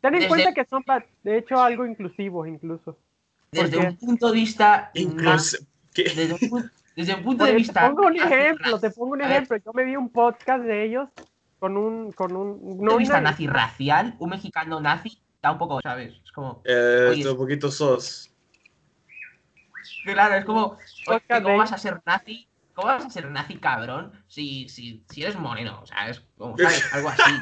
Ten 0.00 0.14
en 0.14 0.20
desde- 0.20 0.28
cuenta 0.28 0.52
que 0.54 0.64
son, 0.66 0.84
de 1.24 1.38
hecho, 1.38 1.60
algo 1.60 1.86
inclusivos 1.86 2.46
incluso. 2.48 2.96
Desde 3.50 3.78
un 3.78 3.96
punto 3.96 4.28
de 4.28 4.32
vista. 4.32 4.90
Incluso, 4.94 5.58
¿qué? 5.94 6.04
Desde 6.04 6.34
un, 6.34 6.70
desde 6.96 7.14
un 7.14 7.22
punto 7.22 7.38
Porque 7.38 7.52
de 7.52 7.52
te 7.52 7.56
vista. 7.56 7.88
pongo 7.88 8.06
un 8.06 8.16
ejemplo, 8.16 8.80
te 8.80 8.90
pongo 8.90 9.12
un 9.12 9.20
ejemplo. 9.22 9.56
Yo 9.58 9.72
me 9.72 9.84
vi 9.84 9.96
un 9.96 10.10
podcast 10.10 10.64
de 10.64 10.84
ellos 10.84 11.08
con 11.58 11.76
un, 11.76 12.12
con 12.12 12.34
un, 12.36 12.60
punto 12.60 12.84
no 12.84 12.92
de 12.92 12.98
vista 12.98 13.20
nazi 13.20 13.46
racial, 13.46 14.14
un 14.18 14.30
mexicano 14.30 14.80
nazi 14.80 15.18
da 15.42 15.52
un 15.52 15.58
poco, 15.58 15.80
¿sabes? 15.82 16.14
Es 16.24 16.32
como. 16.32 16.62
Eh, 16.64 17.08
Oye, 17.10 17.28
un 17.28 17.36
poquito 17.36 17.70
sos. 17.70 18.30
Claro, 20.04 20.34
es 20.34 20.44
como. 20.44 20.78
oye, 21.08 21.42
¿Cómo 21.42 21.58
vas 21.58 21.72
a 21.72 21.78
ser 21.78 22.00
nazi? 22.04 22.48
¿Cómo 22.74 22.88
vas 22.88 23.04
a 23.06 23.10
ser 23.10 23.30
nazi, 23.30 23.56
cabrón? 23.56 24.12
Si, 24.28 24.68
si, 24.68 25.02
si 25.08 25.22
eres 25.22 25.36
moreno, 25.36 25.80
o 25.82 25.86
sea, 25.86 26.08
es 26.08 26.20
como, 26.36 26.56
¿sabes? 26.58 26.82
Algo 26.92 27.08
así. 27.08 27.32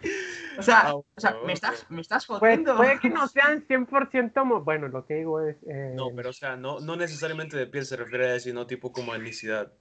O 0.58 0.62
sea, 0.62 0.92
o 0.94 1.04
sea 1.16 1.36
me 1.46 1.52
estás, 1.52 1.86
me 1.88 2.00
estás 2.00 2.26
Pues, 2.26 2.40
jodiendo. 2.40 2.76
puede 2.76 2.98
que 2.98 3.08
no 3.10 3.28
sean 3.28 3.64
100% 3.66 4.44
mo- 4.44 4.62
bueno, 4.62 4.88
lo 4.88 5.06
que 5.06 5.14
digo 5.14 5.40
es 5.40 5.56
eh, 5.68 5.92
No, 5.94 6.08
pero 6.16 6.30
o 6.30 6.32
sea, 6.32 6.56
no, 6.56 6.80
no 6.80 6.96
necesariamente 6.96 7.56
de 7.56 7.66
piel 7.68 7.84
se 7.86 7.96
refiere 7.96 8.26
a 8.26 8.34
eso, 8.34 8.44
sino 8.48 8.66
tipo 8.66 8.90
como 8.92 9.14
etnicidad. 9.14 9.72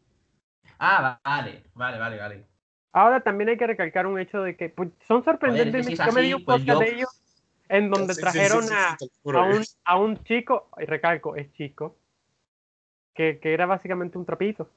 Ah, 0.79 1.19
vale, 1.23 1.63
vale, 1.73 1.97
vale, 1.97 2.17
vale. 2.19 2.45
ahora 2.93 3.21
también 3.21 3.49
hay 3.49 3.57
que 3.57 3.65
recalcar 3.67 4.05
un 4.05 4.19
hecho 4.19 4.41
de 4.43 4.55
que 4.55 4.69
pues, 4.69 4.89
son 5.07 5.23
sorprendentes. 5.23 5.85
si 5.87 5.93
es 5.93 5.99
yo 5.99 6.11
me 6.11 6.21
vi 6.21 6.27
así, 6.27 6.33
un 6.35 6.45
pues 6.45 6.59
podcast 6.59 6.79
yo- 6.81 6.85
de 6.85 6.93
ellos 6.95 7.21
en 7.69 7.89
donde 7.89 8.13
Sí, 8.13 8.21
sí, 8.21 8.27
sí, 8.27 8.33
trajeron 8.33 8.61
sí, 8.63 8.67
sí, 8.69 8.73
a, 8.75 9.39
a, 9.39 9.41
un, 9.43 9.61
eh. 9.61 9.65
a 9.85 9.97
un 9.97 10.23
chico, 10.23 10.69
y 10.79 10.85
recalco, 10.85 11.35
es 11.35 11.51
chico, 11.53 11.97
que, 13.15 13.39
que 13.39 13.53
era 13.53 13.65
básicamente 13.65 14.17
un 14.17 14.25
trapito. 14.25 14.69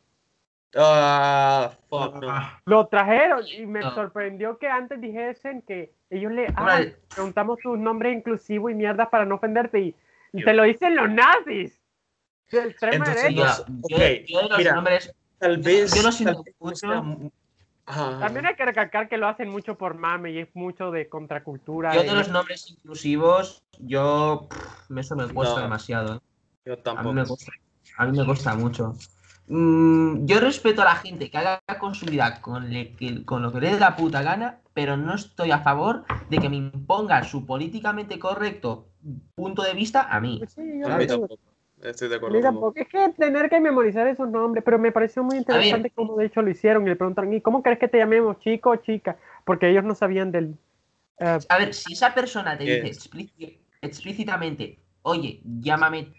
Ah, 0.76 1.72
fuck, 1.88 2.16
no. 2.22 2.32
Lo 2.66 2.86
trajeron 2.86 3.44
y 3.48 3.66
me 3.66 3.80
No. 3.80 3.94
sorprendió 3.94 4.58
que 4.58 4.68
antes 4.68 5.00
dijesen 5.00 5.62
que 5.62 5.92
ellos 6.10 6.32
le 6.32 6.46
ah, 6.56 6.80
preguntamos 7.14 7.58
tus 7.62 7.78
nombres 7.78 8.14
inclusivos 8.16 8.70
y 8.70 8.74
mierdas 8.74 9.08
para 9.08 9.24
no 9.24 9.36
ofenderte 9.36 9.80
y, 9.80 9.94
Dios. 10.32 10.44
te 10.44 10.54
lo 10.54 10.62
dicen 10.64 10.94
los 10.96 11.10
nazis. 11.10 11.80
Del 12.50 12.74
Entonces, 12.80 13.22
derecha. 13.22 13.64
no- 13.68 13.88
yo, 13.88 13.96
yo 14.26 14.42
de 14.42 14.48
los 14.48 14.58
mira. 14.58 14.74
nombres. 14.74 15.12
Tal 15.38 15.56
vez. 15.58 15.94
Yo 15.94 16.02
lo 16.02 16.10
tal. 16.80 18.20
También 18.20 18.46
hay 18.46 18.54
que 18.54 18.64
recalcar 18.64 19.08
que 19.08 19.16
lo 19.16 19.26
hacen 19.26 19.48
mucho 19.48 19.76
por 19.76 19.94
mame 19.94 20.30
y 20.32 20.38
es 20.38 20.54
mucho 20.54 20.90
de 20.92 21.08
contracultura. 21.08 21.92
Yo 21.94 22.02
de- 22.02 22.08
de 22.08 22.14
los 22.14 22.28
nombres 22.28 22.70
inclusivos, 22.70 23.62
yo. 23.78 24.48
pff, 24.52 24.98
eso 24.98 25.16
me 25.16 25.26
cuesta 25.32 25.56
No. 25.56 25.62
demasiado. 25.62 26.16
¿eh? 26.16 26.20
Yo 26.66 26.72
A 26.74 26.76
mí 26.76 26.82
tampoco. 26.82 27.12
me 27.14 27.24
cuesta, 27.26 27.52
a 27.96 28.06
mí 28.06 28.18
me 28.18 28.24
cuesta 28.26 28.54
mucho. 28.54 28.92
Mm, 29.52 30.26
yo 30.26 30.38
respeto 30.38 30.82
a 30.82 30.84
la 30.84 30.94
gente 30.94 31.28
que 31.28 31.36
haga 31.38 31.60
con 31.80 31.94
su 31.96 32.06
vida 32.06 32.40
con, 32.40 32.70
le- 32.70 32.94
que- 32.94 33.24
con 33.24 33.42
lo 33.42 33.52
que 33.52 33.60
le 33.60 33.72
dé 33.72 33.80
la 33.80 33.96
puta 33.96 34.22
gana, 34.22 34.60
pero 34.74 34.96
no 34.96 35.14
estoy 35.14 35.50
a 35.50 35.58
favor 35.58 36.04
de 36.28 36.38
que 36.38 36.48
me 36.48 36.56
imponga 36.56 37.24
su 37.24 37.44
políticamente 37.46 38.18
correcto 38.20 38.86
punto 39.34 39.62
de 39.62 39.74
vista 39.74 40.02
a 40.02 40.20
mí. 40.20 40.36
Pues 40.38 40.52
sí, 40.52 40.62
yo 40.78 40.86
A 40.86 40.98
mí 40.98 41.06
tampoco. 41.06 41.36
tampoco. 41.36 41.42
Estoy 41.82 42.08
de 42.08 42.16
acuerdo. 42.16 42.40
tampoco. 42.42 42.72
Es 42.78 42.86
que 42.88 43.08
tener 43.18 43.50
que 43.50 43.58
memorizar 43.60 44.06
esos 44.06 44.28
nombres, 44.30 44.62
pero 44.62 44.78
me 44.78 44.92
pareció 44.92 45.24
muy 45.24 45.38
interesante 45.38 45.90
cómo 45.90 46.16
de 46.16 46.26
hecho 46.26 46.42
lo 46.42 46.50
hicieron 46.50 46.86
y 46.86 46.90
le 46.90 46.96
preguntaron, 46.96 47.32
¿y 47.34 47.40
cómo 47.40 47.62
crees 47.62 47.78
que 47.80 47.88
te 47.88 47.98
llamemos, 47.98 48.38
chico 48.40 48.70
o 48.70 48.76
chica? 48.76 49.16
Porque 49.44 49.68
ellos 49.68 49.82
no 49.82 49.96
sabían 49.96 50.30
del... 50.30 50.54
eh, 51.18 51.38
A 51.48 51.58
ver, 51.58 51.74
si 51.74 51.94
esa 51.94 52.14
persona 52.14 52.56
te 52.56 52.64
dice 52.64 52.92
explícitamente, 53.82 54.78
oye, 55.02 55.40
llámame 55.44 56.12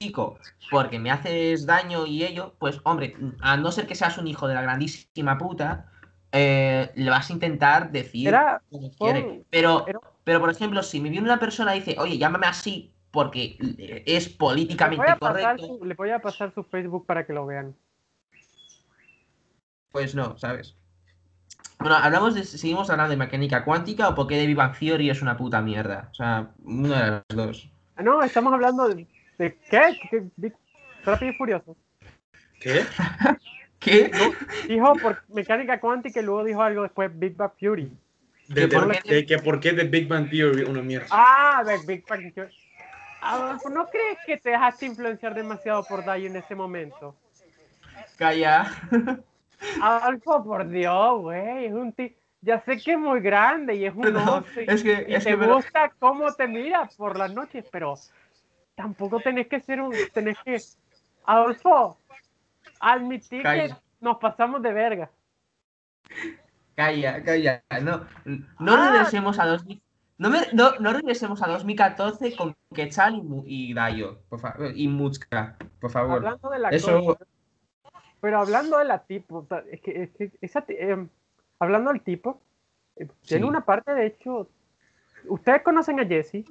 chico 0.00 0.38
porque 0.70 0.98
me 0.98 1.10
haces 1.10 1.66
daño 1.66 2.06
y 2.06 2.24
ello, 2.24 2.54
pues 2.58 2.80
hombre, 2.84 3.16
a 3.40 3.56
no 3.56 3.72
ser 3.72 3.86
que 3.86 3.94
seas 3.94 4.18
un 4.18 4.26
hijo 4.26 4.48
de 4.48 4.54
la 4.54 4.62
grandísima 4.62 5.38
puta, 5.38 5.90
eh, 6.32 6.90
le 6.94 7.10
vas 7.10 7.30
a 7.30 7.32
intentar 7.32 7.90
decir 7.90 8.28
Era... 8.28 8.62
como 8.70 8.90
quiere. 8.90 9.44
Pero, 9.50 9.86
era- 9.86 10.00
pero, 10.24 10.40
por 10.40 10.50
ejemplo, 10.50 10.82
si 10.82 11.00
me 11.00 11.08
viene 11.08 11.26
una 11.26 11.38
persona 11.38 11.74
y 11.74 11.80
dice, 11.80 11.96
oye, 11.98 12.18
llámame 12.18 12.46
así 12.46 12.92
porque 13.10 13.56
es 14.04 14.28
políticamente 14.28 15.16
correcto, 15.18 15.78
su, 15.78 15.84
le 15.84 15.94
voy 15.94 16.10
a 16.10 16.18
pasar 16.20 16.52
su 16.52 16.62
Facebook 16.64 17.06
para 17.06 17.24
que 17.26 17.32
lo 17.32 17.46
vean. 17.46 17.74
pues 19.92 20.14
no, 20.14 20.36
¿sabes? 20.36 20.76
Bueno, 21.78 21.96
hablamos 21.96 22.34
de, 22.34 22.44
seguimos 22.44 22.90
hablando 22.90 23.10
de 23.10 23.16
mecánica 23.16 23.64
cuántica 23.64 24.08
o 24.08 24.14
por 24.14 24.26
qué 24.26 24.36
de 24.36 24.46
Big 24.46 24.56
Bang 24.56 24.76
Theory 24.78 25.08
es 25.08 25.22
una 25.22 25.36
puta 25.38 25.62
mierda. 25.62 26.08
O 26.10 26.14
sea, 26.14 26.50
una 26.64 27.04
de 27.04 27.10
las 27.10 27.24
dos. 27.28 27.70
No, 28.02 28.22
estamos 28.22 28.52
hablando 28.52 28.88
de... 28.88 29.06
¿De 29.38 29.56
qué? 29.70 29.98
¿Qué- 30.10 30.24
qué- 30.40 30.52
Rápido 31.04 31.32
y 31.32 31.34
Furioso. 31.36 31.76
¿Qué? 32.60 32.80
¿Qué? 33.78 34.10
Dijo 34.66 34.94
por 34.96 35.22
mecánica 35.28 35.78
cuántica 35.78 36.20
y 36.20 36.24
luego 36.24 36.42
dijo 36.44 36.62
algo 36.62 36.82
después 36.82 37.10
Big 37.16 37.36
Bang 37.36 37.52
Fury. 37.60 37.92
De, 38.48 38.54
¿Que 38.62 38.66
de- 38.66 38.68
por 38.68 39.02
qué? 39.02 39.14
de 39.14 39.26
que 39.26 39.38
por 39.38 39.60
qué 39.60 39.72
The 39.72 39.84
Big 39.84 40.08
Bang 40.08 40.28
Theory 40.30 40.62
una 40.62 40.82
mierda. 40.82 41.06
Ah, 41.10 41.62
de 41.64 41.78
Big 41.86 42.04
Bang 42.08 42.32
Theory. 42.32 42.52
Adolfo, 43.20 43.68
¿no 43.70 43.86
crees 43.88 44.18
que 44.26 44.36
te 44.36 44.50
dejaste 44.50 44.86
influenciar 44.86 45.34
demasiado 45.34 45.82
por 45.84 46.04
Dayo 46.04 46.26
en 46.26 46.36
ese 46.36 46.54
momento? 46.54 47.16
Calla. 48.16 48.70
Adolfo, 49.80 50.44
por 50.44 50.68
Dios, 50.68 51.20
güey, 51.20 51.66
es 51.66 51.72
un 51.72 51.92
tío. 51.92 52.10
Ya 52.42 52.60
sé 52.60 52.76
que 52.78 52.92
es 52.92 52.98
muy 52.98 53.20
grande 53.20 53.74
y 53.74 53.86
es 53.86 53.94
un 53.94 54.12
No, 54.12 54.36
oso 54.36 54.60
y, 54.60 54.64
es 54.70 54.82
que- 54.82 55.06
y 55.08 55.14
es 55.14 55.24
te 55.24 55.30
que 55.30 55.36
me 55.36 55.46
gusta 55.52 55.90
cómo 55.98 56.32
te 56.34 56.46
mira 56.46 56.88
por 56.96 57.18
las 57.18 57.32
noches, 57.32 57.64
pero 57.72 57.94
tampoco 58.80 59.18
tenés 59.20 59.48
que 59.48 59.60
ser 59.60 59.80
un. 59.80 59.92
Tenés 60.12 60.36
que. 60.44 60.56
Adolfo, 61.24 61.98
admitir 62.78 63.42
que 63.42 63.74
nos 64.00 64.18
pasamos 64.18 64.62
de 64.62 64.72
verga. 64.72 65.10
Calla, 66.76 67.24
calla. 67.24 67.64
No, 67.82 68.06
no 68.60 68.74
Ah. 68.76 68.90
regresemos 68.92 69.38
a 69.40 69.46
2000. 69.46 69.82
No, 70.18 70.30
me- 70.30 70.46
no, 70.52 70.70
no 70.78 70.92
regresemos 70.92 71.42
a 71.42 71.48
2014 71.48 72.36
con 72.36 72.54
Quetzal 72.74 73.16
y, 73.16 73.22
Mu- 73.22 73.42
y 73.46 73.74
Dayo, 73.74 74.20
por 74.28 74.40
favor, 74.40 74.72
y 74.74 74.88
Mutzka, 74.88 75.56
por 75.80 75.90
favor. 75.90 76.16
Hablando 76.18 76.48
de 76.50 76.58
la 76.58 76.68
Eso- 76.70 77.02
cosa, 77.04 77.26
pero 78.20 78.38
hablando 78.38 78.78
de 78.78 78.84
la 78.86 79.00
tipo, 79.04 79.46
es 79.70 79.80
que, 79.82 80.02
es 80.04 80.10
que 80.12 80.30
esa 80.40 80.64
em, 80.68 81.08
hablando 81.58 81.92
del 81.92 82.00
tipo, 82.02 82.40
eh, 82.96 83.08
tiene 83.26 83.44
Sí. 83.44 83.48
una 83.48 83.62
parte 83.64 83.92
de 83.92 84.06
hecho. 84.06 84.48
¿Ustedes 85.28 85.62
conocen 85.62 85.98
a 86.00 86.06
Jesse? 86.06 86.44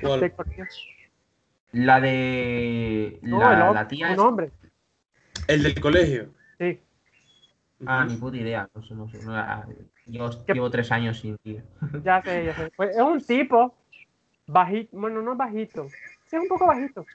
¿Cuál? 0.00 0.32
La 1.72 2.00
de. 2.00 3.18
No, 3.22 3.38
la, 3.38 3.68
el 3.68 3.74
la 3.74 3.88
tía. 3.88 4.06
un 4.08 4.12
es- 4.14 4.18
hombre, 4.18 4.50
El 5.46 5.62
del 5.62 5.80
colegio. 5.80 6.30
sí. 6.58 6.80
Ah, 7.86 8.04
ni 8.04 8.16
puta 8.16 8.36
idea. 8.36 8.68
No 8.74 8.82
sé, 8.82 8.94
no 8.94 9.08
sé. 9.08 9.18
no, 9.24 9.34
ah, 9.34 9.66
llevo, 10.04 10.28
¿Qué- 10.46 10.52
llevo 10.52 10.70
tres 10.70 10.92
años 10.92 11.18
sin 11.20 11.38
ir. 11.44 11.62
Ya 12.04 12.20
sé, 12.22 12.44
ya 12.44 12.54
sé. 12.54 12.70
Pues 12.76 12.94
es 12.94 13.02
un 13.02 13.20
tipo 13.24 13.74
bajito, 14.46 14.98
bueno, 14.98 15.22
no 15.22 15.34
bajito, 15.36 15.88
sí 16.26 16.36
es 16.36 16.42
un 16.42 16.48
poco 16.48 16.66
bajito. 16.66 17.06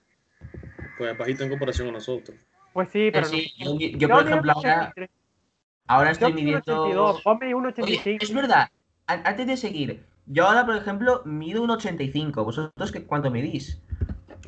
Pues 0.97 1.15
bajito 1.17 1.43
en 1.43 1.49
comparación 1.49 1.89
a 1.89 1.91
nosotros. 1.91 2.37
Pues 2.73 2.89
sí, 2.89 3.09
pero 3.11 3.25
sí, 3.27 3.51
no. 3.63 3.77
yo, 3.79 3.87
yo, 3.97 4.09
por 4.09 4.25
ejemplo, 4.27 4.53
ahora, 4.53 4.91
1,83. 4.95 5.09
ahora 5.87 6.07
Yo 6.09 6.11
estoy 6.13 6.33
midiendo. 6.33 6.85
1,82, 6.87 7.23
vos 7.23 7.37
medís 7.39 7.55
Oye, 7.55 7.99
1,85. 7.99 8.17
es 8.23 8.33
verdad. 8.33 8.69
Antes 9.07 9.45
de 9.45 9.57
seguir, 9.57 10.03
yo 10.25 10.47
ahora, 10.47 10.65
por 10.65 10.75
ejemplo, 10.77 11.21
mido 11.25 11.61
un 11.61 11.69
85. 11.69 12.43
¿Vosotros 12.43 12.91
qué, 12.91 13.03
cuánto 13.05 13.29
medís? 13.29 13.81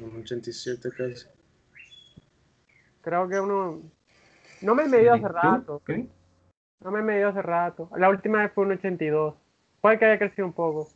Un 0.01 0.21
87 0.21 0.89
casi. 0.95 1.27
Creo 3.01 3.27
que 3.27 3.39
uno. 3.39 3.81
No 4.61 4.75
me 4.75 4.83
he 4.83 4.87
medido 4.87 5.13
hace 5.13 5.27
rato. 5.27 5.81
¿Qué? 5.85 6.07
No 6.79 6.91
me 6.91 6.99
he 6.99 7.03
medido 7.03 7.29
hace 7.29 7.41
rato. 7.41 7.89
La 7.97 8.09
última 8.09 8.41
vez 8.41 8.51
fue 8.53 8.65
un 8.65 8.73
82. 8.73 9.35
Puede 9.81 9.99
que 9.99 10.05
haya 10.05 10.19
crecido 10.19 10.47
un 10.47 10.53
poco. 10.53 10.89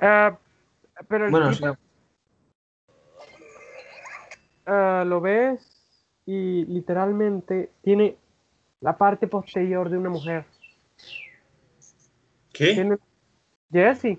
Eh, 0.00 0.30
pero 1.08 1.26
el 1.26 1.30
Bueno, 1.30 1.50
tipo, 1.50 1.76
eh, 4.66 5.04
lo 5.06 5.20
ves 5.20 5.60
y 6.26 6.64
literalmente 6.66 7.72
tiene 7.82 8.16
la 8.80 8.96
parte 8.96 9.26
posterior 9.26 9.88
de 9.88 9.98
una 9.98 10.10
mujer. 10.10 10.44
¿Qué? 12.52 12.74
Tiene... 12.74 12.96
Jesse, 13.70 14.18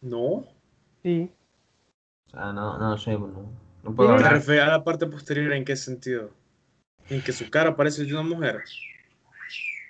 No. 0.00 0.44
Sí. 1.02 1.30
o 2.26 2.30
sea, 2.30 2.52
no, 2.52 2.78
no 2.78 2.96
sé, 2.98 3.12
no, 3.12 3.26
no 3.82 3.94
puedo 3.94 4.08
Tiene- 4.10 4.18
¿Te 4.22 4.26
hablar. 4.26 4.32
refieres 4.34 4.64
a 4.64 4.68
la 4.68 4.84
parte 4.84 5.06
posterior 5.06 5.52
en 5.52 5.64
qué 5.64 5.76
sentido? 5.76 6.30
¿En 7.08 7.22
que 7.22 7.32
su 7.32 7.50
cara 7.50 7.74
parece 7.76 8.04
de 8.04 8.12
una 8.12 8.22
mujer? 8.22 8.62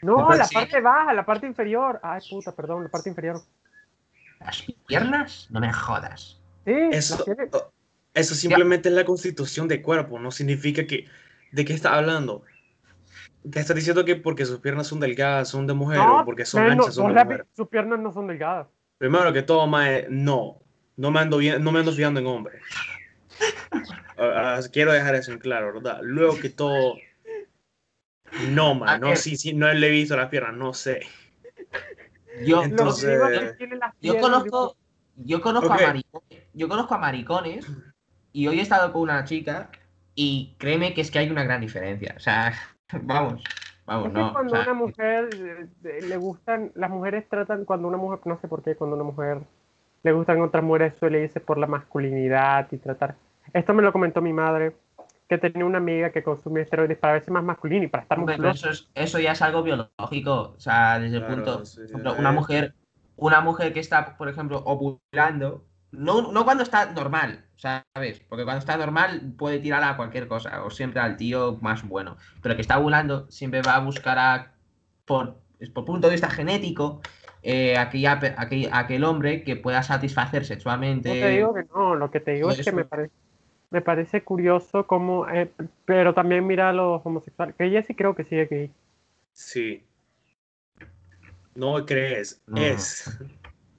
No, 0.03 0.33
la 0.35 0.49
parte 0.49 0.81
baja, 0.81 1.13
la 1.13 1.27
parte 1.27 1.47
inferior. 1.47 2.01
Ay, 2.03 2.21
puta, 2.31 2.53
perdón, 2.57 2.85
la 2.85 2.89
parte 2.89 3.11
inferior. 3.11 3.43
¿Las 4.41 4.65
piernas? 4.87 5.47
No 5.51 5.61
me 5.61 5.71
jodas. 5.73 6.41
Sí, 6.65 6.73
Eso, 6.93 7.23
eso 8.15 8.35
simplemente 8.35 8.89
es 8.89 8.95
la 8.95 9.05
constitución 9.05 9.69
de 9.69 9.83
cuerpo, 9.83 10.19
no 10.19 10.31
significa 10.31 10.87
que... 10.87 11.07
¿De 11.53 11.65
qué 11.65 11.75
está 11.75 11.95
hablando? 11.97 12.45
¿Te 13.51 13.61
estás 13.61 13.75
diciendo 13.77 14.05
que 14.05 14.17
porque 14.17 14.47
sus 14.47 14.61
piernas 14.61 14.87
son 14.87 15.01
delgadas 15.01 15.49
son 15.49 15.67
de 15.67 15.75
mujer 15.75 15.99
No, 15.99 16.21
o 16.21 16.25
porque 16.25 16.45
son 16.47 16.63
men, 16.63 16.77
no, 16.77 16.83
anchas 16.85 16.95
son 16.95 17.15
de 17.15 17.25
mujer? 17.25 17.47
sus 17.55 17.69
piernas 17.69 17.99
no 17.99 18.13
son 18.13 18.27
delgadas. 18.29 18.69
Primero 18.99 19.33
que 19.33 19.43
todo, 19.43 19.67
mae, 19.67 20.07
no. 20.09 20.59
No 21.01 21.11
me 21.11 21.21
ando, 21.21 21.39
bien, 21.39 21.65
no 21.65 21.73
me 21.73 21.79
ando 21.79 21.93
fijando 21.93 22.21
en 22.21 22.27
hombres. 22.27 22.63
Ah, 24.23 24.59
ah, 24.59 24.61
quiero 24.71 24.93
dejar 24.93 25.15
eso 25.15 25.33
en 25.33 25.39
claro, 25.39 25.73
¿verdad? 25.73 26.01
Luego 26.03 26.39
que 26.39 26.51
todo... 26.51 26.97
No, 28.51 28.75
man, 28.75 29.01
no, 29.01 29.17
sí, 29.17 29.35
sí, 29.35 29.55
no 29.55 29.73
le 29.73 29.87
he 29.87 29.91
visto 29.91 30.15
las 30.15 30.29
piernas, 30.29 30.55
no 30.55 30.75
sé. 30.75 31.01
Yo, 32.45 32.63
Entonces- 32.63 33.57
yo 34.03 34.21
conozco, 34.21 34.77
yo 35.17 35.41
conozco 35.41 35.73
a 35.73 35.79
maricones, 35.79 36.45
yo 36.53 36.69
conozco 36.69 36.95
a 36.95 36.99
maricones 36.99 37.67
y 38.33 38.47
hoy 38.47 38.59
he 38.59 38.63
estado 38.63 38.93
con 38.93 39.01
una 39.03 39.25
chica 39.25 39.71
y 40.15 40.55
créeme 40.59 40.93
que 40.93 41.01
es 41.01 41.11
que 41.11 41.21
hay 41.21 41.31
una 41.31 41.45
gran 41.45 41.63
diferencia. 41.63 42.13
O 42.15 42.21
sea, 42.21 42.53
vamos, 43.03 43.43
vamos, 43.87 44.09
Es 44.09 44.13
que 44.13 44.19
no. 44.19 44.29
o 44.29 44.33
cuando 44.35 44.51
sea, 44.51 44.63
una 44.65 44.75
mujer 44.75 45.31
eh, 45.85 46.03
le 46.03 46.17
gustan, 46.19 46.73
las 46.75 46.91
mujeres 46.91 47.27
tratan, 47.27 47.65
cuando 47.65 47.89
una 47.89 47.97
mujer, 47.97 48.21
no 48.27 48.39
sé 48.39 48.49
por 48.49 48.63
qué, 48.63 48.77
cuando 48.77 48.97
una 48.97 49.05
mujer 49.05 49.39
le 50.03 50.13
gustan 50.13 50.41
otras 50.41 50.65
mujeres 50.65 50.95
suele 50.99 51.23
irse 51.25 51.41
por 51.41 51.59
la 51.59 51.67
masculinidad 51.67 52.67
y 52.71 52.79
tratar. 52.79 53.15
Esto 53.53 53.75
me 53.75 53.83
lo 53.83 53.93
comentó 53.93 54.21
mi 54.23 54.33
madre, 54.33 54.73
que 55.29 55.39
tenía 55.39 55.65
una 55.65 55.79
amiga 55.79 56.11
que 56.11 56.23
consumía 56.23 56.63
esteroides 56.63 56.99
para 56.99 57.15
verse 57.15 57.31
más 57.31 57.45
masculina 57.45 57.85
y 57.85 57.89
para 57.89 58.03
estar 58.03 58.19
hombre, 58.19 58.37
eso, 58.51 58.71
es- 58.71 58.89
eso 58.95 59.19
ya 59.19 59.33
es 59.33 59.43
algo 59.43 59.63
biológico. 59.63 60.55
O 60.57 60.61
sea, 60.61 60.99
desde 60.99 61.19
el 61.19 61.25
punto. 61.27 61.65
sí, 61.65 61.83
ejemplo, 61.85 62.15
una 62.19 62.33
mujer, 62.33 62.75
una 63.17 63.41
mujer 63.41 63.73
que 63.73 63.81
está, 63.81 64.17
por 64.17 64.29
ejemplo, 64.29 64.63
ovulando, 64.65 65.65
no, 65.93 66.33
no 66.33 66.45
cuando 66.45 66.63
está 66.63 66.93
normal, 66.93 67.45
¿sabes? 67.57 68.21
Porque 68.29 68.45
cuando 68.45 68.61
está 68.61 68.77
normal 68.77 69.33
puede 69.37 69.59
tirar 69.59 69.83
a 69.85 69.97
cualquier 69.97 70.27
cosa, 70.29 70.65
o 70.65 70.71
siempre 70.71 71.01
al 71.01 71.17
tío 71.17 71.59
más 71.61 71.87
bueno. 71.87 72.17
Pero 72.43 72.55
que 72.57 72.63
está 72.63 72.79
ovulando 72.79 73.31
siempre 73.31 73.63
va 73.63 73.75
a 73.77 73.81
buscar 73.81 74.19
a, 74.19 74.53
por, 75.05 75.37
es 75.59 75.69
por 75.71 75.85
punto 75.85 76.07
de 76.07 76.13
vista 76.13 76.31
genético, 76.31 77.01
eh, 77.43 77.77
aquella 77.77 78.13
aquel, 78.37 78.69
aquel 78.73 79.05
hombre 79.05 79.43
que 79.45 79.57
pueda 79.57 79.83
satisfacer 79.83 80.43
No 80.43 80.47
sexualmente. 80.47 81.09
te 81.11 81.29
digo 81.31 81.55
que 81.55 81.65
no, 81.75 81.95
lo 81.95 82.11
que 82.11 82.21
te 82.21 82.33
digo 82.33 82.51
es 82.51 82.65
que 82.65 82.73
me 82.73 82.85
parece, 82.85 83.13
me 83.71 83.81
parece 83.81 84.23
curioso 84.23 84.87
cómo, 84.87 85.29
eh, 85.29 85.51
pero 85.85 86.13
también 86.15 86.47
mira 86.47 86.69
a 86.71 86.73
los 86.73 87.01
homosexuales, 87.05 87.55
que 87.57 87.65
ella 87.65 87.83
sí 87.83 87.95
creo 87.95 88.15
que 88.15 88.25
sigue 88.25 88.47
gay. 88.47 88.71
Sí. 89.33 89.83
No 91.55 91.85
crees, 91.87 92.41
No. 92.47 92.61
es. 92.61 93.19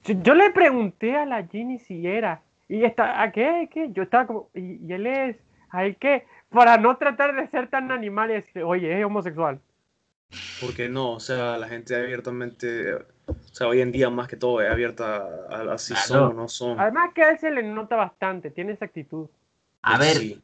Yo, 0.03 0.15
yo 0.23 0.33
le 0.33 0.49
pregunté 0.51 1.15
a 1.15 1.25
la 1.25 1.45
Ginny 1.45 1.77
si 1.79 2.05
era, 2.07 2.41
y 2.67 2.83
está, 2.83 3.21
¿a 3.21 3.31
qué? 3.31 3.69
¿Qué? 3.71 3.91
Yo 3.91 4.03
estaba 4.03 4.25
como, 4.27 4.49
y, 4.55 4.77
y 4.85 4.93
él 4.93 5.05
es, 5.05 5.37
¿a 5.69 5.85
él 5.85 5.95
qué? 5.97 6.25
Para 6.49 6.77
no 6.77 6.97
tratar 6.97 7.35
de 7.35 7.47
ser 7.47 7.67
tan 7.69 7.91
animal 7.91 8.31
y 8.31 8.35
decir, 8.35 8.63
oye, 8.63 8.97
es 8.99 9.05
homosexual. 9.05 9.59
Porque 10.59 10.89
no, 10.89 11.13
o 11.13 11.19
sea, 11.19 11.57
la 11.57 11.67
gente 11.67 11.95
abiertamente, 11.95 12.97
o 13.31 13.55
sea, 13.55 13.67
hoy 13.67 13.81
en 13.81 13.91
día 13.91 14.09
más 14.09 14.27
que 14.27 14.37
todo 14.37 14.61
es 14.61 14.69
abierta 14.69 15.17
a, 15.49 15.73
a 15.73 15.77
si 15.77 15.93
Claro. 15.93 16.07
son 16.07 16.31
o 16.31 16.33
no 16.33 16.47
son. 16.47 16.77
Además 16.79 17.11
que 17.13 17.23
a 17.23 17.31
él 17.31 17.39
se 17.39 17.51
le 17.51 17.63
nota 17.63 17.95
bastante, 17.95 18.51
tiene 18.51 18.73
esa 18.73 18.85
actitud. 18.85 19.27
A 19.83 19.97
ver, 19.97 20.17
sí. 20.17 20.41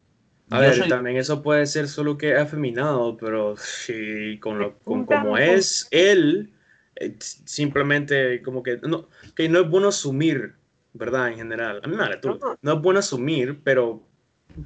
A 0.49 0.55
yo 0.57 0.61
ver, 0.61 0.73
soy- 0.75 0.89
también 0.89 1.17
eso 1.17 1.41
puede 1.43 1.65
ser 1.65 1.87
solo 1.87 2.17
que 2.17 2.31
es 2.33 2.39
afeminado, 2.39 3.17
pero 3.17 3.57
sí, 3.57 4.39
con 4.39 4.59
lo, 4.59 4.77
con 4.79 5.05
como 5.05 5.37
es 5.37 5.87
él, 5.91 6.53
eh, 6.95 7.15
simplemente 7.19 8.41
como 8.41 8.63
que 8.63 8.77
no, 8.77 9.07
que 9.35 9.49
no 9.49 9.59
es 9.59 9.69
bueno 9.69 9.89
asumir, 9.89 10.55
¿verdad? 10.93 11.29
En 11.29 11.35
general. 11.37 11.81
A 11.83 11.87
mí 11.87 11.95
me 11.95 12.01
vale 12.01 12.17
tú. 12.17 12.39
No, 12.61 12.73
es 12.73 12.81
bueno 12.81 12.99
asumir, 12.99 13.59
pero 13.63 14.01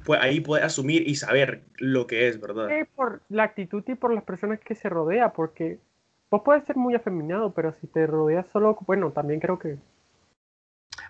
pues, 0.04 0.20
ahí 0.22 0.40
puedes 0.40 0.64
asumir 0.64 1.06
y 1.06 1.16
saber 1.16 1.62
lo 1.78 2.06
que 2.06 2.28
es, 2.28 2.40
¿verdad? 2.40 2.70
Es 2.70 2.88
por 2.94 3.20
la 3.28 3.42
actitud 3.44 3.82
y 3.88 3.94
por 3.94 4.14
las 4.14 4.24
personas 4.24 4.60
que 4.60 4.74
se 4.74 4.88
rodea, 4.88 5.32
porque 5.32 5.78
vos 6.32 6.40
puedes 6.42 6.64
ser 6.64 6.76
muy 6.76 6.94
afeminado, 6.94 7.52
pero 7.52 7.74
si 7.74 7.86
te 7.86 8.06
rodeas 8.06 8.46
solo, 8.48 8.78
bueno, 8.86 9.10
también 9.12 9.38
creo 9.38 9.58
que... 9.58 9.76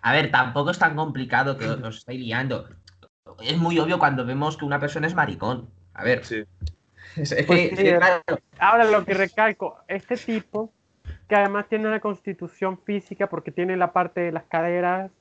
A 0.02 0.12
ver, 0.12 0.32
tampoco 0.32 0.70
es 0.72 0.78
tan 0.80 0.96
complicado 0.96 1.56
que 1.56 1.64
os 1.68 1.98
estáis 1.98 2.18
liando. 2.20 2.68
Es 3.40 3.56
muy 3.56 3.78
obvio 3.78 4.00
cuando 4.00 4.26
vemos 4.26 4.56
que 4.56 4.64
una 4.64 4.80
persona 4.80 5.06
es 5.06 5.14
maricón. 5.14 5.70
A 5.94 6.02
ver, 6.02 6.24
Sí. 6.24 6.44
es, 7.14 7.30
es 7.30 7.46
Pues 7.46 7.60
que, 7.60 7.68
sí, 7.68 7.74
es 7.74 7.78
que, 7.78 7.90
es- 7.92 7.98
claro, 7.98 8.22
Ahora 8.58 8.84
lo 8.84 9.04
que 9.04 9.14
recalco, 9.14 9.78
este 9.86 10.16
tipo, 10.16 10.72
que 11.28 11.36
además 11.36 11.68
tiene 11.68 11.86
una 11.86 12.00
constitución 12.00 12.76
física 12.78 13.28
porque 13.28 13.52
tiene 13.52 13.76
la 13.76 13.92
parte 13.92 14.22
de 14.22 14.32
las 14.32 14.44
caderas, 14.44 15.12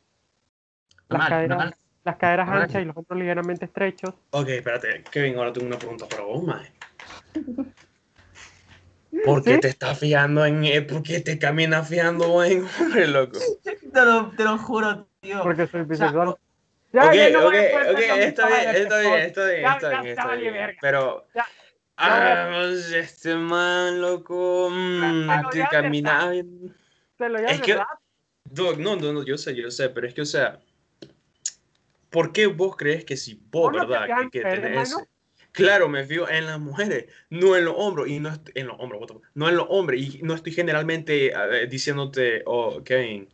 las 1.10 1.30
caderas, 1.30 1.76
las 2.04 2.16
caderas 2.18 2.50
anchas 2.50 2.82
y 2.82 2.86
los 2.86 2.98
hombros 2.98 3.20
ligeramente 3.20 3.66
estrechos. 3.66 4.16
Ok, 4.32 4.48
espérate, 4.48 5.04
Kevin, 5.12 5.38
ahora 5.38 5.54
tengo 5.54 5.68
una 5.68 5.78
pregunta 5.78 6.08
para 6.08 6.24
vos, 6.24 6.44
mae. 6.44 6.72
¿Por 9.26 9.44
qué 9.44 9.56
¿Sí? 9.56 9.60
te 9.60 9.68
estás 9.68 10.00
fijando 10.00 10.46
en 10.46 10.64
él? 10.64 10.86
¿Por 10.86 11.04
qué 11.04 11.20
te 11.20 11.38
caminas 11.38 11.88
fijando 11.88 12.44
en 12.44 12.66
hombre, 12.80 13.08
loco? 13.08 13.40
Te 13.64 14.06
lo, 14.06 14.32
te 14.32 14.44
lo 14.44 14.58
juro, 14.58 15.08
tío. 15.20 15.44
Porque 15.44 15.68
soy 15.68 15.82
O 15.82 15.96
sea, 15.96 16.08
bisexual. 16.08 16.36
Ya, 16.94 17.06
ok, 17.06 17.14
ya 17.14 17.30
no 17.30 17.48
ok, 17.48 17.54
ok, 17.54 18.00
está 18.00 18.48
bien, 18.48 18.76
está 18.76 19.00
bien, 19.00 19.16
está 19.16 19.46
bien, 19.46 19.62
Ya, 19.62 19.74
está 19.74 19.92
ya 19.92 20.02
bien, 20.02 20.18
está, 20.18 20.36
bien. 20.36 20.78
Pero, 20.82 21.26
Ya, 21.34 21.46
ah, 21.98 22.50
pues, 22.54 22.92
este 22.92 23.36
man, 23.36 24.02
loco, 24.02 24.70
que 25.52 25.58
ya 25.58 25.70
caminaba. 25.70 26.32
Te 27.18 27.30
lo 27.30 27.40
Es 27.40 27.62
que, 27.62 27.74
¿verdad? 27.74 27.86
Dog, 28.44 28.80
no, 28.80 28.98
no, 28.98 29.14
no, 29.14 29.24
yo 29.24 29.38
sé, 29.38 29.56
yo 29.56 29.72
sé, 29.72 29.90
pero 29.90 30.08
es 30.08 30.14
que, 30.14 30.22
o 30.22 30.26
sea, 30.26 30.60
¿por 32.10 32.34
qué 32.34 32.48
vos 32.48 32.76
crees 32.76 33.06
que 33.06 33.16
si 33.16 33.36
vos, 33.36 33.72
¿Vos 33.72 33.74
no 33.74 33.80
te 33.82 33.86
verdad, 33.88 34.30
que, 34.30 34.42
que 34.42 34.42
tenés 34.42 34.96
Claro, 35.52 35.90
me 35.90 36.06
fijo 36.06 36.30
en 36.30 36.46
las 36.46 36.60
mujeres, 36.60 37.08
no 37.30 37.58
en 37.58 37.66
los 37.66 37.76
hombros, 37.78 38.08
y 38.08 38.20
no 38.20 38.32
en 38.56 38.68
los 38.68 38.78
fuck, 38.78 39.22
no 39.34 39.50
en 39.50 39.56
los 39.58 39.66
hombres, 39.70 40.16
y 40.16 40.22
no 40.24 40.34
estoy 40.34 40.54
generalmente 40.54 41.34
diciéndote, 41.70 42.44
oh, 42.46 42.82
Kevin, 42.84 43.28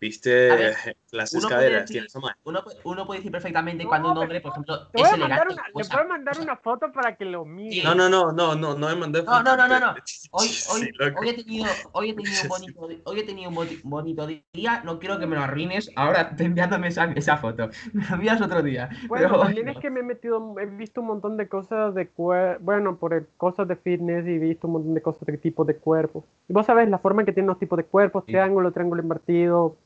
viste 0.00 0.74
las 1.12 1.32
uno 1.32 1.48
puede 1.48 1.60
escaleras, 1.76 1.90
decir-. 1.90 2.06
Uno, 2.44 2.60
uno 2.84 3.06
puede 3.06 3.20
decir 3.20 3.32
perfectamente 3.32 3.82
No, 3.84 3.88
cuando 3.90 4.12
un 4.12 4.18
hombre, 4.18 4.40
por 4.40 4.52
ejemplo, 4.52 4.88
Te 4.88 5.00
es 5.02 5.12
elegante. 5.12 5.54
una, 5.54 5.62
le 5.74 5.84
puedo 5.84 6.08
mandar 6.08 6.38
una 6.40 6.56
foto 6.56 6.92
para 6.92 7.16
que 7.16 7.24
lo 7.24 7.44
mire. 7.44 7.82
No, 7.84 7.94
no, 7.94 8.08
no, 8.08 8.32
no, 8.32 8.54
no, 8.54 8.74
no 8.74 8.88
me 8.88 8.94
mandé 8.96 9.22
No, 9.22 9.42
no, 9.42 9.56
no, 9.56 9.68
no, 9.68 9.80
no. 9.80 9.94
Sí, 10.04 10.28
Hoy, 10.32 10.46
sí, 10.48 10.70
hoy, 11.00 11.12
hoy 11.18 11.28
he 11.30 11.34
tenido, 11.34 11.66
hoy 11.92 12.10
he 12.10 12.14
tenido 12.14 12.42
un 12.42 12.48
bonito, 12.48 12.88
hoy 13.04 13.20
he 13.20 13.24
tenido 13.24 13.50
un 13.50 13.56
boni- 13.56 13.80
bonito 13.82 14.26
día. 14.26 14.82
No 14.84 14.98
quiero 14.98 15.18
que 15.18 15.26
me 15.26 15.34
lo 15.36 15.42
arruines. 15.42 15.90
Ahora 15.96 16.34
enviándome 16.38 16.88
esa, 16.88 17.04
esa 17.12 17.36
foto. 17.36 17.68
Me 17.92 18.06
lo 18.06 18.14
envías 18.14 18.40
otro 18.40 18.62
día. 18.62 18.88
Bueno, 19.08 19.26
pero 19.28 19.40
hoy 19.40 19.46
también 19.46 19.66
no. 19.66 19.72
es 19.72 19.78
que 19.78 19.90
me 19.90 20.00
he 20.00 20.02
metido, 20.04 20.54
he 20.60 20.66
visto 20.66 21.00
un 21.00 21.08
montón 21.08 21.36
de 21.36 21.48
cosas 21.48 21.94
de 21.94 22.08
cuerpo, 22.08 22.62
bueno, 22.64 22.96
por 22.96 23.14
el- 23.14 23.26
cosas 23.36 23.66
de 23.66 23.76
fitness 23.76 24.26
y 24.26 24.34
he 24.34 24.38
visto 24.38 24.66
un 24.68 24.74
montón 24.74 24.94
de 24.94 25.02
cosas 25.02 25.26
de 25.26 25.36
tipos 25.38 25.66
de 25.66 25.76
cuerpos. 25.76 26.24
Y 26.48 26.52
vos 26.52 26.66
sabés 26.66 26.88
la 26.88 26.98
forma 26.98 27.22
en 27.22 27.26
que 27.26 27.32
tienen 27.32 27.48
los 27.48 27.58
tipos 27.58 27.76
de 27.76 27.84
cuerpos, 27.84 28.22
Sí. 28.26 28.32
triángulo, 28.32 28.70
triángulo 28.72 29.02
invertido, 29.02 29.76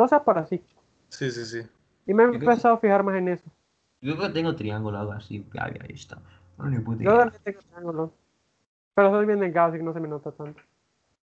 cosas 0.00 0.22
por 0.22 0.38
así. 0.38 0.62
Sí, 1.08 1.30
sí, 1.30 1.44
sí. 1.44 1.60
Y 2.06 2.14
me 2.14 2.22
he 2.24 2.26
empezado 2.26 2.74
a 2.74 2.78
fijar 2.78 3.02
más 3.04 3.16
en 3.16 3.28
eso. 3.28 3.44
Yo 4.00 4.16
creo 4.16 4.28
que 4.28 4.34
tengo 4.34 4.54
triángulo 4.56 4.98
algo 4.98 5.12
así. 5.12 5.42
que 5.52 5.60
había 5.60 5.82
visto. 5.82 6.16
No, 6.56 6.66
ni 6.66 6.78
puta 6.78 7.02
Yo 7.04 7.18
también 7.18 7.42
tengo 7.44 7.60
triángulo. 7.60 8.12
Pero 8.94 9.10
soy 9.10 9.26
bien 9.26 9.40
delgado, 9.40 9.68
así 9.68 9.78
que 9.78 9.84
no 9.84 9.92
se 9.92 10.00
me 10.00 10.08
nota 10.08 10.32
tanto. 10.32 10.60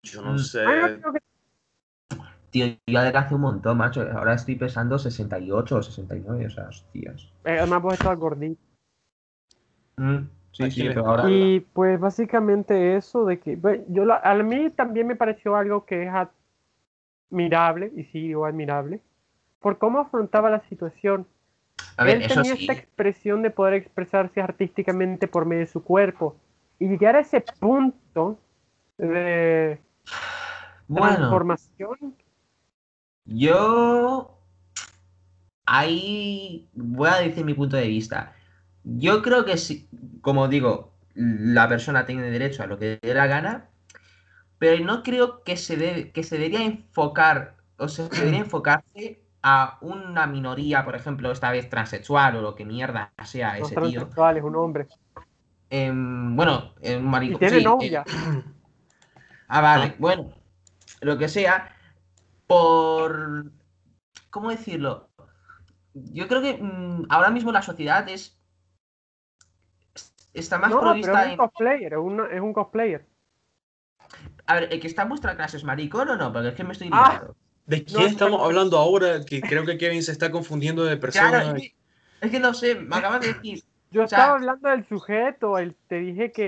Yo 0.03 0.22
no 0.22 0.34
Mm. 0.34 0.38
sé. 0.40 0.61
Ay, 0.65 0.80
no, 0.95 0.99
creo 1.02 1.14
que- 1.14 1.19
Tío, 2.52 2.65
yo 2.88 2.99
adelgacé 2.99 3.34
un 3.35 3.41
montón, 3.41 3.77
macho. 3.77 4.02
Ahora 4.15 4.34
estoy 4.35 4.56
pesando 4.56 4.98
68 4.99 5.77
o 5.77 5.81
69, 5.84 6.45
o 6.45 6.49
sea, 6.49 6.68
hostias. 6.69 7.31
eh, 7.45 7.57
además 7.60 7.81
vos 7.81 7.94
estás 7.95 8.18
gordito. 8.18 8.61
Mm, 9.98 10.18
sí, 10.52 10.72
sí, 10.72 10.88
pero 10.88 11.06
ahora. 11.07 11.30
Y 11.30 11.60
pues 11.60 11.99
básicamente 11.99 12.95
eso 12.95 13.26
de 13.26 13.40
que, 13.40 13.56
bueno, 13.56 13.84
yo 13.90 14.06
la- 14.06 14.18
a 14.23 14.35
mí 14.35 14.69
también 14.69 15.07
me 15.07 15.15
pareció 15.15 15.56
algo 15.56 15.85
que 15.85 16.03
es 16.03 16.10
admirable, 17.34 17.91
y 17.95 18.03
sí, 18.05 18.27
digo 18.27 18.45
admirable, 18.45 19.01
por 19.60 19.77
cómo 19.80 19.99
afrontaba 19.99 20.49
la 20.49 20.61
situación. 20.69 21.27
A 21.97 22.03
ver, 22.05 22.18
Él 22.18 22.23
eso 22.23 22.35
tenía 22.35 22.55
sí. 22.55 22.61
esta 22.61 22.73
expresión 22.73 23.41
de 23.41 23.49
poder 23.49 23.73
expresarse 23.73 24.41
artísticamente 24.41 25.27
por 25.27 25.45
medio 25.45 25.61
de 25.61 25.68
su 25.72 25.84
cuerpo 25.84 26.35
y 26.80 26.88
llegar 26.88 27.15
a 27.15 27.22
ese 27.22 27.41
punto 27.60 28.39
de 28.97 29.80
Bueno, 30.88 31.15
transformación. 31.18 32.15
yo. 33.26 34.30
Ahí 35.65 36.69
voy 36.73 37.10
a 37.10 37.15
decir 37.22 37.45
mi 37.45 37.53
punto 37.53 37.77
de 37.77 37.88
vista. 37.88 38.35
Yo 38.84 39.22
creo 39.22 39.45
que 39.45 39.57
sí, 39.57 39.88
como 40.22 40.47
digo, 40.49 40.93
la 41.15 41.69
persona 41.69 42.05
tiene 42.05 42.30
derecho 42.30 42.64
a 42.64 42.68
lo 42.68 42.77
que 42.77 42.99
le 43.01 43.07
dé 43.10 43.14
la 43.14 43.27
gana, 43.27 43.69
pero 44.64 44.81
no 44.85 45.03
creo 45.03 45.44
que 45.44 45.57
se, 45.57 45.76
debe- 45.77 46.11
que 46.14 46.23
se 46.23 46.38
debería 46.38 46.64
enfocar, 46.64 47.57
o 47.77 47.90
sea, 47.90 48.06
se 48.10 48.22
debería 48.22 48.40
enfocarse 48.45 49.19
a 49.41 49.77
una 49.81 50.26
minoría, 50.26 50.85
por 50.85 50.95
ejemplo, 50.95 51.30
esta 51.31 51.52
vez 51.52 51.69
transexual 51.69 52.38
o 52.38 52.41
lo 52.41 52.56
que 52.56 52.64
mierda 52.64 53.11
sea 53.26 53.57
ese 53.57 53.76
tío. 53.76 53.99
transexuales, 53.99 54.41
un 54.41 54.56
hombre. 54.56 54.88
Em, 55.69 56.35
bueno, 56.38 56.73
un 56.81 57.03
Y 57.03 57.10
maricón. 57.10 57.40
tiene 57.40 57.60
sí, 57.60 57.65
novia. 57.65 58.06
eh, 58.06 58.44
Ah, 59.49 59.61
vale, 59.61 59.95
bueno, 59.99 60.31
lo 61.02 61.18
que 61.18 61.27
sea, 61.27 61.76
por... 62.48 63.52
¿Cómo 64.30 64.49
decirlo? 64.49 65.10
Yo 65.94 66.27
creo 66.27 66.41
que 66.41 66.57
mm, 66.61 67.07
ahora 67.10 67.31
mismo 67.31 67.52
la 67.52 67.61
sociedad 67.61 68.07
es... 68.10 68.40
Está 70.34 70.57
más 70.57 70.72
no, 70.72 70.80
pero 70.99 71.14
provista 71.14 71.22
es 71.22 71.27
un 71.27 71.34
en... 71.34 71.38
cosplayer, 71.38 71.94
es, 71.94 71.99
es 72.31 72.41
un 72.41 72.53
cosplayer. 72.53 73.07
A 74.45 74.56
ver, 74.56 74.70
¿el 74.72 74.80
que 74.80 74.88
está 74.88 75.03
en 75.03 75.10
vuestra 75.10 75.36
clase 75.36 75.57
es 75.57 75.64
maricón 75.64 76.10
o 76.10 76.15
no? 76.15 76.34
Porque 76.34 76.49
es 76.49 76.56
que 76.56 76.64
me 76.64 76.74
estoy 76.74 76.90
Ah, 76.91 77.10
liando. 77.11 77.36
¿De 77.65 77.78
No, 77.78 77.84
quién 77.86 77.99
no, 78.02 78.07
estamos 78.07 78.40
no. 78.40 78.45
hablando 78.45 78.78
ahora? 78.78 79.24
Que 79.26 79.41
creo 79.41 79.65
que 79.65 79.78
Kevin 79.78 80.03
se 80.03 80.11
está 80.11 80.30
confundiendo 80.32 80.84
de 80.84 80.98
persona. 80.98 81.30
Claro, 81.30 81.56
es 81.56 81.61
que, 81.61 81.76
es 82.22 82.32
que 82.32 82.40
no 82.40 82.53
sé, 82.53 82.76
me 82.76 82.95
acabas 82.98 83.22
de 83.22 83.34
decir... 83.34 83.64
Yo 83.91 84.03
O 84.03 84.07
sea- 84.07 84.18
estaba 84.20 84.34
hablando 84.38 84.70
del 84.70 84.86
sujeto, 84.88 85.57
el, 85.57 85.76
te 85.88 85.95
dije 85.99 86.32
que... 86.32 86.48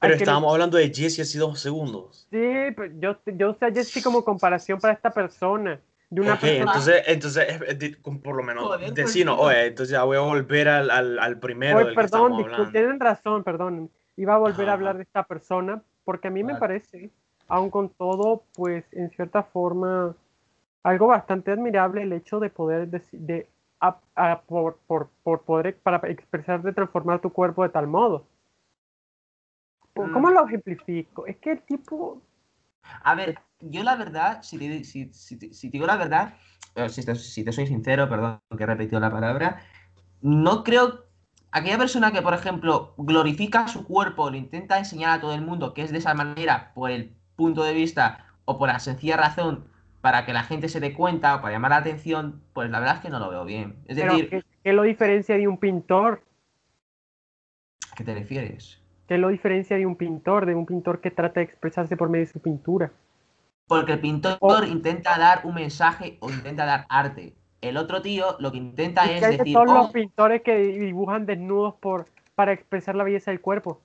Pero 0.00 0.12
que 0.14 0.18
le- 0.18 0.22
estábamos 0.24 0.52
hablando 0.52 0.76
de 0.76 0.92
Jesse 0.92 1.20
hace 1.20 1.38
dos 1.38 1.60
segundos. 1.60 2.26
Sí, 2.30 2.72
pero 2.76 2.86
yo, 2.98 3.18
yo 3.26 3.50
usé 3.50 3.66
a 3.66 3.70
Jesse 3.72 4.02
como 4.02 4.24
comparación 4.24 4.78
para 4.80 4.92
esta 4.94 5.10
persona. 5.10 5.80
De 6.10 6.20
una 6.22 6.34
Ok, 6.34 6.40
persona. 6.40 6.64
entonces, 6.64 7.02
entonces 7.06 7.46
es- 7.48 7.62
es 7.68 7.78
de- 7.78 8.02
con- 8.02 8.20
por 8.20 8.34
lo 8.34 8.42
menos 8.42 8.64
Joder, 8.64 8.92
pues, 8.92 9.16
oye, 9.16 9.66
entonces 9.66 9.92
ya 9.92 10.02
voy 10.02 10.16
a 10.16 10.20
volver 10.20 10.68
al, 10.68 10.90
al, 10.90 11.18
al 11.20 11.38
primero 11.38 11.76
Oye, 11.76 11.84
del 11.86 11.94
que 11.94 12.00
perdón, 12.02 12.32
estamos 12.32 12.40
discul- 12.40 12.52
hablando. 12.54 12.72
tienen 12.72 13.00
razón, 13.00 13.44
perdón. 13.44 13.90
Iba 14.16 14.34
a 14.34 14.38
volver 14.38 14.62
Ajá, 14.62 14.70
a 14.70 14.74
hablar 14.74 14.96
de 14.96 15.04
esta 15.04 15.22
persona 15.22 15.80
porque 16.04 16.26
a 16.28 16.30
mí 16.32 16.42
me 16.42 16.54
Vale. 16.54 16.58
parece, 16.60 17.10
aun 17.50 17.70
con 17.70 17.90
todo, 17.90 18.44
pues 18.54 18.84
en 18.92 19.10
cierta 19.10 19.42
forma, 19.44 20.16
algo 20.84 21.08
bastante 21.08 21.52
admirable 21.52 22.02
el 22.04 22.12
hecho 22.14 22.40
de 22.40 22.50
poder 22.50 22.88
de, 22.90 23.48
a- 23.80 24.00
a- 24.16 24.42
por, 24.42 24.78
por, 24.88 25.10
por 25.24 25.42
poder 25.42 25.78
para 25.78 25.98
expresar 26.10 26.62
de 26.62 26.72
transformar 26.74 27.20
tu 27.20 27.32
cuerpo 27.32 27.62
de 27.64 27.70
tal 27.70 27.88
modo. 27.88 28.26
Mm. 29.94 30.12
¿Cómo 30.12 30.30
lo 30.32 30.44
ejemplifico? 30.46 31.26
Es 31.26 31.36
que 31.38 31.52
el 31.52 31.62
tipo, 31.62 32.20
A 33.04 33.14
ver, 33.14 33.38
yo 33.60 33.82
la 33.82 33.96
verdad, 33.96 34.42
si 34.42 34.58
te, 34.58 34.84
si, 34.84 35.12
si 35.12 35.36
te- 35.38 35.52
si 35.54 35.68
te 35.68 35.72
digo 35.72 35.86
la 35.86 35.96
verdad, 35.96 36.34
eh, 36.74 36.88
si 36.88 37.04
te, 37.04 37.14
si 37.14 37.44
te 37.44 37.52
soy 37.52 37.66
sincero, 37.66 38.08
perdón 38.08 38.40
que 38.56 38.62
he 38.64 38.66
repetido 38.66 39.00
la 39.00 39.10
palabra, 39.10 39.62
no 40.22 40.64
creo. 40.64 41.06
Aquella 41.52 41.78
persona 41.78 42.12
que, 42.12 42.22
por 42.22 42.34
ejemplo, 42.34 42.94
glorifica 42.98 43.68
su 43.68 43.84
cuerpo, 43.86 44.30
le 44.30 44.38
intenta 44.38 44.78
enseñar 44.78 45.12
a 45.18 45.20
todo 45.22 45.34
el 45.34 45.42
mundo 45.42 45.74
que 45.74 45.82
es 45.82 45.92
de 45.92 45.98
esa 45.98 46.14
manera 46.14 46.72
por 46.74 46.90
el 46.92 47.16
punto 47.40 47.62
de 47.64 47.72
vista 47.74 48.26
o 48.44 48.58
por 48.58 48.68
la 48.68 48.78
sencilla 48.78 49.16
razón 49.16 49.64
para 50.00 50.24
que 50.24 50.32
la 50.32 50.44
gente 50.44 50.68
se 50.68 50.80
dé 50.80 50.92
cuenta 50.94 51.36
o 51.36 51.40
para 51.42 51.52
llamar 51.54 51.72
la 51.72 51.78
atención, 51.78 52.42
pues 52.54 52.70
la 52.70 52.80
verdad 52.80 52.96
es 52.96 53.02
que 53.02 53.10
no 53.10 53.18
lo 53.18 53.30
veo 53.30 53.44
bien. 53.44 53.76
Es 53.86 53.96
pero 53.96 54.12
decir, 54.12 54.30
¿qué, 54.30 54.42
qué 54.64 54.72
lo 54.72 54.82
diferencia 54.82 55.36
de 55.36 55.46
un 55.48 55.58
pintor? 55.58 56.22
¿a 57.92 57.94
qué 57.96 58.04
te 58.04 58.14
refieres? 58.14 58.78
¿Qué 59.08 59.18
lo 59.18 59.28
diferencia 59.28 59.76
de 59.76 59.86
un 59.86 59.96
pintor? 59.96 60.46
De 60.46 60.54
un 60.54 60.66
pintor 60.66 61.00
que 61.00 61.10
trata 61.10 61.40
de 61.40 61.44
expresarse 61.44 61.96
por 61.96 62.08
medio 62.08 62.26
de 62.26 62.32
su 62.32 62.40
pintura. 62.40 62.92
Porque 63.66 63.92
el 63.94 64.00
pintor 64.00 64.38
O- 64.40 64.64
intenta 64.64 65.18
dar 65.18 65.42
un 65.44 65.54
mensaje 65.54 66.16
o 66.20 66.30
intenta 66.30 66.64
dar 66.64 66.86
arte. 66.88 67.34
El 67.60 67.76
otro 67.76 68.00
tío 68.02 68.36
lo 68.38 68.50
que 68.52 68.58
intenta 68.58 69.06
Y 69.06 69.10
es 69.10 69.20
que 69.20 69.26
decir, 69.36 69.56
"Oh, 69.58 69.64
los 69.64 69.90
pintores 69.92 70.42
que 70.42 70.56
dibujan 70.56 71.26
desnudos 71.26 71.74
por, 71.74 72.06
para 72.34 72.52
expresar 72.52 72.94
la 72.94 73.04
belleza 73.04 73.30
del 73.30 73.40
cuerpo. 73.40 73.80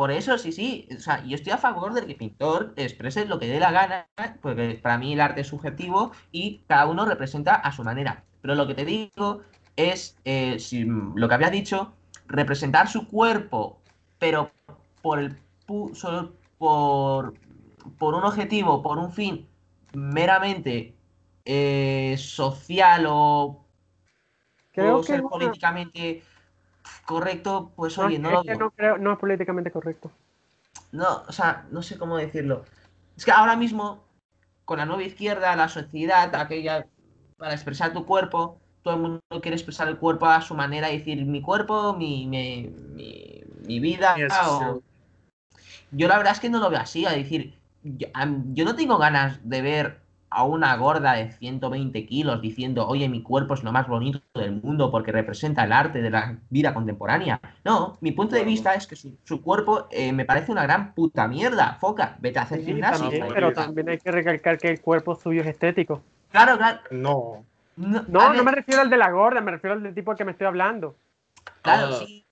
Por 0.00 0.10
eso, 0.10 0.38
sí, 0.38 0.50
sí. 0.50 0.88
O 0.96 0.98
sea, 0.98 1.22
yo 1.26 1.34
estoy 1.34 1.52
a 1.52 1.58
favor 1.58 1.92
de 1.92 2.06
que 2.06 2.12
el 2.12 2.16
pintor 2.16 2.72
exprese 2.76 3.26
lo 3.26 3.38
que 3.38 3.48
dé 3.48 3.60
la 3.60 3.70
gana, 3.70 4.08
porque 4.40 4.80
para 4.82 4.96
mí 4.96 5.12
el 5.12 5.20
arte 5.20 5.42
es 5.42 5.48
subjetivo 5.48 6.12
y 6.32 6.62
cada 6.66 6.86
uno 6.86 7.04
representa 7.04 7.56
a 7.56 7.70
su 7.70 7.84
manera. 7.84 8.24
Pero 8.40 8.54
lo 8.54 8.66
que 8.66 8.72
te 8.72 8.86
digo 8.86 9.42
es, 9.76 10.16
eh, 10.24 10.58
si, 10.58 10.84
lo 10.86 11.28
que 11.28 11.34
había 11.34 11.50
dicho, 11.50 11.92
representar 12.28 12.88
su 12.88 13.08
cuerpo, 13.08 13.82
pero 14.18 14.50
por 15.02 15.18
el 15.18 15.36
solo 15.92 16.32
por, 16.56 17.34
por 17.98 18.14
un 18.14 18.24
objetivo, 18.24 18.82
por 18.82 18.96
un 18.96 19.12
fin 19.12 19.46
meramente 19.92 20.94
eh, 21.44 22.16
social 22.18 23.04
o, 23.06 23.66
Creo 24.72 25.02
que 25.02 25.08
ser 25.08 25.20
una- 25.20 25.28
políticamente 25.28 26.22
correcto, 27.06 27.72
pues 27.76 27.98
no, 27.98 28.06
oye, 28.06 28.16
es 28.16 28.22
no 28.22 28.30
lo 28.32 28.42
veo. 28.44 28.58
no 28.58 28.70
creo, 28.72 28.98
no 28.98 29.12
es 29.12 29.18
políticamente 29.18 29.70
correcto. 29.70 30.10
No, 30.92 31.22
o 31.28 31.32
sea, 31.32 31.66
no 31.70 31.82
sé 31.82 31.98
cómo 31.98 32.16
decirlo. 32.16 32.64
Es 33.16 33.24
que 33.24 33.32
ahora 33.32 33.56
mismo, 33.56 34.04
con 34.64 34.78
la 34.78 34.86
nueva 34.86 35.02
izquierda, 35.04 35.54
la 35.56 35.68
sociedad, 35.68 36.34
aquella 36.34 36.86
para 37.38 37.54
expresar 37.54 37.92
tu 37.92 38.04
cuerpo, 38.06 38.60
todo 38.82 38.94
el 38.94 39.00
mundo 39.00 39.20
quiere 39.42 39.56
expresar 39.56 39.88
el 39.88 39.98
cuerpo 39.98 40.26
a 40.26 40.40
su 40.42 40.54
manera 40.54 40.90
y 40.90 40.98
decir 40.98 41.24
mi 41.26 41.42
cuerpo, 41.42 41.94
mi, 41.94 42.26
mi, 42.26 42.68
mi, 42.68 43.42
mi 43.66 43.80
vida. 43.80 44.16
O- 44.46 44.80
Yo 45.90 46.08
la 46.08 46.16
verdad 46.18 46.32
es 46.34 46.40
que 46.40 46.50
no 46.50 46.58
lo 46.60 46.70
veo 46.70 46.80
así, 46.80 47.06
a 47.06 47.10
decir, 47.10 47.58
yo 47.82 48.64
no 48.64 48.74
tengo 48.76 48.98
ganas 48.98 49.38
de 49.48 49.62
ver 49.62 50.00
a 50.30 50.44
una 50.44 50.76
gorda 50.76 51.14
de 51.14 51.32
120 51.32 52.06
kilos 52.06 52.40
diciendo, 52.40 52.86
oye, 52.86 53.08
mi 53.08 53.22
cuerpo 53.22 53.54
es 53.54 53.64
lo 53.64 53.72
más 53.72 53.88
bonito 53.88 54.20
del 54.34 54.62
mundo 54.62 54.90
porque 54.90 55.10
representa 55.12 55.64
el 55.64 55.72
arte 55.72 56.00
de 56.00 56.10
la 56.10 56.38
vida 56.50 56.72
contemporánea. 56.72 57.40
No, 57.64 57.98
mi 58.00 58.12
punto 58.12 58.36
de 58.36 58.44
vista 58.44 58.74
es 58.74 58.86
que 58.86 58.94
su, 58.96 59.16
su 59.24 59.42
cuerpo 59.42 59.88
eh, 59.90 60.12
me 60.12 60.24
parece 60.24 60.52
una 60.52 60.62
gran 60.62 60.94
puta 60.94 61.26
mierda. 61.26 61.74
Foca, 61.80 62.16
vete 62.20 62.38
a 62.38 62.42
hacer 62.42 62.60
Sí, 62.60 62.66
gimnasio. 62.66 63.00
también, 63.10 63.26
pero 63.34 63.52
también 63.52 63.88
hay 63.88 63.98
que 63.98 64.10
recalcar 64.12 64.58
que 64.58 64.68
el 64.68 64.80
cuerpo 64.80 65.16
suyo 65.16 65.40
es 65.40 65.48
estético. 65.48 66.02
Claro, 66.30 66.56
claro. 66.56 66.78
No. 66.92 67.44
No, 67.76 68.04
No, 68.08 68.44
me 68.44 68.52
refiero 68.52 68.82
al 68.82 68.90
de 68.90 68.96
la 68.98 69.10
gorda, 69.10 69.40
me 69.40 69.50
refiero 69.50 69.74
al 69.74 69.82
del 69.82 69.94
tipo 69.94 70.12
al 70.12 70.16
que 70.16 70.24
me 70.24 70.32
estoy 70.32 70.46
hablando. 70.46 70.94
Claro, 71.62 71.88
Ah. 71.92 72.04
sí. 72.06 72.24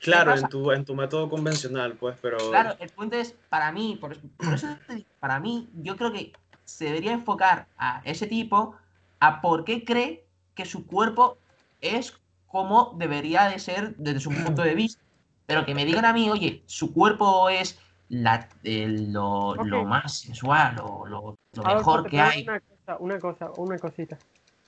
Claro, 0.00 0.34
en 0.34 0.48
tu, 0.48 0.72
en 0.72 0.84
tu 0.84 0.96
método 0.96 1.30
convencional, 1.30 1.92
pues, 1.92 2.16
pero... 2.20 2.36
Claro, 2.50 2.74
el 2.80 2.90
punto 2.90 3.14
es, 3.14 3.36
para 3.48 3.70
mí, 3.70 3.96
por, 4.00 4.16
por 4.36 4.54
eso 4.54 4.66
te 4.88 4.96
digo, 4.96 5.08
para 5.20 5.38
mí, 5.38 5.68
yo 5.74 5.96
creo 5.96 6.10
que 6.12 6.32
se 6.64 6.86
debería 6.86 7.12
enfocar 7.12 7.66
a 7.76 8.00
ese 8.04 8.26
tipo 8.26 8.74
a 9.20 9.40
por 9.40 9.64
qué 9.64 9.84
cree 9.84 10.24
que 10.54 10.64
su 10.64 10.86
cuerpo 10.86 11.38
es 11.80 12.18
como 12.46 12.94
debería 12.98 13.44
de 13.44 13.58
ser 13.58 13.96
desde 13.96 14.20
su 14.20 14.30
punto 14.30 14.62
de 14.62 14.74
vista. 14.74 15.02
Pero 15.46 15.64
que 15.64 15.74
me 15.74 15.84
digan 15.84 16.04
a 16.04 16.12
mí, 16.12 16.30
oye, 16.30 16.62
su 16.66 16.92
cuerpo 16.92 17.48
es 17.48 17.78
la, 18.08 18.48
el- 18.62 19.12
lo, 19.12 19.54
más 19.86 20.20
sensual, 20.20 20.76
lo, 20.76 21.06
lo- 21.06 21.36
mejor 21.64 22.08
que 22.08 22.20
hay. 22.20 22.42
Una 22.44 22.60
cosa, 22.60 22.96
una 22.98 23.18
cosa, 23.20 23.50
una 23.56 23.78
cosita. 23.78 24.18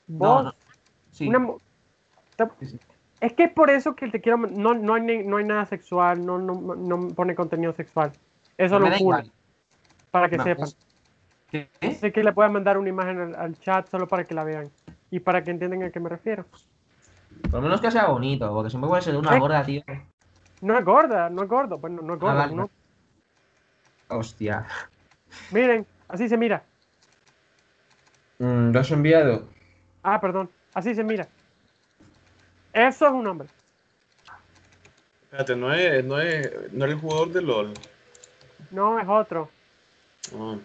No, 0.07 0.19
Vos, 0.19 0.45
no. 0.45 0.55
Sí. 1.12 1.29
una 1.29 1.55
es 3.21 3.33
que 3.33 3.45
es 3.45 3.53
por 3.53 3.71
eso 3.71 3.95
que 3.95 4.09
te 4.09 4.21
quiero. 4.21 4.39
No, 4.39 4.75
no, 4.75 4.95
hay, 4.95 5.25
no 5.25 5.41
nada 5.41 5.66
sexual, 5.66 6.25
no, 6.25 6.39
no, 6.39 6.75
no 6.75 7.09
pone 7.15 7.35
contenido 7.35 7.73
sexual. 7.73 8.12
Eso 8.59 8.79
me 8.79 8.91
lo 8.91 8.97
juro, 8.99 9.23
para 10.11 10.29
que 10.29 10.37
No, 10.37 10.45
sepan. 10.45 10.65
es- 10.69 10.77
¿Qué? 11.55 11.94
Sé 11.94 12.12
que 12.12 12.24
le 12.24 12.32
puedo 12.32 12.51
mandar 12.51 12.78
una 12.78 12.89
imagen 12.89 13.20
al, 13.20 13.35
al 13.36 13.59
chat 13.60 13.89
solo 13.89 14.09
para 14.09 14.24
que 14.24 14.35
la 14.35 14.43
vean 14.43 14.70
y 15.10 15.20
para 15.20 15.44
que 15.44 15.52
entiendan 15.52 15.85
a 15.85 15.90
qué 15.90 16.01
me 16.01 16.09
refiero. 16.09 16.44
Por 17.43 17.52
lo 17.52 17.60
menos 17.62 17.81
que 17.81 17.93
sea 17.93 18.06
bonito, 18.06 18.52
porque 18.52 18.70
siempre 18.70 18.89
puede 18.89 19.02
ser 19.02 19.16
una 19.16 19.36
Eh. 19.36 19.39
gorda, 19.39 19.62
tío. 19.64 19.82
No 20.60 20.76
es 20.76 20.85
gorda, 20.85 21.31
no 21.31 21.43
es 21.44 21.48
gordo, 21.48 21.78
bueno, 21.78 22.02
no 22.02 22.14
es 22.14 22.20
gorda. 22.20 22.35
vale, 22.35 22.55
no. 22.56 22.70
Hostia. 24.09 24.66
Miren, 25.52 25.86
así 26.09 26.28
se 26.28 26.36
mira. 26.36 26.64
Mm, 28.40 28.72
¿Lo 28.72 28.81
has 28.81 28.90
enviado? 28.90 29.47
Ah, 30.02 30.20
perdón, 30.20 30.51
así 30.74 30.93
se 30.94 31.05
mira. 31.05 31.28
Eso 32.72 33.06
es 33.06 33.12
un 33.12 33.26
hombre. 33.28 33.47
Espérate, 35.24 35.55
no 35.55 35.72
es, 35.72 36.05
no 36.05 36.20
es, 36.20 36.72
no 36.72 36.85
es 36.85 36.90
el 36.93 36.98
jugador 36.98 37.31
de 37.32 37.43
LOL. 37.43 37.74
No 38.72 38.98
es 38.98 39.06
otro. 39.09 39.48
Ah. 40.36 40.56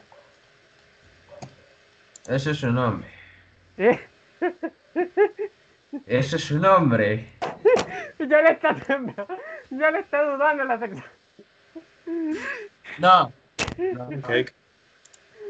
Ese 2.30 2.52
es 2.52 2.58
su 2.58 2.72
nombre. 2.72 3.08
Eh, 3.78 4.00
Ese 6.06 6.36
es 6.38 6.44
su 6.44 6.60
nombre. 6.60 7.28
ya 8.20 8.42
le 8.42 8.52
está 8.52 8.76
temblando, 8.76 9.28
ya 9.72 9.92
le 9.92 10.00
está 10.00 10.24
dudando 10.24 10.64
la 10.64 10.80
sexualidad. 10.80 11.12
No. 13.00 13.34
No, 13.78 14.10
no. 14.10 14.18
Ok. 14.18 14.52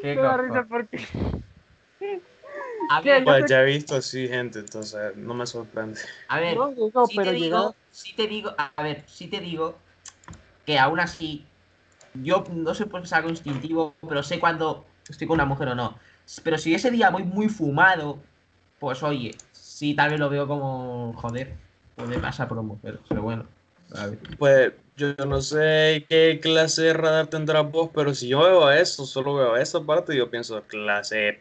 Qué 0.01 0.15
risa 0.37 0.65
porque. 0.69 1.05
A 2.91 3.01
¿Qué? 3.01 3.09
ver, 3.11 3.23
Pues 3.23 3.45
ya 3.45 3.61
he 3.61 3.65
visto 3.65 3.95
así 3.95 4.27
gente, 4.27 4.59
entonces 4.59 5.15
no 5.17 5.33
me 5.33 5.45
sorprende. 5.45 5.99
a 6.29 6.39
ver. 6.39 6.55
No 6.57 6.69
digo, 6.69 7.05
sí 7.07 7.17
pero 7.17 7.31
te 7.31 7.35
digo, 7.35 7.75
sí 7.91 8.15
te 8.15 8.27
digo, 8.27 8.55
a 8.57 8.71
ver, 8.81 9.03
sí 9.07 9.27
te 9.27 9.39
digo 9.41 9.77
que 10.65 10.79
aún 10.79 10.99
así, 10.99 11.45
yo 12.13 12.43
no 12.51 12.73
sé 12.73 12.85
por 12.85 13.01
qué 13.01 13.05
es 13.05 13.13
algo 13.13 13.29
instintivo, 13.29 13.93
pero 14.07 14.23
sé 14.23 14.39
cuando 14.39 14.85
estoy 15.09 15.27
con 15.27 15.35
una 15.35 15.45
mujer 15.45 15.67
o 15.69 15.75
no. 15.75 15.99
Pero 16.43 16.57
si 16.57 16.73
ese 16.73 16.91
día 16.91 17.09
voy 17.09 17.23
muy 17.23 17.49
fumado, 17.49 18.19
pues 18.79 19.01
oye, 19.03 19.35
sí 19.51 19.93
tal 19.93 20.11
vez 20.11 20.19
lo 20.19 20.29
veo 20.29 20.47
como, 20.47 21.13
joder, 21.13 21.53
puede 21.95 22.19
pasar 22.19 22.47
por 22.47 22.59
una 22.59 22.67
mujer, 22.67 22.99
pero 23.07 23.21
bueno. 23.21 23.45
a 23.95 24.07
ver. 24.07 24.19
Pues 24.37 24.73
yo 24.95 25.13
no 25.25 25.41
sé 25.41 26.05
qué 26.09 26.39
clase 26.41 26.83
de 26.83 26.93
radar 26.93 27.27
tendrá 27.27 27.61
vos, 27.61 27.89
pero 27.93 28.13
si 28.13 28.27
yo 28.27 28.39
veo 28.39 28.71
eso, 28.71 29.05
solo 29.05 29.35
veo 29.35 29.55
esa 29.55 29.81
parte, 29.81 30.15
yo 30.15 30.29
pienso 30.29 30.61
clase 30.63 31.39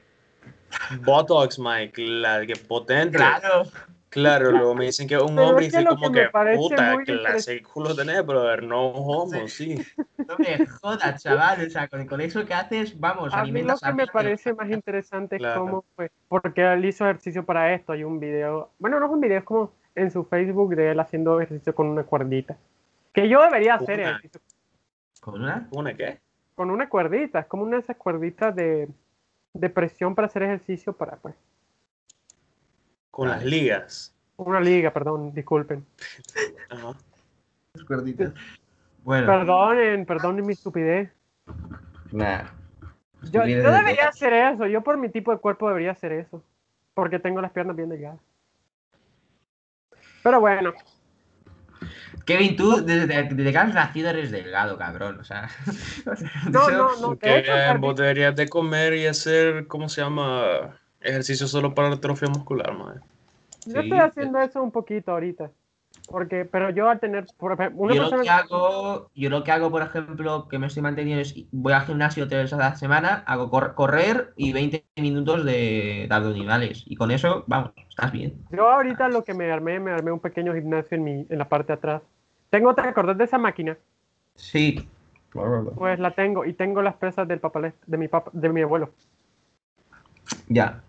Botox, 1.03 1.59
Mike, 1.59 2.01
la 2.07 2.47
que 2.47 2.57
potente. 2.57 3.19
Claro, 3.19 3.65
Claro, 4.11 4.51
luego 4.51 4.75
me 4.75 4.87
dicen 4.87 5.07
que 5.07 5.17
es 5.17 5.23
un 5.23 5.37
Pero 5.37 5.49
hombre 5.49 5.65
y 5.65 5.69
es 5.69 5.75
que 5.75 5.81
estoy 5.81 5.95
lo 5.95 6.01
como 6.01 6.13
que 6.13 6.21
que, 6.23 6.57
puta, 6.57 6.97
clase 7.05 7.55
de 7.55 7.63
culo 7.63 7.95
tenés, 7.95 8.25
brother, 8.25 8.63
no 8.63 8.87
homo, 8.89 9.47
sí. 9.49 9.75
no 10.27 10.39
me 10.39 10.67
jodas, 10.67 11.23
chaval, 11.23 11.67
o 11.67 11.71
sea, 11.71 11.89
con, 11.89 12.07
con 12.07 12.21
eso 12.21 12.45
que 12.47 12.55
haces, 12.55 12.99
vamos, 12.99 13.33
A 13.35 13.45
mí 13.45 13.63
lo 13.63 13.77
que 13.77 13.93
me 13.93 14.07
parece 14.07 14.55
más 14.55 14.71
interesante 14.71 15.37
es 15.37 15.41
Claro. 15.41 15.61
cómo 15.61 15.85
fue, 15.95 16.11
porque 16.29 16.63
él 16.73 16.85
hizo 16.85 17.05
ejercicio 17.05 17.45
para 17.45 17.75
esto, 17.75 17.93
hay 17.93 18.05
un 18.05 18.19
video, 18.19 18.71
bueno, 18.79 18.99
no 18.99 19.07
es 19.07 19.13
un 19.13 19.21
video, 19.21 19.39
es 19.39 19.45
como 19.45 19.73
en 19.95 20.11
su 20.11 20.25
Facebook 20.25 20.75
de 20.75 20.93
él 20.93 21.01
haciendo 21.01 21.41
ejercicio 21.41 21.75
con 21.75 21.89
una 21.89 22.05
cuerdita. 22.05 22.57
Que 23.13 23.29
yo 23.29 23.43
debería 23.43 23.75
hacer 23.75 24.01
Una. 24.01 24.11
ejercicio 24.11 24.41
¿Con 25.21 25.43
una? 25.43 25.69
¿Una 25.73 25.95
qué? 25.95 26.21
con 26.55 26.71
una 26.71 26.89
cuerdita, 26.89 27.39
es 27.41 27.47
como 27.47 27.63
una 27.63 27.77
de 27.77 27.83
esas 27.83 27.97
cuerditas 27.97 28.53
de, 28.57 28.89
de 29.55 29.71
presión 29.71 30.15
para 30.17 30.27
hacer 30.27 30.43
ejercicio 30.43 30.93
para, 30.93 31.17
pues, 31.17 31.35
Con 33.19 33.31
las 33.31 33.45
ligas. 33.45 34.15
una 34.37 34.61
liga, 34.61 34.93
perdón, 34.93 35.35
disculpen. 35.35 35.85
Ajá. 36.71 36.95
Bueno, 39.03 39.27
Perdonen, 39.27 40.07
perdonen 40.07 40.47
mi 40.47 40.53
estupidez. 40.53 41.11
Nah. 42.13 42.45
Yo, 43.33 43.43
debería 43.43 44.07
hacer 44.07 44.33
eso, 44.33 44.69
yo 44.69 44.83
por 44.83 44.97
mi 44.99 45.09
tipo 45.09 45.33
de 45.33 45.39
cuerpo 45.39 45.67
debería 45.67 45.91
hacer 45.91 46.13
eso, 46.13 46.45
porque 46.95 47.19
tengo 47.19 47.41
las 47.41 47.51
piernas 47.51 47.75
bien 47.75 47.89
delgadas. 47.89 48.21
Pero 50.23 50.39
bueno, 50.39 50.73
Kevin, 52.25 52.55
tú 52.55 52.85
desde, 52.85 53.25
desde 53.25 53.51
que 53.51 53.59
has 53.59 53.75
nacido 53.75 54.11
eres 54.11 54.31
delgado, 54.31 54.79
cabrón, 54.79 55.19
o 55.19 55.25
sea. 55.25 55.51
no, 56.53 56.71
no, 56.71 57.01
no, 57.01 57.11
de 57.11 57.19
Que 57.19 57.39
hecho, 57.39 57.53
eh, 57.53 57.77
vos 57.81 57.97
deberías 57.97 58.37
de 58.37 58.49
comer 58.49 58.95
y 58.95 59.07
hacer, 59.09 59.67
¿cómo 59.67 59.89
se 59.89 60.03
llama? 60.03 60.79
Ejercicio 61.01 61.47
solo 61.47 61.75
para 61.75 61.89
la 61.91 61.97
atrofia 61.97 62.29
muscular, 62.29 62.77
madre. 62.77 63.01
Yo 63.67 63.73
Sí, 63.73 63.79
estoy 63.79 63.99
haciendo 63.99 64.41
eso 64.41 64.63
un 64.63 64.71
poquito 64.71 65.13
ahorita. 65.13 65.51
Porque, 66.11 66.45
pero 66.47 66.71
yo 66.71 66.89
al 66.89 67.01
tener, 67.01 67.27
por 67.37 67.53
ejemplo, 67.53 67.83
una 67.83 67.95
yo 67.95 68.01
lo 68.03 68.09
persona 68.09 68.23
que 68.23 68.31
hago, 68.31 69.11
yo 69.15 69.31
lo 69.31 69.45
que 69.45 69.53
hago, 69.53 69.71
por 69.71 69.83
ejemplo, 69.83 70.49
que 70.49 70.59
me 70.59 70.67
estoy 70.67 70.83
manteniendo 70.83 71.21
es 71.21 71.35
voy 71.53 71.73
al 71.75 71.83
gimnasio 71.83 72.27
tres 72.29 72.45
veces 72.45 72.59
a 72.59 72.71
la 72.71 72.77
semana, 72.77 73.25
hago 73.27 73.51
cor- 73.51 73.75
correr 73.75 74.33
y 74.37 74.53
20 74.53 74.85
minutos 74.97 75.45
de, 75.45 76.07
de 76.09 76.15
abdominales. 76.15 76.83
Y 76.87 76.97
con 76.97 77.11
eso, 77.11 77.45
vamos, 77.47 77.73
estás 77.89 78.11
bien. 78.13 78.35
yo 78.51 78.71
ahorita 78.71 79.09
lo 79.09 79.23
que 79.25 79.35
me 79.35 79.51
armé, 79.53 79.81
me 79.81 79.91
armé 79.91 80.13
un 80.13 80.21
pequeño 80.21 80.55
gimnasio 80.55 80.97
en 80.97 81.05
mi, 81.05 81.27
en 81.29 81.39
la 81.39 81.49
parte 81.49 81.69
de 81.69 81.75
atrás. 81.75 82.03
Tengo, 82.51 82.75
¿te 82.75 82.81
acordás 82.81 83.19
de 83.19 83.25
esa 83.25 83.39
máquina? 83.39 83.77
Sí. 84.37 84.89
Pues 85.77 85.99
la 85.99 86.11
tengo, 86.13 86.45
y 86.45 86.55
tengo 86.55 86.81
las 86.83 86.97
presas 86.97 87.29
del 87.29 87.39
papá, 87.41 87.61
de 87.87 87.97
mi 87.99 88.09
papá, 88.09 88.31
de 88.33 88.49
mi 88.49 88.63
abuelo. 88.63 88.91
Ya. 90.49 90.81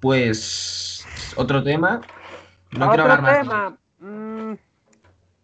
Pues 0.00 1.04
otro 1.36 1.62
tema. 1.62 2.00
No 2.72 2.80
Otro 2.80 2.90
quiero 2.90 3.02
hablar 3.04 3.22
más. 3.22 3.38
tema. 3.40 3.78
mm, 4.00 4.54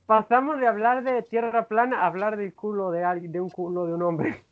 pasamos 0.07 0.61
de 0.61 0.67
hablar 0.67 1.03
de 1.05 1.23
tierra 1.23 1.67
plana 1.67 2.03
a 2.03 2.07
hablar 2.07 2.37
del 2.37 2.55
culo 2.55 2.91
de 2.91 3.05
alguien, 3.05 3.33
de 3.33 3.41
un 3.41 3.51
culo 3.51 3.87
de 3.87 3.95
un 3.95 4.03
hombre. 4.03 4.45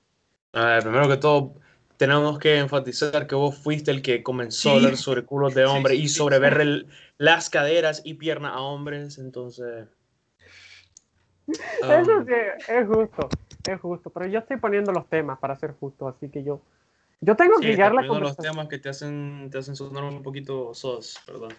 A 0.54 0.64
ver, 0.66 0.82
primero 0.82 1.08
que 1.08 1.16
todo, 1.16 1.54
tenemos 1.96 2.38
que 2.38 2.58
enfatizar 2.58 3.26
que 3.26 3.34
vos 3.34 3.56
fuiste 3.56 3.90
el 3.90 4.02
que 4.02 4.22
comenzó 4.22 4.70
a 4.70 4.74
hablar 4.74 4.96
sobre 4.96 5.24
culos 5.24 5.54
de 5.54 5.64
hombre 5.64 5.94
sí, 5.94 6.02
y 6.02 6.08
sí. 6.08 6.14
sobre 6.14 6.38
ver 6.38 6.60
el- 6.60 6.88
las 7.18 7.48
caderas 7.50 8.02
y 8.04 8.14
piernas 8.14 8.52
a 8.54 8.60
hombres, 8.60 9.18
entonces... 9.18 9.86
Eso 11.48 12.20
um, 12.20 12.26
sí, 12.26 12.32
es 12.68 12.86
justo, 12.86 13.28
es 13.66 13.80
justo. 13.80 14.10
Pero 14.10 14.26
yo 14.26 14.38
estoy 14.38 14.56
poniendo 14.56 14.92
los 14.92 15.08
temas 15.08 15.38
para 15.38 15.56
ser 15.56 15.72
justo, 15.78 16.08
así 16.08 16.28
que 16.28 16.42
yo, 16.44 16.60
yo 17.22 17.34
tengo 17.36 17.54
sí, 17.58 17.66
que 17.68 17.76
guiar 17.76 17.92
la 17.94 18.02
poniendo 18.02 18.20
los 18.20 18.36
conversación. 18.36 18.52
temas 18.54 18.68
que 18.68 18.78
te 18.78 18.88
hacen, 18.90 19.48
te 19.50 19.58
hacen 19.58 19.74
sonar 19.76 20.04
un 20.04 20.22
poquito 20.22 20.74
sos, 20.74 21.18
perdón. 21.24 21.52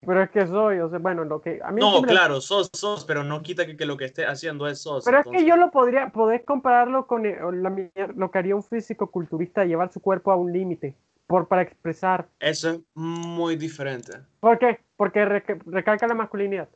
Pero 0.00 0.22
es 0.22 0.30
que 0.30 0.46
soy, 0.46 0.78
o 0.78 0.88
sea, 0.88 0.98
bueno, 1.00 1.24
lo 1.24 1.40
que 1.40 1.60
a 1.62 1.70
mí 1.70 1.80
No, 1.80 1.90
siempre- 1.90 2.12
claro, 2.12 2.40
sos, 2.40 2.70
sos, 2.72 3.04
pero 3.04 3.24
no 3.24 3.42
quita 3.42 3.66
que, 3.66 3.76
que 3.76 3.84
lo 3.84 3.96
que 3.96 4.04
esté 4.06 4.24
haciendo 4.24 4.66
es 4.66 4.80
sos. 4.80 5.04
Pero 5.04 5.18
es 5.18 5.24
que 5.24 5.30
entonces- 5.30 5.48
yo 5.48 5.56
lo 5.56 5.70
podría, 5.70 6.10
podés 6.10 6.44
compararlo 6.44 7.06
con 7.06 7.26
eh, 7.26 7.36
la 7.52 7.72
lo 8.14 8.30
que 8.30 8.38
haría 8.38 8.56
un 8.56 8.62
físico 8.62 9.10
culturista, 9.10 9.64
llevar 9.64 9.92
su 9.92 10.00
cuerpo 10.00 10.32
a 10.32 10.36
un 10.36 10.52
límite, 10.52 10.94
por 11.26 11.46
para 11.48 11.62
expresar. 11.62 12.28
Eso 12.40 12.70
es 12.70 12.80
muy 12.94 13.56
diferente. 13.56 14.12
¿Por 14.40 14.58
qué? 14.58 14.80
Porque 14.96 15.24
reca- 15.26 15.58
recalca 15.66 16.06
la 16.06 16.14
masculinidad. 16.14 16.68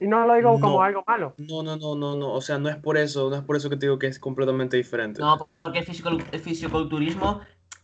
Y 0.00 0.06
no 0.06 0.26
lo 0.26 0.34
digo 0.34 0.52
como 0.60 0.74
No. 0.78 0.82
algo 0.82 1.04
malo. 1.06 1.34
No, 1.38 1.62
no, 1.62 1.76
no, 1.76 1.94
no, 1.96 2.16
no, 2.16 2.32
o 2.32 2.40
sea, 2.40 2.58
no 2.58 2.68
es 2.68 2.76
por 2.76 2.96
eso, 2.96 3.28
no 3.30 3.36
es 3.36 3.42
por 3.42 3.56
eso 3.56 3.68
que 3.68 3.76
te 3.76 3.86
digo 3.86 3.98
que 3.98 4.06
es 4.06 4.18
completamente 4.18 4.76
diferente. 4.76 5.20
No, 5.20 5.48
porque 5.62 5.80
el, 5.80 5.84
físico, 5.84 6.10
el 6.10 6.40
fisiculturismo, 6.40 7.40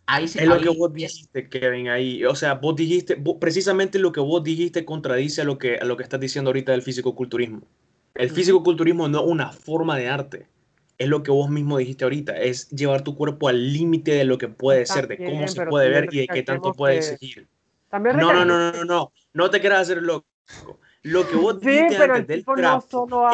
ahí 0.07 0.29
se 0.29 0.43
Es 0.43 0.47
lo 0.49 0.55
ahí 0.55 0.63
que 0.63 0.69
vos 0.69 0.93
dijiste, 0.93 1.49
Kevin, 1.49 1.89
ahí. 1.89 2.25
O 2.25 2.35
sea, 2.37 2.55
vos 2.55 2.77
dijiste, 2.77 3.17
vos- 3.17 3.37
precisamente 3.41 3.99
lo 3.99 4.13
que 4.13 4.21
vos 4.21 4.45
dijiste 4.45 4.85
contradice 4.85 5.43
a 5.43 5.45
lo 5.45 5.59
que, 5.59 5.77
a 5.77 5.85
lo 5.85 5.97
que 5.97 6.05
estás 6.05 6.21
diciendo 6.21 6.51
ahorita 6.51 6.73
del 6.73 6.83
fisicoculturismo. 6.83 7.63
El 8.15 8.31
fisicoculturismo 8.31 9.09
no 9.09 9.21
es 9.25 9.27
una 9.27 9.51
forma 9.51 9.97
de 9.97 10.09
arte. 10.09 10.47
Es 10.99 11.09
lo 11.09 11.25
que 11.25 11.33
vos 11.33 11.51
mismo 11.51 11.79
dijiste 11.79 12.05
ahorita, 12.05 12.37
es 12.39 12.69
llevar 12.71 13.03
tu 13.03 13.17
cuerpo 13.17 13.49
al 13.49 13.73
límite 13.73 14.13
de 14.13 14.23
lo 14.25 14.39
que 14.39 14.47
puede 14.47 14.83
Está 14.83 14.95
ser, 14.95 15.09
de 15.09 15.17
cómo 15.17 15.31
bien, 15.31 15.49
se 15.49 15.57
pero 15.57 15.71
puede 15.71 15.89
ver 15.89 16.09
y 16.13 16.19
de 16.19 16.29
qué 16.29 16.45
tanto 16.45 16.73
puede 16.73 17.01
que- 17.01 17.07
exigir. 17.15 17.49
También 17.91 18.17
No, 18.17 18.33
no, 18.33 18.45
no, 18.45 18.59
no, 18.59 18.73
no, 18.73 18.85
no, 18.85 19.13
no 19.33 19.51
te 19.51 19.59
quieras 19.61 19.81
hacer 19.81 20.01
loco. 20.01 20.27
Lo 21.05 21.29
que 21.29 21.37
vos 21.37 21.59
Sí, 21.61 21.69
dijiste 21.69 21.97
antes 21.97 22.27
del 22.27 22.45
no 22.47 22.55
trap 22.57 22.83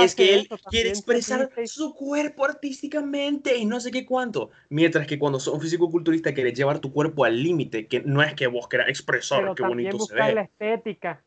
es 0.01 0.15
que 0.17 0.35
él 0.35 0.49
quiere 0.69 0.89
expresar 0.91 1.49
su 1.67 1.95
cuerpo 1.95 2.45
artísticamente 2.45 3.57
y 3.57 3.65
no 3.65 3.81
sé 3.81 3.93
qué 3.93 4.05
cuánto. 4.05 4.51
Mientras 4.69 5.07
que 5.07 5.19
cuando 5.19 5.39
sos 5.39 5.55
un 5.55 5.61
físico-culturista 5.61 6.35
querés 6.35 6.55
llevar 6.55 6.81
tu 6.81 6.93
cuerpo 6.93 7.25
al 7.25 7.41
límite, 7.41 7.87
que 7.87 8.01
no 8.01 8.23
es 8.23 8.35
que 8.35 8.49
vos 8.49 8.69
querás 8.69 8.89
expresar 8.89 9.41
Pero 9.41 9.55
qué 9.55 9.63
bonito 9.63 9.99
se 10.01 10.15
ve. 10.15 10.35
la 10.35 10.43
estética. 10.43 11.25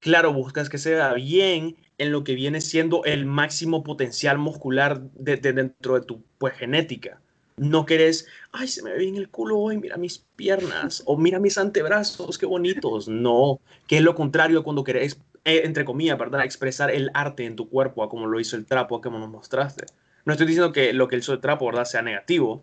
Claro, 0.00 0.32
buscas 0.32 0.68
que 0.68 0.78
se 0.78 0.92
vea 0.92 1.12
bien 1.14 1.76
en 1.98 2.12
lo 2.12 2.22
que 2.22 2.34
viene 2.34 2.60
siendo 2.60 3.04
el 3.04 3.26
máximo 3.26 3.82
potencial 3.82 4.38
muscular 4.38 5.00
de, 5.12 5.36
de 5.36 5.52
dentro 5.52 5.94
de 5.98 6.06
tu 6.06 6.22
pues, 6.38 6.54
genética. 6.54 7.20
No 7.56 7.84
querés, 7.86 8.26
ay, 8.52 8.68
se 8.68 8.82
me 8.84 8.92
ve 8.92 8.98
bien 9.00 9.16
el 9.16 9.30
culo 9.30 9.58
hoy, 9.58 9.78
mira 9.78 9.96
mis 9.96 10.20
piernas, 10.36 11.02
o 11.06 11.16
mira 11.16 11.40
mis 11.40 11.58
antebrazos, 11.58 12.38
qué 12.38 12.46
bonitos. 12.46 13.08
No, 13.08 13.60
que 13.88 13.96
es 13.96 14.02
lo 14.02 14.14
contrario 14.14 14.62
cuando 14.62 14.84
querés, 14.84 15.20
eh, 15.48 15.62
entre 15.64 15.84
comillas, 15.84 16.18
¿verdad? 16.18 16.44
Expresar 16.44 16.90
el 16.90 17.10
arte 17.14 17.44
en 17.44 17.56
tu 17.56 17.68
cuerpo, 17.68 18.02
a 18.02 18.08
como 18.08 18.26
lo 18.26 18.38
hizo 18.40 18.56
el 18.56 18.66
trapo, 18.66 18.96
a 18.96 19.00
como 19.00 19.18
nos 19.18 19.28
mostraste. 19.30 19.86
No 20.24 20.32
estoy 20.32 20.46
diciendo 20.46 20.72
que 20.72 20.92
lo 20.92 21.08
que 21.08 21.16
hizo 21.16 21.32
el 21.32 21.40
trapo, 21.40 21.66
¿verdad?, 21.66 21.84
sea 21.84 22.02
negativo, 22.02 22.62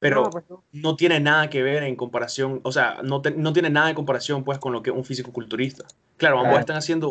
pero 0.00 0.24
No, 0.24 0.30
pues 0.30 0.44
no. 0.50 0.64
no 0.72 0.96
tiene 0.96 1.20
nada 1.20 1.48
que 1.48 1.62
ver 1.62 1.82
en 1.84 1.96
comparación, 1.96 2.60
o 2.64 2.72
sea, 2.72 2.98
no, 3.02 3.22
te- 3.22 3.30
no 3.30 3.52
tiene 3.52 3.70
nada 3.70 3.86
de 3.86 3.94
comparación, 3.94 4.44
pues, 4.44 4.58
con 4.58 4.72
lo 4.72 4.82
que 4.82 4.90
un 4.90 5.04
físico-culturista. 5.04 5.84
Claro, 6.16 6.36
ambos 6.38 6.50
Claro. 6.50 6.60
están 6.60 6.76
haciendo 6.76 7.10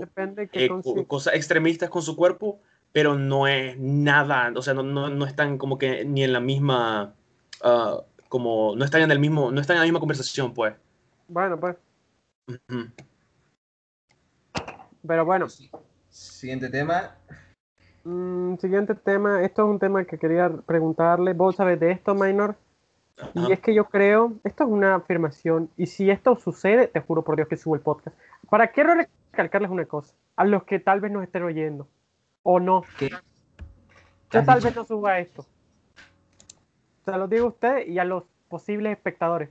eh, 0.52 0.70
cosas 1.08 1.34
extremistas 1.36 1.90
con 1.90 2.02
su 2.02 2.16
cuerpo, 2.16 2.60
pero 2.91 3.16
no 3.18 3.48
es 3.48 3.78
nada, 3.80 4.52
o 4.56 4.62
sea, 4.62 4.74
no, 4.76 4.84
no, 4.84 5.10
no 5.10 5.26
están 5.26 5.58
como 5.58 5.78
que 5.78 6.06
ni 6.06 6.24
en 6.24 6.34
la 6.34 6.40
misma, 6.40 7.16
ah, 7.64 8.02
como, 8.30 8.76
no 8.76 8.86
están 8.86 9.02
en 9.02 9.12
el 9.12 9.20
mismo, 9.20 9.52
no 9.52 9.62
están 9.62 9.78
en 9.78 9.82
la 9.82 9.86
misma 9.86 10.00
conversación, 10.00 10.54
pues. 10.54 10.74
Bueno, 11.28 11.60
pues. 11.60 11.76
Ujú. 12.48 12.90
Pero 15.08 15.26
bueno, 15.26 15.48
Siguiente 16.10 16.70
tema. 16.70 17.16
mm, 18.04 18.56
siguiente 18.58 18.96
tema. 18.96 19.44
Esto 19.44 19.64
es 19.64 19.70
un 19.70 19.80
tema 19.80 20.04
que 20.06 20.18
quería 20.18 20.50
preguntarle. 20.50 21.34
¿Vos 21.34 21.56
sabés 21.56 21.80
de 21.80 21.92
esto, 21.92 22.14
Minor? 22.16 22.56
Y 23.36 23.52
es 23.52 23.60
que 23.60 23.74
yo 23.76 23.86
creo, 23.86 24.34
esto 24.44 24.64
es 24.64 24.70
una 24.70 24.96
afirmación, 24.96 25.70
y 25.78 25.86
si 25.86 26.10
esto 26.10 26.36
sucede, 26.36 26.88
te 26.88 27.00
juro 27.00 27.24
por 27.24 27.36
Dios 27.36 27.48
que 27.48 27.58
subo 27.58 27.76
el 27.76 27.82
podcast. 27.82 28.18
Para 28.50 28.72
quiero 28.72 28.96
recalcarles 28.96 29.70
una 29.70 29.86
cosa, 29.86 30.16
a 30.36 30.46
los 30.46 30.64
que 30.64 30.80
tal 30.80 31.00
vez 31.00 31.12
nos 31.12 31.24
estén 31.24 31.44
oyendo, 31.44 31.88
o 32.42 32.60
no, 32.60 32.84
¿Qué? 32.98 33.12
yo 34.32 34.44
tal 34.44 34.62
vez 34.62 34.76
no 34.76 34.84
suba 34.84 35.20
esto. 35.20 35.46
Se 37.06 37.12
lo 37.12 37.28
digo 37.28 37.46
a 37.46 37.50
ustedes 37.50 37.88
y 37.88 38.00
a 38.00 38.04
los 38.04 38.24
posibles 38.50 38.92
espectadores, 38.92 39.50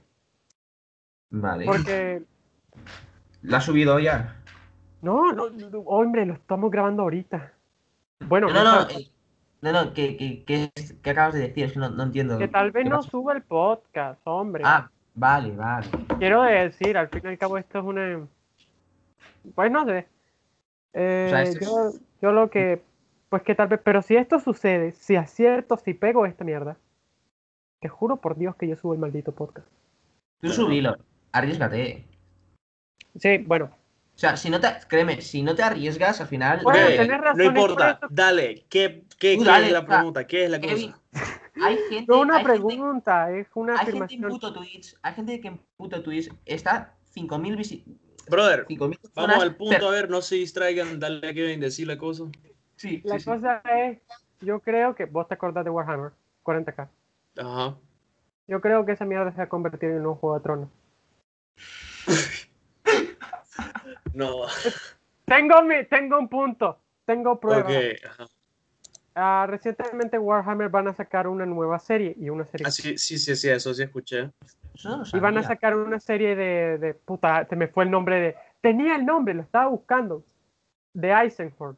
Vale. 1.30 1.64
porque, 1.64 2.24
¿La 3.42 3.58
has 3.58 3.64
subido 3.64 4.00
ya? 4.00 4.41
No, 5.02 5.32
no, 5.32 5.50
no, 5.50 5.78
hombre, 5.80 6.24
lo 6.26 6.34
estamos 6.34 6.70
grabando 6.70 7.02
ahorita. 7.02 7.52
Bueno, 8.26 8.48
No, 8.50 8.64
no, 8.64 8.86
que- 8.86 8.94
eh, 8.94 9.10
no, 9.60 9.72
no, 9.72 9.92
¿qué, 9.94 10.16
qué, 10.16 10.44
qué 10.44 10.70
es- 10.74 10.94
qué 11.02 11.10
acabas 11.10 11.34
de 11.34 11.40
decir? 11.40 11.64
Es 11.64 11.72
que 11.72 11.78
no, 11.78 11.90
no 11.90 12.04
entiendo. 12.04 12.38
que 12.38 12.48
tal 12.48 12.70
vez 12.70 12.84
¿Qué 12.84 12.90
no 12.90 13.02
suba 13.02 13.32
el 13.34 13.42
podcast, 13.42 14.20
hombre. 14.24 14.62
Ah, 14.66 14.90
vale, 15.14 15.54
vale. 15.56 15.86
Quiero 16.18 16.42
decir, 16.42 16.96
al 16.96 17.08
fin 17.08 17.20
y 17.24 17.28
al 17.28 17.38
cabo 17.38 17.58
esto 17.58 17.78
es 17.78 17.84
una... 17.84 18.26
Pues 19.54 19.70
no 19.70 19.84
sé. 19.84 20.06
Eh, 20.94 21.26
sea, 21.30 21.42
esto 21.42 21.58
es- 21.88 21.94
yo, 22.00 22.06
yo 22.22 22.32
lo 22.32 22.48
que... 22.50 22.82
Pues 23.28 23.42
que 23.42 23.54
tal 23.54 23.68
vez... 23.68 23.80
Pero 23.82 24.02
si 24.02 24.14
esto 24.16 24.38
sucede, 24.40 24.92
si 24.92 25.16
acierto, 25.16 25.76
si 25.76 25.94
pego 25.94 26.26
esta 26.26 26.44
mierda, 26.44 26.76
te 27.80 27.88
juro 27.88 28.16
por 28.16 28.36
Dios 28.36 28.54
que 28.56 28.68
yo 28.68 28.76
subo 28.76 28.92
el 28.94 29.00
maldito 29.00 29.32
podcast. 29.32 29.66
Tú 30.40 30.48
subilo, 30.50 30.96
arriesgate. 31.32 32.04
Sí, 33.16 33.38
bueno. 33.38 33.70
O 34.14 34.18
sea, 34.22 34.36
si 34.36 34.50
no 34.50 34.60
te, 34.60 34.68
créeme, 34.88 35.20
si 35.22 35.42
no 35.42 35.54
te 35.54 35.62
arriesgas, 35.62 36.20
al 36.20 36.28
final. 36.28 36.60
Bueno, 36.62 36.86
eh, 36.86 36.96
tenés 36.96 37.20
razón, 37.20 37.38
no 37.38 37.44
importa, 37.44 37.90
eso- 37.92 38.06
dale, 38.10 38.66
¿qué, 38.68 39.04
qué, 39.18 39.38
qué 39.38 39.44
dale, 39.44 39.66
es 39.66 39.72
la 39.72 39.86
pregunta? 39.86 40.26
¿Qué 40.26 40.44
es 40.44 40.50
la 40.50 40.60
Kevin, 40.60 40.92
cosa? 40.92 41.40
hay 41.64 41.78
gente. 41.88 42.04
No 42.08 42.20
una 42.20 42.36
hay 42.36 42.44
gente- 42.44 42.58
pregunta, 42.60 43.30
es 43.32 43.46
una 43.54 43.78
Hay 43.80 43.86
gente 43.86 44.14
en 44.14 44.22
puto 44.28 44.52
Twitch, 44.52 44.94
hay 45.02 45.14
gente 45.14 45.40
que 45.40 45.48
en 45.48 45.58
puto 45.76 46.02
Twitch 46.02 46.30
está 46.44 46.94
5.000 47.14 47.56
visi- 47.56 47.84
Brother, 48.28 48.66
5.000 48.68 48.98
vamos 49.14 49.42
al 49.42 49.56
punto, 49.56 49.74
per- 49.76 49.84
a 49.84 49.90
ver, 49.90 50.10
no 50.10 50.20
se 50.22 50.36
distraigan, 50.36 51.00
dale 51.00 51.28
a 51.28 51.34
Kevin 51.34 51.58
decir 51.60 51.86
la 51.88 51.96
cosa. 51.98 52.24
Sí, 52.76 53.00
La 53.04 53.14
sí, 53.18 53.24
sí. 53.24 53.30
cosa 53.30 53.60
es, 53.78 53.98
yo 54.40 54.60
creo 54.60 54.94
que 54.94 55.06
vos 55.06 55.26
te 55.26 55.34
acordás 55.34 55.64
de 55.64 55.70
Warhammer 55.70 56.12
40k. 56.44 56.88
Ajá. 57.38 57.76
Yo 58.46 58.60
creo 58.60 58.84
que 58.84 58.92
esa 58.92 59.04
mierda 59.06 59.30
se 59.32 59.38
va 59.38 59.44
a 59.44 59.48
convertir 59.48 59.90
en 59.90 60.06
un 60.06 60.14
juego 60.16 60.36
de 60.36 60.42
tronos. 60.42 60.68
No, 64.14 64.42
Tengo, 65.24 65.62
mi, 65.62 65.84
tengo 65.84 66.18
un 66.18 66.28
punto, 66.28 66.78
tengo 67.04 67.38
pruebas. 67.40 67.72
ok, 67.72 68.06
ajá. 68.06 68.26
Ah, 69.14 69.46
recientemente 69.48 70.18
Warhammer 70.18 70.70
van 70.70 70.88
a 70.88 70.94
sacar 70.94 71.26
una 71.28 71.44
nueva 71.44 71.78
serie 71.78 72.14
y 72.18 72.30
una 72.30 72.46
serie 72.46 72.66
Ah, 72.66 72.70
sí, 72.70 72.96
sí, 72.96 73.18
sí, 73.18 73.36
sí, 73.36 73.48
eso 73.50 73.74
sí 73.74 73.82
escuché. 73.82 74.30
No 74.84 75.02
y 75.12 75.18
van 75.20 75.36
a 75.36 75.42
sacar 75.42 75.76
una 75.76 76.00
serie 76.00 76.34
de, 76.34 76.78
de 76.78 76.94
puta 76.94 77.46
se 77.46 77.54
me 77.56 77.68
fue 77.68 77.84
el 77.84 77.90
nombre 77.90 78.18
de 78.20 78.36
tenía 78.62 78.96
el 78.96 79.04
nombre 79.04 79.34
lo 79.34 79.42
estaba 79.42 79.66
buscando 79.68 80.24
de 80.94 81.10
Eisenhorn 81.12 81.76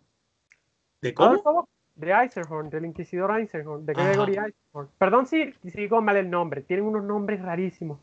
¿De 1.02 1.12
cómo? 1.12 1.68
De 1.96 2.12
Eisenhorn 2.12 2.70
del 2.70 2.84
inquisidor 2.86 3.36
Eisenhorn 3.38 3.84
de 3.84 3.92
Ajá. 3.92 4.04
Gregory 4.04 4.36
Eisenhorn 4.36 4.88
perdón 4.96 5.26
si, 5.26 5.52
si 5.64 5.70
digo 5.72 6.00
mal 6.00 6.16
el 6.16 6.30
nombre 6.30 6.62
tienen 6.62 6.86
unos 6.86 7.02
nombres 7.02 7.42
rarísimos 7.42 7.98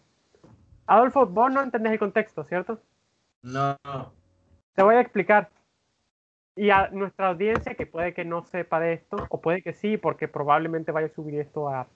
Adolfo 0.87 1.25
vos 1.25 1.51
no 1.51 1.61
entendés 1.61 1.93
el 1.93 1.99
contexto 1.99 2.43
cierto 2.43 2.79
No. 3.43 3.77
Te 4.73 4.84
voy 4.84 4.95
a 4.95 5.02
explicar 5.02 5.49
y 6.56 6.69
a 6.69 6.89
nuestra 6.91 7.30
audiencia 7.30 7.76
que 7.76 7.85
puede 7.85 8.14
que 8.14 8.26
no 8.26 8.43
sepa 8.43 8.80
de 8.80 8.93
esto 8.93 9.26
o 9.30 9.39
puede 9.41 9.61
que 9.61 9.73
sí 9.73 9.98
porque 9.98 10.27
probablemente 10.27 10.91
vaya 10.91 11.07
a 11.07 11.11
subir 11.15 11.35
esto 11.39 11.69
a 11.69 11.88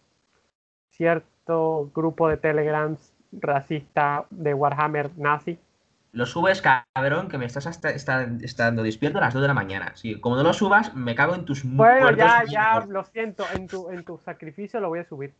cierto 0.92 1.92
grupo 1.94 2.30
de 2.30 2.38
telegrams 2.38 3.14
racista 3.32 4.26
de 4.30 4.54
Warhammer 4.54 5.10
nazi. 5.18 5.60
Lo 6.14 6.26
subes, 6.26 6.62
cabrón, 6.62 7.28
que 7.28 7.38
me 7.38 7.46
estás 7.46 7.68
hasta, 7.68 7.90
está- 7.90 8.26
despierto 8.72 9.18
a 9.18 9.22
las 9.22 9.34
2 9.34 9.42
de 9.42 9.48
la 9.50 9.54
mañana. 9.54 9.92
Sí, 9.96 10.18
como 10.22 10.38
no 10.38 10.44
lo 10.44 10.54
subas, 10.54 10.96
me 10.96 11.14
cago 11.14 11.36
en 11.36 11.44
tus 11.44 11.66
Bueno, 11.66 12.12
ya, 12.12 12.44
ya, 12.50 12.86
lo 12.88 13.04
siento, 13.04 13.44
en 13.54 13.68
tu, 13.68 13.90
en 13.90 14.06
tu 14.06 14.18
sacrificio 14.20 14.80
lo 14.80 14.88
voy 14.88 15.00
a 15.00 15.04
subir. 15.04 15.34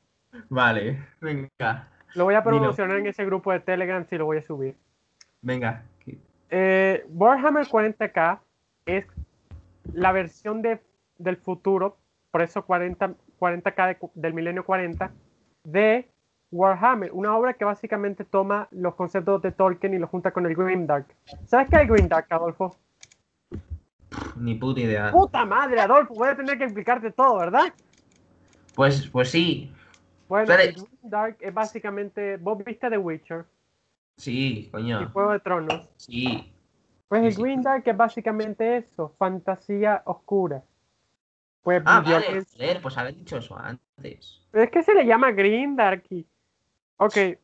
Vale, 0.50 1.02
venga, 1.22 1.88
Lo 2.16 2.26
voy 2.26 2.34
a 2.36 2.42
Dilo. 2.42 2.50
promocionar 2.60 2.98
en 2.98 3.08
ese 3.08 3.24
grupo 3.24 3.54
de 3.54 3.62
Telegram 3.62 4.04
si 4.06 4.18
lo 4.18 4.26
voy 4.26 4.40
a 4.40 4.42
subir. 4.42 4.76
venga. 5.42 5.84
Eh, 6.50 7.06
Warhammer 7.10 7.66
40k 7.66 8.40
es 8.86 9.06
la 9.94 10.12
versión 10.12 10.62
de, 10.62 10.80
del 11.18 11.38
futuro, 11.38 11.98
por 12.32 12.42
eso 12.42 12.66
40, 12.66 13.14
40k 13.40 13.88
de 13.88 13.96
cu- 13.98 14.12
del 14.16 14.34
milenio 14.34 14.64
40, 14.66 15.12
de 15.64 16.08
Warhammer, 16.52 17.12
una 17.14 17.36
obra 17.36 17.54
que 17.54 17.66
básicamente 17.66 18.24
toma 18.24 18.68
los 18.72 18.96
conceptos 18.96 19.42
de 19.42 19.52
Tolkien 19.52 19.94
y 19.94 20.00
los 20.00 20.10
junta 20.10 20.32
con 20.32 20.46
el 20.46 20.56
Grimdark. 20.56 21.06
¿Sabes 21.46 21.68
qué 21.70 21.78
es 21.78 21.82
el 21.84 21.88
Grimdark, 21.90 22.32
Adolfo? 22.32 22.76
Ni 24.38 24.56
puta 24.56 24.80
idea. 24.82 25.12
¡Puta 25.12 25.44
madre, 25.46 25.80
Adolfo! 25.82 26.14
Voy 26.14 26.30
a 26.30 26.36
tener 26.36 26.58
que 26.58 26.64
explicarte 26.66 27.12
todo, 27.12 27.38
¿verdad? 27.40 27.74
Pues, 28.76 29.08
pues 29.08 29.30
sí, 29.32 29.72
Bueno, 30.28 30.48
Pero- 30.48 30.64
el 30.64 30.74
Grimdark 30.76 31.38
es 31.40 31.54
básicamente. 31.54 32.38
¿Vos 32.38 32.64
viste 32.64 32.90
The 32.90 32.98
Witcher 32.98 33.46
sí, 34.18 34.60
y 34.60 34.70
coño. 34.70 35.10
Juego 35.12 35.32
de 35.34 35.40
Tronos? 35.40 35.90
Sí, 35.98 36.52
Pues 37.08 37.24
el 37.24 37.30
Sí, 37.32 37.36
sí. 37.36 37.42
Grimdark 37.44 37.88
es 37.88 37.96
básicamente 37.98 38.78
eso, 38.78 39.14
fantasía 39.20 40.02
oscura. 40.06 40.64
Pues 41.62 41.82
Ah, 41.86 42.02
vale, 42.02 42.20
violencia. 42.26 42.58
joder, 42.60 42.82
pues 42.82 42.98
haber 42.98 43.16
dicho 43.16 43.38
eso 43.38 43.58
antes. 43.58 44.42
Pero 44.52 44.64
es 44.64 44.72
que 44.72 44.84
se 44.84 44.94
le 44.94 45.06
llama 45.06 45.32
Grimdark. 45.32 46.04
y- 46.10 46.26
Ok, 46.98 47.18
En 47.18 47.40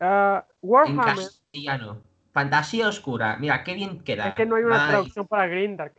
Warhammer. 0.62 1.16
castellano. 1.16 2.02
Fantasía 2.32 2.88
oscura. 2.88 3.38
Mira, 3.38 3.64
qué 3.64 3.74
bien 3.74 4.00
queda. 4.04 4.30
Es 4.30 4.36
que 4.36 4.46
no 4.46 4.56
hay 4.56 4.64
una 4.64 4.88
traducción 4.88 5.28
para 5.28 5.48
Grimdark. 5.48 5.94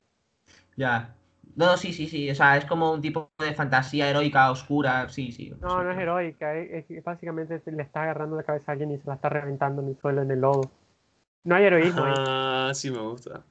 Ya. 0.76 1.14
No, 1.54 1.76
sí, 1.76 1.92
sí, 1.92 2.06
sí. 2.06 2.30
O 2.30 2.34
sea, 2.34 2.56
es 2.56 2.64
como 2.64 2.92
un 2.92 3.00
tipo 3.00 3.30
de 3.38 3.52
fantasía 3.54 4.08
heroica, 4.08 4.50
oscura. 4.50 5.08
Sí, 5.08 5.32
sí. 5.32 5.50
No, 5.60 5.68
sí. 5.68 5.84
no 5.84 5.90
es 5.90 5.98
heroica. 5.98 6.54
Es, 6.54 6.90
es 6.90 7.04
básicamente 7.04 7.62
le 7.70 7.82
está 7.82 8.02
agarrando 8.02 8.36
la 8.36 8.42
cabeza 8.42 8.70
a 8.70 8.72
alguien 8.72 8.90
y 8.92 8.98
se 8.98 9.06
la 9.06 9.14
está 9.14 9.28
reventando 9.28 9.82
en 9.82 9.88
el 9.88 9.98
suelo, 9.98 10.22
en 10.22 10.30
el 10.30 10.40
lodo. 10.40 10.70
No 11.44 11.54
hay 11.54 11.64
heroísmo. 11.64 12.04
ahí, 12.04 12.14
Ah, 12.16 12.70
sí 12.74 12.90
me 12.90 12.98
gusta. 12.98 13.42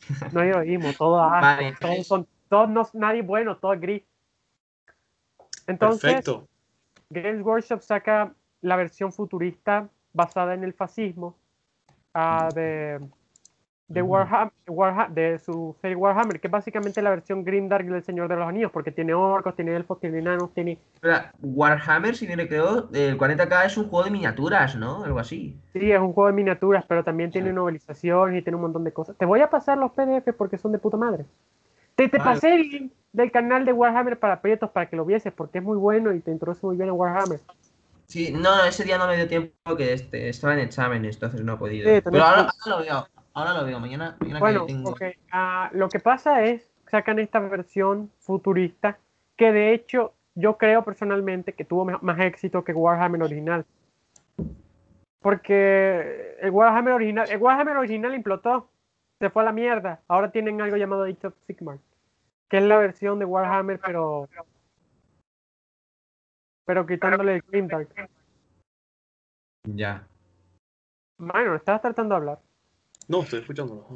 No 0.32 0.40
hay 0.40 0.50
heroísmo. 0.50 0.92
Todo 0.96 1.22
asco, 1.22 1.40
Vale, 1.40 1.74
todos 1.80 2.06
son, 2.06 2.26
todos 2.48 2.68
no, 2.68 2.88
nadie 2.92 3.22
bueno, 3.22 3.56
todo 3.56 3.72
es 3.72 3.80
gris. 3.80 4.02
Entonces, 5.66 6.00
Perfecto. 6.02 6.46
Games 7.10 7.42
Workshop 7.42 7.80
saca 7.80 8.32
la 8.60 8.76
versión 8.76 9.12
futurista 9.12 9.88
basada 10.12 10.54
en 10.54 10.64
el 10.64 10.72
fascismo 10.72 11.36
ah, 12.14 12.48
de, 12.54 13.00
de, 13.88 14.02
Ujú. 14.02 14.14
Warham- 14.14 14.50
Warha- 14.66 15.08
de 15.08 15.38
su 15.38 15.76
serie 15.80 15.96
Warhammer, 15.96 16.40
que 16.40 16.48
es 16.48 16.50
básicamente 16.50 17.00
la 17.02 17.10
versión 17.10 17.44
Grimdark 17.44 17.86
del 17.86 18.02
Señor 18.02 18.28
de 18.28 18.36
los 18.36 18.48
Anillos, 18.48 18.72
porque 18.72 18.90
tiene 18.90 19.14
orcos, 19.14 19.54
tiene 19.54 19.76
elfos, 19.76 20.00
tiene 20.00 20.18
enanos, 20.18 20.52
tiene... 20.54 20.78
Espera, 20.94 21.32
Warhammer, 21.40 22.16
si 22.16 22.26
bien 22.26 22.44
creo, 22.48 22.88
el 22.92 23.16
40k 23.16 23.64
es 23.66 23.76
un 23.76 23.88
juego 23.88 24.04
de 24.04 24.10
miniaturas, 24.10 24.74
¿no? 24.76 25.04
Algo 25.04 25.18
así. 25.20 25.56
Sí, 25.72 25.92
es 25.92 26.00
un 26.00 26.12
juego 26.12 26.26
de 26.28 26.32
miniaturas, 26.32 26.84
pero 26.88 27.04
también 27.04 27.30
tiene 27.30 27.52
novelización 27.52 28.36
y 28.36 28.42
tiene 28.42 28.56
un 28.56 28.62
montón 28.62 28.82
de 28.84 28.92
cosas. 28.92 29.16
Te 29.16 29.24
voy 29.24 29.40
a 29.40 29.50
pasar 29.50 29.78
los 29.78 29.92
PDF 29.92 30.32
porque 30.32 30.58
son 30.58 30.72
de 30.72 30.78
puta 30.78 30.96
madre. 30.96 31.24
Te, 31.94 32.08
te 32.08 32.18
Vale. 32.18 32.30
pasé 32.30 32.54
el 32.54 32.62
link 32.68 32.92
del 33.12 33.30
canal 33.30 33.64
de 33.64 33.72
Warhammer 33.72 34.18
para 34.18 34.40
prietos 34.42 34.70
para 34.70 34.86
que 34.86 34.96
lo 34.96 35.04
vieses 35.04 35.32
porque 35.32 35.58
es 35.58 35.64
muy 35.64 35.78
bueno 35.78 36.12
y 36.12 36.20
te 36.20 36.30
introduce 36.30 36.66
muy 36.66 36.76
bien 36.76 36.90
a 36.90 36.92
Warhammer. 36.92 37.40
Sí, 38.06 38.30
no, 38.32 38.64
ese 38.64 38.84
día 38.84 38.98
no 38.98 39.06
me 39.06 39.16
dio 39.16 39.26
tiempo 39.26 39.76
que 39.76 39.92
este, 39.92 40.28
estaba 40.28 40.54
en 40.54 40.60
exámenes, 40.60 41.16
entonces 41.16 41.40
no 41.42 41.54
he 41.54 41.56
podido. 41.56 41.90
Sí, 41.90 42.00
Pero 42.04 42.22
ahora 42.24 42.48
lo 42.66 42.78
veo, 42.78 43.06
ahora 43.36 43.54
lo 43.54 43.64
veo, 43.64 43.78
mañana, 43.78 44.16
mañana 44.18 44.40
Bueno, 44.40 44.66
que 44.66 44.72
tengo... 44.72 44.94
ah, 45.30 45.70
lo 45.72 45.88
que 45.88 46.00
pasa 46.00 46.42
es, 46.44 46.68
sacan 46.88 47.18
esta 47.18 47.38
versión 47.40 48.10
futurista, 48.18 48.98
que 49.36 49.52
de 49.52 49.74
hecho 49.74 50.14
yo 50.34 50.56
creo 50.56 50.82
personalmente 50.84 51.52
que 51.52 51.64
tuvo 51.64 51.84
más 51.84 52.20
éxito 52.20 52.64
que 52.64 52.72
Warhammer 52.72 53.22
original. 53.22 53.64
Porque 55.20 56.36
el 56.40 56.50
Warhammer 56.50 56.94
original, 56.94 57.28
el 57.30 57.38
Warhammer 57.38 57.76
original 57.76 58.14
implotó, 58.14 58.68
se 59.18 59.30
fue 59.30 59.42
a 59.42 59.46
la 59.46 59.52
mierda. 59.52 60.00
Ahora 60.08 60.30
tienen 60.30 60.60
algo 60.60 60.76
llamado 60.76 61.04
Age 61.04 61.26
of 61.26 61.34
Sigmar, 61.46 61.78
que 62.48 62.58
es 62.58 62.62
la 62.62 62.78
versión 62.78 63.18
de 63.18 63.24
Warhammer, 63.24 63.80
pero 63.80 64.28
pero 66.64 66.86
quitándole 66.86 67.36
el 67.36 67.42
Grimdark. 67.42 67.88
Ya. 69.68 70.06
Bueno, 71.18 71.54
estabas 71.54 71.82
tratando 71.82 72.14
de 72.14 72.18
hablar. 72.18 72.38
No, 73.08 73.22
estoy 73.22 73.40
escuchándolo. 73.40 73.86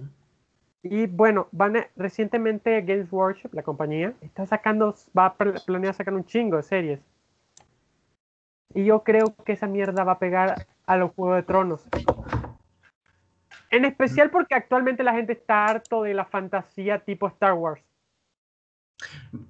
Y 0.82 1.07
bueno, 1.07 1.49
van 1.53 1.77
a- 1.77 1.87
recientemente 1.97 2.81
Games 2.82 3.12
Workshop, 3.12 3.53
la 3.55 3.62
compañía, 3.62 4.15
está 4.23 4.47
sacando, 4.47 4.95
va 5.16 5.27
a 5.27 5.35
pl- 5.35 5.61
planear 5.66 5.95
sacar 5.95 6.15
un 6.15 6.24
chingo 6.24 6.57
de 6.57 6.62
series. 6.62 7.01
Y 8.74 8.85
yo 8.85 9.03
creo 9.03 9.35
que 9.45 9.53
esa 9.53 9.66
mierda 9.66 10.05
va 10.05 10.12
a 10.12 10.19
pegar 10.19 10.66
a 10.87 10.97
los 10.97 11.12
Juegos 11.12 11.37
de 11.37 11.43
Tronos. 11.43 11.82
En 13.70 13.85
especial 13.85 14.31
porque 14.31 14.55
actualmente 14.55 15.03
la 15.05 15.12
gente 15.12 15.32
está 15.32 15.66
harto 15.66 16.03
de 16.03 16.15
la 16.15 16.24
fantasía 16.24 16.99
tipo 17.01 17.27
Star 17.28 17.53
Wars. 17.55 17.82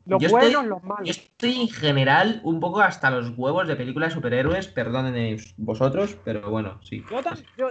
Los 0.06 0.20
Yo 0.22 0.26
estoy- 0.28 0.30
buenos, 0.30 0.66
los 0.66 0.82
Yo 0.82 0.88
malos. 0.88 1.08
estoy 1.10 1.62
en 1.62 1.68
general 1.68 2.40
un 2.44 2.60
poco 2.60 2.80
hasta 2.80 3.10
los 3.10 3.36
huevos 3.36 3.66
de 3.66 3.76
películas 3.76 4.10
de 4.10 4.14
superhéroes, 4.14 4.68
perdónenme 4.68 5.36
vosotros, 5.56 6.16
pero 6.24 6.50
bueno, 6.50 6.80
sí. 6.82 7.02
Yo, 7.10 7.20
yo- 7.56 7.70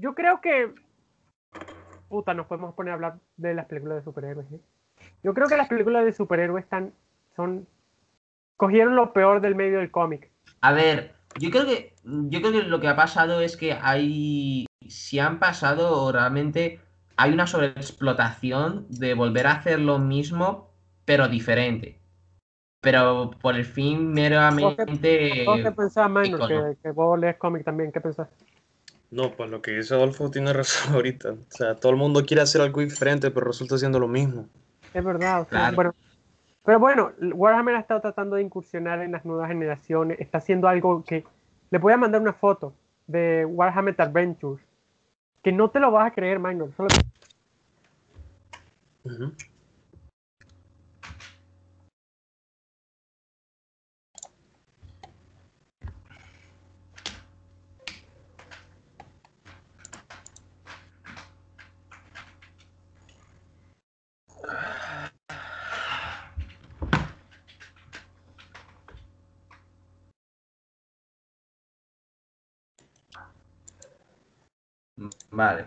yo- 0.00 0.14
creo 0.14 0.40
que. 0.40 0.74
Puta, 2.08 2.34
nos 2.34 2.46
podemos 2.46 2.74
poner 2.74 2.92
a 2.92 2.94
hablar 2.94 3.18
de 3.36 3.54
las 3.54 3.66
películas 3.66 3.98
de 3.98 4.04
superhéroes. 4.04 4.50
¿eh? 4.52 4.60
Yo 5.22 5.34
creo 5.34 5.46
que 5.48 5.56
las 5.56 5.68
películas 5.68 6.04
de 6.04 6.12
superhéroes 6.12 6.64
están. 6.64 6.92
son. 7.36 7.66
cogieron 8.56 8.96
lo 8.96 9.12
peor 9.12 9.40
del 9.40 9.54
medio 9.54 9.78
del 9.78 9.90
cómic. 9.90 10.30
A 10.60 10.72
ver, 10.72 11.14
yo 11.38 11.50
creo 11.50 11.66
que 11.66 11.94
yo 12.02 12.40
creo 12.40 12.52
que 12.52 12.62
lo 12.62 12.80
que 12.80 12.88
ha 12.88 12.96
pasado 12.96 13.40
es 13.40 13.56
que 13.56 13.74
hay 13.74 14.66
si 14.88 15.18
han 15.18 15.38
pasado 15.38 16.10
realmente 16.10 16.80
hay 17.16 17.32
una 17.32 17.46
sobreexplotación 17.46 18.86
de 18.88 19.14
volver 19.14 19.46
a 19.46 19.52
hacer 19.52 19.80
lo 19.80 19.98
mismo 19.98 20.70
pero 21.04 21.28
diferente. 21.28 22.00
Pero 22.80 23.30
por 23.40 23.56
el 23.56 23.64
fin 23.64 24.12
meramente 24.12 24.64
¿Vos 25.44 25.60
qué 25.62 25.72
pensás, 25.72 26.10
icono. 26.24 26.48
Que, 26.48 26.76
que 26.82 26.90
vos 26.92 27.18
lees 27.18 27.36
cómic 27.36 27.64
también. 27.64 27.90
¿Qué 27.90 28.00
pensás? 28.00 28.28
No, 29.10 29.32
pues 29.36 29.50
lo 29.50 29.62
que 29.62 29.70
dice 29.72 29.94
Adolfo 29.94 30.30
tiene 30.30 30.52
razón 30.54 30.94
ahorita. 30.94 31.32
O 31.32 31.36
sea, 31.48 31.74
todo 31.76 31.92
el 31.92 31.98
mundo 31.98 32.24
quiere 32.26 32.42
hacer 32.42 32.60
algo 32.60 32.80
diferente, 32.80 33.30
pero 33.30 33.46
resulta 33.46 33.78
siendo 33.78 33.98
lo 33.98 34.08
mismo. 34.08 34.48
Es 34.92 35.04
verdad. 35.04 35.42
o 35.42 35.44
sea, 35.44 35.58
Claro. 35.70 35.76
bueno, 35.76 35.94
pero 36.64 36.78
bueno, 36.78 37.12
Warhammer 37.34 37.76
ha 37.76 37.80
estado 37.80 38.00
tratando 38.00 38.36
de 38.36 38.42
incursionar 38.42 39.00
en 39.02 39.12
las 39.12 39.24
nuevas 39.24 39.48
generaciones. 39.48 40.20
Está 40.20 40.38
haciendo 40.38 40.68
algo 40.68 41.02
que. 41.04 41.24
Le 41.70 41.78
voy 41.78 41.92
a 41.92 41.96
mandar 41.98 42.20
una 42.20 42.32
foto 42.32 42.72
de 43.06 43.44
Warhammer 43.44 43.94
Adventures. 43.98 44.62
Que 45.42 45.52
no 45.52 45.70
te 45.70 45.80
lo 45.80 45.90
vas 45.90 46.06
a 46.10 46.14
creer, 46.14 46.38
Minor. 46.38 46.70
Solo. 46.76 46.88
Vale. 75.30 75.66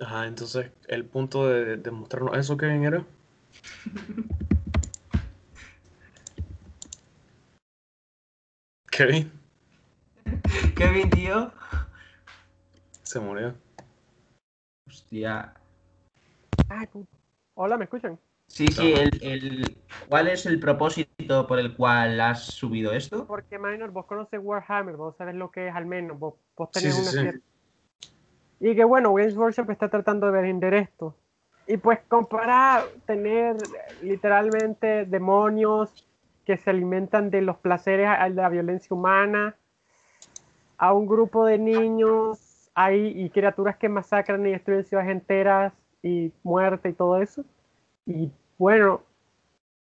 Ajá, 0.00 0.26
entonces 0.26 0.70
el 0.88 1.04
punto 1.04 1.48
de, 1.48 1.76
de 1.76 1.90
mostrarnos 1.90 2.36
eso, 2.36 2.56
Kevin, 2.56 2.84
era. 2.84 3.04
Kevin 8.90 9.32
Kevin, 10.76 11.10
tío. 11.10 11.52
se 13.02 13.20
murió. 13.20 13.54
Hostia. 14.88 15.54
Ay, 16.68 16.86
puta. 16.86 17.23
Hola, 17.54 17.76
¿me 17.78 17.84
escuchan? 17.84 18.20
Sí, 18.46 18.70
sí, 18.72 18.92
el, 18.92 19.18
el- 19.22 19.78
¿cuál 20.08 20.28
es 20.28 20.46
el 20.46 20.60
propósito 20.60 21.46
por 21.46 21.58
el 21.58 21.76
cual 21.76 22.20
has 22.20 22.44
subido 22.54 22.92
esto? 22.92 23.26
Porque, 23.26 23.58
Minor, 23.58 23.90
vos 23.90 24.06
conoces 24.06 24.40
Warhammer, 24.42 24.96
vos 24.96 25.16
sabes 25.16 25.34
lo 25.34 25.50
que 25.50 25.68
es 25.68 25.74
al 25.74 25.86
menos, 25.86 26.18
vos, 26.18 26.34
vos 26.56 26.70
Sí, 26.70 26.70
tenés 26.72 26.92
sí, 26.92 27.02
una 27.02 27.12
sí. 27.12 27.18
cierta- 27.20 27.44
Y 28.60 28.74
que 28.74 28.84
bueno, 28.84 29.12
Games 29.14 29.36
Workshop 29.36 29.70
está 29.70 29.88
tratando 29.90 30.30
de 30.30 30.40
vender 30.42 30.74
esto. 30.74 31.16
Y 31.66 31.76
pues 31.78 32.00
comparar 32.08 32.90
tener 33.06 33.56
literalmente 34.00 35.04
demonios 35.06 35.96
que 36.44 36.56
se 36.58 36.70
alimentan 36.70 37.30
de 37.30 37.42
los 37.42 37.58
placeres 37.58 38.08
a 38.08 38.24
de 38.28 38.34
la 38.34 38.48
violencia 38.50 38.94
humana, 38.94 39.56
a 40.78 40.92
un 40.92 41.06
grupo 41.06 41.44
de 41.46 41.58
niños 41.58 42.70
ahí 42.74 43.12
y 43.16 43.30
criaturas 43.30 43.76
que 43.76 43.88
masacran 43.88 44.46
y 44.46 44.52
destruyen 44.52 44.84
ciudades 44.84 45.10
enteras 45.12 45.72
y 46.04 46.30
muerte 46.42 46.90
y 46.90 46.92
todo 46.92 47.20
eso. 47.20 47.44
Y 48.04 48.30
bueno, 48.58 49.02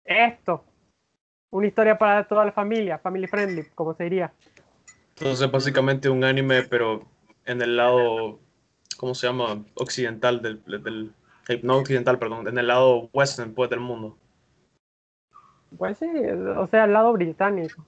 esto, 0.06 0.64
una 1.50 1.68
historia 1.68 1.98
para 1.98 2.28
toda 2.28 2.46
la 2.46 2.52
familia, 2.52 3.00
family 3.00 3.26
friendly, 3.26 3.66
como 3.74 3.96
se 3.96 4.04
diría. 4.04 4.32
Entonces, 5.18 5.50
básicamente 5.50 6.10
un 6.10 6.24
anime, 6.24 6.64
pero 6.64 7.04
en 7.46 7.62
el 7.64 7.76
lado, 7.76 8.40
¿cómo 8.98 9.16
se 9.16 9.26
llama? 9.26 9.66
Occidental 9.74 10.42
del, 10.42 10.64
del 10.66 11.14
no 11.64 11.78
occidental, 11.78 12.20
perdón, 12.20 12.48
en 12.48 12.60
el 12.60 12.68
lado 12.68 13.10
western, 13.12 13.54
pues, 13.54 13.72
del 13.72 13.80
mundo. 13.80 14.16
Pues 15.78 15.98
sí, 15.98 16.06
o 16.06 16.68
sea, 16.68 16.84
al 16.84 16.94
lado 16.94 17.12
británico. 17.14 17.84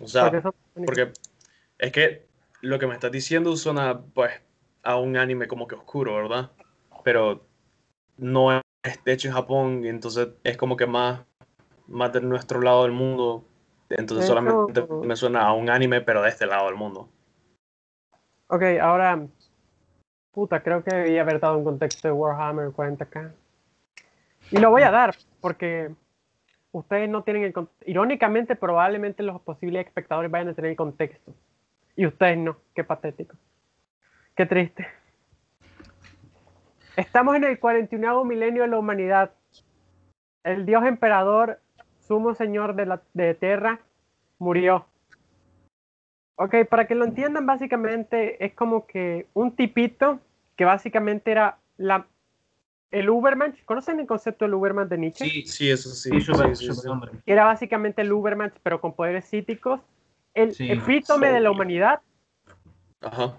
O 0.00 0.06
sea, 0.06 0.30
porque 0.30 0.42
son 0.42 0.54
porque 0.86 1.12
es 1.78 1.92
que 1.92 2.26
lo 2.60 2.78
que 2.78 2.86
me 2.86 2.94
estás 2.94 3.10
diciendo 3.10 3.56
suena, 3.56 4.00
pues, 4.14 4.30
a 4.84 4.96
un 4.96 5.16
anime 5.16 5.48
como 5.48 5.66
que 5.66 5.74
oscuro, 5.74 6.14
¿verdad? 6.14 6.52
Pero 7.02 7.44
no 8.16 8.52
es 8.52 8.62
hecho 9.04 9.28
en 9.28 9.34
Japón, 9.34 9.84
y 9.84 9.88
entonces 9.88 10.28
es 10.44 10.56
como 10.56 10.76
que 10.76 10.86
más, 10.86 11.20
más 11.86 12.12
de 12.12 12.20
nuestro 12.20 12.60
lado 12.60 12.82
del 12.82 12.92
mundo. 12.92 13.44
Entonces 13.90 14.26
De 14.26 14.28
solamente 14.28 14.86
me 15.04 15.16
suena 15.16 15.42
a 15.42 15.52
un 15.52 15.68
anime, 15.68 16.00
pero 16.00 16.22
de 16.22 16.28
este 16.28 16.46
lado 16.46 16.66
del 16.66 16.76
mundo. 16.76 17.08
Ok, 18.48 18.62
ahora. 18.80 19.26
Puta, 20.30 20.62
creo 20.62 20.82
que 20.82 20.94
debía 20.94 21.20
haber 21.20 21.40
dado 21.40 21.58
un 21.58 21.64
contexto 21.64 22.08
de 22.08 22.12
Warhammer 22.12 22.70
40k. 22.70 23.32
Y 24.50 24.58
lo 24.58 24.70
voy 24.70 24.82
a 24.82 24.90
dar, 24.90 25.14
porque 25.40 25.90
ustedes 26.72 27.08
no 27.08 27.22
tienen 27.22 27.44
el 27.44 27.52
contexto. 27.52 27.84
Irónicamente, 27.90 28.56
probablemente 28.56 29.22
los 29.22 29.40
posibles 29.42 29.86
espectadores 29.86 30.30
vayan 30.30 30.48
a 30.48 30.54
tener 30.54 30.70
el 30.70 30.76
contexto. 30.76 31.34
Y 31.96 32.06
ustedes 32.06 32.38
no. 32.38 32.56
Qué 32.74 32.82
patético. 32.82 33.36
Qué 34.34 34.46
triste. 34.46 34.86
Estamos 36.96 37.36
en 37.36 37.44
el 37.44 37.58
41 37.58 38.24
milenio 38.24 38.62
de 38.62 38.68
la 38.68 38.78
humanidad. 38.78 39.32
El 40.44 40.66
dios 40.66 40.84
emperador, 40.84 41.60
sumo 42.00 42.34
señor 42.34 42.74
de 42.74 42.86
la 42.86 43.02
de 43.14 43.34
Tierra, 43.34 43.80
murió. 44.38 44.86
Ok, 46.36 46.54
para 46.68 46.86
que 46.86 46.94
lo 46.94 47.04
entiendan, 47.04 47.46
básicamente 47.46 48.44
es 48.44 48.54
como 48.54 48.86
que 48.86 49.26
un 49.34 49.54
tipito 49.54 50.18
que 50.56 50.64
básicamente 50.64 51.30
era 51.30 51.58
la, 51.76 52.06
el 52.90 53.08
Ubermensch. 53.10 53.64
¿Conocen 53.64 54.00
el 54.00 54.06
concepto 54.06 54.44
del 54.44 54.54
Ubermensch 54.54 54.88
de 54.90 54.98
Nietzsche? 54.98 55.24
Sí, 55.26 55.46
Sí, 55.46 55.70
eso 55.70 55.90
sí. 55.90 56.10
sí, 56.10 56.20
super, 56.20 56.56
sí, 56.56 56.66
sí, 56.66 56.72
sí. 56.72 56.74
superhombre. 56.74 57.12
Era 57.26 57.44
básicamente 57.44 58.02
el 58.02 58.12
Ubermensch, 58.12 58.54
pero 58.62 58.80
con 58.80 58.92
poderes 58.94 59.24
psíquicos. 59.26 59.80
El 60.34 60.52
Sí. 60.54 60.70
epítome 60.70 61.30
de 61.30 61.40
la 61.40 61.50
humanidad, 61.50 62.00
Ajá. 63.02 63.36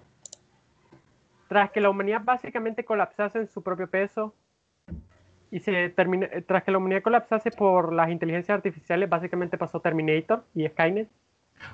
Tras 1.54 1.70
que 1.70 1.82
la 1.82 1.92
humanidad 1.92 2.22
básicamente 2.24 2.84
colapsase 2.84 3.38
en 3.38 3.48
su 3.48 3.62
propio 3.62 3.88
peso 3.88 4.34
y 5.52 5.60
se 5.60 5.90
termina, 5.90 6.28
tras 6.48 6.64
que 6.64 6.72
la 6.72 6.80
humanidad 6.80 7.04
colapsase 7.04 7.52
por 7.52 7.94
las 7.94 8.10
inteligencias 8.10 8.56
artificiales, 8.56 9.08
básicamente 9.08 9.56
pasó 9.56 9.80
Terminator 9.80 10.44
y 10.56 10.68
Skynet. 10.68 11.08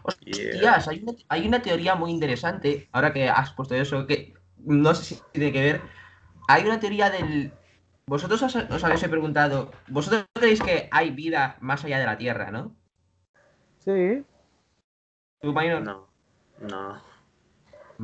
Hostias, 0.03 0.85
hay, 0.89 1.01
una, 1.01 1.13
hay 1.29 1.47
una 1.47 1.61
teoría 1.61 1.95
muy 1.95 2.11
interesante, 2.11 2.89
ahora 2.91 3.13
que 3.13 3.29
has 3.29 3.53
puesto 3.53 3.73
eso, 3.73 4.05
que 4.05 4.33
no 4.57 4.93
sé 4.93 5.15
si 5.15 5.21
tiene 5.31 5.53
que 5.53 5.61
ver. 5.61 5.81
Hay 6.49 6.65
una 6.65 6.81
teoría 6.81 7.09
del. 7.09 7.53
Vosotros 8.05 8.41
os, 8.41 8.53
os 8.57 8.83
habéis 8.83 9.07
preguntado, 9.07 9.71
vosotros 9.87 10.25
creéis 10.33 10.61
que 10.61 10.89
hay 10.91 11.11
vida 11.11 11.55
más 11.61 11.85
allá 11.85 11.99
de 11.99 12.05
la 12.05 12.17
Tierra, 12.17 12.51
¿no? 12.51 12.75
Sí. 13.77 14.25
¿Tú, 15.39 15.53
Minor? 15.53 15.81
No, 15.83 16.09
no. 16.59 17.08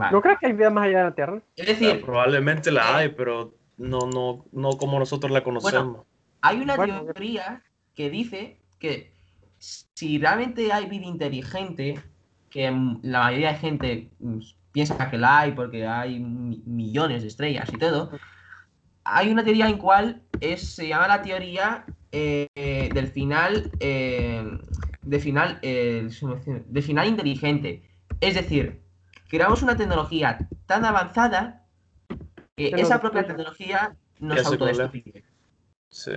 ¿No 0.10 0.22
crees 0.22 0.40
que 0.40 0.48
hay 0.48 0.54
vida 0.54 0.70
más 0.70 0.86
allá 0.86 1.00
de 1.00 1.04
la 1.06 1.16
Tierra? 1.16 1.42
Es 1.58 1.68
O 1.68 1.78
sea, 1.78 2.00
decir, 2.00 2.02
probablemente 2.02 2.72
la 2.72 2.96
hay, 2.98 3.10
pero 3.10 3.58
no, 3.78 4.08
no, 4.08 4.46
no 4.52 4.78
como 4.78 5.00
nosotros 5.00 5.32
la 5.32 5.44
conocemos. 5.44 6.06
hay 6.42 6.58
una 6.62 6.76
Bueno, 6.76 7.06
teoría 7.14 7.64
que 7.96 8.10
dice 8.10 8.58
que 8.80 9.14
si 9.58 10.18
realmente 10.20 10.72
hay 10.72 10.86
vida 10.88 11.06
inteligente, 11.06 12.04
que 12.50 12.72
la 13.04 13.20
mayoría 13.24 13.54
de 13.54 13.58
gente 13.60 14.12
piensa 14.72 15.10
que 15.10 15.18
la 15.18 15.40
hay 15.40 15.52
porque 15.54 15.86
hay 15.88 16.20
mi- 16.20 16.62
millones 16.66 17.22
de 17.24 17.30
estrellas 17.30 17.72
y 17.74 17.78
todo, 17.78 18.12
hay 19.06 19.30
una 19.32 19.44
teoría 19.44 19.70
en 19.70 19.78
cual 19.78 20.24
es, 20.42 20.76
se 20.76 20.88
llama 20.90 21.08
la 21.08 21.22
teoría 21.24 21.86
eh, 22.12 22.48
del 22.94 23.08
final, 23.10 23.72
eh, 23.80 24.44
de 25.04 25.20
final, 25.20 25.60
eh, 25.62 26.10
de 26.68 26.82
final 26.82 27.08
inteligente. 27.08 27.84
Es 28.22 28.36
decir, 28.36 28.85
creamos 29.30 29.62
una 29.64 29.76
tecnología 29.76 30.48
tan 30.66 30.86
avanzada 30.86 31.64
que 32.56 32.70
esa 32.70 33.02
propia 33.02 33.26
tecnología 33.26 33.96
nos 34.20 34.46
autodestruye. 34.46 35.24
Sí. 35.90 36.12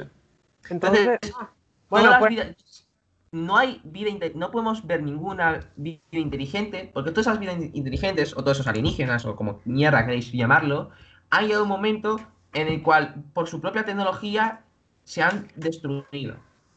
Entonces, 0.70 1.01
Entonces, 1.06 1.32
ah, 1.39 1.51
Todas 1.51 1.55
bueno, 1.89 2.10
las 2.10 2.18
pues, 2.18 2.30
vidas- 2.30 2.86
no 3.30 3.56
hay 3.59 3.80
vida, 3.85 4.10
no 4.35 4.51
podemos 4.51 4.86
ver 4.86 5.02
ninguna 5.02 5.60
vida 5.76 6.01
inteligente, 6.12 6.90
porque 6.94 7.10
todas 7.10 7.26
esas 7.26 7.39
vidas 7.39 7.56
in- 7.56 7.70
inteligentes, 7.74 8.32
o 8.36 8.43
todos 8.43 8.56
esos 8.59 8.66
alienígenas, 8.66 9.24
o 9.26 9.36
como 9.36 9.60
mierda 9.64 10.05
queréis 10.05 10.32
llamarlo, 10.32 10.90
han 11.30 11.44
llegado 11.47 11.64
un 11.64 11.68
momento 11.68 12.18
en 12.55 12.68
el 12.68 12.82
cual, 12.82 13.22
por 13.35 13.47
su 13.48 13.60
propia 13.60 13.85
tecnología, 13.85 14.60
se 15.05 15.22
han 15.22 15.48
destruido, 15.56 16.36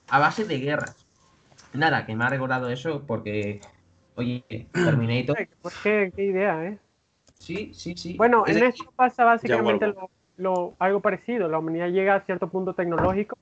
a 0.10 0.20
base 0.20 0.44
de 0.46 0.60
guerras. 0.60 1.06
Nada, 1.74 2.06
que 2.06 2.16
me 2.16 2.26
ha 2.26 2.30
recordado 2.30 2.70
eso, 2.70 3.04
porque, 3.08 3.62
oye, 4.16 4.44
Terminator, 4.74 5.38
qué, 5.84 6.12
qué 6.16 6.24
idea, 6.24 6.66
¿eh? 6.66 6.78
sí, 7.40 7.74
sí, 7.74 7.96
sí. 7.96 8.18
Bueno, 8.18 8.46
Es 8.46 8.58
en 8.58 8.64
esto 8.64 8.92
pasa 8.96 9.26
básicamente 9.26 9.88
lo, 9.88 10.10
lo- 10.38 10.74
algo 10.80 11.00
parecido. 11.00 11.48
La 11.48 11.60
humanidad 11.60 11.88
llega 11.90 12.16
a 12.16 12.22
cierto 12.22 12.48
punto 12.50 12.74
tecnológico 12.74 13.38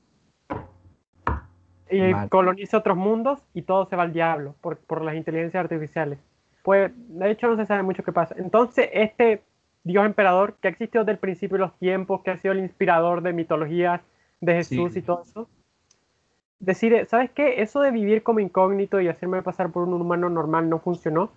y 1.91 2.13
Vale. 2.13 2.29
coloniza 2.29 2.77
otros 2.77 2.97
mundos 2.97 3.39
y 3.53 3.63
todo 3.63 3.85
se 3.87 3.95
va 3.95 4.03
al 4.03 4.13
diablo 4.13 4.55
por, 4.61 4.77
por 4.77 5.01
las 5.03 5.15
inteligencias 5.15 5.61
artificiales. 5.63 6.19
Pues, 6.63 6.91
de 6.95 7.31
hecho, 7.31 7.47
no 7.47 7.55
se 7.57 7.65
sabe 7.65 7.83
mucho 7.83 8.03
qué 8.03 8.11
pasa. 8.11 8.35
Entonces, 8.37 8.89
este 8.93 9.41
Dios 9.83 10.05
emperador, 10.05 10.55
que 10.61 10.67
ha 10.67 10.71
existido 10.71 11.03
desde 11.03 11.13
el 11.13 11.17
principio 11.19 11.55
de 11.57 11.63
los 11.63 11.77
tiempos, 11.79 12.21
que 12.21 12.31
ha 12.31 12.37
sido 12.37 12.51
el 12.51 12.59
inspirador 12.59 13.21
de 13.23 13.33
mitologías 13.33 14.01
de 14.41 14.53
Jesús 14.55 14.93
Sí. 14.93 14.99
y 14.99 15.01
todo 15.01 15.23
eso, 15.23 15.49
decide, 16.59 17.05
¿sabes 17.05 17.31
qué? 17.31 17.61
Eso 17.61 17.81
de 17.81 17.91
vivir 17.91 18.23
como 18.23 18.39
incógnito 18.39 18.99
y 19.01 19.07
hacerme 19.07 19.41
pasar 19.41 19.71
por 19.71 19.87
un 19.87 19.93
humano 19.93 20.29
normal 20.29 20.69
no 20.69 20.79
funcionó. 20.79 21.31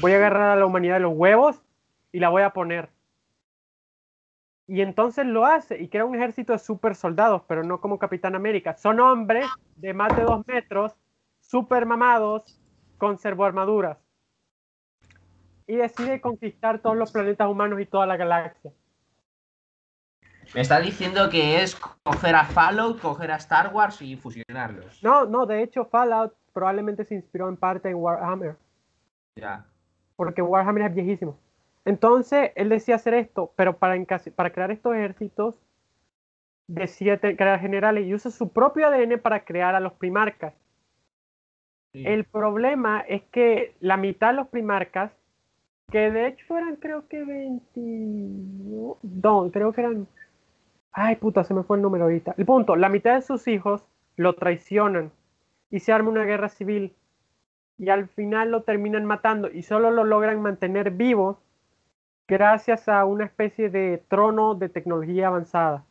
Voy 0.00 0.12
a 0.12 0.16
agarrar 0.16 0.50
a 0.50 0.56
la 0.56 0.66
humanidad 0.66 0.94
de 0.94 1.00
los 1.00 1.16
huevos 1.16 1.62
y 2.12 2.20
la 2.20 2.28
voy 2.28 2.42
a 2.42 2.50
poner. 2.50 2.88
Y 4.68 4.80
entonces 4.80 5.26
lo 5.26 5.44
hace 5.44 5.82
y 5.82 5.88
crea 5.88 6.04
un 6.04 6.14
ejército 6.14 6.52
de 6.52 6.58
super 6.58 6.94
soldados, 6.94 7.42
pero 7.46 7.64
no 7.64 7.80
como 7.80 7.98
Capitán 7.98 8.34
América. 8.34 8.76
Son 8.76 9.00
hombres 9.00 9.46
de 9.76 9.92
más 9.92 10.16
de 10.16 10.22
dos 10.22 10.46
metros, 10.46 10.94
super 11.40 11.84
mamados, 11.84 12.58
con 12.96 13.18
servoarmaduras. 13.18 13.98
Y 15.66 15.76
decide 15.76 16.20
conquistar 16.20 16.78
todos 16.78 16.96
los 16.96 17.10
planetas 17.10 17.48
humanos 17.48 17.80
y 17.80 17.86
toda 17.86 18.06
la 18.06 18.16
galaxia. 18.16 18.72
Me 20.54 20.60
está 20.60 20.80
diciendo 20.80 21.28
que 21.30 21.62
es 21.62 21.74
coger 22.02 22.34
a 22.34 22.44
Fallout, 22.44 23.00
coger 23.00 23.30
a 23.30 23.36
Star 23.36 23.72
Wars 23.74 24.00
y 24.02 24.16
fusionarlos. 24.16 25.02
No, 25.02 25.24
no, 25.24 25.46
de 25.46 25.62
hecho 25.62 25.84
Fallout 25.86 26.34
probablemente 26.52 27.04
se 27.04 27.14
inspiró 27.14 27.48
en 27.48 27.56
parte 27.56 27.88
en 27.88 27.96
Warhammer, 27.96 28.56
Ya. 29.36 29.64
porque 30.16 30.42
Warhammer 30.42 30.84
es 30.90 30.94
viejísimo. 30.94 31.38
Entonces 31.84 32.52
él 32.54 32.68
decía 32.68 32.96
hacer 32.96 33.14
esto, 33.14 33.52
pero 33.56 33.76
para, 33.78 33.96
para 34.36 34.50
crear 34.52 34.70
estos 34.70 34.94
ejércitos 34.94 35.58
te- 37.20 37.36
crear 37.36 37.58
generales 37.60 38.06
y 38.06 38.14
usa 38.14 38.30
su 38.30 38.48
propio 38.50 38.86
ADN 38.86 39.18
para 39.20 39.44
crear 39.44 39.74
a 39.74 39.80
los 39.80 39.92
primarcas. 39.94 40.54
Sí. 41.92 42.04
El 42.06 42.24
problema 42.24 43.00
es 43.00 43.22
que 43.24 43.74
la 43.80 43.96
mitad 43.96 44.28
de 44.28 44.34
los 44.34 44.48
primarcas, 44.48 45.12
que 45.90 46.10
de 46.10 46.28
hecho 46.28 46.56
eran 46.56 46.76
creo 46.76 47.06
que 47.08 47.22
20... 47.24 47.80
No, 49.02 49.50
creo 49.52 49.72
que 49.72 49.80
eran... 49.82 50.06
Ay, 50.92 51.16
puta, 51.16 51.42
se 51.44 51.54
me 51.54 51.62
fue 51.62 51.76
el 51.78 51.82
número 51.82 52.04
ahorita. 52.04 52.34
El 52.36 52.44
punto, 52.44 52.76
la 52.76 52.88
mitad 52.88 53.14
de 53.14 53.22
sus 53.22 53.48
hijos 53.48 53.84
lo 54.16 54.34
traicionan 54.34 55.10
y 55.70 55.80
se 55.80 55.92
arma 55.92 56.10
una 56.10 56.24
guerra 56.24 56.48
civil. 56.48 56.94
Y 57.78 57.88
al 57.88 58.08
final 58.08 58.50
lo 58.50 58.62
terminan 58.62 59.06
matando 59.06 59.50
y 59.50 59.62
solo 59.62 59.90
lo 59.90 60.04
logran 60.04 60.40
mantener 60.42 60.90
vivo 60.90 61.40
gracias 62.28 62.88
a 62.88 63.04
una 63.06 63.24
especie 63.24 63.70
de 63.70 64.02
trono 64.08 64.54
de 64.54 64.68
tecnología 64.68 65.28
avanzada. 65.28 65.84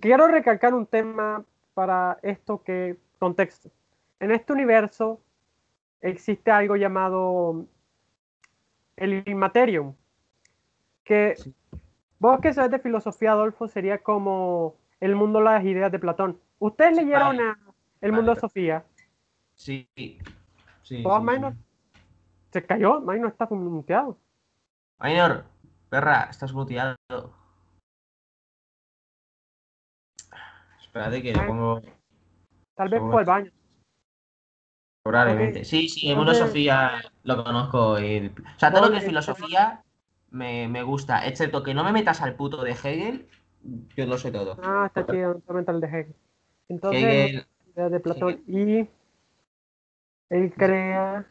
Quiero 0.00 0.26
recalcar 0.28 0.74
un 0.74 0.86
tema 0.86 1.44
para 1.74 2.18
esto 2.22 2.62
que 2.62 2.96
contexto. 3.18 3.70
En 4.18 4.30
este 4.30 4.52
universo 4.52 5.20
existe 6.00 6.50
algo 6.50 6.76
llamado 6.76 7.66
el 8.96 9.22
Immaterium, 9.26 9.94
que. 11.04 11.34
Vos 12.20 12.38
que 12.40 12.52
sabes 12.52 12.70
de 12.70 12.78
filosofía, 12.78 13.32
Adolfo, 13.32 13.66
sería 13.66 13.98
como 13.98 14.76
el 15.00 15.16
mundo 15.16 15.38
de 15.40 15.44
las 15.46 15.64
ideas 15.64 15.90
de 15.90 15.98
Platón. 15.98 16.38
¿Ustedes 16.60 16.94
leyeron 16.96 17.36
vale. 17.38 17.42
a 17.42 17.58
El 18.02 18.10
Vale, 18.12 18.12
mundo 18.12 18.34
de 18.34 18.40
Sofía? 18.40 18.84
Sí. 19.54 19.88
Sí, 20.82 21.02
¿Todos 21.02 21.20
sí, 21.22 21.26
Minor? 21.26 21.54
Se 22.52 22.64
cayó, 22.64 23.00
Minor 23.00 23.28
está 23.30 23.46
muteado. 23.46 24.18
Minor, 25.00 25.44
perra, 25.88 26.28
estás 26.30 26.52
muteado. 26.52 26.96
Espérate 30.82 31.22
que 31.22 31.32
le 31.32 31.42
pongo 31.46 31.80
Tal 32.74 32.88
vez 32.88 33.00
fue 33.00 33.20
al 33.20 33.24
baño. 33.26 33.50
probablemente. 35.04 35.64
Sí, 35.64 35.88
sí, 35.88 36.10
el 36.10 36.16
mundo 36.16 36.32
Entonces- 36.32 36.48
Sofía 36.52 37.00
lo 37.22 37.42
conozco. 37.44 37.96
el- 37.98 38.34
O 38.56 38.58
sea, 38.58 38.70
todo 38.72 38.86
lo 38.86 38.90
que 38.90 38.98
es 38.98 39.04
filosofía 39.04 39.82
me, 40.30 40.68
me 40.68 40.82
gusta, 40.82 41.26
excepto 41.26 41.62
que 41.62 41.74
no 41.74 41.84
me 41.84 41.92
metas 41.92 42.20
al 42.20 42.34
puto 42.34 42.62
de 42.62 42.72
Hegel, 42.72 43.28
yo 43.96 44.06
lo 44.06 44.18
sé 44.18 44.30
todo. 44.30 44.56
Ah, 44.62 44.86
está 44.86 45.06
chido, 45.06 45.34
totalmente 45.34 45.72
el 45.72 45.80
de 45.80 45.86
Hegel. 45.86 46.16
Entonces, 46.68 47.04
Hegel, 47.04 47.46
de 47.90 48.00
Platón. 48.00 48.42
Y 48.46 48.88
él 50.30 50.52
crea. 50.56 51.26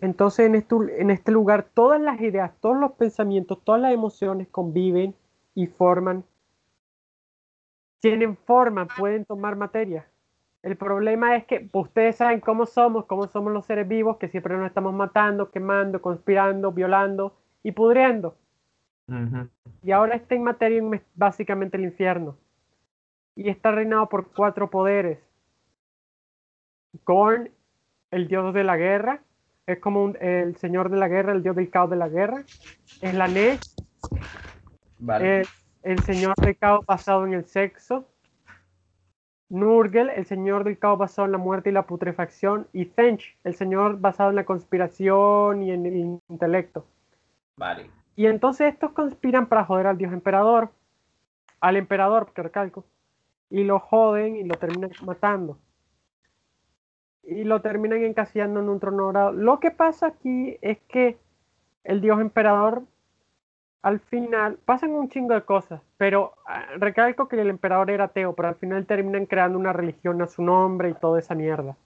Entonces, 0.00 0.46
en 0.46 0.54
este, 0.54 0.76
en 0.98 1.10
este 1.10 1.32
lugar, 1.32 1.70
todas 1.74 2.00
las 2.00 2.20
ideas, 2.20 2.52
todos 2.60 2.76
los 2.76 2.92
pensamientos, 2.92 3.62
todas 3.64 3.80
las 3.80 3.92
emociones 3.92 4.48
conviven 4.48 5.14
y 5.54 5.66
forman. 5.66 6.24
Tienen 8.00 8.36
forma, 8.36 8.86
pueden 8.86 9.24
tomar 9.24 9.56
materia. 9.56 10.08
El 10.68 10.76
problema 10.76 11.34
es 11.34 11.46
que 11.46 11.66
ustedes 11.72 12.16
saben 12.16 12.40
cómo 12.40 12.66
somos, 12.66 13.06
cómo 13.06 13.26
somos 13.28 13.54
los 13.54 13.64
seres 13.64 13.88
vivos, 13.88 14.18
que 14.18 14.28
siempre 14.28 14.54
nos 14.54 14.66
estamos 14.66 14.92
matando, 14.92 15.50
quemando, 15.50 16.02
conspirando, 16.02 16.72
violando 16.72 17.34
y 17.62 17.72
pudriendo. 17.72 18.36
Y 19.82 19.92
ahora 19.92 20.14
está 20.14 20.34
en 20.34 20.42
materia 20.42 20.82
es 20.94 21.00
básicamente 21.14 21.78
el 21.78 21.84
infierno. 21.84 22.36
Y 23.34 23.48
está 23.48 23.72
reinado 23.72 24.10
por 24.10 24.30
cuatro 24.30 24.68
poderes. 24.68 25.18
Gorn, 27.06 27.48
el 28.10 28.28
dios 28.28 28.52
de 28.52 28.64
la 28.64 28.76
guerra, 28.76 29.22
es 29.66 29.78
como 29.78 30.04
un- 30.04 30.18
el 30.20 30.54
señor 30.56 30.90
de 30.90 30.98
la 30.98 31.08
guerra, 31.08 31.32
el 31.32 31.42
dios 31.42 31.56
del 31.56 31.70
caos 31.70 31.88
de 31.88 31.96
la 31.96 32.10
guerra. 32.10 32.44
Slanesh, 33.00 33.74
Vale. 34.98 35.40
es 35.40 35.48
el 35.82 35.98
señor 36.00 36.34
del 36.36 36.58
caos 36.58 36.84
basado 36.84 37.26
en 37.26 37.32
el 37.32 37.46
sexo. 37.46 38.06
Nurgle, 39.50 40.14
el 40.14 40.26
señor 40.26 40.64
del 40.64 40.78
caos 40.78 40.98
basado 40.98 41.26
en 41.26 41.32
la 41.32 41.38
muerte 41.38 41.70
y 41.70 41.72
la 41.72 41.86
putrefacción. 41.86 42.66
Y 42.72 42.86
Zench, 42.86 43.36
el 43.44 43.54
señor 43.54 43.98
basado 43.98 44.30
en 44.30 44.36
la 44.36 44.44
conspiración 44.44 45.62
y 45.62 45.72
en 45.72 45.86
el 45.86 46.20
intelecto. 46.28 46.86
Vale. 47.56 47.90
Y 48.16 48.26
entonces 48.26 48.72
estos 48.72 48.92
conspiran 48.92 49.46
para 49.46 49.64
joder 49.64 49.86
al 49.86 49.96
dios 49.96 50.12
emperador, 50.12 50.70
al 51.60 51.76
emperador, 51.76 52.32
que 52.32 52.42
recalco, 52.42 52.84
y 53.50 53.64
lo 53.64 53.78
joden 53.78 54.36
y 54.36 54.44
lo 54.44 54.56
terminan 54.56 54.90
matando. 55.04 55.58
Y 57.22 57.44
lo 57.44 57.60
terminan 57.60 58.02
encasillando 58.02 58.60
en 58.60 58.68
un 58.68 58.80
trono 58.80 59.04
dorado. 59.04 59.32
Lo 59.32 59.60
que 59.60 59.70
pasa 59.70 60.08
aquí 60.08 60.58
es 60.62 60.78
que 60.88 61.18
el 61.84 62.00
dios 62.00 62.20
emperador 62.20 62.82
al 63.82 64.00
final 64.00 64.58
pasan 64.64 64.90
un 64.90 65.08
chingo 65.08 65.34
de 65.34 65.42
cosas, 65.42 65.80
pero 65.96 66.34
ah, 66.46 66.66
recalco 66.78 67.28
que 67.28 67.40
el 67.40 67.50
emperador 67.50 67.90
era 67.90 68.04
ateo, 68.04 68.34
pero 68.34 68.48
al 68.48 68.56
final 68.56 68.86
terminan 68.86 69.26
creando 69.26 69.58
una 69.58 69.72
religión 69.72 70.20
a 70.22 70.26
su 70.26 70.42
nombre 70.42 70.90
y 70.90 70.94
toda 70.94 71.18
esa 71.20 71.34
mierda. 71.34 71.76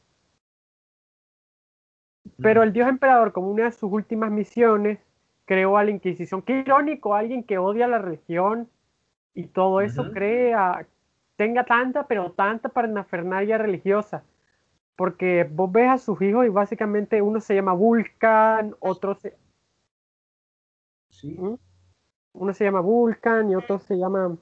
Pero 2.40 2.62
el 2.62 2.72
dios 2.72 2.88
emperador, 2.88 3.32
como 3.32 3.50
una 3.50 3.64
de 3.64 3.72
sus 3.72 3.92
últimas 3.92 4.30
misiones, 4.30 4.98
creó 5.44 5.76
a 5.76 5.84
la 5.84 5.90
Inquisición. 5.90 6.42
Qué 6.42 6.60
irónico, 6.60 7.14
alguien 7.14 7.44
que 7.44 7.58
odia 7.58 7.86
la 7.88 7.98
religión 7.98 8.68
y 9.34 9.46
todo 9.46 9.80
eso 9.80 10.10
crea, 10.12 10.86
tenga 11.36 11.64
tanta, 11.64 12.06
pero 12.06 12.32
tanta 12.32 12.68
parafernalia 12.68 13.58
religiosa. 13.58 14.24
Porque 14.96 15.48
vos 15.50 15.70
ves 15.72 15.90
a 15.90 15.98
sus 15.98 16.20
hijos 16.22 16.46
y 16.46 16.48
básicamente 16.48 17.22
uno 17.22 17.40
se 17.40 17.54
llama 17.54 17.72
Vulcan, 17.72 18.74
otro 18.80 19.14
se, 19.14 19.36
Sí. 21.10 21.36
¿Mm? 21.38 21.56
Uno 22.32 22.52
se 22.52 22.64
llama 22.64 22.80
Vulcan 22.80 23.50
y 23.50 23.54
otro 23.54 23.78
se 23.78 23.96
llama... 23.96 24.36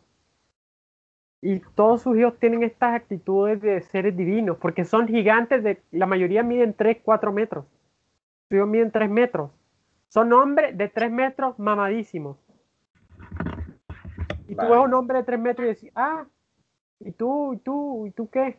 Y 1.42 1.60
todos 1.74 2.02
sus 2.02 2.18
hijos 2.18 2.38
tienen 2.38 2.62
estas 2.62 2.94
actitudes 2.94 3.62
de 3.62 3.80
seres 3.80 4.14
divinos, 4.14 4.58
porque 4.58 4.84
son 4.84 5.08
gigantes, 5.08 5.62
de, 5.62 5.82
la 5.90 6.04
mayoría 6.04 6.42
miden 6.42 6.74
3, 6.74 6.98
4 7.02 7.32
metros. 7.32 7.64
Sus 8.48 8.56
hijos 8.56 8.68
miden 8.68 8.90
3 8.90 9.08
metros. 9.08 9.50
Son 10.08 10.32
hombres 10.34 10.76
de 10.76 10.88
3 10.88 11.10
metros 11.10 11.58
mamadísimos. 11.58 12.36
Y 14.48 14.54
tú 14.54 14.62
ves 14.62 14.80
un 14.84 14.92
hombre 14.92 15.18
de 15.18 15.24
3 15.24 15.40
metros 15.40 15.64
y 15.64 15.68
decís, 15.68 15.92
ah, 15.94 16.26
¿y 16.98 17.12
tú, 17.12 17.54
y 17.54 17.58
tú, 17.58 18.06
y 18.06 18.10
tú 18.10 18.28
qué? 18.28 18.58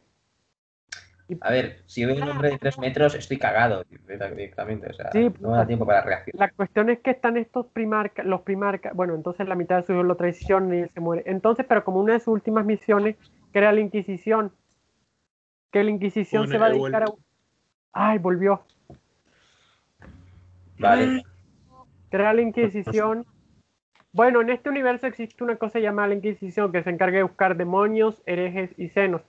A 1.40 1.52
ver, 1.52 1.84
si 1.86 2.06
veo 2.06 2.16
un 2.16 2.30
hombre 2.30 2.50
de 2.50 2.58
3 2.58 2.80
metros, 2.80 3.16
estoy 3.16 3.38
cagado 3.38 3.84
directamente. 4.08 4.90
O 4.90 4.94
sea, 4.94 5.12
Sí, 5.12 5.32
no 5.40 5.52
me 5.52 5.58
da 5.58 5.66
tiempo 5.66 5.86
para 5.86 6.02
reaccionar. 6.02 6.50
La 6.50 6.54
cuestión 6.54 6.90
es 6.90 7.00
que 7.00 7.12
están 7.12 7.38
estos 7.38 7.68
primarcas, 7.68 8.26
los 8.26 8.42
primarcas, 8.42 8.94
bueno, 8.94 9.16
entonces 9.16 9.48
la 9.48 9.56
mitad 9.56 9.78
de 9.78 9.84
sus 9.84 9.92
hijos 9.92 10.06
lo 10.06 10.16
traicionan 10.16 10.74
y 10.74 10.82
él 10.82 10.92
se 10.94 11.00
muere. 11.00 11.24
Entonces, 11.26 11.66
pero 11.68 11.84
como 11.84 12.00
una 12.00 12.14
de 12.14 12.20
sus 12.20 12.30
últimas 12.30 12.66
misiones, 12.66 13.16
crea 13.52 13.72
la 13.72 13.80
Inquisición, 13.80 14.52
que 15.72 15.84
la 15.84 15.92
Inquisición 15.92 16.44
Bueno, 16.44 16.52
se 16.52 16.58
va 16.58 16.66
a 16.68 16.70
dedicar 16.70 17.04
a... 17.04 17.08
Ay, 17.94 18.18
volvió. 18.18 18.64
Vale. 20.80 21.24
Crea 22.10 22.34
la 22.34 22.42
Inquisición. 22.42 23.26
Bueno, 24.14 24.42
en 24.42 24.50
este 24.50 24.70
universo 24.70 25.08
existe 25.08 25.44
una 25.44 25.56
cosa 25.56 25.80
llamada 25.80 26.10
la 26.10 26.16
Inquisición 26.16 26.72
que 26.72 26.84
se 26.84 26.90
encarga 26.90 27.18
de 27.18 27.24
buscar 27.24 27.56
demonios, 27.56 28.22
herejes 28.26 28.72
y 28.78 28.90
senos. 28.90 29.22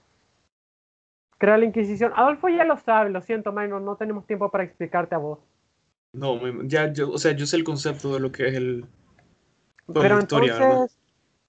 Crea 1.42 1.58
la 1.58 1.64
Inquisición. 1.64 2.12
Adolfo 2.14 2.48
ya 2.48 2.64
lo 2.64 2.76
sabe, 2.76 3.10
lo 3.10 3.20
siento, 3.20 3.50
Minor, 3.50 3.82
no 3.82 3.96
tenemos 3.96 4.24
tiempo 4.28 4.48
para 4.48 4.62
explicarte 4.62 5.16
a 5.16 5.18
vos. 5.18 5.40
No, 6.12 6.38
ya, 6.62 6.92
yo, 6.92 7.10
o 7.10 7.18
sea, 7.18 7.32
yo 7.32 7.46
sé 7.46 7.56
el 7.56 7.64
concepto 7.64 8.14
de 8.14 8.20
lo 8.20 8.30
que 8.30 8.46
es 8.46 8.54
el... 8.54 8.86
Toda 9.86 10.02
Pero 10.02 10.14
la 10.18 10.22
historia, 10.22 10.54
entonces 10.54 10.96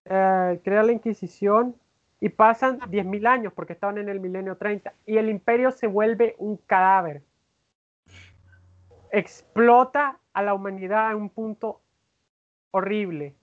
eh, 0.06 0.60
crea 0.64 0.82
la 0.82 0.94
Inquisición 0.94 1.76
y 2.20 2.30
pasan 2.30 2.80
10.000 2.80 3.28
años 3.28 3.54
porque 3.54 3.74
estaban 3.74 4.00
en 4.00 4.10
el 4.10 4.20
milenio 4.20 4.58
30 4.58 4.92
y 5.06 5.18
el 5.18 5.30
imperio 5.30 5.70
se 5.70 5.86
vuelve 5.86 6.34
un 6.40 6.58
cadáver. 6.58 7.22
Explota 9.12 10.18
a 10.34 10.42
la 10.42 10.56
humanidad 10.56 11.12
en 11.12 11.18
un 11.18 11.30
punto 11.30 11.82
horrible. 12.72 13.36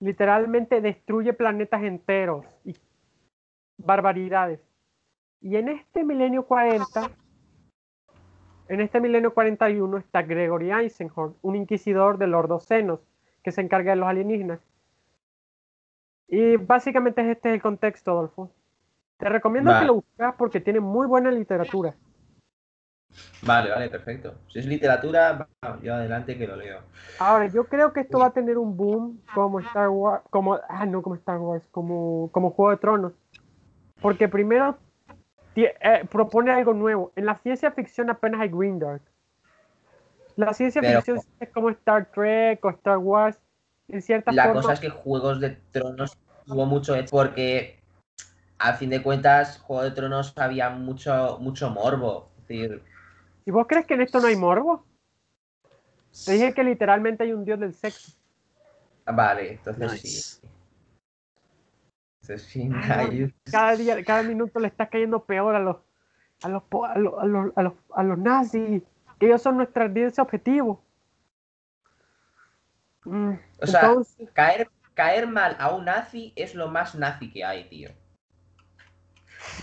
Literalmente 0.00 0.82
destruye 0.82 1.32
planetas 1.32 1.82
enteros 1.82 2.44
y 2.62 2.76
barbaridades. 3.78 4.60
Y 5.42 5.56
en 5.56 5.68
este 5.68 6.04
milenio 6.04 6.46
40, 6.46 7.10
en 8.68 8.80
este 8.80 9.00
milenio 9.00 9.34
41 9.34 9.98
está 9.98 10.22
Gregory 10.22 10.70
Eisenhorn, 10.70 11.34
un 11.42 11.56
inquisidor 11.56 12.16
de 12.16 12.28
los 12.28 12.48
docenos 12.48 13.00
que 13.42 13.50
se 13.50 13.60
encarga 13.60 13.90
de 13.90 13.96
los 13.96 14.08
alienígenas. 14.08 14.60
Y 16.28 16.56
básicamente 16.56 17.28
este 17.28 17.48
es 17.48 17.54
el 17.56 17.62
contexto, 17.62 18.12
Adolfo. 18.12 18.52
Te 19.18 19.28
recomiendo 19.28 19.76
que 19.78 19.84
lo 19.84 19.94
buscas 19.94 20.34
porque 20.36 20.60
tiene 20.60 20.78
muy 20.78 21.08
buena 21.08 21.30
literatura. 21.32 21.94
Vale, 23.42 23.70
vale, 23.70 23.90
perfecto. 23.90 24.34
Si 24.48 24.60
es 24.60 24.66
literatura, 24.66 25.48
yo 25.82 25.94
adelante 25.94 26.38
que 26.38 26.46
lo 26.46 26.56
leo. 26.56 26.80
Ahora, 27.18 27.48
yo 27.48 27.64
creo 27.64 27.92
que 27.92 28.00
esto 28.00 28.20
va 28.20 28.26
a 28.26 28.32
tener 28.32 28.58
un 28.58 28.76
boom 28.76 29.20
como 29.34 29.60
Star 29.60 29.90
Wars, 29.90 30.22
como, 30.30 30.58
ah, 30.68 30.86
no 30.86 31.02
como 31.02 31.16
Star 31.16 31.38
Wars, 31.38 31.64
como, 31.72 32.30
como 32.32 32.50
Juego 32.50 32.70
de 32.70 32.76
Tronos. 32.78 33.12
Porque 34.00 34.28
primero 34.28 34.78
eh, 35.56 36.06
propone 36.10 36.50
algo 36.50 36.72
nuevo. 36.72 37.12
En 37.16 37.26
la 37.26 37.36
ciencia 37.38 37.70
ficción 37.72 38.08
apenas 38.10 38.40
hay 38.40 38.48
Green 38.48 38.78
Dark. 38.78 39.02
La 40.36 40.54
ciencia 40.54 40.80
Pero- 40.80 41.00
ficción 41.02 41.20
es 41.40 41.48
como 41.50 41.68
Star 41.70 42.06
Trek 42.12 42.64
o 42.64 42.70
Star 42.70 42.98
Wars. 42.98 43.38
En 43.88 44.00
cierta 44.00 44.32
La 44.32 44.44
forma, 44.44 44.62
cosa 44.62 44.72
es 44.74 44.80
que 44.80 44.88
Juegos 44.88 45.40
de 45.40 45.50
Tronos 45.70 46.16
tuvo 46.46 46.64
mucho 46.64 46.94
éxito 46.94 47.16
porque, 47.16 47.80
a 48.58 48.72
fin 48.74 48.88
de 48.88 49.02
cuentas, 49.02 49.58
Juego 49.58 49.82
de 49.82 49.90
Tronos 49.90 50.32
había 50.38 50.70
mucho, 50.70 51.38
mucho 51.40 51.68
morbo. 51.70 52.30
Es 52.38 52.48
decir, 52.48 52.82
¿Y 53.44 53.50
vos 53.50 53.66
crees 53.68 53.86
que 53.86 53.94
en 53.94 54.02
esto 54.02 54.20
no 54.20 54.28
hay 54.28 54.36
morbo? 54.36 54.86
Te 56.24 56.32
dije 56.32 56.54
que 56.54 56.62
literalmente 56.64 57.24
hay 57.24 57.32
un 57.32 57.44
dios 57.44 57.58
del 57.60 57.74
sexo. 57.74 58.12
vale, 59.04 59.52
entonces 59.52 59.92
Nice. 59.92 60.08
sí. 60.08 60.46
Ah. 62.74 63.08
Cada 63.50 63.76
día, 63.76 64.04
cada 64.04 64.22
minuto 64.22 64.60
le 64.60 64.68
está 64.68 64.88
cayendo 64.88 65.24
peor 65.24 65.56
a 65.56 65.60
los, 65.60 65.76
a 66.42 66.48
los, 66.48 66.62
a 66.70 66.98
los, 66.98 67.14
a 67.18 67.26
los, 67.26 67.56
a 67.56 67.62
los, 67.62 67.72
a 67.94 68.02
los 68.02 68.18
nazis, 68.18 68.82
que 69.18 69.26
ellos 69.26 69.42
son 69.42 69.56
nuestra 69.56 69.84
audiencia 69.84 70.22
objetivo. 70.22 70.84
Mm, 73.04 73.34
O 73.60 73.66
sea, 73.66 73.80
entonces, 73.80 74.30
Caer, 74.32 74.70
caer 74.94 75.26
mal 75.26 75.56
a 75.58 75.74
un 75.74 75.86
nazi 75.86 76.32
es 76.36 76.54
lo 76.54 76.68
más 76.68 76.94
nazi 76.94 77.32
que 77.32 77.44
hay, 77.44 77.68
tío. 77.68 77.90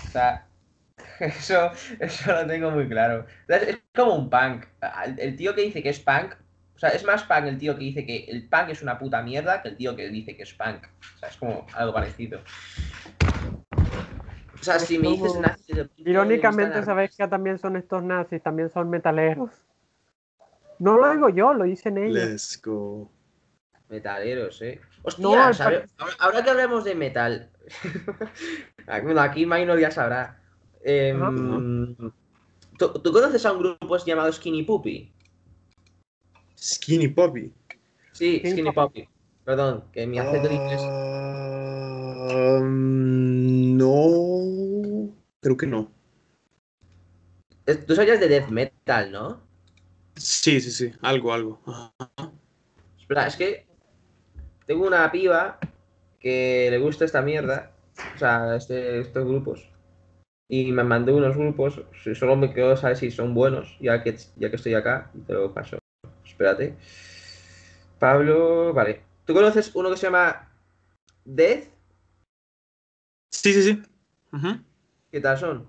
O 0.05 0.09
sea, 0.09 0.45
eso, 1.19 1.71
eso 1.99 2.33
lo 2.33 2.45
tengo 2.45 2.71
muy 2.71 2.89
claro. 2.89 3.25
Es, 3.47 3.79
como 3.95 4.15
un 4.15 4.29
punk. 4.29 4.65
El, 5.05 5.19
el 5.19 5.35
tío 5.37 5.55
que 5.55 5.61
dice 5.61 5.81
que 5.81 5.89
es 5.89 5.99
punk, 6.01 6.35
o 6.79 6.81
sea, 6.81 6.91
es 6.91 7.03
más 7.03 7.23
punk 7.23 7.43
el 7.43 7.57
tío 7.57 7.73
que 7.77 7.83
dice 7.83 8.05
que 8.05 8.23
el 8.29 8.47
punk 8.47 8.69
es 8.69 8.81
una 8.81 8.97
puta 8.97 9.21
mierda 9.21 9.61
que 9.61 9.67
el 9.67 9.75
tío 9.75 9.97
que 9.97 10.07
dice 10.07 10.37
que 10.37 10.43
es 10.43 10.53
punk. 10.53 10.85
O 11.13 11.17
sea, 11.17 11.27
es 11.27 11.35
como 11.35 11.67
algo 11.73 11.93
parecido. 11.93 12.39
O 14.57 14.63
sea, 14.63 14.79
si 14.79 14.97
me 14.97 15.09
dices 15.09 15.27
como- 15.27 15.41
nazi 15.41 15.63
desde 15.67 15.81
el 15.81 15.89
punto 15.89 16.03
de 16.05 16.09
irónicamente, 16.09 16.83
sabes 16.83 17.17
que 17.17 17.27
también 17.27 17.59
son 17.59 17.75
estos 17.75 18.01
nazis, 18.01 18.41
también 18.41 18.69
son 18.69 18.89
metaleros. 18.89 19.49
No 20.79 20.95
lo 20.95 21.11
digo 21.11 21.27
yo, 21.27 21.53
lo 21.53 21.65
dicen 21.65 21.97
ellos. 21.97 22.15
Let's 22.15 22.61
go. 22.63 23.11
Metaleros, 23.89 24.61
eh. 24.61 24.79
Hostia, 25.03 25.21
No, 25.21 25.43
al 25.43 25.55
¿sabe- 25.55 25.85
ahora, 25.97 26.13
ahora 26.19 26.43
que 26.45 26.49
hablemos 26.49 26.85
de 26.85 26.95
metal. 26.95 27.49
bueno, 29.03 29.19
aquí 29.19 29.45
Minor 29.45 29.77
ya 29.79 29.91
sabrá. 29.91 30.39
Em, 30.81 31.93
¿tú, 32.77 32.93
tú 33.03 33.11
conoces 33.11 33.45
a 33.45 33.51
un 33.51 33.59
grupo 33.59 33.97
llamado 33.97 34.31
Skinny 34.31 34.63
Puppy? 34.63 35.11
Skinny 36.61 37.07
Puppy. 37.07 37.51
Skinny 38.13 38.39
Sí, 38.41 38.51
Skinny 38.51 38.71
Puppy. 38.71 39.07
Perdón, 39.45 39.85
que 39.93 40.05
mi 40.05 40.19
acento 40.19 40.47
en 40.47 40.53
inglés. 40.55 40.81
Mm, 42.61 43.77
no. 43.77 45.13
Creo 45.41 45.57
que 45.57 45.67
no. 45.67 45.91
Es- 47.65 47.85
Tú 47.85 47.95
sabías 47.95 48.19
de 48.19 48.27
death 48.27 48.49
metal, 48.49 49.11
¿no? 49.11 49.41
Sí, 50.15 50.59
sí, 50.59 50.71
sí. 50.71 50.91
Algo, 51.01 51.33
algo. 51.33 51.61
Ajá. 51.65 51.93
Espera, 52.99 53.27
es 53.27 53.35
que 53.37 53.65
tengo 54.65 54.85
una 54.85 55.09
piba 55.11 55.57
que 56.19 56.67
le 56.69 56.77
gusta 56.77 57.05
esta 57.05 57.21
mierda. 57.21 57.71
O 58.15 58.17
sea, 58.19 58.55
este- 58.55 58.99
estos 58.99 59.25
grupos. 59.25 59.67
Y 60.49 60.71
me 60.71 60.83
mandó 60.83 61.15
unos 61.15 61.35
grupos. 61.37 61.81
si- 62.03 62.15
Solo 62.15 62.35
me 62.35 62.53
quedo 62.53 62.75
saber 62.75 62.97
si 62.97 63.11
son 63.11 63.33
buenos, 63.33 63.77
ya 63.79 64.03
que, 64.03 64.17
ya 64.35 64.49
que 64.49 64.55
estoy 64.57 64.73
acá. 64.73 65.09
Y 65.15 65.19
te 65.21 65.33
lo 65.33 65.53
paso. 65.53 65.77
Espérate. 66.39 66.73
Pablo, 67.99 68.73
vale. 68.73 69.01
¿Tú 69.25 69.33
conoces 69.33 69.71
uno 69.75 69.89
que 69.89 69.97
se 69.97 70.07
llama 70.07 70.49
Death? 71.25 71.65
Sí, 73.29 73.51
sí, 73.51 73.61
sí. 73.61 73.81
¿Qué 75.11 75.19
tal 75.19 75.37
son? 75.37 75.67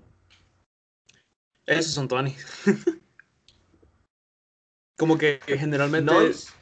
Esos 1.65 1.93
son 1.93 2.07
Tony. 2.07 2.33
Como 4.97 5.17
que 5.17 5.41
generalmente. 5.45 6.09
Noise. 6.09 6.53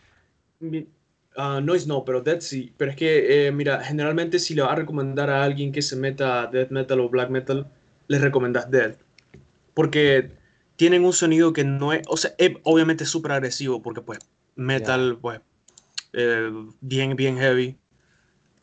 Ah, 1.38 1.62
Noise 1.62 1.88
no, 1.88 2.04
pero 2.04 2.22
Death 2.22 2.42
sí. 2.42 2.74
Pero 2.78 2.90
es 2.90 2.98
que, 2.98 3.46
eh, 3.46 3.52
mira, 3.52 3.84
generalmente 3.84 4.40
si 4.40 4.56
le 4.56 4.64
vas 4.64 4.72
a 4.72 4.76
recomendar 4.76 5.30
a 5.30 5.44
alguien 5.44 5.72
que 5.72 5.84
se 5.84 5.96
meta 5.96 6.42
a 6.42 6.48
Death 6.48 6.72
Metal 6.72 7.00
o 7.00 7.10
Black 7.10 7.30
Metal, 7.30 7.72
le 8.08 8.18
recomendas 8.18 8.72
Death. 8.72 8.98
Porque 9.76 10.39
tienen 10.80 11.04
un 11.04 11.12
sonido 11.12 11.52
que 11.52 11.66
no 11.66 11.92
es, 11.92 12.04
o 12.08 12.16
sea, 12.16 12.32
es 12.38 12.54
obviamente 12.64 13.04
súper 13.06 13.34
agresivo, 13.34 13.82
porque 13.82 14.00
pues 14.02 14.20
metal, 14.56 15.18
pues, 15.22 15.42
eh, 16.14 16.50
bien, 16.80 17.18
bien 17.18 17.38
heavy. 17.38 17.78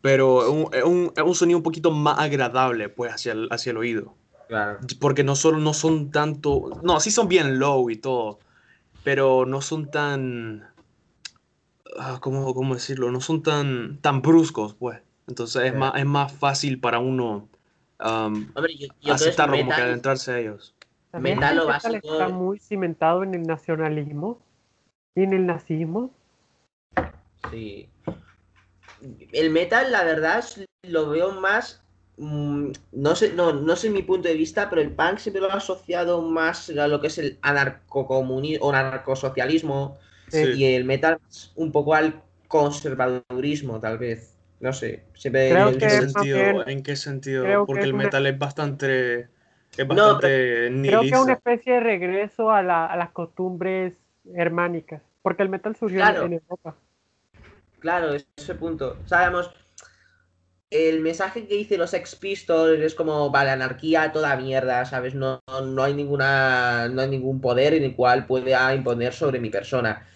Pero 0.01 0.43
es 0.43 0.49
un, 0.49 0.75
es 0.75 0.83
un- 0.83 1.13
es 1.15 1.23
un 1.23 1.35
sonido 1.35 1.59
un 1.59 1.63
poquito 1.63 1.91
más 1.91 2.19
agradable, 2.19 2.89
pues, 2.89 3.13
hacia 3.13 3.33
el, 3.33 3.49
hacia 3.51 3.73
el 3.73 3.77
oído 3.77 4.15
Claro. 4.49 4.79
porque 4.99 5.25
no 5.25 5.37
solo 5.37 5.59
no 5.59 5.75
son 5.75 6.11
tanto, 6.11 6.81
no, 6.83 7.01
sí 7.01 7.11
son 7.11 7.29
bien 7.29 7.59
low 7.59 7.91
y 7.91 7.97
todo, 7.97 8.39
pero 9.05 9.45
no 9.45 9.61
son 9.61 9.91
tan, 9.91 10.65
ah, 11.99 12.19
¿cómo, 12.23 12.55
cómo 12.55 12.73
decirlo? 12.75 13.11
No 13.11 13.21
son 13.21 13.43
tan, 13.43 13.99
tan 14.01 14.23
bruscos, 14.23 14.75
pues. 14.75 15.01
Entonces 15.29 15.65
es, 15.65 15.73
Sí. 15.73 15.77
más, 15.79 15.93
es 15.97 16.07
más 16.07 16.33
fácil 16.33 16.81
para 16.81 16.99
uno 16.99 17.49
um, 18.01 18.47
Hombre, 18.55 18.75
yo, 18.79 18.87
yo 19.03 19.13
aceptarlo, 19.13 19.59
como 19.59 19.75
que 19.75 19.83
adentrarse 19.83 20.33
a 20.33 20.39
ellos. 20.39 20.76
También 21.17 21.39
Metal 21.39 21.53
el 21.53 21.57
lo 21.59 21.67
básico- 21.67 21.97
está 22.13 22.29
muy 22.29 22.59
cimentado 22.59 23.23
en 23.23 23.35
el 23.35 23.43
nacionalismo 23.45 24.39
y 25.15 25.23
en 25.23 25.33
el 25.33 25.47
nazismo. 25.47 26.11
Sí. 27.51 27.89
El 29.33 29.51
metal, 29.51 29.91
la 29.93 30.05
verdad, 30.05 30.45
lo 30.83 31.09
veo 31.11 31.33
más. 31.33 31.83
mm, 32.19 32.71
no 32.93 33.15
sé, 33.15 33.35
no, 33.35 33.53
no 33.53 33.77
sé 33.77 33.91
mi 33.91 34.03
punto 34.03 34.27
de 34.29 34.35
vista, 34.35 34.71
pero 34.71 34.81
el 34.81 34.91
punk 34.91 35.19
siempre 35.19 35.43
lo 35.43 35.49
he 35.51 35.53
asociado 35.53 36.23
más 36.23 36.71
a 36.71 36.89
lo 36.89 36.99
que 37.01 37.09
es 37.09 37.19
el 37.19 37.39
anarcocomunismo 37.43 38.65
o 38.67 38.73
anarcosocialismo 38.73 39.99
Sí. 40.29 40.39
Y 40.57 40.65
el 40.75 40.85
metal 40.85 41.19
un 41.57 41.73
poco 41.73 41.95
al 41.95 42.23
conservadurismo, 42.49 43.81
tal 43.81 43.99
vez. 43.99 44.35
No 44.61 44.73
sé, 44.73 45.05
siempre 45.15 45.51
Creo 45.51 45.69
¿En 45.69 45.79
qué 45.79 45.91
sentido? 45.91 46.39
bien- 46.39 46.63
¿En 46.69 46.83
qué 46.83 46.97
sentido? 46.97 47.67
Porque 47.67 47.83
el 47.85 47.93
una- 47.95 48.05
metal 48.05 48.27
es 48.27 48.39
bastante, 48.39 49.29
es 49.77 49.89
No, 49.89 50.19
Creo 50.19 51.01
que 51.01 51.09
es 51.09 51.13
una 51.21 51.33
especie 51.35 51.75
de 51.75 51.81
regreso 51.81 52.51
a, 52.51 52.63
la- 52.63 52.87
a 52.87 52.97
las 52.97 53.11
costumbres 53.11 53.95
germánicas, 54.35 55.03
porque 55.23 55.43
el 55.43 55.49
metal 55.49 55.77
surgió 55.77 56.01
en- 56.01 56.07
Claro. 56.07 56.27
en 56.27 56.33
Europa. 56.35 56.77
Claro, 57.81 58.15
ese 58.15 58.55
punto. 58.55 58.99
Sabemos, 59.07 59.51
el 60.71 61.01
mensaje 61.01 61.47
que 61.47 61.55
dice 61.55 61.79
los 61.79 61.91
Sex 61.91 62.17
Pistols 62.17 62.81
es 62.81 62.95
como, 62.95 63.31
vale, 63.31 63.51
anarquía, 63.51 64.11
toda 64.13 64.37
mierda, 64.37 64.85
¿sabes? 64.85 65.15
No, 65.15 65.41
no 65.65 65.83
hay 65.83 65.95
ninguna, 65.95 66.89
no 66.89 67.03
hay 67.03 67.09
ningún 67.09 67.41
poder 67.41 67.75
en 67.75 67.85
el 67.85 67.95
cual 67.95 68.27
pueda 68.27 68.75
imponer 68.75 69.13
sobre 69.13 69.39
mi 69.39 69.51
persona. 69.51 70.07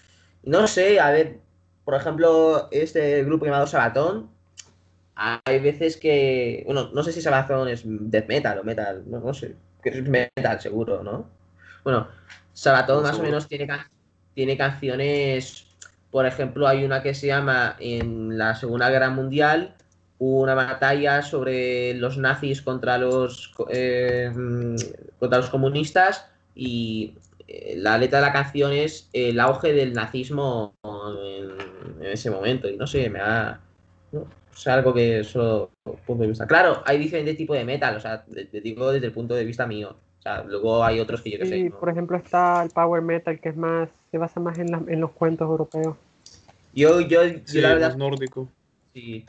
No 0.43 0.67
sé, 0.67 0.99
a 0.99 1.11
ver, 1.13 1.39
por 1.85 1.95
ejemplo, 1.95 2.69
este 2.73 3.23
grupo 3.25 3.45
llamado 3.45 3.67
Sabatón, 3.67 4.31
hay 5.45 5.59
veces 5.61 5.97
que, 5.97 6.63
bueno, 6.67 6.91
no 6.95 7.03
sé 7.03 7.13
si 7.13 7.21
Sabatón 7.23 7.69
es 7.69 7.83
death 7.85 8.29
metal 8.29 8.59
o 8.59 8.65
metal, 8.65 9.03
no, 9.07 9.21
no 9.21 9.35
sé, 9.35 9.57
que 9.83 9.91
es 9.91 10.09
metal 10.09 10.61
seguro, 10.61 11.03
¿no? 11.03 11.27
Bueno, 11.85 12.09
Sabatón 12.53 13.03
más 13.03 13.19
o 13.19 13.23
menos 13.23 13.49
tiene, 13.49 13.67
can- 13.67 13.87
tiene 14.35 14.57
canciones 14.57 15.67
por 16.11 16.27
ejemplo, 16.27 16.67
hay 16.67 16.85
una 16.85 17.03
que 17.05 17.15
se 17.15 17.29
llama 17.29 17.77
en 17.79 18.37
la 18.37 18.57
Segunda 18.57 18.91
Guerra 18.91 19.11
Mundial, 19.11 19.77
hubo 20.19 20.41
una 20.43 20.55
batalla 20.57 21.23
sobre 21.23 21.95
los 21.95 22.19
nazis 22.19 22.63
contra 22.63 22.99
los, 22.99 23.55
eh, 23.71 24.29
mm, 24.35 24.75
contra 25.21 25.39
los 25.39 25.51
comunistas 25.51 26.27
y 26.55 27.15
eh, 27.47 27.75
la 27.77 27.97
letra 27.99 28.19
de 28.21 28.27
la 28.27 28.33
canción 28.33 28.73
es 28.73 29.09
el 29.13 29.39
auge 29.39 29.73
del 29.73 29.93
nazismo 29.93 30.75
en, 30.83 31.51
en 32.05 32.07
ese 32.13 32.31
momento. 32.31 32.69
Y 32.69 32.77
no 32.77 32.87
sé, 32.89 33.09
me 33.09 33.21
ha... 33.21 33.61
no, 34.13 34.27
es 34.55 34.67
algo 34.67 34.93
que 34.93 35.25
solo 35.25 35.71
punto 36.07 36.23
de 36.23 36.29
vista. 36.29 36.47
Claro, 36.47 36.83
hay 36.85 36.99
diferentes 36.99 37.37
tipos 37.37 37.57
de 37.57 37.65
metal, 37.65 37.97
o 37.97 38.01
sea, 38.01 38.25
te, 38.25 38.61
digo 38.61 38.93
desde 38.93 39.07
el 39.07 39.13
punto 39.13 39.35
de 39.35 39.45
vista 39.45 39.67
mío. 39.67 39.97
O 40.19 40.23
sea, 40.23 40.43
luego 40.45 40.85
hay 40.85 41.01
otros 41.01 41.23
que 41.23 41.31
yo 41.31 41.39
que 41.39 41.47
sé. 41.47 41.65
¿no? 41.71 41.79
por 41.79 41.89
ejemplo 41.89 42.17
está 42.17 42.63
el 42.63 42.71
power 42.71 43.01
metal 43.03 43.41
que 43.41 43.49
es 43.49 43.57
más, 43.57 43.89
se 44.11 44.19
basa 44.19 44.39
más 44.41 44.59
en, 44.59 44.71
la- 44.71 44.83
en 44.87 45.01
los 45.01 45.13
cuentos 45.13 45.49
europeos. 45.49 45.97
Yo, 46.75 47.01
yo, 47.01 47.25
yo 47.25 47.39
Sí, 47.45 47.61
la 47.61 47.71
verdad 47.71 47.89
más 47.89 47.97
nórdico. 47.97 48.49
Sí. 48.93 49.25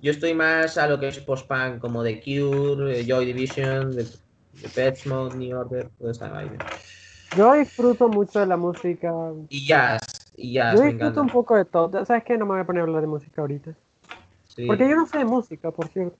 Yo 0.00 0.12
estoy 0.12 0.32
más 0.34 0.78
a 0.78 0.86
lo 0.86 0.98
que 0.98 1.08
es 1.08 1.18
post-punk, 1.20 1.78
como 1.78 2.02
The 2.02 2.22
Cure, 2.22 3.00
eh, 3.00 3.04
Joy 3.06 3.26
Division, 3.26 3.96
The, 3.96 4.04
The 4.62 4.68
Pet 4.74 5.06
Mode, 5.06 5.36
New 5.36 5.58
Order, 5.58 5.90
toda 5.98 6.12
esa 6.12 6.28
vaina. 6.30 6.56
Yo 7.36 7.52
disfruto 7.52 8.08
mucho 8.08 8.40
de 8.40 8.46
la 8.46 8.56
música. 8.56 9.12
Y 9.48 9.66
jazz, 9.66 10.32
y 10.36 10.54
jazz, 10.54 10.74
Yo 10.74 10.80
me 10.80 10.86
disfruto 10.86 11.06
encanta. 11.06 11.20
un 11.20 11.28
poco 11.28 11.56
de 11.56 11.64
todo. 11.64 12.04
¿Sabes 12.04 12.24
qué? 12.24 12.38
No 12.38 12.46
me 12.46 12.52
voy 12.52 12.60
a 12.60 12.64
poner 12.64 12.80
a 12.80 12.84
hablar 12.84 13.02
de 13.02 13.08
música 13.08 13.40
ahorita. 13.42 13.74
Sí, 14.60 14.66
Porque 14.66 14.88
yo 14.88 14.94
no 14.96 15.06
sé 15.06 15.18
de 15.18 15.24
música, 15.24 15.70
por 15.70 15.88
cierto. 15.88 16.16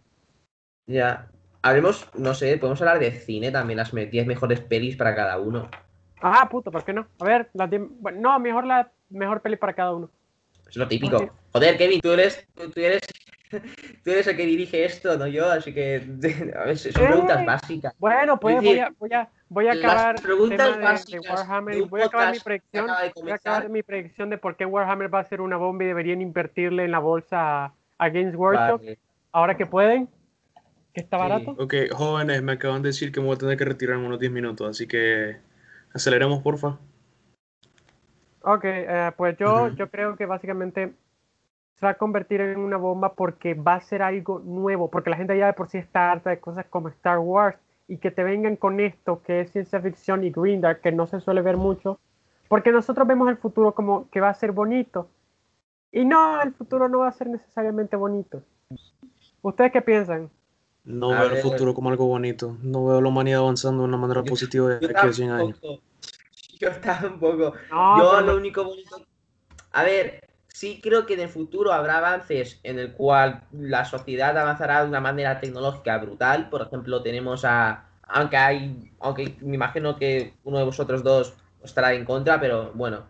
ya. 0.86 1.28
Hablemos, 1.62 2.08
no 2.16 2.32
sé, 2.32 2.56
podemos 2.56 2.80
hablar 2.80 2.98
de 2.98 3.12
cine 3.12 3.50
también, 3.52 3.76
las 3.76 3.92
me- 3.92 4.06
10 4.06 4.26
mejores 4.26 4.60
pelis 4.62 4.96
para 4.96 5.14
cada 5.14 5.38
uno. 5.38 5.68
Ah, 6.22 6.48
puto, 6.50 6.70
¿por 6.70 6.84
qué 6.84 6.94
no? 6.94 7.06
A 7.20 7.24
ver, 7.24 7.50
las 7.52 7.68
diez- 7.68 7.86
bueno, 8.00 8.18
no, 8.18 8.38
mejor 8.38 8.64
la 8.64 8.90
mejor 9.10 9.42
peli 9.42 9.56
para 9.56 9.74
cada 9.74 9.94
uno. 9.94 10.10
Es 10.66 10.76
lo 10.76 10.88
típico. 10.88 11.28
Joder, 11.52 11.76
Kevin, 11.76 12.00
tú 12.00 12.12
eres, 12.12 12.46
tú, 12.54 12.70
tú 12.70 12.80
eres, 12.80 13.02
tú 14.04 14.10
eres 14.10 14.26
el 14.26 14.36
que 14.38 14.46
dirige 14.46 14.86
esto, 14.86 15.18
no 15.18 15.26
yo, 15.26 15.50
así 15.50 15.74
que 15.74 15.96
a 16.58 16.64
ver, 16.64 16.78
son 16.78 16.92
Eh. 17.02 17.06
preguntas 17.08 17.44
básicas. 17.44 17.94
Bueno, 17.98 18.40
pues 18.40 18.56
Es 18.56 18.62
voy 18.64 18.78
a, 18.78 18.90
voy 18.98 19.12
a, 19.12 19.28
voy 19.50 19.66
a 19.68 19.72
acabar 19.72 20.22
preguntas 20.22 20.78
de, 20.78 20.82
básicas 20.82 21.28
Warhammer 21.30 21.74
de 21.74 21.82
voy 21.82 22.00
a 22.00 22.06
acabar 22.06 22.32
mi 22.32 22.38
predicción. 22.40 22.86
Voy 23.22 23.30
a 23.32 23.34
acabar 23.34 23.68
mi 23.68 23.82
predicción 23.82 24.30
de 24.30 24.38
por 24.38 24.56
qué 24.56 24.64
Warhammer 24.64 25.12
va 25.14 25.18
a 25.20 25.24
ser 25.24 25.42
una 25.42 25.58
bomba 25.58 25.84
y 25.84 25.88
deberían 25.88 26.22
invertirle 26.22 26.84
en 26.86 26.90
la 26.92 27.00
bolsa 27.00 27.74
a, 28.00 28.08
Games 28.08 28.34
Workshop 28.34 28.80
Vale. 28.80 28.98
ahora 29.32 29.56
que 29.56 29.66
pueden, 29.66 30.08
que 30.92 31.00
está 31.00 31.16
Sí. 31.16 31.22
barato. 31.22 31.56
Ok, 31.58 31.74
jóvenes, 31.92 32.42
me 32.42 32.52
acaban 32.52 32.82
de 32.82 32.88
decir 32.88 33.12
que 33.12 33.20
me 33.20 33.26
voy 33.26 33.36
a 33.36 33.38
tener 33.38 33.56
que 33.56 33.64
retirar 33.64 33.98
en 33.98 34.04
unos 34.04 34.18
10 34.18 34.32
minutos, 34.32 34.68
así 34.68 34.86
que 34.86 35.36
aceleremos, 35.92 36.42
porfa. 36.42 36.78
Ok, 38.42 38.64
eh, 38.64 39.12
pues 39.16 39.36
yo, 39.36 39.66
Ujú. 39.66 39.76
yo 39.76 39.90
creo 39.90 40.16
que 40.16 40.26
básicamente 40.26 40.94
se 41.74 41.86
va 41.86 41.90
a 41.90 41.94
convertir 41.94 42.40
en 42.40 42.58
una 42.58 42.76
bomba 42.76 43.14
porque 43.14 43.54
va 43.54 43.74
a 43.74 43.80
ser 43.80 44.02
algo 44.02 44.38
nuevo, 44.40 44.90
porque 44.90 45.10
la 45.10 45.16
gente 45.16 45.36
ya 45.36 45.46
de 45.46 45.52
por 45.52 45.68
sí 45.68 45.78
está 45.78 46.10
harta 46.10 46.30
de 46.30 46.40
cosas 46.40 46.66
como 46.66 46.88
Star 46.88 47.18
Wars 47.18 47.58
y 47.88 47.98
que 47.98 48.10
te 48.10 48.22
vengan 48.22 48.56
con 48.56 48.80
esto 48.80 49.22
que 49.22 49.40
es 49.40 49.50
ciencia 49.50 49.80
ficción 49.80 50.24
y 50.24 50.30
Green 50.30 50.60
Dark, 50.60 50.80
que 50.80 50.92
no 50.92 51.06
se 51.06 51.20
suele 51.20 51.42
ver 51.42 51.56
mucho, 51.56 51.98
porque 52.48 52.72
nosotros 52.72 53.06
vemos 53.06 53.28
el 53.28 53.36
futuro 53.36 53.74
como 53.74 54.08
que 54.10 54.20
va 54.20 54.28
a 54.28 54.34
ser 54.34 54.52
bonito. 54.52 55.08
Y 55.92 56.04
no, 56.04 56.40
el 56.42 56.52
futuro 56.54 56.88
no 56.88 57.00
va 57.00 57.08
a 57.08 57.12
ser 57.12 57.28
necesariamente 57.28 57.96
bonito. 57.96 58.42
¿Ustedes 59.42 59.72
qué 59.72 59.82
piensan? 59.82 60.30
No 60.84 61.12
A 61.12 61.22
veo 61.22 61.32
el 61.32 61.38
futuro 61.38 61.74
como 61.74 61.90
algo 61.90 62.06
bonito. 62.06 62.56
No 62.62 62.86
veo 62.86 63.00
la 63.00 63.08
humanidad 63.08 63.40
avanzando 63.40 63.82
de 63.82 63.88
una 63.88 63.96
manera 63.96 64.22
Yo- 64.22 64.30
positiva 64.30 64.68
de 64.68 64.80
Yo 64.80 64.88
aquí 64.96 65.06
a 65.08 65.12
100 65.12 65.30
años. 65.30 65.60
tampoco. 65.60 65.82
Yo 66.60 66.70
tampoco. 66.80 67.52
No, 67.70 67.98
Yo 67.98 68.10
pero 68.10 68.26
lo 68.26 68.36
único 68.36 68.64
bonito. 68.64 68.96
A 69.72 69.82
ver, 69.82 70.28
sí 70.48 70.80
creo 70.82 71.06
que 71.06 71.14
en 71.14 71.20
el 71.20 71.28
futuro 71.28 71.72
habrá 71.72 71.98
avances 71.98 72.60
en 72.62 72.78
el 72.78 72.92
cual 72.92 73.42
la 73.52 73.84
sociedad 73.84 74.36
avanzará 74.36 74.82
de 74.82 74.88
una 74.88 75.00
manera 75.00 75.40
tecnológica 75.40 75.96
brutal. 75.98 76.48
Por 76.50 76.62
ejemplo, 76.62 77.02
tenemos 77.02 77.44
a. 77.44 77.86
Aunque 78.02 78.36
hay. 78.36 78.92
Aunque 79.00 79.36
me 79.40 79.54
imagino 79.54 79.96
que 79.96 80.34
uno 80.44 80.58
de 80.58 80.64
vosotros 80.64 81.02
dos 81.02 81.34
estará 81.64 81.92
en 81.94 82.04
contra, 82.04 82.38
pero 82.40 82.72
bueno. 82.74 83.04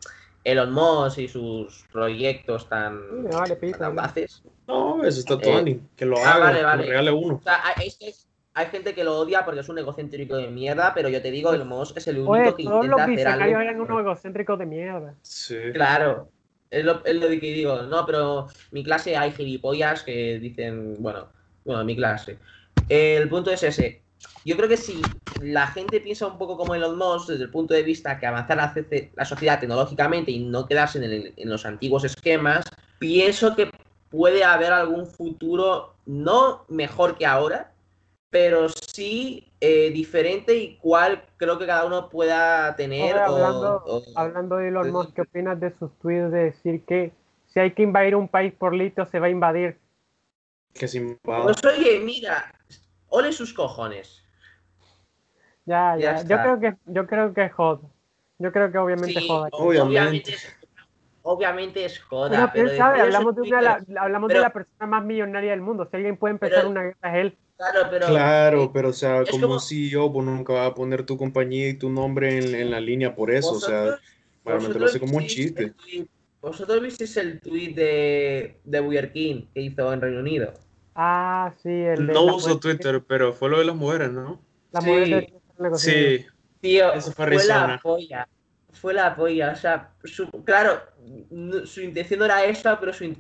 Elon 0.44 0.72
Musk 0.72 1.18
y 1.18 1.28
sus 1.28 1.84
proyectos 1.92 2.68
tan, 2.68 3.24
vale 3.30 3.56
tan 3.56 3.82
audaces. 3.84 4.42
No, 4.66 5.04
eso 5.04 5.20
está 5.20 5.34
Eh, 5.34 5.38
Tony. 5.42 5.80
Que 5.96 6.06
lo 6.06 6.16
ah, 6.18 6.32
haga, 6.32 6.44
vale, 6.44 6.58
que 6.58 6.64
vale. 6.64 6.82
me 6.82 6.88
regale 6.88 7.10
uno. 7.12 7.34
O 7.34 7.42
sea, 7.42 7.60
hay, 7.76 7.88
es 7.88 7.96
que 7.96 8.12
hay 8.54 8.66
gente 8.66 8.94
que 8.94 9.04
lo 9.04 9.18
odia 9.18 9.44
porque 9.44 9.60
es 9.60 9.68
un 9.68 9.78
egocéntrico 9.78 10.36
de 10.36 10.48
mierda, 10.48 10.92
pero 10.94 11.08
yo 11.08 11.20
te 11.22 11.30
digo, 11.30 11.52
Elon 11.52 11.68
Musk 11.68 11.96
es 11.98 12.06
el 12.08 12.18
único 12.18 12.32
Oye, 12.32 12.54
que 12.56 12.64
todos 12.64 12.86
los 12.86 13.00
intenta 13.00 13.02
hacer 13.04 13.16
visionarios 13.16 13.58
algo. 13.58 13.60
eran 13.70 13.80
unos 13.80 14.00
egocéntricos 14.00 14.58
de 14.58 14.66
mierda. 14.66 15.14
Sí. 15.22 15.56
Claro, 15.72 16.28
es 16.70 16.84
lo, 16.84 17.04
es 17.04 17.14
lo 17.14 17.28
que 17.28 17.36
digo, 17.40 17.82
no, 17.82 18.06
pero 18.06 18.46
mi 18.70 18.82
clase 18.82 19.16
hay 19.16 19.32
gilipollas 19.32 20.02
que 20.02 20.38
dicen, 20.38 20.96
bueno, 21.00 21.28
bueno, 21.64 21.84
mi 21.84 21.96
clase. 21.96 22.38
El 22.88 23.28
punto 23.28 23.50
es 23.50 23.62
ese. 23.62 24.02
Yo 24.44 24.56
creo 24.56 24.68
que 24.68 24.76
si 24.76 25.01
la 25.42 25.66
gente 25.68 26.01
piensa 26.01 26.26
un 26.26 26.38
poco 26.38 26.56
como 26.56 26.74
Elon 26.74 26.97
Musk 26.97 27.28
desde 27.28 27.44
el 27.44 27.51
punto 27.51 27.74
de 27.74 27.82
vista 27.82 28.18
que 28.18 28.26
avanzar 28.26 28.56
la, 28.56 28.74
la 29.14 29.24
sociedad 29.24 29.60
tecnológicamente 29.60 30.30
y 30.30 30.40
no 30.44 30.66
quedarse 30.66 30.98
en, 30.98 31.05
el- 31.05 31.34
en 31.36 31.48
los 31.51 31.64
antiguos 31.66 32.05
esquemas, 32.05 32.64
pienso 32.98 33.55
que 33.55 33.70
puede 34.10 34.44
haber 34.44 34.72
algún 34.72 35.06
futuro 35.06 35.94
no 36.06 36.64
mejor 36.68 37.16
que 37.16 37.26
ahora, 37.26 37.72
pero 38.30 38.68
sí 38.68 39.47
eh, 39.60 39.90
diferente 39.90 40.55
y 40.56 40.76
cual 40.76 41.22
creo 41.36 41.59
que 41.59 41.66
cada 41.66 41.84
uno 41.84 42.09
pueda 42.09 42.74
tener. 42.76 43.14
Oye, 43.14 43.22
hablando- 43.22 43.82
o- 43.84 44.02
Hablando 44.14 44.56
de 44.56 44.68
Elon. 44.68 44.92
Musk, 44.92 45.14
¿qué 45.14 45.20
opinas 45.22 45.60
de 45.60 45.72
sus 45.78 45.90
tweets 45.98 46.30
de 46.32 46.44
decir 46.44 46.84
que 46.84 47.12
si 47.48 47.60
hay 47.60 47.72
que 47.72 47.82
invadir 47.82 48.14
un 48.16 48.28
país 48.28 48.52
por 48.52 48.74
litio 48.74 49.05
se 49.06 49.18
va 49.18 49.26
a 49.26 49.30
invadir? 49.30 49.78
Que 50.74 50.86
sin 50.88 51.16
Pues 51.22 51.56
oye, 51.64 52.01
mira, 52.01 52.55
ole 53.10 53.32
sus 53.32 53.52
cojones. 53.52 54.24
Ya, 55.66 55.96
Ya 55.98 56.22
ya. 56.22 56.22
Yo 56.22 56.36
creo 56.42 56.60
que 56.60 56.76
yo 56.86 57.06
creo 57.06 57.34
que 57.34 57.44
es 57.44 57.52
joda. 57.52 57.80
Yo 58.38 58.50
creo 58.52 58.72
que 58.72 58.78
obviamente 58.78 59.20
Sí, 59.20 59.28
joda. 59.28 59.48
Obviamente. 59.52 60.34
obviamente 61.22 61.84
es, 61.84 61.98
joda, 62.00 62.28
Bueno, 62.30 62.50
pero 62.54 62.64
quién 62.66 62.78
sabe, 62.78 63.00
hablamos, 63.02 63.36
de 63.36 63.42
una, 63.42 63.60
la- 63.60 63.84
hablamos 64.00 64.28
pero- 64.28 64.40
de 64.40 64.46
la 64.46 64.52
persona 64.52 64.86
más 64.86 65.04
millonaria 65.04 65.50
del 65.50 65.60
mundo. 65.60 65.86
Si 65.90 65.96
alguien 65.96 66.16
puede 66.16 66.32
empezar 66.32 66.58
Pero- 66.60 66.70
una 66.70 66.82
guerra 66.82 67.18
es 67.18 67.26
él. 67.26 67.38
Claro, 67.58 67.80
pero 67.90 68.06
Claro, 68.06 68.72
pero 68.72 68.88
o 68.88 68.92
sea, 68.94 69.22
como 69.30 69.42
como- 69.48 69.60
CEO, 69.60 70.10
pues 70.10 70.24
nunca 70.26 70.54
va 70.54 70.66
a 70.66 70.74
poner 70.74 71.04
tu 71.04 71.18
compañía 71.18 71.68
y 71.68 71.74
tu 71.74 71.90
nombre 71.90 72.38
en, 72.38 72.54
en 72.54 72.70
la 72.70 72.80
línea 72.80 73.14
por 73.14 73.30
eso, 73.30 73.52
o 73.52 73.60
sea, 73.60 73.98
realmente 74.46 74.78
lo 74.78 74.86
hace 74.86 74.98
como 74.98 75.18
un 75.18 75.26
chiste. 75.26 75.74
Vosotros 76.40 76.80
visteis 76.80 77.14
el 77.18 77.38
tweet 77.38 77.74
de, 77.74 78.58
de 78.64 78.80
Burger 78.80 79.12
King 79.12 79.44
que 79.52 79.60
hizo 79.60 79.92
en 79.92 80.00
Reino 80.00 80.20
Unido. 80.20 80.54
Ah, 81.02 81.55
sí, 81.62 81.70
el 81.70 82.09
de 82.09 82.12
No 82.12 82.24
uso 82.24 82.48
mujer- 82.48 82.60
Twitter, 82.60 83.02
pero 83.06 83.32
fue 83.32 83.48
lo 83.48 83.59
de 83.59 83.64
las 83.64 83.74
mujeres, 83.74 84.10
¿no? 84.10 84.39
La 84.70 84.82
Sí, 84.82 84.86
mujer 84.90 85.09
de- 85.09 86.27
Tío, 86.60 86.93
Eso 86.93 87.12
fue 87.12 87.27
fue 87.27 87.47
la 87.47 87.81
polla. 87.82 88.28
fue 88.72 88.93
la 88.93 89.16
polla. 89.16 89.52
O 89.52 89.56
sea, 89.56 89.93
su- 90.05 90.31
claro, 90.44 90.78
no- 91.31 91.64
su 91.64 91.81
intención 91.81 92.18
no 92.18 92.27
era 92.27 92.44
esa, 92.44 92.78
pero 92.78 92.93
su, 92.93 93.16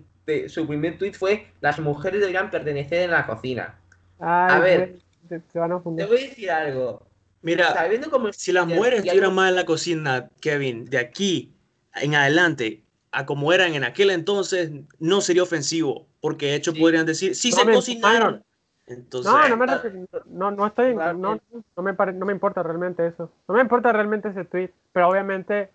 su 0.48 0.66
primer 0.66 0.98
tweet 0.98 1.14
fue: 1.14 1.46
Las 1.62 1.80
mujeres 1.80 2.20
deberían 2.20 2.50
pertenecer 2.50 3.00
en 3.04 3.12
la 3.12 3.26
cocina. 3.26 3.78
Ay, 4.18 4.56
A 4.56 4.58
ver. 4.58 4.98
te, 5.28 5.40
te 5.40 5.58
van 5.58 5.72
a 5.72 5.78
Te 5.78 5.82
fundir. 5.82 6.06
voy 6.06 6.18
a 6.18 6.20
decir 6.20 6.50
algo. 6.50 7.06
Mira, 7.40 7.72
Sabiendo 7.72 8.10
cómo 8.10 8.30
si 8.34 8.52
las 8.52 8.66
mujeres 8.66 9.00
estuvieran 9.02 9.34
más 9.34 9.48
en 9.48 9.56
la 9.56 9.64
cocina, 9.64 10.28
Kevin, 10.42 10.84
de 10.84 10.98
aquí 10.98 11.54
en 11.94 12.14
adelante, 12.14 12.82
a 13.12 13.26
como 13.26 13.52
eran 13.52 13.74
en 13.74 13.84
aquel 13.84 14.10
entonces, 14.10 14.70
no 14.98 15.20
sería 15.20 15.42
ofensivo, 15.42 16.06
porque 16.20 16.46
de 16.46 16.54
hecho 16.54 16.72
Sí. 16.72 16.80
podrían 16.80 17.06
decir, 17.06 17.34
sí 17.34 17.50
No 17.50 17.56
se 17.56 17.64
me- 17.64 17.74
cocinaron. 17.74 18.44
Entonces, 18.86 19.30
No, 19.32 19.48
no 19.48 19.56
me, 19.56 19.66
refiero- 19.66 20.06
no, 20.26 20.50
no 20.50 20.66
estoy, 20.66 20.86
en- 20.90 20.96
no, 20.96 21.02
realmente. 21.02 21.44
no 21.76 21.82
me 21.82 21.94
pare- 21.94 22.12
no 22.12 22.26
me 22.26 22.32
importa 22.32 22.62
realmente 22.62 23.06
eso. 23.06 23.30
No 23.48 23.54
me 23.54 23.60
importa 23.60 23.92
realmente 23.92 24.28
ese 24.30 24.44
tweet, 24.44 24.70
pero 24.92 25.08
obviamente, 25.08 25.70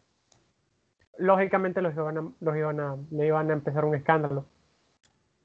lógicamente 1.18 1.82
los 1.82 1.94
iban 1.94 2.18
a, 2.18 2.28
los 2.40 2.56
iban 2.58 2.80
a, 2.80 2.98
le 3.12 3.28
iban 3.28 3.50
a 3.50 3.54
empezar 3.54 3.86
un 3.86 3.96
escándalo. 3.96 4.46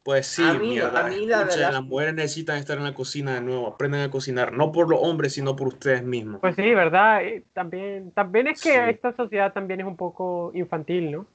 pues 0.02 0.26
sí, 0.26 0.42
A 0.42 0.54
mí- 0.54 0.70
mierda, 0.70 1.06
a 1.06 1.08
mí 1.10 1.26
la 1.26 1.40
escuchen, 1.42 1.58
verdad- 1.60 1.72
las 1.74 1.82
mujeres 1.84 2.14
necesitan 2.14 2.56
estar 2.56 2.78
en 2.78 2.84
la 2.84 2.94
cocina 2.94 3.34
de 3.34 3.42
nuevo, 3.42 3.68
aprendan 3.68 4.00
a 4.00 4.10
cocinar, 4.10 4.50
no 4.50 4.72
por 4.72 4.88
los 4.88 4.98
hombres, 5.02 5.34
sino 5.34 5.54
por 5.54 5.68
ustedes 5.68 6.02
mismos. 6.02 6.40
Pues 6.40 6.56
sí, 6.56 6.74
¿verdad? 6.74 7.20
Y 7.22 7.42
también, 7.52 8.10
también 8.12 8.46
es 8.48 8.62
que 8.62 8.72
Sí. 8.72 8.78
esta 8.88 9.14
sociedad 9.14 9.52
también 9.52 9.80
es 9.80 9.86
un 9.86 9.96
poco 9.98 10.52
infantil, 10.54 11.12
¿no? 11.12 11.26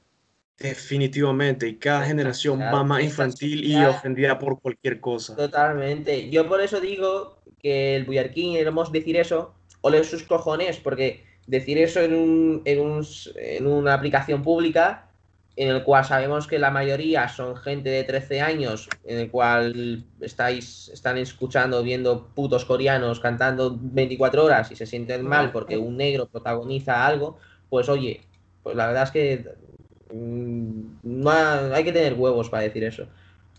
Definitivamente, 0.58 1.68
y 1.68 1.76
cada 1.76 2.04
generación 2.06 2.56
Claro, 2.56 2.76
va 2.78 2.84
más 2.84 3.02
infantil 3.02 3.64
y 3.64 3.76
ofendida 3.84 4.38
por 4.38 4.58
cualquier 4.60 5.00
cosa. 5.00 5.36
Totalmente. 5.36 6.30
Yo 6.30 6.48
por 6.48 6.62
eso 6.62 6.80
digo 6.80 7.38
que 7.58 7.96
el 7.96 8.04
Buyarquín 8.04 8.54
debemos 8.54 8.90
decir 8.90 9.16
eso, 9.16 9.54
ole 9.82 10.02
sus 10.04 10.22
cojones, 10.22 10.78
porque 10.78 11.24
decir 11.46 11.76
eso 11.78 12.00
en, 12.00 12.14
un, 12.14 12.62
en, 12.64 12.80
un 12.80 13.06
en 13.36 13.66
una 13.66 13.92
aplicación 13.92 14.42
pública, 14.42 15.10
en 15.56 15.68
el 15.68 15.84
cual 15.84 16.04
sabemos 16.04 16.46
que 16.46 16.58
la 16.58 16.70
mayoría 16.70 17.28
son 17.28 17.56
gente 17.56 17.90
de 17.90 18.04
13 18.04 18.40
años, 18.40 18.88
en 19.04 19.18
el 19.18 19.30
cual 19.30 20.04
estáis, 20.20 20.88
están 20.88 21.18
escuchando, 21.18 21.82
viendo 21.82 22.28
putos 22.34 22.64
coreanos 22.64 23.20
cantando 23.20 23.76
24 23.80 24.44
horas 24.44 24.70
y 24.70 24.76
se 24.76 24.86
sienten 24.86 25.26
mal 25.26 25.52
porque 25.52 25.78
un 25.78 25.96
negro 25.96 26.26
protagoniza 26.26 27.06
algo, 27.06 27.38
pues 27.70 27.88
oye, 27.88 28.20
pues 28.62 28.76
la 28.76 28.86
verdad 28.86 29.04
es 29.04 29.10
que 29.10 29.65
no 30.12 31.30
ha- 31.30 31.74
hay 31.74 31.84
que 31.84 31.92
tener 31.92 32.14
huevos 32.14 32.48
para 32.48 32.62
decir 32.64 32.84
eso. 32.84 33.06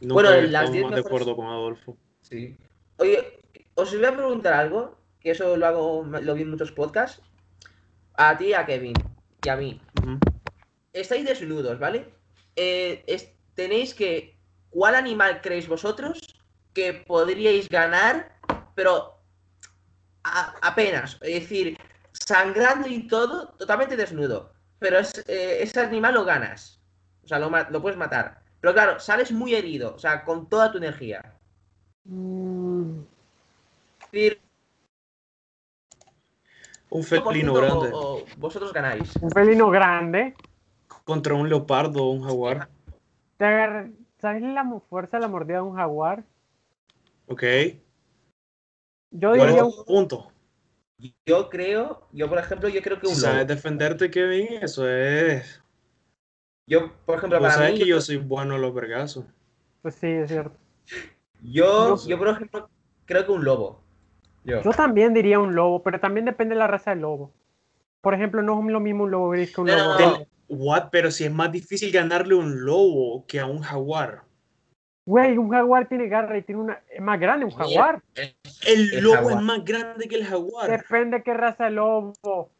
Nunca 0.02 0.14
Bueno, 0.14 0.30
las 0.32 0.44
estado 0.44 0.72
10 0.72 0.84
más 0.84 0.92
de 0.92 0.96
mejores- 0.98 1.06
acuerdo 1.06 1.36
con 1.36 1.48
Adolfo. 1.48 1.98
Sí. 2.22 2.56
Oye, 2.98 3.40
os 3.76 3.96
voy 3.96 4.06
a 4.06 4.16
preguntar 4.16 4.54
algo, 4.54 4.98
que 5.20 5.32
eso 5.32 5.58
lo 5.58 5.66
hago, 5.66 6.06
lo 6.22 6.34
vi 6.36 6.42
en 6.44 6.52
muchos 6.52 6.72
podcasts. 6.72 7.22
A 8.16 8.38
ti, 8.38 8.54
a 8.54 8.66
Kevin 8.66 8.94
y 9.44 9.50
a 9.50 9.56
mí. 9.56 9.82
Estáis 10.94 11.26
desnudos, 11.26 11.78
¿vale? 11.80 12.10
Eh, 12.56 13.04
es- 13.08 13.32
tenéis 13.54 13.94
que. 13.94 14.36
¿Cuál 14.70 14.96
animal 14.96 15.42
creéis 15.42 15.68
vosotros 15.68 16.20
que 16.74 16.94
podríais 16.94 17.70
ganar, 17.70 18.36
pero 18.76 19.20
a- 20.24 20.54
apenas? 20.62 21.18
Es 21.22 21.42
decir, 21.42 21.78
sangrando 22.12 22.88
y 22.88 23.08
todo, 23.08 23.50
totalmente 23.58 23.96
desnudo. 23.96 24.52
Pero 24.80 25.00
es- 25.00 25.24
eh, 25.28 25.62
ese 25.62 25.80
animal 25.80 26.14
lo 26.14 26.26
ganas. 26.26 26.82
O 27.24 27.28
sea, 27.28 27.40
lo, 27.40 27.50
puedes 27.82 27.98
matar. 27.98 28.42
Pero 28.62 28.74
claro, 28.74 29.00
sales 29.00 29.32
muy 29.32 29.54
herido, 29.56 29.96
o 29.96 30.00
sea, 30.00 30.24
con 30.24 30.48
toda 30.50 30.72
tu 30.72 30.78
energía. 30.78 31.34
Mm, 32.06 33.00
Es 34.02 34.12
decir, 34.12 34.42
Un 36.90 37.04
100% 37.04 37.24
felino 37.28 37.54
grande 37.54 37.90
o 37.94 38.24
vosotros 38.38 38.72
ganáis. 38.72 39.14
un 39.22 39.30
felino 39.32 39.70
grande. 39.70 40.36
contra 41.04 41.34
un 41.36 41.48
leopardo 41.48 42.04
o 42.04 42.12
un 42.12 42.24
jaguar. 42.24 42.68
Te 43.38 43.92
¿Sabes 44.20 44.42
la 44.42 44.66
fuerza 44.90 45.18
de 45.18 45.22
la 45.22 45.28
mordida 45.28 45.58
de 45.58 45.62
un 45.64 45.76
jaguar? 45.76 46.24
Ok. 47.28 47.44
Yo 49.12 49.30
Bueno, 49.30 49.46
diría 49.46 49.64
un- 49.64 49.86
punto. 49.86 50.32
Yo 51.26 51.50
creo, 51.50 52.08
yo 52.12 52.28
por 52.28 52.40
ejemplo, 52.40 52.70
yo 52.70 52.82
creo 52.82 53.00
que 53.00 53.08
Si 53.08 53.14
un 53.14 53.20
sabes 53.20 53.38
lobo. 53.40 53.48
defenderte, 53.48 54.10
Kevin, 54.10 54.48
eso 54.62 54.90
es. 54.90 55.62
Yo, 56.68 56.92
por 57.06 57.18
ejemplo, 57.18 57.40
para 57.40 57.54
sabes 57.54 57.74
mí, 57.74 57.80
que 57.80 57.88
yo 57.88 58.02
soy 58.02 58.18
bueno 58.18 58.56
a 58.56 58.58
los 58.58 58.74
vergazos. 58.74 59.26
Pues 59.82 59.96
sí, 59.96 60.08
es 60.08 60.30
cierto. 60.30 60.58
yo, 61.42 61.90
no 61.90 61.98
sé. 61.98 62.10
yo 62.10 62.18
por 62.18 62.28
ejemplo, 62.30 62.70
creo 63.06 63.26
que 63.26 63.32
un 63.32 63.46
lobo. 63.46 63.82
Yo. 64.44 64.62
Yo 64.64 64.72
también 64.72 65.14
diría 65.14 65.40
un 65.40 65.56
lobo, 65.56 65.84
pero 65.84 66.00
también 66.00 66.26
depende 66.26 66.56
de 66.56 66.60
la 66.60 66.68
raza 66.68 66.92
del 66.92 67.02
lobo. 67.02 67.32
Por 68.02 68.14
ejemplo, 68.14 68.42
no 68.42 68.60
es 68.60 68.66
lo 68.72 68.80
mismo 68.80 69.04
un 69.04 69.12
lobo 69.12 69.30
gris 69.30 69.54
que 69.54 69.62
un 69.62 69.68
No, 69.68 69.76
lobo 69.78 70.00
no, 70.00 70.28
What? 70.50 70.90
Pero 70.92 71.12
si 71.12 71.26
es 71.26 71.32
más 71.32 71.52
difícil 71.52 71.92
ganarle 71.92 72.34
a 72.34 72.38
un 72.38 72.64
lobo 72.66 73.26
que 73.28 73.40
a 73.40 73.46
un 73.46 73.62
jaguar. 73.62 74.24
Güey, 75.08 75.38
un 75.38 75.50
jaguar 75.50 75.88
tiene 75.88 76.10
garra 76.10 76.38
y 76.38 76.42
tiene 76.42 76.60
una... 76.60 76.82
Es 76.90 77.00
más 77.00 77.18
grande 77.18 77.46
un 77.46 77.52
jaguar. 77.52 78.04
El, 78.14 78.36
El 78.68 79.02
lobo 79.02 79.16
jaguar. 79.16 79.34
es 79.38 79.42
más 79.42 79.64
grande 79.64 80.08
que 80.10 80.16
el 80.18 80.26
jaguar. 80.26 80.70
Depende 80.70 81.24
qué 81.24 81.34
raza 81.34 81.64
de 81.64 81.72
lobo. 81.72 82.52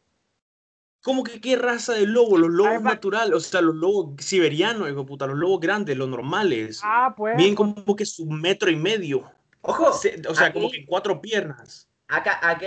¿Cómo 1.02 1.24
que 1.24 1.42
qué 1.42 1.56
raza 1.56 1.92
de 1.92 2.06
lobo? 2.06 2.38
Los 2.38 2.48
lobos 2.50 2.80
naturales, 2.80 3.34
o 3.34 3.40
sea, 3.40 3.60
los 3.60 3.74
lobos 3.74 4.14
siberianos, 4.24 4.88
hijo 4.88 5.00
de 5.00 5.06
puta, 5.06 5.26
los 5.26 5.36
lobos 5.36 5.60
grandes, 5.60 5.94
los 5.98 6.08
normales. 6.08 6.80
Ah, 6.82 7.12
pues. 7.14 7.36
Bien 7.36 7.54
como 7.54 7.94
que 7.94 8.06
su 8.06 8.24
metro 8.24 8.70
y 8.70 8.76
medio. 8.76 9.24
Ojo, 9.60 9.92
Se- 9.92 10.22
o 10.26 10.34
sea, 10.34 10.46
aquí- 10.46 10.58
como 10.58 10.70
que 10.70 10.78
en 10.78 10.86
cuatro 10.86 11.20
piernas. 11.20 11.86
acá, 12.08 12.40
acá, 12.42 12.66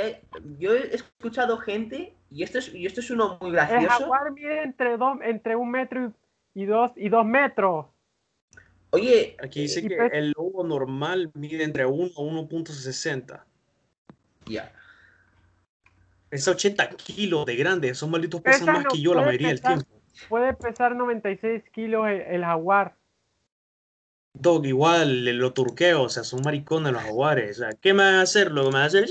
yo 0.60 0.76
he 0.76 0.94
escuchado 0.96 1.58
gente, 1.58 2.16
y 2.30 2.44
esto 2.44 2.60
es, 2.60 2.72
y 2.74 2.86
esto 2.86 3.00
es 3.00 3.10
uno 3.10 3.40
muy 3.42 3.50
El 3.50 3.56
gracioso. 3.56 3.88
jaguar 3.88 4.32
mide 4.32 4.62
entre, 4.62 4.96
dos, 4.98 5.18
entre 5.24 5.56
un 5.56 5.72
metro 5.72 6.14
y, 6.54 6.62
y 6.62 6.66
dos, 6.66 6.92
y 6.96 7.10
dos 7.10 7.26
metros. 7.26 7.88
Oye, 8.92 9.38
Aquí 9.42 9.62
dice 9.62 9.82
que 9.82 9.96
pesa- 9.96 10.16
el 10.16 10.32
lobo 10.36 10.64
normal 10.66 11.32
mide 11.34 11.64
entre 11.64 11.86
1 11.86 12.12
a 12.16 12.22
1.60. 12.22 13.46
ya. 14.46 14.72
Es 16.30 16.48
80 16.48 16.90
kilos 16.90 17.46
de 17.46 17.56
grande. 17.58 17.90
Esos 17.90 18.10
malditos 18.10 18.42
pesan 18.42 18.62
Pesa 18.62 18.72
más 18.74 18.84
no 18.86 18.90
que 18.92 19.02
yo 19.02 19.14
la 19.14 19.22
mayoría 19.22 19.50
del 19.50 19.62
tiempo. 19.62 19.86
Puede 20.30 20.54
pesar 20.54 20.96
96 20.96 21.64
kilos 21.74 22.08
el, 22.08 22.22
el 22.22 22.44
jaguar. 22.44 22.96
Dog, 24.34 24.66
igual, 24.66 25.26
lo 25.26 25.52
turqueo, 25.52 26.04
o 26.04 26.10
sea, 26.10 26.24
son 26.24 26.42
maricones 26.42 26.94
los 26.94 27.02
jaguares. 27.02 27.58
O 27.58 27.64
sea, 27.64 27.74
¿qué 27.74 27.94
me 27.94 28.04
van 28.04 28.16
a 28.16 28.22
hacer? 28.22 28.50
Lo 28.52 28.62
que 28.64 28.68
me 28.70 28.74
van 28.76 28.84
a 28.84 28.86
hacer, 28.86 29.10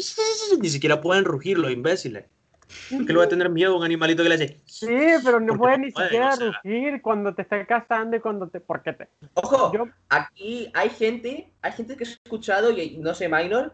ni 0.61 0.69
siquiera 0.71 1.01
pueden 1.03 1.27
rugir 1.27 1.59
los 1.59 1.71
imbéciles. 1.71 2.25
¿Por 2.91 3.07
qué 3.07 3.13
le 3.13 3.17
voy 3.19 3.27
a 3.27 3.29
tener 3.29 3.51
miedo 3.51 3.75
a 3.75 3.79
un 3.79 3.85
animalito 3.85 4.23
que 4.23 4.29
le 4.29 4.35
hace? 4.37 4.61
Sí, 4.67 4.87
pero 5.25 5.41
no 5.41 5.57
Porque 5.57 5.59
puede 5.59 5.79
no 5.79 5.85
ni 5.87 5.91
siquiera 5.91 6.35
o 6.35 6.37
sea. 6.37 6.47
rugir 6.63 7.03
cuando 7.03 7.35
te 7.35 7.43
está 7.43 7.65
cazando 7.67 8.17
y 8.17 8.21
cuando 8.21 8.49
te... 8.49 8.61
Porque 8.61 8.93
te... 8.93 9.09
Ojo, 9.35 9.73
Yo, 9.73 9.89
aquí 10.09 10.71
hay 10.75 10.91
gente, 10.91 11.53
hay 11.63 11.73
gente 11.73 11.97
que 11.97 12.05
he 12.05 12.07
escuchado, 12.07 12.71
y 12.71 12.97
no 12.99 13.15
sé, 13.15 13.29
Minor, 13.29 13.73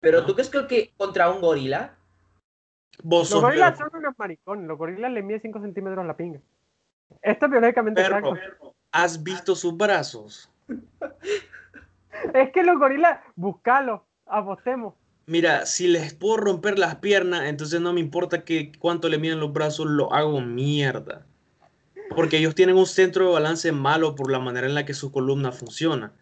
pero 0.00 0.20
Ah. 0.20 0.26
¿tú 0.26 0.34
crees 0.34 0.50
que, 0.50 0.66
que 0.66 0.92
contra 0.96 1.30
un 1.30 1.40
gorila? 1.40 1.96
Vos 3.02 3.30
los 3.30 3.40
gorilas 3.40 3.76
perro. 3.76 3.90
son 3.90 3.98
unos 4.00 4.14
maricones. 4.18 4.66
Los 4.68 4.78
gorilas 4.78 5.10
le 5.10 5.22
miden 5.22 5.40
5 5.42 5.60
centímetros 5.60 6.06
la 6.06 6.16
pinga. 6.16 6.40
Esto 7.22 7.46
es 7.46 7.50
biológicamente 7.52 8.02
Perro, 8.02 8.18
exacto. 8.36 8.74
¿Has 8.92 9.22
visto 9.22 9.56
sus 9.56 9.76
brazos? 9.76 10.50
Es 12.32 12.52
que 12.52 12.62
los 12.62 12.78
gorilas, 12.78 13.20
buscalo, 13.34 14.06
apostemos. 14.26 14.94
Mira, 15.26 15.64
si 15.66 15.86
les 15.88 16.12
puedo 16.12 16.36
romper 16.36 16.78
las 16.78 16.96
piernas, 16.96 17.44
entonces 17.44 17.80
no 17.80 17.92
me 17.92 18.00
importa 18.00 18.44
que 18.44 18.72
cuánto 18.78 19.08
le 19.08 19.18
miden 19.18 19.40
los 19.40 19.52
brazos, 19.52 19.86
lo 19.86 20.12
hago 20.12 20.40
mierda. 20.40 21.26
Porque 22.14 22.36
ellos 22.38 22.54
tienen 22.54 22.76
un 22.76 22.86
centro 22.86 23.26
de 23.26 23.32
balance 23.32 23.72
malo 23.72 24.14
por 24.14 24.30
la 24.30 24.38
manera 24.38 24.66
en 24.66 24.74
la 24.74 24.84
que 24.84 24.92
su 24.94 25.10
columna 25.10 25.50
funciona. 25.52 26.12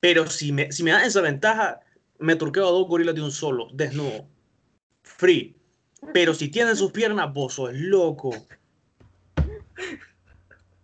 Pero 0.00 0.28
si 0.28 0.52
me, 0.52 0.70
si 0.70 0.84
me 0.84 0.92
dan 0.92 1.04
esa 1.04 1.20
ventaja, 1.20 1.80
me 2.18 2.36
turqueo 2.36 2.68
a 2.68 2.70
dos 2.70 2.86
gorilas 2.86 3.14
de 3.16 3.22
un 3.22 3.32
solo, 3.32 3.68
desnudo. 3.72 4.26
Free. 5.02 5.56
Pero 6.14 6.32
si 6.32 6.48
tienen 6.48 6.76
sus 6.76 6.92
piernas, 6.92 7.32
vos 7.34 7.54
sos 7.54 7.72
loco. 7.74 8.30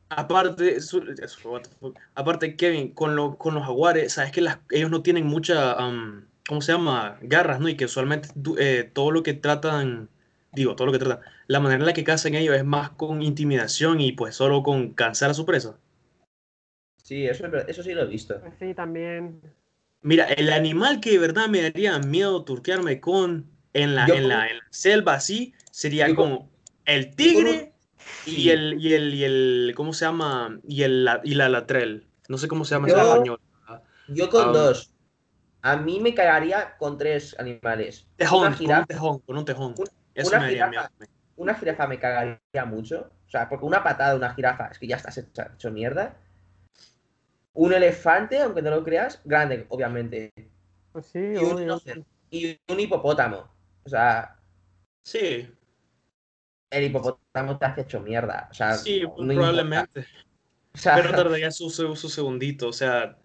Aparte, 0.08 0.78
aparte 2.14 2.56
Kevin, 2.56 2.92
con, 2.92 3.16
lo- 3.16 3.36
con 3.36 3.54
los 3.54 3.64
jaguares, 3.64 4.12
sabes 4.14 4.32
que 4.32 4.44
ellos 4.70 4.90
no 4.90 5.02
tienen 5.02 5.26
mucha, 5.26 5.72
¿cómo 6.48 6.60
se 6.60 6.72
llama? 6.72 7.18
Garras, 7.22 7.60
¿no? 7.60 7.68
Y 7.68 7.76
que 7.76 7.84
usualmente 7.86 8.28
eh, 8.58 8.90
todo 8.92 9.10
lo 9.10 9.22
que 9.22 9.34
tratan, 9.34 10.08
digo, 10.52 10.76
todo 10.76 10.86
lo 10.86 10.92
que 10.92 10.98
tratan, 10.98 11.20
la 11.46 11.60
manera 11.60 11.80
en 11.80 11.86
la 11.86 11.92
que 11.92 12.04
cazan 12.04 12.34
ellos 12.34 12.56
es 12.56 12.64
más 12.64 12.90
con 12.90 13.22
intimidación 13.22 14.00
y 14.00 14.12
pues 14.12 14.34
solo 14.34 14.62
con 14.62 14.92
cansar 14.94 15.30
a 15.30 15.34
su 15.34 15.44
presa. 15.46 15.76
Sí, 17.02 17.26
eso, 17.26 17.46
eso 17.68 17.82
sí 17.82 17.92
lo 17.92 18.02
he 18.02 18.06
visto. 18.06 18.40
Pues 18.40 18.54
sí, 18.58 18.74
también. 18.74 19.40
Mira, 20.02 20.24
el 20.26 20.52
animal 20.52 21.00
que 21.00 21.10
de 21.12 21.18
verdad 21.18 21.48
me 21.48 21.62
daría 21.62 21.98
miedo 21.98 22.44
turquearme 22.44 23.00
con 23.00 23.46
en 23.72 23.94
la, 23.94 24.06
Yo 24.06 24.14
en 24.14 24.28
la, 24.28 24.46
en 24.48 24.58
selva 24.70 25.14
así 25.14 25.54
sería 25.70 26.06
con- 26.06 26.16
como 26.16 26.50
el 26.86 27.14
tigre 27.14 27.72
y 28.26 28.30
sí. 28.30 28.50
el, 28.50 28.80
y 28.80 28.94
el, 28.94 29.14
y 29.14 29.24
el, 29.24 29.72
¿cómo 29.76 29.92
se 29.92 30.04
llama? 30.04 30.58
Y, 30.66 30.82
el, 30.82 31.04
la- 31.04 31.20
y 31.24 31.34
la 31.34 31.48
latrel. 31.48 32.06
No 32.28 32.38
sé 32.38 32.48
cómo 32.48 32.64
se 32.64 32.74
llama 32.74 32.88
Yo- 32.88 32.96
ese 32.96 33.06
español. 33.06 33.40
Yo 34.08 34.28
con 34.30 34.48
Ah. 34.48 34.52
dos. 34.52 34.93
A 35.66 35.76
mí 35.78 35.98
me 35.98 36.12
cagaría 36.14 36.76
con 36.76 36.98
tres 36.98 37.34
animales. 37.38 38.06
Tejón, 38.16 38.38
una 38.40 38.46
con 38.48 38.52
un 38.52 38.58
jirafa, 38.58 38.86
tejón, 38.86 39.18
con 39.20 39.38
un 39.38 39.44
tejón. 39.46 39.74
Un- 39.78 39.86
Eso 40.14 40.28
una 40.28 40.40
me 40.40 40.48
jirafa. 40.50 40.70
miedo. 40.70 40.88
una 41.36 41.54
jirafa 41.54 41.86
me 41.86 41.98
cagaría 41.98 42.64
mucho. 42.66 43.10
O 43.26 43.30
sea, 43.30 43.48
porque 43.48 43.64
una 43.64 43.82
patada 43.82 44.10
de 44.10 44.16
una 44.18 44.34
jirafa 44.34 44.66
es 44.68 44.78
que 44.78 44.86
ya 44.86 44.96
estás 44.96 45.16
hecho, 45.16 45.42
hecho 45.54 45.70
mierda. 45.70 46.18
Un 47.54 47.72
elefante, 47.72 48.40
aunque 48.42 48.60
no 48.60 48.70
lo 48.70 48.84
creas, 48.84 49.22
grande, 49.24 49.64
obviamente. 49.70 50.32
Pues 50.92 51.06
sí, 51.06 51.18
Y 51.18 51.36
un 51.36 51.70
obvio. 51.70 52.04
Y 52.30 52.60
un 52.68 52.80
hipopótamo. 52.80 53.48
O 53.84 53.88
sea, 53.88 54.38
Sí, 55.02 55.50
el 56.70 56.84
hipopótamo 56.84 57.58
te 57.58 57.64
hace 57.66 57.80
hecho 57.82 58.00
mierda. 58.00 58.48
O 58.50 58.54
sea, 58.54 58.74
sí, 58.74 59.02
no 59.02 59.34
probablemente. 59.34 60.06
O 60.74 60.78
sea, 60.78 60.96
Pero 60.96 61.10
tardaría 61.12 61.50
su, 61.50 61.70
su, 61.70 61.94
su 61.96 62.08
segundito, 62.08 62.68
o 62.68 62.72
sea, 62.72 63.16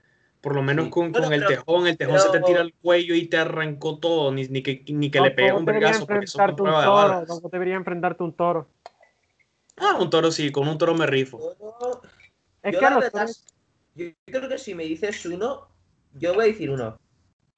por 0.42 0.56
lo 0.56 0.62
menos 0.62 0.86
Sí. 0.86 0.92
con, 0.92 1.12
Bueno, 1.12 1.26
con 1.28 1.34
el 1.34 1.40
pero- 1.42 1.50
tejón, 1.50 1.88
el 1.88 1.98
tejón 1.98 2.20
se 2.20 2.30
te 2.30 2.40
tira 2.42 2.62
al 2.62 2.74
cuello 2.74 3.14
y 3.16 3.28
te 3.28 3.38
arrancó 3.38 4.00
todo, 4.00 4.32
ni, 4.32 4.48
ni 4.48 4.64
que, 4.64 4.84
ni 4.88 5.12
que 5.12 5.20
le 5.22 5.32
pegue 5.32 5.50
Tampoco 5.50 5.60
un 5.60 5.66
vergazo 5.66 6.08
porque 6.08 6.26
un 6.50 6.56
toro, 6.56 6.74
balas. 6.74 7.28
tampoco 7.28 7.50
debería 7.50 7.76
enfrentarte 7.76 8.24
un 8.24 8.34
toro. 8.34 8.68
Ah, 9.78 9.98
un 10.00 10.10
toro 10.10 10.32
sí, 10.32 10.52
con 10.52 10.68
un 10.68 10.78
toro 10.78 10.94
me 10.96 11.06
rifo. 11.06 11.40
yo- 11.60 12.02
Es 12.62 12.74
yo 12.74 12.80
que 12.80 12.86
verdad, 12.86 13.12
toros- 13.12 13.46
yo 13.96 14.06
creo 14.26 14.50
que 14.50 14.58
si 14.58 14.76
me 14.76 14.84
dices 14.84 15.26
uno, 15.26 15.68
yo 16.14 16.34
voy 16.34 16.46
a 16.46 16.48
decir 16.48 16.70
uno. 16.70 16.98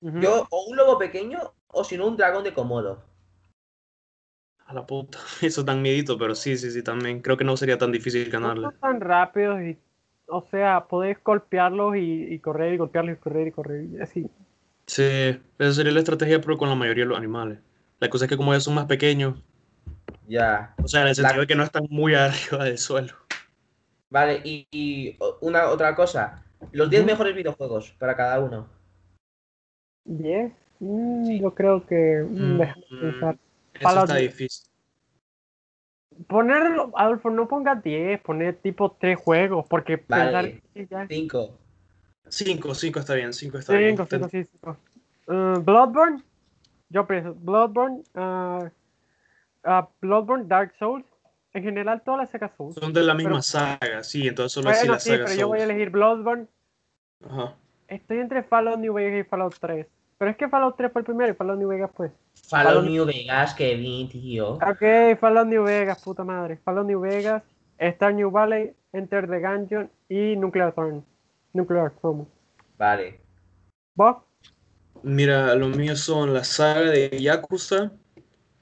Yo, 0.01 0.47
o 0.49 0.65
un 0.67 0.75
lobo 0.77 0.97
pequeño, 0.97 1.53
o 1.67 1.83
si 1.83 1.97
no, 1.97 2.07
un 2.07 2.17
dragón 2.17 2.43
de 2.43 2.53
Komodo. 2.53 3.03
A 4.65 4.73
la 4.73 4.85
puta, 4.85 5.19
eso 5.41 5.65
tan 5.65 5.81
miedito, 5.81 6.17
pero 6.17 6.33
sí, 6.33 6.57
sí, 6.57 6.71
sí, 6.71 6.81
también. 6.83 7.21
Creo 7.21 7.37
que 7.37 7.43
no 7.43 7.57
sería 7.57 7.77
tan 7.77 7.91
difícil 7.91 8.25
No 8.25 8.31
ganarle. 8.31 8.63
son 8.63 8.79
tan 8.79 9.01
rápidos 9.01 9.61
y, 9.61 9.77
o 10.31 10.41
sea, 10.49 10.87
podés 10.87 11.17
golpearlos 11.23 11.95
y, 11.97 12.33
y 12.33 12.39
correr 12.39 12.73
y 12.73 12.77
golpearlos 12.77 13.17
y 13.17 13.19
correr 13.19 13.47
y 13.47 13.51
correr 13.51 13.85
y 13.85 13.99
así. 14.01 14.27
Sí, 14.87 15.03
esa 15.59 15.73
sería 15.73 15.91
la 15.93 15.99
estrategia, 15.99 16.41
pero 16.41 16.57
con 16.57 16.69
la 16.69 16.75
mayoría 16.75 17.03
de 17.03 17.09
los 17.09 17.17
animales. 17.17 17.59
La 17.99 18.09
cosa 18.09 18.25
es 18.25 18.29
que 18.29 18.37
como 18.37 18.53
ellos 18.53 18.63
son 18.63 18.75
más 18.75 18.85
pequeños, 18.85 19.41
Ya. 20.27 20.73
o 20.83 20.87
sea, 20.87 21.01
en 21.01 21.09
el 21.09 21.15
sentido 21.15 21.41
de 21.41 21.47
que 21.47 21.55
no 21.55 21.63
están 21.63 21.85
muy 21.89 22.15
arriba 22.15 22.63
del 22.65 22.77
suelo. 22.77 23.13
Vale, 24.09 24.41
y, 24.43 24.67
y 24.71 25.17
una 25.41 25.69
otra 25.69 25.95
cosa. 25.95 26.43
Los 26.73 26.89
10 26.89 27.03
Ujú. 27.03 27.11
mejores 27.11 27.35
videojuegos 27.35 27.91
para 27.99 28.15
cada 28.15 28.39
uno. 28.39 28.67
¿Diez? 30.03 30.51
Mm, 30.79 31.39
Yo 31.39 31.53
creo 31.53 31.85
que. 31.85 32.25
mm, 32.27 32.61
Mm, 32.61 32.61
mm. 32.61 33.37
Eso 33.79 33.99
está 33.99 34.15
difícil. 34.15 34.70
Ponerlo, 36.27 36.91
Adolfo, 36.95 37.29
no 37.29 37.47
pongas 37.47 37.81
10, 37.81 38.21
poner 38.21 38.55
tipo 38.57 38.91
3 38.99 39.17
juegos, 39.17 39.65
porque 39.67 39.97
pensar 39.97 40.33
Vale. 40.33 40.61
ya. 40.89 41.07
5. 41.07 41.57
Cinco, 42.29 42.73
cinco 42.75 42.99
está 42.99 43.13
bien, 43.15 43.33
cinco 43.33 43.57
está 43.57 43.73
bien. 43.73 43.97
5, 43.97 44.07
5, 44.29 44.77
5. 45.25 45.61
Bloodborne, 45.63 46.21
yo 46.89 47.05
pienso, 47.07 47.33
Bloodborne, 47.35 48.03
ah, 48.15 48.69
Bloodborne, 49.99 50.45
Dark 50.47 50.73
Souls, 50.77 51.05
en 51.53 51.63
general 51.63 52.01
todas 52.03 52.21
las 52.21 52.29
sagas 52.31 52.51
Souls. 52.55 52.75
Son 52.75 52.93
de 52.93 53.03
la 53.03 53.13
misma 53.13 53.31
Pero- 53.31 53.41
saga, 53.41 54.03
sí, 54.03 54.27
entonces 54.27 54.53
solo 54.53 54.69
así 54.69 54.79
Bueno, 54.81 54.93
la 54.93 54.99
sí, 54.99 55.09
saga 55.09 55.25
pero 55.25 55.39
yo 55.39 55.47
voy 55.47 55.59
a 55.59 55.63
elegir 55.63 55.89
Bloodborne. 55.89 56.47
Ajá. 57.29 57.55
Estoy 57.87 58.19
entre 58.19 58.43
Fallout 58.43 58.79
New 58.79 58.93
Vegas 58.93 59.25
y 59.25 59.29
Fallout 59.29 59.55
3. 59.59 59.85
Pero 60.21 60.29
es 60.29 60.37
que 60.37 60.47
Fallout 60.47 60.75
3 60.77 60.91
fue 60.91 61.01
el 61.01 61.05
primero 61.05 61.31
y 61.31 61.35
Fallout 61.35 61.57
New 61.57 61.67
Vegas 61.69 61.89
pues. 61.95 62.11
Fallout 62.47 62.75
Fallout- 62.75 62.89
New 62.91 63.05
Vegas, 63.07 63.55
Kevin, 63.55 64.07
tío. 64.07 64.51
Ok, 64.53 65.17
Fallout 65.19 65.47
New 65.47 65.63
Vegas, 65.63 65.99
puta 66.03 66.23
madre. 66.23 66.57
Fallout 66.63 66.85
New 66.85 66.99
Vegas, 66.99 67.41
Star 67.79 68.13
New 68.13 68.29
Valley, 68.29 68.71
Enter 68.93 69.27
the 69.27 69.39
Gungeon 69.39 69.89
y 70.09 70.35
Nuclear 70.35 70.73
Throne. 70.73 71.01
Nuclear 71.53 71.91
Throne. 71.99 72.27
Vale. 72.77 73.19
¿Vos? 73.95 74.17
Mira, 75.01 75.55
los 75.55 75.75
míos 75.75 76.01
son 76.01 76.35
la 76.35 76.43
saga 76.43 76.81
de 76.91 77.09
Yakuza, 77.19 77.91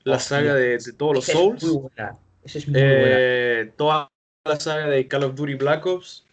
la 0.06 0.20
saga 0.20 0.54
de, 0.56 0.78
de 0.78 0.94
todos 0.94 1.14
los 1.16 1.28
Esa 1.28 1.38
Souls, 1.40 1.62
es 1.62 1.70
muy 1.70 1.82
buena. 1.82 2.18
Esa 2.42 2.58
es 2.60 2.68
muy 2.70 2.80
buena. 2.80 2.96
eh, 2.96 3.74
toda 3.76 4.10
la 4.46 4.56
saga 4.62 4.88
de 4.88 5.06
Call 5.10 5.26
of 5.26 5.36
Duty 5.36 5.56
Black 5.56 5.86
Ops, 5.86 6.26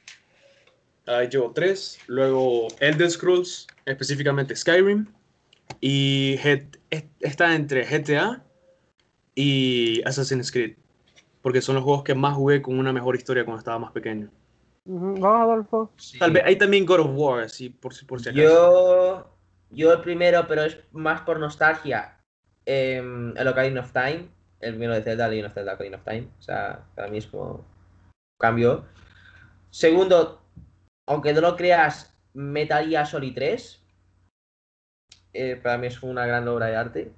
ahí 1.06 1.28
llevo 1.28 1.52
tres, 1.52 1.98
luego 2.06 2.68
Elder 2.80 3.10
Scrolls, 3.10 3.66
específicamente 3.84 4.54
Skyrim, 4.56 5.06
y 5.80 6.34
es- 6.42 7.04
está 7.20 7.54
entre 7.54 7.86
GTA 7.86 8.42
y 9.34 10.02
Assassin's 10.04 10.50
Creed, 10.50 10.76
porque 11.42 11.60
son 11.60 11.74
los 11.76 11.84
juegos 11.84 12.02
que 12.04 12.14
más 12.14 12.34
jugué 12.34 12.62
con 12.62 12.78
una 12.78 12.92
mejor 12.92 13.16
historia 13.16 13.44
cuando 13.44 13.58
estaba 13.58 13.78
más 13.78 13.92
pequeño. 13.92 14.30
Ujú, 14.84 15.14
¿Vos, 15.14 15.24
Adolfo? 15.40 15.92
Sí. 15.96 16.18
Tal 16.18 16.30
vez 16.30 16.42
hay 16.44 16.56
también 16.56 16.86
God 16.86 17.00
of 17.00 17.10
War, 17.14 17.42
así 17.42 17.70
por 17.70 17.92
si, 17.92 18.04
por 18.04 18.20
si 18.20 18.28
acaso. 18.28 18.42
Yo, 18.42 19.36
yo 19.70 19.92
el 19.92 20.00
primero, 20.00 20.46
pero 20.46 20.62
es 20.62 20.78
más 20.92 21.22
por 21.22 21.38
nostalgia, 21.40 22.18
em, 22.64 23.36
el 23.36 23.48
Ocarina 23.48 23.80
of 23.80 23.92
Time, 23.92 24.28
el 24.60 24.74
primero 24.74 24.94
de 24.94 25.02
Zelda, 25.02 25.28
Legend 25.28 25.48
of 25.48 25.54
Zelda, 25.54 25.74
Ocarina 25.74 25.96
of 25.96 26.04
Time, 26.04 26.28
o 26.38 26.42
sea, 26.42 26.84
para 26.94 27.08
mí 27.08 27.18
es 27.18 27.26
como 27.26 27.64
cambio. 28.38 28.84
Segundo, 29.70 30.40
aunque 31.06 31.32
no 31.32 31.40
lo 31.40 31.56
creas, 31.56 32.14
Metal 32.34 32.88
Gear 32.88 33.06
Solid 33.06 33.34
3, 33.34 33.82
eh, 35.32 35.56
para 35.56 35.78
mí 35.78 35.86
es 35.86 36.02
una 36.02 36.26
gran 36.26 36.46
obra 36.48 36.66
de 36.66 36.76
arte. 36.76 37.12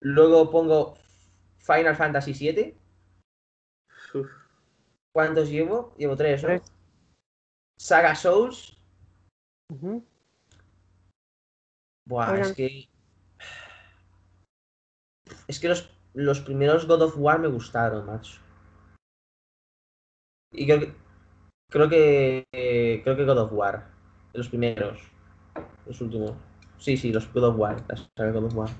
Luego 0.00 0.50
pongo 0.50 0.96
Final 1.58 1.96
Fantasy 1.96 2.34
7. 2.34 2.76
Uf. 4.14 4.30
¿Cuántos 5.12 5.48
llevo? 5.48 5.94
Llevo 5.96 6.16
tres, 6.16 6.42
¿no? 6.42 6.48
Tres. 6.48 6.72
Saga 7.78 8.14
Souls. 8.14 8.76
Ujú. 9.72 10.04
Buah, 12.06 12.32
Oigan. 12.32 12.50
es 12.50 12.52
que. 12.52 12.88
Es 15.48 15.60
que 15.60 15.68
los, 15.68 15.90
los 16.14 16.40
primeros 16.40 16.86
God 16.86 17.02
of 17.02 17.14
War 17.16 17.38
me 17.38 17.48
gustaron, 17.48 18.06
macho. 18.06 18.40
Y 20.52 20.66
creo 20.66 20.80
que. 20.80 21.03
Creo 21.74 21.88
que. 21.88 22.46
eh, 22.52 23.00
creo 23.02 23.16
que 23.16 23.24
God 23.24 23.38
of 23.38 23.52
War. 23.52 23.88
Los 24.32 24.48
primeros. 24.48 25.00
Los 25.86 26.00
últimos. 26.00 26.34
Sí, 26.78 26.96
sí, 26.96 27.12
los 27.12 27.32
God 27.32 27.48
of 27.48 27.58
War. 27.58 27.82
La 27.88 27.96
saga 28.16 28.30
God 28.30 28.44
of 28.44 28.54
War. 28.54 28.70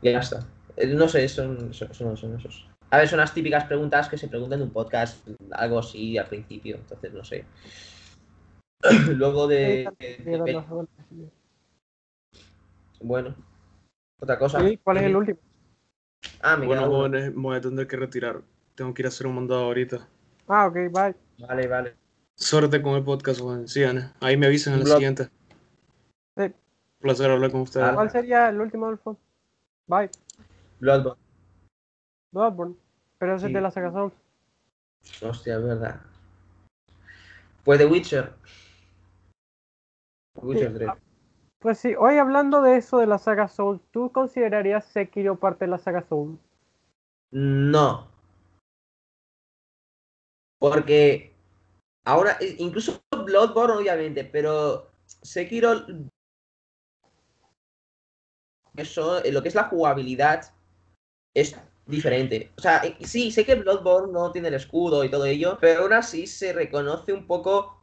Y 0.00 0.12
ya 0.12 0.20
está. 0.20 0.46
Eh, 0.76 0.86
No 0.94 1.08
sé, 1.08 1.28
son, 1.28 1.74
son, 1.74 1.92
son, 1.92 2.16
son 2.16 2.36
esos. 2.36 2.68
A 2.90 2.98
ver, 2.98 3.08
son 3.08 3.18
las 3.18 3.34
típicas 3.34 3.64
preguntas 3.64 4.08
que 4.08 4.16
se 4.16 4.28
preguntan 4.28 4.60
en 4.60 4.66
un 4.68 4.72
podcast. 4.72 5.26
Algo 5.50 5.80
así 5.80 6.16
al 6.16 6.28
principio. 6.28 6.76
Entonces, 6.76 7.12
no 7.12 7.24
sé. 7.24 7.44
Luego 9.16 9.48
de. 9.48 9.90
bueno. 13.00 13.34
Otra 14.20 14.38
cosa. 14.38 14.60
Sí, 14.60 14.78
¿Cuál 14.84 14.98
es 14.98 15.02
el 15.02 15.16
último? 15.16 15.40
Ah, 16.42 16.56
me 16.56 16.66
Bueno, 16.66 16.86
jóvenes, 16.86 17.34
me 17.34 17.42
voy 17.42 17.56
a 17.56 17.60
tener 17.60 17.88
que 17.88 17.96
retirar. 17.96 18.42
Tengo 18.76 18.94
que 18.94 19.02
ir 19.02 19.06
a 19.06 19.08
hacer 19.08 19.26
un 19.26 19.34
mandado 19.34 19.62
ahorita. 19.64 20.06
Ah, 20.48 20.66
ok, 20.66 20.74
bye. 20.90 21.14
Vale, 21.46 21.66
vale. 21.66 21.96
Suerte 22.34 22.80
con 22.80 22.94
el 22.94 23.04
podcast, 23.04 23.40
Juan. 23.40 23.68
Sigan. 23.68 24.12
Ahí 24.20 24.36
me 24.36 24.46
avisan 24.46 24.74
en 24.74 24.80
la 24.80 24.94
siguiente. 24.94 25.24
Sí. 26.36 26.42
Un 26.44 26.54
placer 27.00 27.30
hablar 27.30 27.50
con 27.50 27.60
ustedes. 27.62 27.92
¿Cuál 27.92 28.10
sería 28.10 28.48
el 28.48 28.60
último, 28.60 28.86
Adolfo? 28.86 29.16
Bye. 29.86 30.10
Bloodborne. 30.80 31.20
Bloodborne. 32.32 32.76
Pero 33.18 33.34
ese 33.34 33.46
es 33.46 33.50
Sí. 33.50 33.54
de 33.54 33.60
la 33.60 33.70
saga 33.70 33.92
Souls. 33.92 34.14
Hostia, 35.22 35.56
es 35.56 35.62
verdad. 35.64 36.00
Pues 37.64 37.78
The 37.78 37.86
Witcher. 37.86 38.32
Witcher 40.40 40.74
3. 40.74 40.90
Pues 41.58 41.78
sí, 41.78 41.94
hoy 41.98 42.18
hablando 42.18 42.62
de 42.62 42.76
eso 42.76 42.98
de 42.98 43.06
la 43.06 43.18
saga 43.18 43.48
Souls, 43.48 43.82
¿tú 43.90 44.12
considerarías 44.12 44.84
Sekiro 44.84 45.36
parte 45.36 45.64
de 45.64 45.72
la 45.72 45.78
saga 45.78 46.04
Souls? 46.08 46.38
No. 47.32 48.06
Porque 50.58 51.34
ahora, 52.04 52.38
incluso 52.58 53.02
Bloodborne, 53.24 53.76
obviamente, 53.76 54.24
pero 54.24 54.90
Sekiro. 55.22 55.86
Eso, 58.76 59.24
eh, 59.24 59.32
lo 59.32 59.42
que 59.42 59.48
es 59.48 59.54
la 59.54 59.64
jugabilidad 59.64 60.52
es 61.34 61.56
diferente. 61.86 62.52
O 62.56 62.60
sea, 62.60 62.78
eh, 62.84 62.96
sí, 63.00 63.30
sé 63.32 63.44
que 63.44 63.56
Bloodborne 63.56 64.12
no 64.12 64.30
tiene 64.30 64.48
el 64.48 64.54
escudo 64.54 65.02
y 65.04 65.10
todo 65.10 65.24
ello, 65.24 65.58
pero 65.60 65.82
aún 65.82 65.92
así 65.92 66.26
se 66.26 66.52
reconoce 66.52 67.12
un 67.12 67.26
poco 67.26 67.80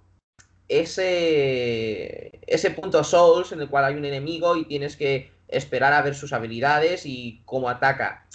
ese, 0.68 2.40
ese 2.48 2.72
punto 2.72 3.04
Souls 3.04 3.52
en 3.52 3.62
el 3.62 3.70
cual 3.70 3.86
hay 3.86 3.96
un 3.96 4.06
enemigo 4.06 4.56
y 4.56 4.66
tienes 4.66 4.96
que 4.96 5.32
esperar 5.48 5.94
a 5.94 6.02
ver 6.02 6.16
sus 6.16 6.34
habilidades 6.34 7.06
y 7.06 7.42
cómo 7.46 7.70
ataca. 7.70 8.28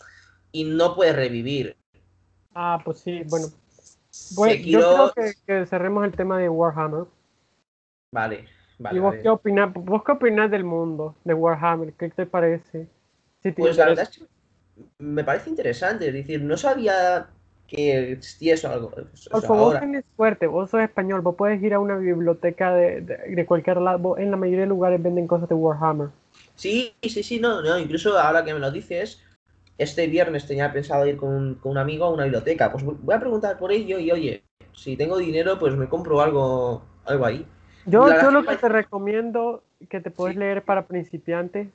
Y 0.53 0.65
no 0.65 0.95
puedes 0.95 1.17
revivir. 1.17 1.77
Ah, 2.55 2.81
pues 2.85 3.01
sí, 3.01 3.23
bueno. 3.27 3.47
Sekiro- 4.29 4.81
Yo 4.83 5.13
creo 5.13 5.13
que, 5.15 5.35
que 5.47 5.67
cerremos 5.67 6.05
el 6.05 6.13
tema 6.17 6.39
de 6.39 6.49
Warhammer. 6.49 7.07
Vale, 8.13 8.49
vale. 8.79 8.97
¿Y 8.97 9.01
vos 9.01 9.13
vale. 9.13 9.23
qué 9.23 9.29
opinás? 9.31 9.73
¿Vos 9.73 10.03
qué 10.05 10.13
opinás 10.13 10.51
del 10.51 10.65
mundo 10.65 11.15
de 11.25 11.35
Warhammer? 11.35 11.93
¿Qué 11.95 12.11
te 12.11 12.27
parece? 12.27 12.89
Si 13.43 13.53
te 13.53 13.63
Pues 13.63 13.77
la 13.77 13.87
verdad 13.87 14.09
es 14.11 14.19
que 14.19 14.27
me 14.99 15.25
parece 15.25 15.51
interesante. 15.51 16.09
Es 16.09 16.15
decir, 16.15 16.43
no 16.43 16.57
sabía 16.57 17.29
que 17.67 18.13
existía 18.13 18.55
eso 18.55 18.71
algo. 18.71 18.93
eso 19.33 19.55
vos 19.57 19.57
ahora. 19.65 19.81
tenés 19.81 20.05
suerte, 20.15 20.47
vos 20.47 20.71
sos 20.71 20.83
español, 20.83 21.21
vos 21.21 21.35
puedes 21.37 21.63
ir 21.63 21.75
a 21.75 21.81
una 21.81 21.97
biblioteca 21.97 22.73
de, 22.75 23.01
de, 23.01 23.17
de 23.35 23.47
cualquier 23.47 23.79
lado, 23.79 23.99
vos- 23.99 24.19
en 24.21 24.31
la 24.31 24.37
mayoría 24.37 24.61
de 24.61 24.67
lugares 24.69 25.03
venden 25.03 25.27
cosas 25.27 25.49
de 25.49 25.55
Warhammer. 25.57 26.11
Sí, 26.55 26.95
sí, 27.03 27.23
sí, 27.23 27.41
no, 27.41 27.63
no. 27.63 27.79
Incluso 27.79 28.19
ahora 28.19 28.45
que 28.45 28.53
me 28.55 28.61
lo 28.61 28.71
dices, 28.71 29.23
este 29.83 30.07
viernes 30.07 30.47
tenía 30.47 30.73
pensado 30.73 31.07
ir 31.07 31.17
con 31.17 31.31
un, 31.31 31.55
con 31.57 31.73
un 31.73 31.79
amigo 31.79 32.05
a 32.05 32.11
una 32.11 32.25
biblioteca. 32.25 32.71
Pues 32.71 32.85
voy 32.85 33.15
a 33.15 33.21
preguntar 33.21 33.59
por 33.59 33.73
ello 33.73 33.99
y 33.99 34.11
oye, 34.11 34.45
si 34.73 34.97
tengo 34.97 35.17
dinero, 35.19 35.59
pues 35.59 35.75
me 35.77 35.89
compro 35.89 36.21
algo, 36.21 36.83
algo 37.05 37.25
ahí. 37.25 37.47
Yo, 37.87 38.07
yo 38.21 38.31
lo 38.31 38.45
que 38.45 38.57
te 38.57 38.69
recomiendo 38.69 39.63
que 39.89 40.01
te 40.01 40.11
puedes 40.11 40.35
Sí. 40.35 40.41
leer 40.41 40.63
para 40.63 40.87
principiantes. 40.87 41.69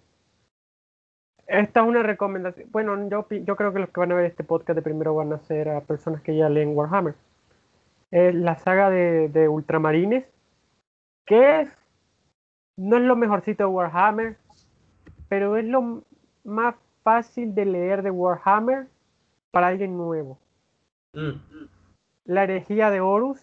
Esta 1.47 1.81
es 1.81 1.85
una 1.87 2.03
recomendación. 2.03 2.69
Bueno, 2.71 3.09
yo, 3.09 3.27
yo 3.29 3.55
creo 3.55 3.73
que 3.73 3.79
los 3.79 3.89
que 3.89 3.99
van 3.99 4.11
a 4.11 4.15
ver 4.15 4.25
este 4.25 4.43
podcast 4.43 4.75
de 4.75 4.81
primero 4.81 5.15
van 5.15 5.33
a 5.33 5.39
ser 5.39 5.69
a 5.69 5.81
personas 5.81 6.21
que 6.21 6.35
ya 6.35 6.49
leen 6.49 6.75
Warhammer. 6.75 7.15
Es 8.11 8.33
la 8.33 8.55
saga 8.57 8.89
de, 8.89 9.29
de 9.29 9.47
Ultramarines, 9.47 10.25
que 11.25 11.61
es, 11.61 11.69
no 12.77 12.97
es 12.97 13.03
lo 13.03 13.15
mejorcito 13.15 13.63
de 13.63 13.69
Warhammer, 13.69 14.37
pero 15.27 15.57
es 15.57 15.65
lo 15.65 16.03
más 16.43 16.75
fácil 17.05 17.53
de 17.53 17.65
leer 17.65 18.01
de 18.01 18.09
Warhammer 18.09 18.87
para 19.51 19.67
alguien 19.67 19.95
nuevo. 19.95 20.39
Mm, 21.13 21.33
La 22.25 22.43
herejía 22.43 22.89
de 22.89 22.99
Horus. 22.99 23.39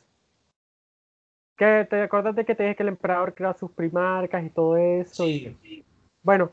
Que 1.57 1.87
te 1.89 2.03
acordaste 2.03 2.45
que 2.45 2.57
te 2.57 2.65
dije 2.65 2.75
que 2.75 2.83
el 2.83 2.89
emperador 2.89 3.35
creó 3.35 3.55
sus 3.55 3.71
primarcas 3.71 4.45
y 4.45 4.51
todo 4.51 4.77
eso. 4.77 5.29
y- 5.29 5.57
sí. 5.63 5.85
bueno, 6.23 6.51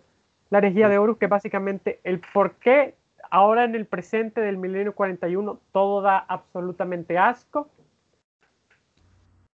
la 0.51 0.59
herejía 0.59 0.87
de 0.87 0.99
Horus, 0.99 1.17
que 1.17 1.25
básicamente 1.27 1.99
el 2.03 2.21
por 2.31 2.53
qué 2.57 2.93
ahora 3.31 3.63
en 3.63 3.73
el 3.73 3.87
presente 3.87 4.39
del 4.41 4.57
milenio 4.57 4.93
41 4.93 5.59
todo 5.71 6.01
da 6.01 6.19
absolutamente 6.19 7.17
asco. 7.17 7.69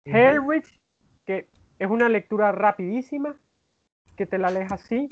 Ujú. 0.05 0.17
Hellrich, 0.17 0.79
que 1.25 1.47
es 1.77 1.89
una 1.89 2.09
lectura 2.09 2.51
rapidísima, 2.51 3.35
que 4.15 4.25
te 4.25 4.39
la 4.39 4.49
lees 4.49 4.71
así. 4.71 5.07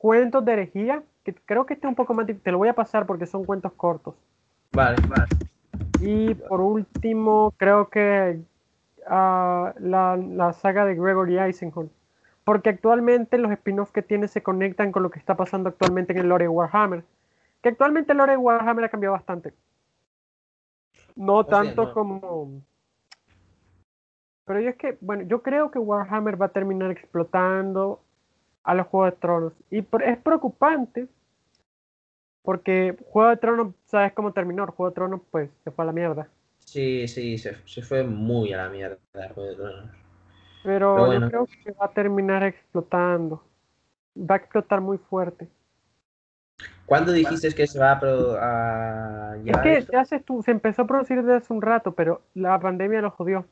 Cuentos 0.00 0.42
de 0.46 0.54
herejía, 0.54 1.02
que 1.24 1.34
creo 1.34 1.66
que 1.66 1.74
este 1.74 1.86
es 1.86 1.90
un 1.90 1.94
poco 1.94 2.14
más 2.14 2.26
difícil, 2.26 2.42
te 2.42 2.52
lo 2.52 2.56
voy 2.56 2.68
a 2.68 2.74
pasar 2.74 3.04
porque 3.04 3.26
son 3.26 3.44
cuentos 3.44 3.70
cortos. 3.74 4.14
Vale, 4.72 4.96
vale. 5.06 5.26
Y 6.00 6.34
por 6.34 6.62
último, 6.62 7.52
creo 7.58 7.90
que 7.90 8.40
ah, 9.06 9.74
la, 9.78 10.16
la 10.16 10.54
saga 10.54 10.86
de 10.86 10.94
Gregory 10.94 11.38
Eisenhower. 11.38 11.90
Porque 12.44 12.70
actualmente 12.70 13.36
los 13.36 13.52
spin-offs 13.52 13.92
que 13.92 14.00
tiene 14.00 14.26
se 14.26 14.42
conectan 14.42 14.90
con 14.90 15.02
lo 15.02 15.10
que 15.10 15.18
está 15.18 15.36
pasando 15.36 15.68
actualmente 15.68 16.14
en 16.14 16.20
el 16.20 16.30
lore 16.30 16.44
de 16.44 16.48
Warhammer. 16.48 17.04
Que 17.62 17.68
actualmente 17.68 18.12
el 18.12 18.18
lore 18.18 18.32
de 18.32 18.38
Warhammer 18.38 18.86
ha 18.86 18.88
cambiado 18.88 19.12
bastante. 19.12 19.52
No 21.14 21.44
tanto 21.44 21.84
no. 21.84 21.92
como... 21.92 22.62
Pero 24.46 24.60
yo 24.60 24.70
es 24.70 24.76
que, 24.76 24.96
bueno, 25.02 25.24
yo 25.24 25.42
creo 25.42 25.70
que 25.70 25.78
Warhammer 25.78 26.40
va 26.40 26.46
a 26.46 26.52
terminar 26.52 26.90
explotando 26.90 28.00
a 28.64 28.74
los 28.74 28.86
Juegos 28.86 29.12
de 29.12 29.18
Tronos. 29.20 29.52
Y 29.70 29.78
es 29.78 30.18
preocupante 30.18 31.08
porque 32.42 32.96
Juego 33.10 33.30
de 33.30 33.36
Tronos, 33.36 33.74
¿sabes 33.86 34.12
cómo 34.12 34.32
terminó? 34.32 34.64
El 34.64 34.70
Juego 34.70 34.90
de 34.90 34.94
Tronos, 34.94 35.20
pues, 35.30 35.50
se 35.64 35.70
fue 35.70 35.84
a 35.84 35.86
la 35.86 35.92
mierda. 35.92 36.28
Sí, 36.58 37.08
sí, 37.08 37.38
se, 37.38 37.56
se 37.66 37.82
fue 37.82 38.02
muy 38.04 38.52
a 38.52 38.58
la 38.58 38.68
mierda. 38.68 38.98
Juego 39.34 39.50
de 39.50 39.56
Tronos. 39.56 39.90
Pero 40.62 41.06
Pero 41.06 41.12
yo 41.12 41.20
creo 41.28 41.46
que 41.46 41.72
va 41.72 41.86
a 41.86 41.92
terminar 41.92 42.42
explotando. 42.44 43.42
Va 44.16 44.34
a 44.34 44.38
explotar 44.38 44.80
muy 44.80 44.98
fuerte. 44.98 45.48
¿Cuándo 46.86 47.12
dijiste 47.12 47.54
que 47.54 47.66
se 47.66 47.78
va 47.78 47.92
a, 47.92 49.32
a 49.32 49.36
Es 49.44 49.58
que 49.58 49.76
esto? 49.78 49.92
se, 50.04 50.22
se 50.42 50.50
empezó 50.50 50.82
a 50.82 50.86
producir 50.86 51.18
desde 51.22 51.36
hace 51.36 51.52
un 51.52 51.62
rato, 51.62 51.92
pero 51.94 52.22
la 52.34 52.58
pandemia 52.60 53.00
lo 53.00 53.10
jodió 53.10 53.46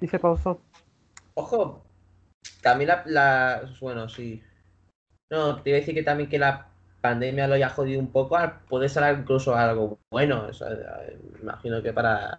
y 0.00 0.08
se 0.08 0.18
pausó. 0.18 0.60
Ojo, 1.34 1.85
también 2.62 2.88
la, 2.88 3.02
la- 3.06 3.62
Bueno, 3.80 4.08
sí. 4.08 4.42
No, 5.30 5.60
te 5.62 5.70
iba 5.70 5.76
a 5.78 5.80
decir 5.80 5.94
que 5.94 6.02
también 6.02 6.28
que 6.30 6.38
la 6.38 6.66
pandemia 7.00 7.46
lo 7.46 7.54
haya 7.54 7.68
jodido 7.68 8.00
un 8.00 8.10
poco. 8.12 8.36
Puede 8.68 8.88
ser 8.88 9.18
incluso 9.18 9.54
algo 9.54 9.98
bueno. 10.10 10.46
o 10.48 10.52
sea, 10.52 10.68
imagino 11.42 11.82
que 11.82 11.92
para. 11.92 12.36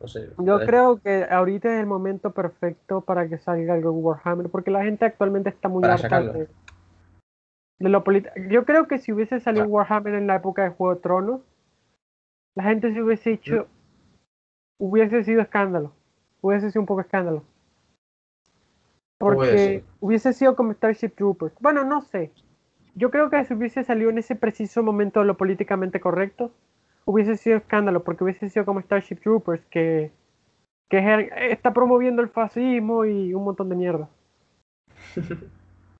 No 0.00 0.08
sé. 0.08 0.30
Yo 0.38 0.58
creo 0.64 0.98
que 1.00 1.24
ahorita 1.30 1.72
es 1.74 1.80
el 1.80 1.86
momento 1.86 2.32
perfecto 2.32 3.00
para 3.02 3.28
que 3.28 3.38
salga 3.38 3.74
algo 3.74 3.92
Warhammer, 3.92 4.48
porque 4.48 4.70
la 4.70 4.82
gente 4.84 5.04
actualmente 5.04 5.50
está 5.50 5.68
muy 5.68 5.82
Para 5.82 5.94
harta 5.94 6.20
de, 6.20 6.48
de 7.78 7.88
lo 7.88 8.02
político. 8.02 8.34
Yo 8.50 8.64
creo 8.64 8.88
que 8.88 8.98
si 8.98 9.12
hubiese 9.12 9.38
salido 9.40 9.64
Ah. 9.64 9.68
Warhammer 9.68 10.14
en 10.14 10.26
la 10.26 10.36
época 10.36 10.64
de 10.64 10.70
Juego 10.70 10.94
de 10.96 11.00
Tronos, 11.00 11.40
la 12.56 12.64
gente 12.64 12.92
se 12.92 13.00
hubiese 13.02 13.32
hecho, 13.32 13.68
hubiese 14.78 15.22
sido 15.24 15.40
escándalo, 15.40 15.92
hubiese 16.40 16.70
sido 16.70 16.80
un 16.82 16.86
poco 16.86 17.00
escándalo. 17.02 17.44
Porque 19.22 19.84
hubiese 20.00 20.32
sido 20.32 20.56
como 20.56 20.72
Starship 20.72 21.10
Troopers. 21.10 21.54
Bueno, 21.60 21.84
no 21.84 22.02
sé. 22.02 22.32
Yo 22.94 23.10
creo 23.10 23.30
que 23.30 23.44
si 23.44 23.54
hubiese 23.54 23.84
salido 23.84 24.10
en 24.10 24.18
ese 24.18 24.34
preciso 24.36 24.82
momento 24.82 25.20
de 25.20 25.26
lo 25.26 25.36
políticamente 25.36 26.00
correcto, 26.00 26.52
hubiese 27.04 27.36
sido 27.36 27.56
escándalo, 27.56 28.02
porque 28.04 28.24
hubiese 28.24 28.50
sido 28.50 28.64
como 28.64 28.80
Starship 28.80 29.16
Troopers, 29.16 29.62
que, 29.70 30.10
que 30.90 30.98
es- 30.98 31.52
está 31.52 31.72
promoviendo 31.72 32.20
el 32.20 32.28
fascismo 32.28 33.04
y 33.04 33.32
un 33.32 33.44
montón 33.44 33.68
de 33.68 33.76
mierda. 33.76 34.08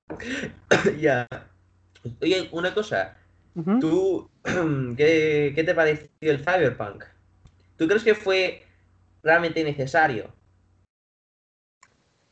ya. 0.99 1.27
Oye, 2.21 2.49
una 2.51 2.73
cosa. 2.73 3.15
¿Tú 3.79 4.29
qué, 4.97 5.53
qué 5.55 5.63
te 5.63 5.73
pareció 5.73 6.09
el 6.21 6.39
Cyberpunk? 6.39 7.05
¿Tú 7.77 7.87
crees 7.87 8.03
que 8.03 8.15
fue 8.15 8.63
realmente 9.23 9.63
necesario? 9.63 10.27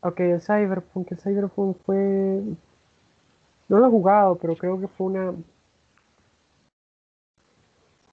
Ok, 0.01 0.19
el 0.21 0.41
Cyberpunk, 0.41 1.11
el 1.11 1.19
Cyberpunk 1.19 1.77
fue... 1.85 2.41
No 3.69 3.79
lo 3.79 3.87
he 3.87 3.89
jugado, 3.89 4.35
pero 4.35 4.55
creo 4.55 4.79
que 4.79 4.87
fue 4.87 5.07
una... 5.07 5.33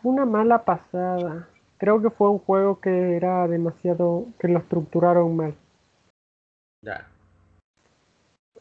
Una 0.02 0.24
mala 0.24 0.64
pasada. 0.64 1.48
Creo 1.78 2.00
que 2.00 2.10
fue 2.10 2.30
un 2.30 2.38
juego 2.38 2.80
que 2.80 3.16
era 3.16 3.48
demasiado... 3.48 4.26
que 4.38 4.48
lo 4.48 4.58
estructuraron 4.58 5.34
mal. 5.36 5.54
Ya. 6.82 7.08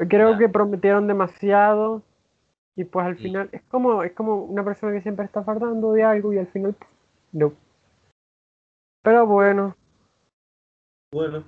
Creo 0.10 0.32
Ya. 0.34 0.38
que 0.38 0.50
prometieron 0.50 1.08
demasiado 1.08 2.02
y 2.76 2.84
pues 2.84 3.06
al 3.06 3.18
Sí. 3.18 3.24
final 3.24 3.50
es 3.52 3.64
como 3.64 4.04
es 4.04 4.12
como 4.14 4.44
una 4.44 4.64
persona 4.64 4.94
que 4.94 5.02
siempre 5.02 5.26
está 5.26 5.44
fardando 5.44 5.92
de 5.94 6.04
algo 6.04 6.32
y 6.34 6.38
al 6.38 6.46
final 6.48 6.74
pff, 6.76 6.88
no. 7.34 7.54
Pero 9.04 9.26
bueno, 9.26 9.76
Bueno. 11.12 11.44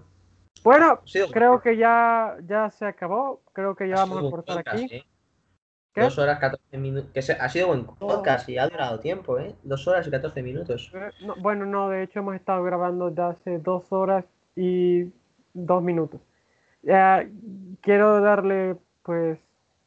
Bueno, 0.63 0.99
creo 1.31 1.61
que 1.61 1.77
ya 1.77 2.37
ya 2.47 2.69
se 2.71 2.85
acabó. 2.85 3.41
Creo 3.53 3.75
que 3.75 3.87
ya 3.87 3.95
ha 3.95 4.05
vamos 4.05 4.19
a 4.25 4.29
cortar 4.31 4.57
podcast, 4.57 4.83
aquí. 4.83 4.95
¿eh? 4.95 5.05
Dos 5.95 6.17
horas 6.17 6.39
14 6.39 6.77
minutos. 6.77 7.11
Que 7.13 7.21
se- 7.21 7.33
ha 7.33 7.49
sido 7.49 7.67
buen 7.67 7.85
podcast 7.85 8.47
y 8.47 8.57
ha 8.57 8.67
durado 8.69 8.99
tiempo, 8.99 9.37
¿eh? 9.39 9.55
Dos 9.63 9.85
horas 9.87 10.07
y 10.07 10.11
14 10.11 10.41
minutos. 10.43 10.91
Eh, 10.93 11.09
no, 11.25 11.35
bueno, 11.41 11.65
no, 11.65 11.89
de 11.89 12.03
hecho 12.03 12.19
hemos 12.19 12.35
estado 12.35 12.63
grabando 12.63 13.13
ya 13.13 13.29
hace 13.29 13.57
dos 13.59 13.91
horas 13.91 14.23
y 14.55 15.11
dos 15.53 15.83
minutos. 15.83 16.21
Ya, 16.83 17.27
quiero 17.81 18.21
darle, 18.21 18.77
pues, 19.03 19.39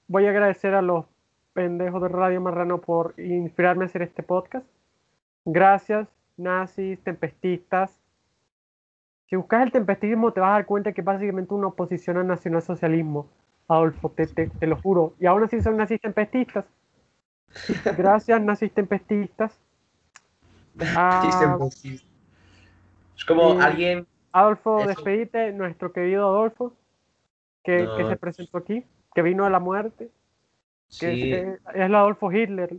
voy 0.09 0.27
a 0.27 0.31
agradecer 0.31 0.75
a 0.75 0.83
los 0.83 1.07
pendejos 1.55 2.03
de 2.03 2.09
Radio 2.09 2.41
Marrano 2.43 2.79
por 2.83 3.15
inspirarme 3.19 3.85
a 3.85 3.87
hacer 3.87 4.03
este 4.03 4.23
podcast. 4.23 4.67
Gracias, 5.47 6.09
nazis, 6.37 7.03
tempestistas. 7.03 8.02
Si 9.33 9.37
buscas 9.37 9.63
el 9.63 9.73
tempestismo 9.73 10.31
te 10.35 10.41
vas 10.41 10.51
a 10.51 10.53
dar 10.53 10.67
cuenta 10.67 10.93
que 10.93 11.01
es 11.01 11.05
básicamente 11.07 11.55
una 11.55 11.69
oposición 11.69 12.19
al 12.19 12.27
nacionalsocialismo. 12.27 13.31
Adolfo, 13.67 14.11
te, 14.11 14.27
te, 14.27 14.67
lo 14.67 14.77
juro. 14.77 15.15
Y 15.19 15.25
aún 15.25 15.43
así 15.43 15.63
son 15.63 15.79
nazis 15.79 16.03
tempestistas. 16.03 16.67
Gracias, 17.97 18.43
nazis 18.43 18.71
tempestistas. 18.75 19.59
Ah, 20.95 21.57
Es 23.17 23.25
como 23.25 23.59
alguien. 23.59 24.07
Adolfo, 24.33 24.81
Eso. 24.81 24.89
despedite, 24.89 25.51
nuestro 25.53 25.95
querido 25.95 26.27
Adolfo, 26.29 26.75
que, 27.65 27.89
se 28.07 28.17
presentó 28.19 28.59
aquí, 28.59 28.85
que 29.15 29.23
vino 29.23 29.47
a 29.47 29.51
la 29.51 29.61
muerte, 29.61 30.11
que 31.01 31.15
Sí, 31.15 31.33
es, 31.33 31.59
es 31.75 31.81
el 31.81 31.95
Adolfo 31.95 32.31
Hitler. 32.31 32.77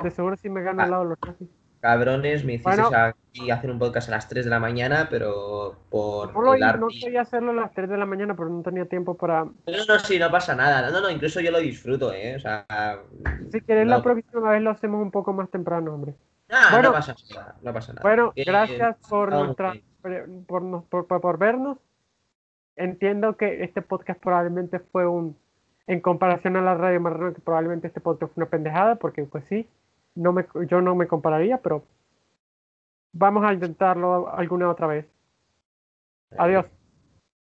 De 0.00 0.10
seguro 0.12 0.36
si 0.36 0.48
me 0.48 0.62
gano 0.62 0.80
Ah. 0.80 0.84
al 0.84 0.90
lado 0.92 1.02
de 1.02 1.08
los 1.08 1.18
nazis. 1.26 1.48
Cabrones, 1.82 2.44
me 2.44 2.54
hicisteis 2.54 2.80
Bueno. 2.88 2.96
aquí 2.96 3.50
hacer 3.50 3.70
un 3.70 3.78
podcast 3.78 4.08
a 4.08 4.12
las 4.12 4.28
3 4.28 4.44
de 4.46 4.50
la 4.50 4.60
mañana, 4.60 5.08
pero 5.10 5.76
por 5.90 6.32
No, 6.32 6.56
no 6.78 6.86
quería 6.88 7.22
hacerlo 7.22 7.50
a 7.50 7.54
las 7.54 7.72
3 7.72 7.90
de 7.90 7.98
la 7.98 8.06
mañana, 8.06 8.34
pero 8.34 8.48
no 8.48 8.62
tenía 8.62 8.86
tiempo 8.86 9.16
para... 9.16 9.44
No, 9.44 9.52
no, 9.88 9.98
sí, 9.98 10.18
no 10.18 10.30
pasa 10.30 10.54
nada. 10.54 10.90
No, 10.90 11.00
no, 11.00 11.10
incluso 11.10 11.40
yo 11.40 11.50
lo 11.50 11.58
disfruto, 11.58 12.12
¿eh? 12.14 12.36
O 12.36 12.40
sea. 12.40 12.64
Si 13.50 13.60
querés, 13.60 13.86
la 13.86 14.00
próxima 14.02 14.50
vez 14.52 14.62
lo 14.62 14.70
hacemos 14.70 15.02
un 15.02 15.10
poco 15.10 15.32
más 15.34 15.50
temprano, 15.50 15.92
hombre. 15.94 16.14
Ah, 16.50 16.68
Bueno. 16.70 16.88
no 16.88 16.94
pasa 16.94 17.14
nada, 17.34 17.56
no 17.62 17.72
pasa 17.72 17.92
nada. 17.92 18.02
Bueno, 18.02 18.32
Eh, 18.36 18.44
gracias 18.44 18.96
por 19.08 19.30
nuestra 19.30 19.74
por, 20.00 20.86
por, 20.88 21.06
por- 21.06 21.20
por 21.20 21.38
vernos. 21.38 21.78
Entiendo 22.76 23.36
que 23.36 23.64
este 23.64 23.82
podcast 23.82 24.20
probablemente 24.20 24.78
fue 24.78 25.06
un, 25.06 25.36
en 25.86 26.00
comparación 26.00 26.56
a 26.56 26.62
la 26.62 26.74
radio 26.74 27.00
marrano, 27.00 27.34
que 27.34 27.40
probablemente 27.40 27.86
este 27.88 28.00
podcast 28.00 28.32
fue 28.34 28.42
una 28.44 28.50
pendejada, 28.50 28.94
porque 28.96 29.24
pues 29.24 29.44
sí, 29.48 29.68
no 30.14 30.32
me, 30.32 30.46
yo 30.68 30.80
no 30.80 30.94
me 30.94 31.06
compararía, 31.06 31.58
pero 31.58 31.84
vamos 33.12 33.44
a 33.44 33.52
intentarlo 33.52 34.32
alguna 34.32 34.70
otra 34.70 34.86
vez. 34.86 35.06
Adiós. 36.38 36.66